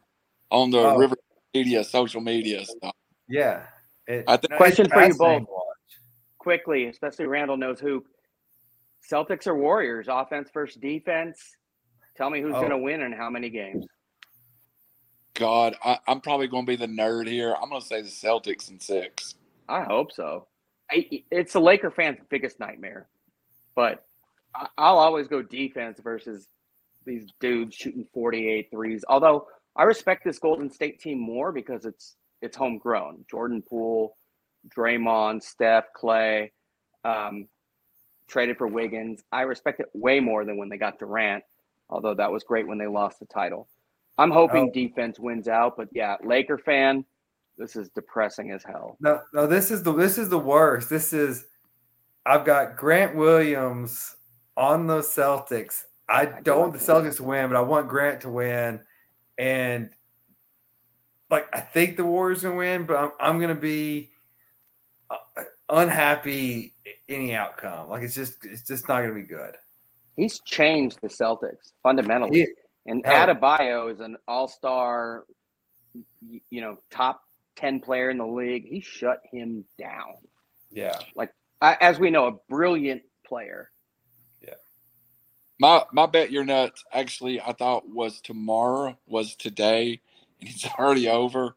on 0.51 0.71
the 0.71 0.79
Oh. 0.79 0.97
River 0.97 1.17
Media, 1.55 1.83
social 1.85 2.21
media 2.21 2.65
stuff. 2.65 2.95
Yeah. 3.29 3.67
It- 4.07 4.25
I 4.29 4.37
think- 4.37 4.55
Question 4.55 4.89
for 4.89 5.03
you 5.05 5.15
both. 5.15 5.47
Quickly, 6.39 6.87
especially 6.87 7.27
Randall 7.27 7.57
knows 7.57 7.81
who. 7.81 8.05
Celtics 9.11 9.47
or 9.47 9.57
Warriors? 9.57 10.07
Offense 10.09 10.51
versus 10.53 10.81
defense. 10.81 11.57
Tell 12.17 12.31
me 12.31 12.41
who's 12.41 12.55
Oh. 12.55 12.61
going 12.61 12.71
to 12.71 12.79
win 12.79 13.03
and 13.03 13.15
how 13.15 13.29
many 13.31 13.49
games. 13.51 13.87
God, 15.35 15.77
I, 15.85 15.99
I'm 16.07 16.21
probably 16.21 16.49
going 16.49 16.67
to 16.67 16.71
be 16.71 16.77
the 16.77 16.87
nerd 16.87 17.29
here. 17.29 17.55
I'm 17.55 17.69
going 17.69 17.81
to 17.81 17.87
say 17.87 18.03
the 18.03 18.09
Celtics 18.09 18.71
in 18.71 18.81
six. 18.81 19.35
I 19.69 19.83
hope 19.85 20.13
so. 20.13 20.47
I, 20.91 21.23
it's 21.31 21.53
the 21.53 21.61
Laker 21.61 21.91
fans' 21.91 22.19
biggest 22.29 22.59
nightmare, 22.59 23.09
but 23.75 23.95
I, 23.95 24.08
I'll 24.77 24.99
always 24.99 25.29
go 25.29 25.43
defense 25.43 26.01
versus 26.03 26.49
these 27.05 27.27
dudes 27.41 27.75
shooting 27.75 28.07
48 28.13 28.69
threes. 28.71 29.05
Although 29.09 29.47
I 29.77 29.85
respect 29.85 30.25
this 30.25 30.39
Golden 30.39 30.71
State 30.71 31.01
team 31.01 31.19
more 31.19 31.53
because 31.53 31.85
it's 31.85 32.17
it's 32.43 32.57
homegrown. 32.57 33.25
Jordan 33.31 33.63
Poole, 33.63 34.17
Draymond, 34.77 35.43
Steph, 35.43 35.85
Clay. 35.95 36.53
Um, 37.05 37.49
traded 38.29 38.59
for 38.59 38.67
Wiggins. 38.67 39.23
I 39.33 39.43
respect 39.43 39.81
it 39.81 39.87
way 39.95 40.21
more 40.21 40.45
than 40.45 40.57
when 40.59 40.69
they 40.69 40.77
got 40.77 40.99
Durant, 40.99 41.43
although 41.89 42.15
that 42.15 42.31
was 42.31 42.45
great 42.45 42.67
when 42.67 42.77
they 42.79 42.87
lost 42.87 43.19
the 43.21 43.27
title. 43.27 43.69
I'm 44.19 44.31
hoping 44.31 44.69
Oh. 44.69 44.73
defense 44.73 45.19
wins 45.19 45.49
out, 45.49 45.77
but 45.77 45.89
yeah, 45.93 46.17
Laker 46.23 46.59
fan, 46.59 47.05
this 47.57 47.75
is 47.77 47.89
depressing 47.91 48.51
as 48.51 48.63
hell. 48.65 48.97
No, 49.01 49.23
no, 49.33 49.47
this 49.47 49.71
is 49.71 49.83
the 49.83 49.93
this 49.93 50.19
is 50.19 50.29
the 50.29 50.39
worst. 50.39 50.91
This 50.91 51.13
is 51.13 51.47
I've 52.27 52.45
got 52.45 52.77
Grant 52.77 53.17
Williams 53.17 54.17
on 54.59 54.87
the 54.87 54.99
Celtics. 55.01 55.85
I 56.09 56.25
do 56.27 56.33
don't 56.43 56.61
want 56.61 56.73
the. 56.73 56.79
Celtics 56.79 57.17
to 57.17 57.23
win, 57.23 57.49
but 57.49 57.57
I 57.57 57.61
want 57.61 57.89
Grant 57.89 58.23
to 58.23 58.31
win. 58.31 58.81
And 59.39 59.91
like 61.31 61.47
I 61.55 61.61
think 61.61 61.97
the 61.97 62.05
Warriors 62.05 62.43
gonna 62.43 62.57
win, 62.57 62.85
but 62.85 62.97
I'm 62.97 63.11
I'm 63.21 63.41
gonna 63.41 63.55
be 63.55 64.11
uh, 65.11 65.17
unhappy 65.69 66.75
any 67.09 67.35
outcome. 67.35 67.89
Like 67.89 68.03
it's 68.03 68.15
just 68.15 68.45
it's 68.45 68.63
just 68.63 68.89
not 68.89 69.03
gonna 69.03 69.15
be 69.15 69.23
good. 69.23 69.55
He's 70.17 70.41
changed 70.41 70.99
the 71.01 71.09
Celtics 71.09 71.73
fundamentally. 71.83 72.41
He- 72.41 72.47
And 72.91 73.05
Hell. 73.07 73.27
Adebayo 73.29 73.93
is 73.93 74.01
an 74.01 74.17
all-star, 74.27 75.25
you 76.51 76.61
know, 76.63 76.79
top 76.91 77.21
ten 77.55 77.79
player 77.81 78.09
in 78.11 78.17
the 78.19 78.27
league. 78.27 78.67
He 78.67 78.81
shut 78.81 79.21
him 79.31 79.65
down. 79.79 80.15
yeah. 80.73 80.99
Like 81.15 81.33
I, 81.61 81.77
as 81.81 81.99
we 82.01 82.11
know, 82.11 82.27
a 82.29 82.33
brilliant 82.49 83.03
player. 83.27 83.71
My 85.59 85.85
my 85.93 86.07
bet 86.07 86.33
you're 86.33 86.45
nuts. 86.45 86.85
Actually, 86.93 87.41
I 87.41 87.53
thought 87.53 87.89
was 87.89 88.21
tomorrow, 88.21 88.99
was 89.07 89.37
today, 89.37 90.01
and 90.41 90.51
it's 90.51 90.67
already 90.79 91.09
over. 91.09 91.57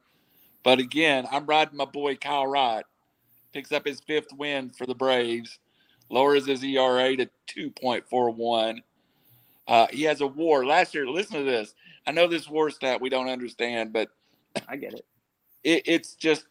But 0.64 0.80
again, 0.80 1.28
I'm 1.32 1.46
riding 1.46 1.78
my 1.78 1.86
boy 1.86 2.16
Kyle 2.16 2.48
Wright. 2.48 2.86
Picks 3.54 3.72
up 3.72 3.86
his 3.86 4.02
fifth 4.02 4.34
win 4.34 4.72
for 4.72 4.86
the 4.86 4.96
Braves, 4.96 5.60
lowers 6.10 6.48
his 6.48 6.64
ERA 6.64 7.18
to 7.18 7.30
2.41. 7.56 8.80
Uh, 9.68 9.88
he 9.92 10.04
has 10.04 10.22
a 10.22 10.28
WAR 10.28 10.66
last 10.66 10.94
year. 10.96 11.08
Listen 11.08 11.40
to 11.40 11.44
this. 11.44 11.76
I 12.08 12.12
know 12.12 12.28
this 12.28 12.50
WAR 12.50 12.70
stat 12.72 13.02
we 13.02 13.10
don't 13.10 13.30
understand, 13.30 13.94
but 13.94 14.10
I 14.68 14.78
get 14.78 14.94
it. 14.94 15.06
it, 15.64 15.84
it's 15.88 16.16
just 16.16 16.46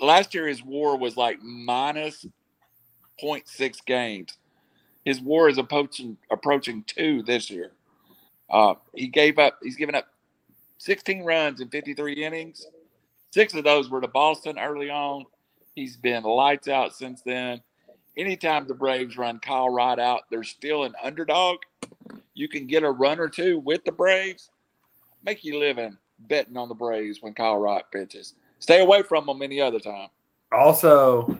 last 0.00 0.34
year 0.34 0.48
his 0.48 0.62
WAR 0.64 0.96
was 0.96 1.16
like 1.16 1.40
minus 1.42 2.26
0.6 3.22 3.84
games. 3.86 4.38
His 5.04 5.20
WAR 5.20 5.48
is 5.48 5.58
approaching 5.58 6.16
approaching 6.30 6.84
two 6.86 7.22
this 7.22 7.50
year. 7.50 7.72
Uh, 8.48 8.74
he 8.94 9.08
gave 9.08 9.38
up. 9.38 9.58
He's 9.62 9.76
given 9.76 9.94
up 9.94 10.06
16 10.78 11.24
runs 11.24 11.60
in 11.60 11.68
53 11.68 12.24
innings. 12.24 12.66
Six 13.32 13.54
of 13.54 13.64
those 13.64 13.88
were 13.88 14.00
to 14.00 14.08
Boston 14.08 14.58
early 14.58 14.90
on. 14.90 15.24
He's 15.74 15.96
been 15.96 16.22
lights 16.22 16.68
out 16.68 16.94
since 16.94 17.22
then. 17.22 17.62
Anytime 18.16 18.66
the 18.66 18.74
Braves 18.74 19.16
run 19.16 19.38
Kyle 19.38 19.70
Wright 19.70 19.98
out, 19.98 20.22
they're 20.30 20.44
still 20.44 20.84
an 20.84 20.94
underdog. 21.02 21.60
You 22.34 22.46
can 22.46 22.66
get 22.66 22.82
a 22.82 22.90
run 22.90 23.20
or 23.20 23.28
two 23.28 23.58
with 23.58 23.84
the 23.84 23.92
Braves. 23.92 24.50
Make 25.24 25.44
you 25.44 25.58
living 25.58 25.96
betting 26.18 26.56
on 26.56 26.68
the 26.68 26.74
Braves 26.74 27.22
when 27.22 27.32
Kyle 27.32 27.56
Wright 27.56 27.84
pitches. 27.90 28.34
Stay 28.58 28.80
away 28.82 29.02
from 29.02 29.26
them 29.26 29.40
any 29.40 29.60
other 29.60 29.80
time. 29.80 30.08
Also, 30.52 31.38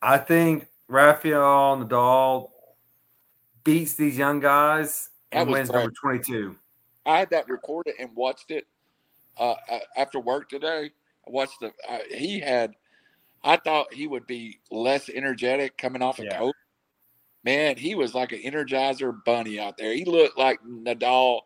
I 0.00 0.18
think 0.18 0.68
Rafael 0.88 1.78
Nadal 1.78 2.50
beats 3.64 3.94
these 3.94 4.16
young 4.18 4.40
guys 4.40 5.10
and 5.32 5.50
wins 5.50 5.70
great. 5.70 5.80
number 5.80 5.94
22. 6.00 6.56
I 7.06 7.18
had 7.18 7.30
that 7.30 7.48
recorded 7.48 7.94
and 7.98 8.14
watched 8.14 8.50
it 8.50 8.64
uh, 9.38 9.54
after 9.96 10.20
work 10.20 10.48
today. 10.48 10.90
I 11.26 11.30
watched 11.30 11.60
the. 11.60 11.72
Uh, 11.88 11.98
he 12.10 12.40
had. 12.40 12.72
I 13.44 13.56
thought 13.56 13.92
he 13.92 14.06
would 14.06 14.26
be 14.26 14.60
less 14.70 15.08
energetic 15.08 15.76
coming 15.76 16.02
off 16.02 16.18
of 16.18 16.26
Yeah. 16.26 16.38
coach. 16.38 16.54
Man, 17.44 17.76
he 17.76 17.96
was 17.96 18.14
like 18.14 18.30
an 18.30 18.40
energizer 18.42 19.12
bunny 19.24 19.58
out 19.58 19.76
there. 19.76 19.92
He 19.92 20.04
looked 20.04 20.38
like 20.38 20.60
Nadal. 20.62 21.40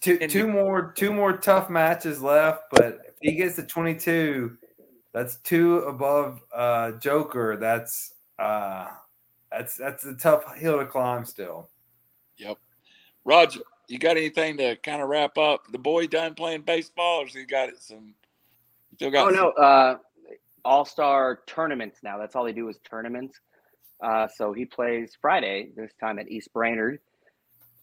Two, 0.00 0.18
two 0.28 0.46
more 0.48 0.92
two 0.96 1.12
more 1.12 1.36
tough 1.36 1.70
matches 1.70 2.20
left, 2.22 2.64
but 2.70 3.00
if 3.06 3.14
he 3.20 3.32
gets 3.34 3.56
to 3.56 3.62
22, 3.64 4.56
that's 5.12 5.36
two 5.36 5.78
above 5.78 6.40
uh 6.54 6.92
Joker. 6.92 7.56
That's 7.56 8.14
uh 8.38 8.88
that's 9.56 9.76
that's 9.76 10.04
a 10.04 10.14
tough 10.14 10.56
hill 10.56 10.78
to 10.78 10.86
climb 10.86 11.24
still. 11.24 11.68
Yep. 12.38 12.58
Roger, 13.24 13.60
you 13.88 13.98
got 13.98 14.16
anything 14.16 14.56
to 14.58 14.76
kind 14.76 15.02
of 15.02 15.08
wrap 15.08 15.38
up? 15.38 15.70
The 15.70 15.78
boy 15.78 16.06
done 16.06 16.34
playing 16.34 16.62
baseball, 16.62 17.22
or 17.22 17.24
has 17.26 17.34
he 17.34 17.44
got 17.44 17.68
it 17.68 17.80
some? 17.80 18.14
Still 18.94 19.10
got. 19.10 19.26
Oh 19.26 19.30
some- 19.30 19.36
no, 19.36 19.50
uh, 19.50 19.96
All 20.64 20.84
Star 20.84 21.40
tournaments 21.46 22.00
now. 22.02 22.18
That's 22.18 22.34
all 22.34 22.44
they 22.44 22.52
do 22.52 22.68
is 22.68 22.78
tournaments. 22.88 23.38
Uh, 24.02 24.26
so 24.26 24.52
he 24.52 24.64
plays 24.64 25.16
Friday 25.20 25.70
this 25.76 25.92
time 26.00 26.18
at 26.18 26.28
East 26.28 26.52
Brainerd. 26.52 26.98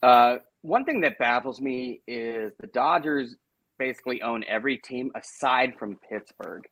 Uh, 0.04 0.38
one 0.62 0.84
thing 0.84 1.00
that 1.02 1.18
baffles 1.18 1.62
me 1.62 2.02
is 2.08 2.52
the 2.60 2.68
Dodgers 2.68 3.36
basically 3.78 4.22
own 4.22 4.44
every 4.48 4.78
team 4.78 5.12
aside 5.16 5.74
from 5.80 5.98
Pittsburgh. 6.10 6.64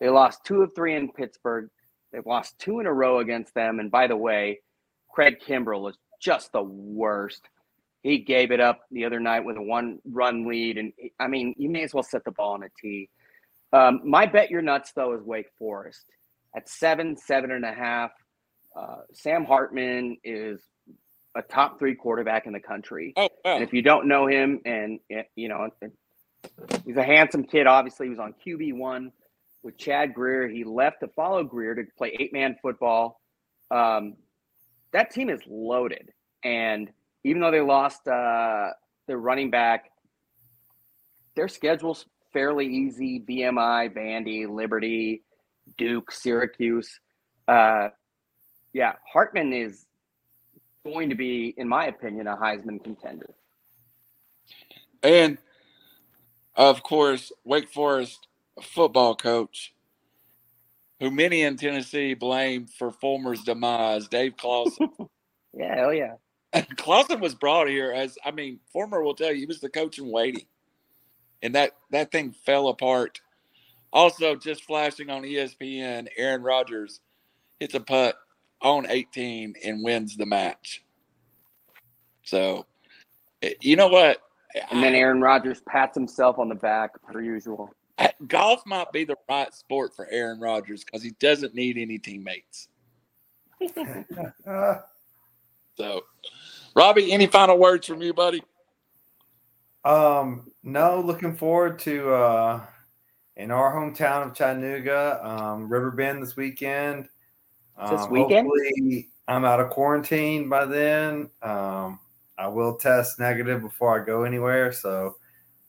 They 0.00 0.10
lost 0.10 0.44
two 0.44 0.62
of 0.62 0.74
three 0.74 0.94
in 0.94 1.10
Pittsburgh. 1.12 1.70
They've 2.12 2.26
lost 2.26 2.58
two 2.58 2.80
in 2.80 2.86
a 2.86 2.92
row 2.92 3.18
against 3.18 3.54
them. 3.54 3.80
And 3.80 3.90
by 3.90 4.06
the 4.06 4.16
way, 4.16 4.60
Craig 5.08 5.38
Kimbrel 5.46 5.90
is 5.90 5.96
just 6.20 6.52
the 6.52 6.62
worst. 6.62 7.48
He 8.02 8.18
gave 8.18 8.50
it 8.50 8.60
up 8.60 8.80
the 8.90 9.04
other 9.04 9.20
night 9.20 9.44
with 9.44 9.56
a 9.56 9.62
one 9.62 9.98
run 10.04 10.46
lead. 10.46 10.78
And 10.78 10.92
I 11.18 11.28
mean, 11.28 11.54
you 11.56 11.70
may 11.70 11.82
as 11.82 11.94
well 11.94 12.02
set 12.02 12.24
the 12.24 12.32
ball 12.32 12.54
on 12.54 12.64
a 12.64 12.68
tee. 12.80 13.08
Um, 13.72 14.00
my 14.04 14.26
bet 14.26 14.50
you're 14.50 14.62
nuts 14.62 14.92
though 14.94 15.14
is 15.14 15.22
Wake 15.22 15.48
Forest 15.58 16.04
at 16.54 16.68
seven, 16.68 17.16
seven 17.16 17.50
and 17.50 17.64
a 17.64 17.72
half. 17.72 18.10
Uh, 18.76 19.02
Sam 19.12 19.44
Hartman 19.44 20.18
is 20.24 20.60
a 21.34 21.42
top 21.42 21.78
three 21.78 21.94
quarterback 21.94 22.46
in 22.46 22.52
the 22.52 22.60
country. 22.60 23.12
Oh, 23.16 23.28
wow. 23.44 23.54
And 23.54 23.64
if 23.64 23.72
you 23.72 23.82
don't 23.82 24.06
know 24.06 24.26
him, 24.26 24.60
and 24.64 25.00
eh, 25.10 25.22
you 25.34 25.48
know, 25.48 25.68
he's 26.84 26.96
a 26.96 27.02
handsome 27.02 27.44
kid. 27.44 27.66
Obviously, 27.66 28.06
he 28.06 28.10
was 28.10 28.18
on 28.18 28.34
QB 28.46 28.74
one 28.76 29.12
with 29.62 29.76
Chad 29.78 30.14
Grier. 30.14 30.48
He 30.48 30.64
left 30.64 31.00
to 31.00 31.08
follow 31.08 31.42
Grier 31.44 31.74
to 31.74 31.84
play 31.96 32.16
eight 32.18 32.32
man 32.32 32.56
football. 32.60 33.20
Um, 33.70 34.14
that 34.92 35.10
team 35.10 35.30
is 35.30 35.40
loaded, 35.46 36.10
and 36.44 36.90
even 37.24 37.40
though 37.40 37.50
they 37.50 37.60
lost 37.60 38.06
uh, 38.06 38.70
their 39.06 39.18
running 39.18 39.50
back, 39.50 39.90
their 41.34 41.48
schedule's 41.48 42.06
fairly 42.32 42.66
easy. 42.66 43.20
VMI, 43.20 43.94
Vandy, 43.94 44.48
Liberty, 44.48 45.22
Duke, 45.78 46.10
Syracuse. 46.10 47.00
Uh, 47.48 47.88
yeah, 48.72 48.94
Hartman 49.10 49.52
is 49.52 49.86
going 50.84 51.10
to 51.10 51.14
be, 51.14 51.54
in 51.56 51.68
my 51.68 51.86
opinion, 51.86 52.26
a 52.26 52.36
Heisman 52.36 52.82
contender. 52.82 53.30
And 55.02 55.38
of 56.54 56.82
course, 56.82 57.32
Wake 57.44 57.70
Forest 57.70 58.26
football 58.60 59.14
coach, 59.14 59.74
who 61.00 61.10
many 61.10 61.42
in 61.42 61.56
Tennessee 61.56 62.14
blame 62.14 62.66
for 62.66 62.90
Fulmer's 62.90 63.42
demise, 63.42 64.08
Dave 64.08 64.36
Clawson. 64.36 64.88
Yeah, 65.54 65.76
hell 65.76 65.92
yeah. 65.92 66.14
Clawson 66.76 67.20
was 67.20 67.34
brought 67.34 67.68
here 67.68 67.92
as 67.92 68.16
I 68.24 68.30
mean, 68.30 68.58
Fulmer 68.72 69.02
will 69.02 69.14
tell 69.14 69.30
you 69.30 69.40
he 69.40 69.44
was 69.44 69.60
the 69.60 69.68
coach 69.68 69.98
in 69.98 70.10
waiting, 70.10 70.46
and 71.42 71.54
that 71.54 71.72
that 71.90 72.10
thing 72.10 72.32
fell 72.32 72.68
apart. 72.68 73.20
Also, 73.92 74.34
just 74.34 74.64
flashing 74.64 75.10
on 75.10 75.22
ESPN, 75.22 76.08
Aaron 76.16 76.42
Rodgers 76.42 77.00
hits 77.60 77.74
a 77.74 77.80
putt 77.80 78.16
on 78.62 78.86
18 78.88 79.54
and 79.62 79.84
wins 79.84 80.16
the 80.16 80.24
match. 80.24 80.82
So, 82.22 82.64
eh, 83.42 83.52
you 83.60 83.76
know 83.76 83.88
what? 83.88 84.22
And 84.70 84.82
then 84.82 84.94
Aaron 84.94 85.20
Rodgers 85.20 85.60
pats 85.68 85.94
himself 85.94 86.38
on 86.38 86.48
the 86.48 86.54
back 86.54 86.90
per 87.02 87.20
usual. 87.20 87.70
I- 87.98 88.12
golf 88.26 88.62
might 88.66 88.90
be 88.92 89.04
the 89.04 89.16
right 89.28 89.52
sport 89.54 89.94
for 89.94 90.06
Aaron 90.10 90.40
Rodgers 90.40 90.84
because 90.84 91.02
he 91.02 91.10
doesn't 91.20 91.54
need 91.54 91.78
any 91.78 91.98
teammates. 91.98 92.68
So, 95.74 96.02
Robbie, 96.76 97.12
any 97.12 97.26
final 97.26 97.58
words 97.58 97.86
from 97.86 98.02
you, 98.02 98.12
buddy? 98.12 98.42
Um, 99.86 100.52
no, 100.62 101.00
looking 101.00 101.34
forward 101.34 101.78
to 101.80 102.12
uh 102.12 102.60
in 103.36 103.50
our 103.50 103.74
hometown 103.74 104.26
of 104.28 104.34
Chattanooga, 104.34 105.18
um, 105.26 105.68
Riverbend 105.70 106.22
this 106.22 106.36
weekend. 106.36 107.04
This 107.90 108.02
Um, 108.02 108.10
weekend? 108.10 108.46
Hopefully, 108.46 109.08
I'm 109.26 109.46
out 109.46 109.60
of 109.60 109.70
quarantine 109.70 110.50
by 110.50 110.66
then. 110.66 111.30
Um, 111.40 111.98
I 112.36 112.48
will 112.48 112.76
test 112.76 113.18
negative 113.18 113.62
before 113.62 113.98
I 114.00 114.04
go 114.04 114.24
anywhere, 114.24 114.72
so 114.72 115.16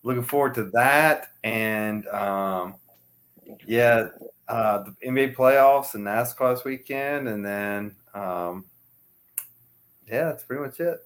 looking 0.04 0.24
forward 0.24 0.54
to 0.56 0.66
that. 0.74 1.28
And 1.44 2.08
um, 2.08 2.76
yeah, 3.66 4.08
uh, 4.48 4.84
the 4.84 5.08
NBA 5.08 5.36
playoffs 5.36 5.96
and 5.96 6.06
NASCAR 6.06 6.56
this 6.56 6.66
weekend, 6.66 7.28
and 7.28 7.44
then 7.46 7.96
um, 8.14 8.66
yeah, 10.08 10.26
that's 10.26 10.44
pretty 10.44 10.64
much 10.64 10.80
it. 10.80 11.00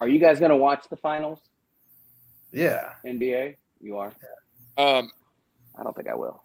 Are 0.00 0.08
you 0.08 0.18
guys 0.18 0.38
going 0.38 0.50
to 0.50 0.56
watch 0.56 0.86
the 0.90 0.96
finals, 0.96 1.40
Yeah. 2.52 2.92
NBA? 3.06 3.56
You 3.80 3.96
are? 3.98 4.12
Um, 4.76 5.10
I 5.78 5.82
don't 5.82 5.94
think 5.96 6.08
I 6.08 6.14
will. 6.14 6.42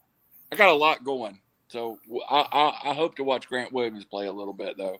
I 0.52 0.56
got 0.56 0.70
a 0.70 0.74
lot 0.74 1.04
going. 1.04 1.40
So 1.68 2.00
I 2.30 2.74
I 2.84 2.94
hope 2.94 3.16
to 3.18 3.24
watch 3.24 3.48
Grant 3.48 3.72
Williams 3.72 4.04
play 4.06 4.26
a 4.26 4.32
little 4.32 4.54
bit 4.54 4.76
though. 4.78 4.98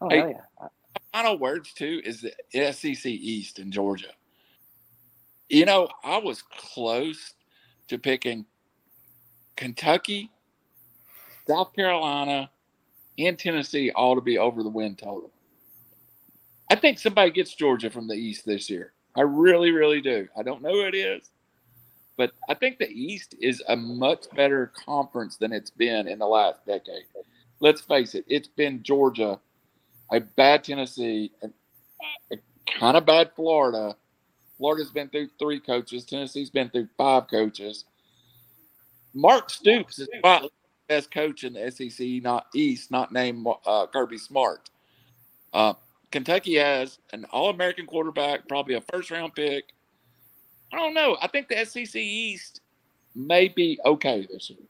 Oh 0.00 0.08
Hey. 0.08 0.18
hell 0.18 0.30
yeah! 0.60 0.66
Final 1.12 1.38
words 1.38 1.72
too 1.72 2.00
is 2.04 2.20
the 2.52 2.72
SEC 2.72 3.06
East 3.06 3.58
in 3.60 3.70
Georgia. 3.70 4.08
You 5.52 5.66
know, 5.66 5.86
I 6.02 6.16
was 6.16 6.40
close 6.40 7.34
to 7.88 7.98
picking 7.98 8.46
Kentucky, 9.54 10.30
South 11.46 11.74
Carolina, 11.74 12.48
and 13.18 13.38
Tennessee 13.38 13.90
all 13.90 14.14
to 14.14 14.22
be 14.22 14.38
over 14.38 14.62
the 14.62 14.70
win 14.70 14.96
total. 14.96 15.30
I 16.70 16.74
think 16.74 16.98
somebody 16.98 17.32
gets 17.32 17.54
Georgia 17.54 17.90
from 17.90 18.08
the 18.08 18.14
East 18.14 18.46
this 18.46 18.70
year. 18.70 18.94
I 19.14 19.20
really, 19.20 19.72
really 19.72 20.00
do. 20.00 20.26
I 20.34 20.42
don't 20.42 20.62
know 20.62 20.72
who 20.72 20.86
it 20.86 20.94
is, 20.94 21.28
but 22.16 22.32
I 22.48 22.54
think 22.54 22.78
the 22.78 22.88
East 22.88 23.34
is 23.38 23.62
a 23.68 23.76
much 23.76 24.24
better 24.34 24.72
conference 24.86 25.36
than 25.36 25.52
it's 25.52 25.68
been 25.68 26.08
in 26.08 26.18
the 26.18 26.26
last 26.26 26.64
decade. 26.64 27.04
Let's 27.60 27.82
face 27.82 28.14
it, 28.14 28.24
it's 28.26 28.48
been 28.48 28.82
Georgia, 28.82 29.38
a 30.10 30.20
bad 30.20 30.64
Tennessee, 30.64 31.30
a, 31.42 31.48
a 32.32 32.38
kind 32.80 32.96
of 32.96 33.04
bad 33.04 33.32
Florida. 33.36 33.96
Florida's 34.62 34.92
been 34.92 35.08
through 35.08 35.28
three 35.40 35.58
coaches. 35.58 36.04
Tennessee's 36.04 36.48
been 36.48 36.70
through 36.70 36.86
five 36.96 37.26
coaches. 37.26 37.84
Mark 39.12 39.50
Stoops 39.50 39.98
is 39.98 40.08
probably 40.22 40.50
the 40.88 40.94
best 40.94 41.10
coach 41.10 41.42
in 41.42 41.54
the 41.54 41.68
SEC, 41.68 42.22
not 42.22 42.46
East, 42.54 42.92
not 42.92 43.10
named 43.10 43.44
uh, 43.66 43.86
Kirby 43.92 44.18
Smart. 44.18 44.70
Uh, 45.52 45.74
Kentucky 46.12 46.54
has 46.58 47.00
an 47.12 47.24
All-American 47.32 47.86
quarterback, 47.86 48.46
probably 48.46 48.74
a 48.74 48.80
first-round 48.82 49.34
pick. 49.34 49.64
I 50.72 50.76
don't 50.76 50.94
know. 50.94 51.16
I 51.20 51.26
think 51.26 51.48
the 51.48 51.64
SEC 51.64 51.96
East 51.96 52.60
may 53.16 53.48
be 53.48 53.80
okay 53.84 54.28
this 54.32 54.48
year. 54.48 54.60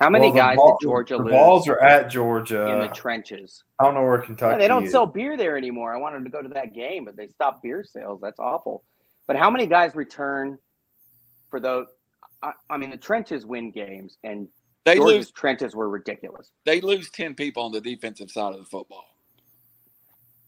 How 0.00 0.10
many 0.10 0.26
Well, 0.26 0.34
guys 0.36 0.56
ball- 0.56 0.76
did 0.78 0.84
Georgia 0.84 1.16
the 1.16 1.22
lose 1.22 1.32
balls 1.32 1.66
are 1.66 1.80
at 1.80 2.10
Georgia 2.10 2.66
in 2.74 2.80
the 2.80 2.88
trenches? 2.88 3.64
I 3.80 3.84
don't 3.84 3.94
know 3.94 4.02
where 4.02 4.18
Kentucky. 4.18 4.52
Yeah, 4.52 4.58
they 4.58 4.68
don't 4.68 4.84
is. 4.84 4.90
sell 4.90 5.06
beer 5.06 5.38
there 5.38 5.56
anymore. 5.56 5.94
I 5.94 5.96
wanted 5.98 6.24
to 6.24 6.30
go 6.30 6.42
to 6.42 6.48
that 6.50 6.74
game, 6.74 7.06
but 7.06 7.16
they 7.16 7.28
stopped 7.28 7.62
beer 7.62 7.82
sales. 7.82 8.20
That's 8.20 8.38
awful. 8.38 8.84
But 9.26 9.36
how 9.36 9.50
many 9.50 9.66
guys 9.66 9.94
return 9.94 10.58
for 11.50 11.60
those? 11.60 11.86
I, 12.42 12.52
I 12.68 12.76
mean, 12.76 12.90
the 12.90 12.96
trenches 12.96 13.46
win 13.46 13.70
games, 13.70 14.18
and 14.22 14.48
They 14.84 14.96
Georgia's 14.96 15.16
lose. 15.26 15.30
trenches 15.32 15.74
were 15.74 15.88
ridiculous. 15.88 16.50
They 16.66 16.80
lose 16.80 17.10
ten 17.10 17.34
people 17.34 17.62
on 17.64 17.72
the 17.72 17.80
defensive 17.80 18.30
side 18.30 18.52
of 18.52 18.58
the 18.58 18.66
football. 18.66 19.04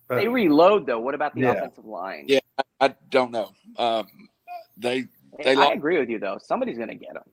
But- 0.08 0.16
They 0.16 0.28
reload 0.28 0.86
though. 0.86 1.00
What 1.00 1.14
about 1.14 1.34
the 1.34 1.40
Yeah. 1.42 1.52
offensive 1.52 1.84
line? 1.84 2.24
Yeah. 2.28 2.40
I 2.80 2.94
don't 3.10 3.30
know. 3.32 3.50
Um, 3.78 4.06
they. 4.76 5.06
They 5.42 5.50
I 5.52 5.54
lo- 5.54 5.72
agree 5.72 5.98
with 5.98 6.08
you 6.08 6.18
though. 6.18 6.38
Somebody's 6.42 6.76
going 6.76 6.88
to 6.88 6.94
get 6.94 7.12
them. 7.14 7.24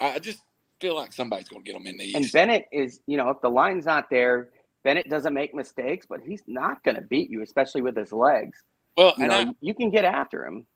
I 0.00 0.18
just 0.18 0.40
feel 0.80 0.94
like 0.94 1.12
somebody's 1.12 1.48
going 1.48 1.64
to 1.64 1.70
get 1.72 1.78
them 1.78 1.86
in 1.86 1.96
the 1.96 2.14
And 2.14 2.30
Bennett 2.32 2.66
is, 2.72 3.00
you 3.06 3.16
know, 3.16 3.30
if 3.30 3.40
the 3.40 3.48
line's 3.50 3.84
not 3.86 4.10
there, 4.10 4.50
Bennett 4.84 5.08
doesn't 5.08 5.32
make 5.34 5.54
mistakes, 5.54 6.06
but 6.08 6.20
he's 6.20 6.42
not 6.46 6.82
going 6.84 6.94
to 6.96 7.00
beat 7.02 7.30
you, 7.30 7.42
especially 7.42 7.80
with 7.82 7.96
his 7.96 8.12
legs. 8.12 8.58
well, 8.96 9.14
You 9.16 9.24
and 9.24 9.32
know, 9.32 9.38
I, 9.50 9.54
you 9.60 9.74
can 9.74 9.90
get 9.90 10.04
after 10.04 10.46
him. 10.46 10.66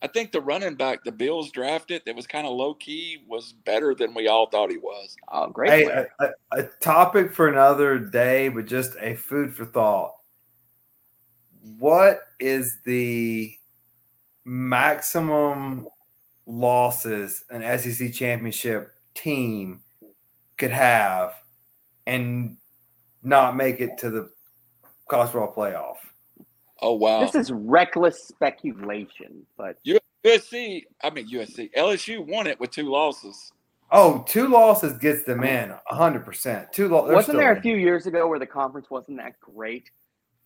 I 0.00 0.06
think 0.06 0.30
the 0.30 0.40
running 0.40 0.76
back 0.76 1.02
the 1.02 1.10
Bills 1.10 1.50
drafted 1.50 2.02
that 2.06 2.14
was 2.14 2.26
kind 2.26 2.46
of 2.46 2.52
low 2.52 2.74
key 2.74 3.24
was 3.26 3.52
better 3.64 3.94
than 3.94 4.14
we 4.14 4.28
all 4.28 4.48
thought 4.48 4.70
he 4.70 4.78
was. 4.78 5.16
Oh, 5.30 5.48
great 5.48 5.70
Hey, 5.70 5.84
a, 5.86 6.06
a, 6.20 6.30
a 6.52 6.62
topic 6.80 7.32
for 7.32 7.48
another 7.48 7.98
day, 7.98 8.48
but 8.48 8.66
just 8.66 8.94
a 9.00 9.14
food 9.14 9.52
for 9.52 9.64
thought. 9.64 10.14
What 11.78 12.20
is 12.38 12.78
the 12.84 13.52
maximum 14.44 15.88
losses 16.46 17.44
an 17.50 17.78
SEC 17.78 18.12
championship 18.12 18.94
team 19.14 19.80
could 20.56 20.70
have 20.70 21.34
and 22.06 22.56
not 23.22 23.56
make 23.56 23.80
it 23.80 23.98
to 23.98 24.10
the 24.10 24.30
college 25.08 25.30
football 25.30 25.52
playoff? 25.52 25.96
Oh 26.80 26.92
wow. 26.94 27.20
This 27.20 27.34
is 27.34 27.50
reckless 27.50 28.28
speculation, 28.28 29.44
but 29.56 29.78
USC, 30.24 30.84
I 31.02 31.10
mean 31.10 31.28
USC, 31.30 31.70
LSU 31.76 32.26
won 32.26 32.46
it 32.46 32.58
with 32.60 32.70
two 32.70 32.90
losses. 32.90 33.52
Oh, 33.90 34.22
two 34.28 34.48
losses 34.48 34.98
gets 34.98 35.24
them 35.24 35.42
in 35.44 35.74
100%. 35.90 36.72
Two 36.72 36.88
losses. 36.88 37.14
wasn't 37.14 37.38
there 37.38 37.52
a 37.52 37.60
few 37.60 37.76
years 37.76 38.06
ago 38.06 38.28
where 38.28 38.38
the 38.38 38.46
conference 38.46 38.90
wasn't 38.90 39.16
that 39.16 39.40
great? 39.40 39.90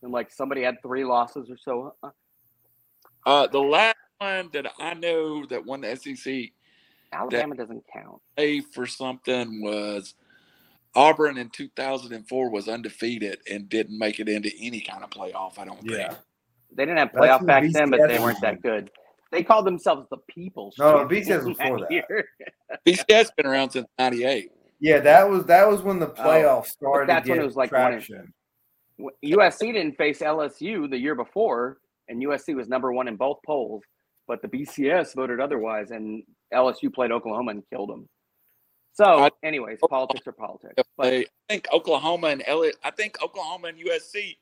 And 0.03 0.13
like 0.13 0.31
somebody 0.31 0.63
had 0.63 0.81
three 0.83 1.05
losses 1.05 1.51
or 1.51 1.57
so. 1.57 1.95
Uh, 2.03 2.11
Uh, 3.27 3.47
the 3.49 3.59
last 3.61 3.97
one 4.19 4.49
that 4.53 4.67
I 4.79 4.95
know 4.95 5.45
that 5.47 5.65
won 5.65 5.81
the 5.81 5.97
SEC 5.97 6.53
Alabama 7.13 7.55
doesn't 7.55 7.85
count. 7.93 8.21
A 8.39 8.61
for 8.61 8.87
something 8.87 9.61
was 9.63 10.15
Auburn 10.95 11.39
in 11.39 11.49
2004 11.51 12.51
was 12.51 12.69
undefeated 12.69 13.39
and 13.51 13.69
didn't 13.69 13.99
make 13.99 14.21
it 14.21 14.29
into 14.29 14.51
any 14.61 14.81
kind 14.81 15.03
of 15.03 15.11
playoff. 15.11 15.59
I 15.59 15.65
don't 15.65 15.83
Yeah. 15.83 16.09
think. 16.09 16.19
They 16.75 16.85
didn't 16.85 16.99
have 16.99 17.13
playoff 17.13 17.39
when 17.41 17.47
back 17.47 17.65
then, 17.71 17.91
but 17.91 18.09
they 18.09 18.19
weren't 18.19 18.41
that 18.41 18.63
good. 18.63 18.91
They 19.31 19.43
called 19.43 19.67
themselves 19.67 20.07
the 20.11 20.19
People's. 20.29 20.75
No, 20.79 20.99
Champions 21.01 21.29
BCS 21.29 21.45
was 21.47 21.57
before 21.59 21.79
that. 21.81 22.79
BCS 22.87 23.31
been 23.37 23.47
around 23.47 23.71
since 23.71 23.87
'98. 23.99 24.51
Yeah, 24.81 25.01
that 25.01 25.29
was 25.29 25.45
that 25.47 25.67
was 25.69 25.81
when 25.83 25.99
the 25.99 26.11
oh, 26.11 26.15
playoffs 26.15 26.67
started. 26.67 27.09
that's 27.09 27.29
when 27.29 27.39
it 27.39 27.45
was 27.45 27.57
like 27.57 27.73
one 27.73 27.95
in- 27.95 28.33
USC 29.25 29.73
didn't 29.73 29.97
face 29.97 30.21
LSU 30.21 30.89
the 30.89 30.99
year 30.99 31.15
before, 31.15 31.79
and 32.09 32.23
USC 32.23 32.55
was 32.55 32.69
number 32.69 32.93
one 32.93 33.09
in 33.09 33.17
both 33.17 33.39
polls. 33.47 33.83
But 34.29 34.43
the 34.43 34.49
BCS 34.49 35.15
voted 35.15 35.41
otherwise, 35.41 35.91
and 35.91 36.23
LSU 36.55 36.93
played 36.93 37.11
Oklahoma 37.11 37.53
and 37.53 37.63
killed 37.71 37.89
them. 37.91 38.09
So, 38.95 39.25
I- 39.25 39.31
anyways, 39.43 39.79
politics 39.89 40.27
are 40.27 40.33
politics. 40.33 40.75
But 40.97 41.13
I 41.15 41.27
think 41.49 41.67
Oklahoma 41.73 42.29
and 42.29 42.43
Elliot. 42.47 42.77
I 42.85 42.91
think 42.91 43.23
Oklahoma 43.23 43.69
and 43.69 43.79
USC 43.79 44.37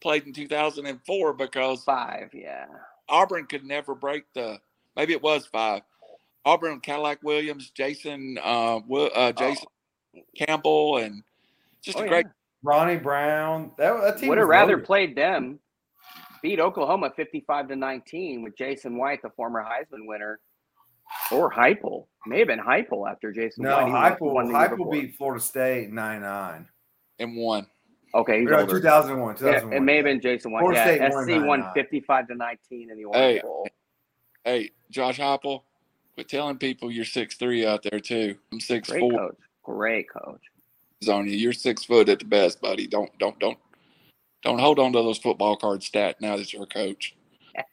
played 0.00 0.26
in 0.26 0.32
2004 0.32 1.32
because 1.34 1.84
five, 1.84 2.30
yeah. 2.32 2.66
Auburn 3.08 3.46
could 3.46 3.64
never 3.64 3.94
break 3.94 4.24
the. 4.34 4.58
Maybe 4.96 5.12
it 5.12 5.22
was 5.22 5.46
five. 5.46 5.82
Auburn, 6.44 6.80
Cadillac 6.80 7.22
Williams, 7.22 7.70
Jason, 7.70 8.38
uh, 8.42 8.76
uh, 8.78 9.32
Jason 9.32 9.66
Campbell, 10.36 10.96
and 10.98 11.22
just 11.82 11.98
Oh, 11.98 12.02
a 12.02 12.08
great. 12.08 12.26
yeah. 12.26 12.32
Ronnie 12.62 12.96
Brown. 12.96 13.72
That, 13.76 14.00
that 14.00 14.18
team 14.18 14.28
Would 14.30 14.38
have 14.38 14.48
rather 14.48 14.72
loaded. 14.72 14.86
played 14.86 15.16
them 15.16 15.60
beat 16.42 16.58
Oklahoma 16.60 17.12
55 17.14 17.68
to 17.68 17.76
19 17.76 18.42
with 18.42 18.56
Jason 18.56 18.96
White, 18.96 19.20
the 19.22 19.28
former 19.30 19.62
Heisman 19.62 20.06
winner, 20.06 20.40
or 21.32 21.50
Heupel. 21.50 22.06
May 22.26 22.38
have 22.40 22.48
been 22.48 22.58
Heupel 22.60 23.10
after 23.10 23.32
Jason 23.32 23.64
No, 23.64 23.76
White. 23.86 23.86
He 23.86 23.92
Heupel, 23.92 24.32
won 24.34 24.48
Heupel 24.48 24.90
beat 24.92 25.14
Florida 25.16 25.42
State 25.42 25.90
9 25.90 26.20
9. 26.20 26.68
and 27.18 27.36
one. 27.36 27.66
Okay, 28.14 28.40
he's 28.40 28.48
No, 28.50 28.60
older. 28.60 28.72
2001. 28.80 29.34
Yeah, 29.34 29.38
2001. 29.38 29.72
it 29.76 29.80
may 29.80 29.96
have 29.96 30.04
been 30.04 30.20
Jason 30.20 30.50
White. 30.52 30.60
Florida 30.60 30.80
Yeah, 30.80 30.84
State 31.08 31.12
won 31.12 31.42
SC 31.42 31.46
won 31.46 31.74
55 31.74 32.28
to 32.28 32.34
19 32.34 32.90
in 32.90 32.96
the 32.98 33.04
Orange 33.04 33.16
Hey. 33.36 33.40
Bowl. 33.40 33.68
Hey, 34.44 34.70
Josh 34.90 35.18
Heupel, 35.18 35.62
quit 36.14 36.28
telling 36.28 36.56
people 36.58 36.90
you're 36.90 37.04
six 37.04 37.36
three 37.36 37.64
out 37.66 37.82
there 37.88 38.00
too. 38.00 38.36
I'm 38.52 38.58
six 38.60 38.88
Great 38.88 39.00
four 39.00 39.10
coach. 39.12 39.36
Great 39.62 40.06
coach. 40.10 40.40
on 41.08 41.26
you. 41.28 41.36
You're 41.36 41.52
six 41.52 41.84
foot 41.84 42.08
at 42.08 42.18
the 42.18 42.24
best, 42.24 42.60
buddy. 42.60 42.86
Don't 42.86 43.16
don't 43.18 43.38
don't 43.38 43.58
don't 44.42 44.58
hold 44.58 44.78
on 44.78 44.92
to 44.92 44.98
those 45.02 45.18
football 45.18 45.56
card 45.56 45.82
stat 45.82 46.16
now 46.20 46.36
that 46.36 46.52
you're 46.52 46.64
a 46.64 46.66
coach. 46.66 47.14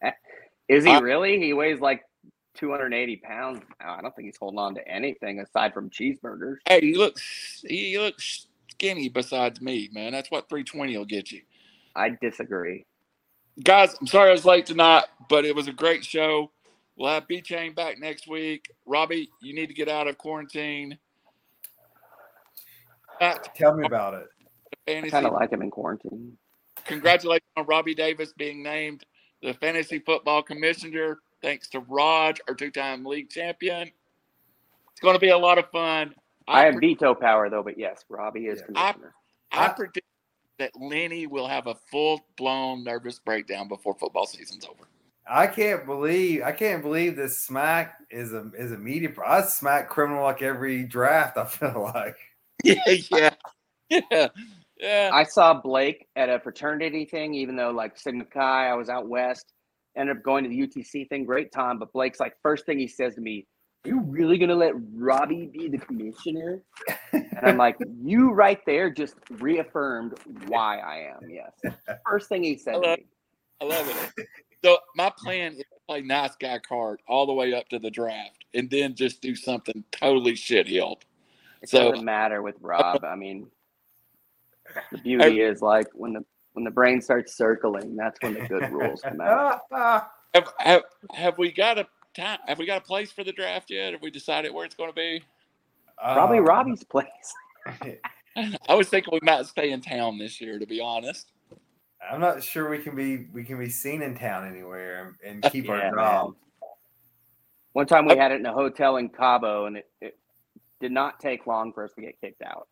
Is 0.69 0.83
he 0.83 0.91
I- 0.91 0.99
really? 0.99 1.39
He 1.39 1.53
weighs 1.53 1.79
like 1.79 2.03
280 2.57 3.17
pounds. 3.17 3.61
I 3.79 4.01
don't 4.01 4.15
think 4.15 4.27
he's 4.27 4.37
holding 4.37 4.59
on 4.59 4.75
to 4.75 4.87
anything 4.87 5.39
aside 5.39 5.73
from 5.73 5.89
cheeseburgers. 5.89 6.57
Hey, 6.67 6.81
he 6.81 6.95
looks 6.95 7.63
he 7.67 7.97
looks 7.97 8.47
skinny 8.71 9.09
besides 9.09 9.61
me, 9.61 9.89
man. 9.93 10.11
That's 10.11 10.29
what 10.29 10.49
320 10.49 10.97
will 10.97 11.05
get 11.05 11.31
you. 11.31 11.41
I 11.95 12.17
disagree. 12.21 12.85
Guys, 13.63 13.95
I'm 13.99 14.07
sorry 14.07 14.29
I 14.29 14.33
was 14.33 14.45
late 14.45 14.67
tonight, 14.67 15.05
but 15.29 15.45
it 15.45 15.55
was 15.55 15.67
a 15.67 15.73
great 15.73 16.05
show. 16.05 16.51
We'll 16.95 17.09
have 17.11 17.27
B 17.27 17.41
Chain 17.41 17.73
back 17.73 17.99
next 17.99 18.27
week. 18.27 18.71
Robbie, 18.85 19.29
you 19.41 19.53
need 19.53 19.67
to 19.67 19.73
get 19.73 19.89
out 19.89 20.07
of 20.07 20.17
quarantine. 20.17 20.97
Back 23.19 23.55
Tell 23.55 23.75
me 23.75 23.85
about 23.85 24.13
it. 24.13 24.27
I 24.87 25.09
kind 25.09 25.25
of 25.25 25.33
like 25.33 25.51
him 25.51 25.61
in 25.61 25.71
quarantine. 25.71 26.37
Congratulations 26.85 27.49
on 27.57 27.65
Robbie 27.65 27.95
Davis 27.95 28.31
being 28.33 28.63
named 28.63 29.03
the 29.41 29.53
fantasy 29.55 29.99
football 29.99 30.41
commissioner. 30.41 31.19
Thanks 31.47 31.69
to 31.69 31.79
Raj, 31.79 32.41
our 32.49 32.55
two-time 32.55 33.05
league 33.05 33.29
champion. 33.29 33.89
It's 34.91 34.99
going 35.01 35.13
to 35.15 35.19
be 35.19 35.29
a 35.29 35.37
lot 35.37 35.57
of 35.57 35.71
fun. 35.71 36.13
I 36.45 36.65
have 36.65 36.73
pre- 36.73 36.89
veto 36.93 37.15
power 37.15 37.49
though, 37.49 37.63
but 37.63 37.79
yes, 37.79 38.03
Robbie 38.09 38.47
is 38.47 38.59
Yeah. 38.59 38.65
commissioner. 38.65 39.13
I 39.53 39.67
I- 39.67 39.69
predict 39.69 40.05
that 40.59 40.71
Lenny 40.75 41.25
will 41.25 41.47
have 41.47 41.67
a 41.67 41.75
full-blown 41.89 42.83
nervous 42.83 43.19
breakdown 43.19 43.69
before 43.69 43.93
football 43.93 44.25
season's 44.25 44.65
over. 44.65 44.89
I 45.25 45.47
can't 45.47 45.85
believe 45.85 46.43
I 46.43 46.51
can't 46.51 46.83
believe 46.83 47.15
this 47.15 47.41
smack 47.41 47.95
is 48.09 48.33
a 48.33 48.51
is 48.53 48.73
a 48.73 48.77
media. 48.77 49.07
Pro- 49.11 49.25
I 49.25 49.41
smack 49.43 49.87
criminal 49.87 50.23
like 50.23 50.41
every 50.41 50.83
draft. 50.83 51.37
I 51.37 51.45
feel 51.45 51.81
like 51.95 52.17
Yeah, 52.65 52.81
yeah, 53.09 53.29
yeah, 53.89 54.27
yeah. 54.81 55.11
I 55.13 55.23
saw 55.23 55.53
Blake 55.53 56.09
at 56.17 56.27
a 56.27 56.41
fraternity 56.41 57.05
thing, 57.05 57.33
even 57.35 57.55
though 57.55 57.71
like 57.71 57.97
Sigma 57.97 58.25
Chi, 58.25 58.67
I 58.67 58.73
was 58.73 58.89
out 58.89 59.07
west, 59.07 59.53
ended 59.97 60.17
up 60.17 60.23
going 60.23 60.43
to 60.43 60.49
the 60.49 60.57
UTC 60.67 61.09
thing. 61.09 61.25
Great 61.25 61.51
time, 61.51 61.79
but 61.79 61.91
Blake's 61.91 62.19
like 62.19 62.33
first 62.41 62.65
thing 62.65 62.79
he 62.79 62.87
says 62.87 63.15
to 63.15 63.21
me, 63.21 63.45
"Are 63.85 63.89
you 63.89 63.99
really 64.01 64.37
gonna 64.37 64.55
let 64.55 64.73
Robbie 64.93 65.47
be 65.47 65.67
the 65.67 65.77
commissioner?" 65.77 66.61
And 67.13 67.27
I'm 67.43 67.57
like, 67.57 67.77
you 68.03 68.31
right 68.31 68.59
there 68.65 68.89
just 68.89 69.15
reaffirmed 69.31 70.13
why 70.47 70.79
I 70.79 71.09
am. 71.15 71.29
Yes. 71.29 71.51
First 72.09 72.29
thing 72.29 72.43
he 72.43 72.57
said 72.57 72.73
to 72.73 72.79
me. 72.97 73.05
I 73.59 73.65
love 73.65 74.13
it. 74.17 74.27
So 74.63 74.77
my 74.95 75.11
plan 75.17 75.53
is 75.53 75.59
to 75.59 75.65
play 75.87 76.01
nice 76.01 76.35
guy 76.35 76.59
card 76.59 76.99
all 77.07 77.25
the 77.25 77.33
way 77.33 77.53
up 77.53 77.69
to 77.69 77.79
the 77.79 77.91
draft, 77.91 78.45
and 78.53 78.69
then 78.69 78.95
just 78.95 79.21
do 79.21 79.35
something 79.35 79.83
totally 79.91 80.35
shit 80.35 80.67
heeled. 80.67 81.03
It 81.61 81.69
So- 81.69 81.91
doesn't 81.91 82.05
matter 82.05 82.41
with 82.41 82.55
Rob. 82.61 83.03
I 83.03 83.15
mean, 83.15 83.49
the 84.91 84.97
beauty 84.99 85.41
is 85.41 85.61
like 85.61 85.87
when 85.93 86.13
the 86.13 86.25
when 86.57 86.63
the 86.63 86.71
brain 86.71 86.99
starts 86.99 87.37
circling, 87.37 87.95
that's 87.95 88.19
when 88.23 88.33
the 88.33 88.41
good 88.41 88.71
rules 88.71 89.03
come 89.03 89.21
out. 89.21 89.61
Have, 90.33 90.49
have 90.59 90.83
have 91.13 91.37
we 91.37 91.51
got 91.51 91.77
a 91.77 91.87
time? 92.15 92.39
Have 92.47 92.57
we 92.57 92.65
got 92.65 92.79
a 92.79 92.83
place 92.83 93.11
for 93.11 93.23
the 93.23 93.31
draft 93.31 93.69
yet? 93.69 93.93
Have 93.93 94.01
we 94.01 94.09
decided 94.11 94.51
where 94.53 94.65
it's 94.65 94.75
going 94.75 94.89
to 94.89 94.95
be? 94.95 95.21
Probably 96.13 96.39
Um, 96.39 96.45
Robbie's 96.45 96.83
place. 96.83 97.07
I 98.67 98.75
was 98.75 98.89
thinking 98.89 99.13
we 99.13 99.19
might 99.21 99.45
stay 99.45 99.71
in 99.71 99.81
town 99.81 100.17
this 100.17 100.41
year, 100.41 100.57
to 100.59 100.65
be 100.65 100.81
honest. 100.81 101.31
I'm 102.11 102.19
not 102.19 102.43
sure 102.43 102.69
we 102.69 102.79
can 102.79 102.95
be 102.95 103.27
we 103.33 103.43
can 103.43 103.59
be 103.59 103.69
seen 103.69 104.01
in 104.01 104.15
town 104.17 104.47
anywhere 104.47 105.15
and 105.23 105.43
keep 105.43 105.65
Yeah, 105.65 105.71
our 105.73 105.81
man. 105.91 105.93
job. 105.95 106.35
One 107.73 107.85
time 107.85 108.07
we 108.07 108.17
had 108.17 108.31
it 108.31 108.39
in 108.39 108.45
a 108.47 108.53
hotel 108.53 108.97
in 108.97 109.09
Cabo, 109.09 109.67
and 109.67 109.77
it, 109.77 109.87
it 110.01 110.17
did 110.81 110.91
not 110.91 111.19
take 111.19 111.45
long 111.47 111.71
for 111.71 111.83
us 111.83 111.91
to 111.93 112.01
get 112.01 112.19
kicked 112.19 112.41
out. 112.41 112.67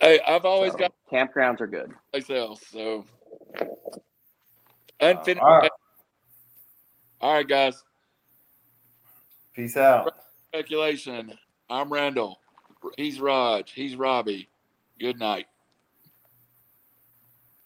Hey, 0.00 0.20
I've 0.26 0.44
always 0.44 0.72
So, 0.72 0.78
got 0.78 0.92
campgrounds 1.10 1.60
are 1.60 1.66
good. 1.66 1.90
a 1.90 2.20
place 2.20 2.30
else. 2.30 2.62
So 2.70 3.04
unfinished. 5.00 5.42
all 5.42 5.58
right. 5.58 5.70
all 7.20 7.34
right, 7.34 7.48
guys. 7.48 7.82
Peace 9.54 9.76
out. 9.76 10.12
Speculation. 10.48 11.32
I'm 11.68 11.92
Randall. 11.92 12.38
He's 12.96 13.20
Raj. 13.20 13.72
He's 13.72 13.96
Robbie. 13.96 14.48
Good 14.98 15.18
night. 15.18 15.46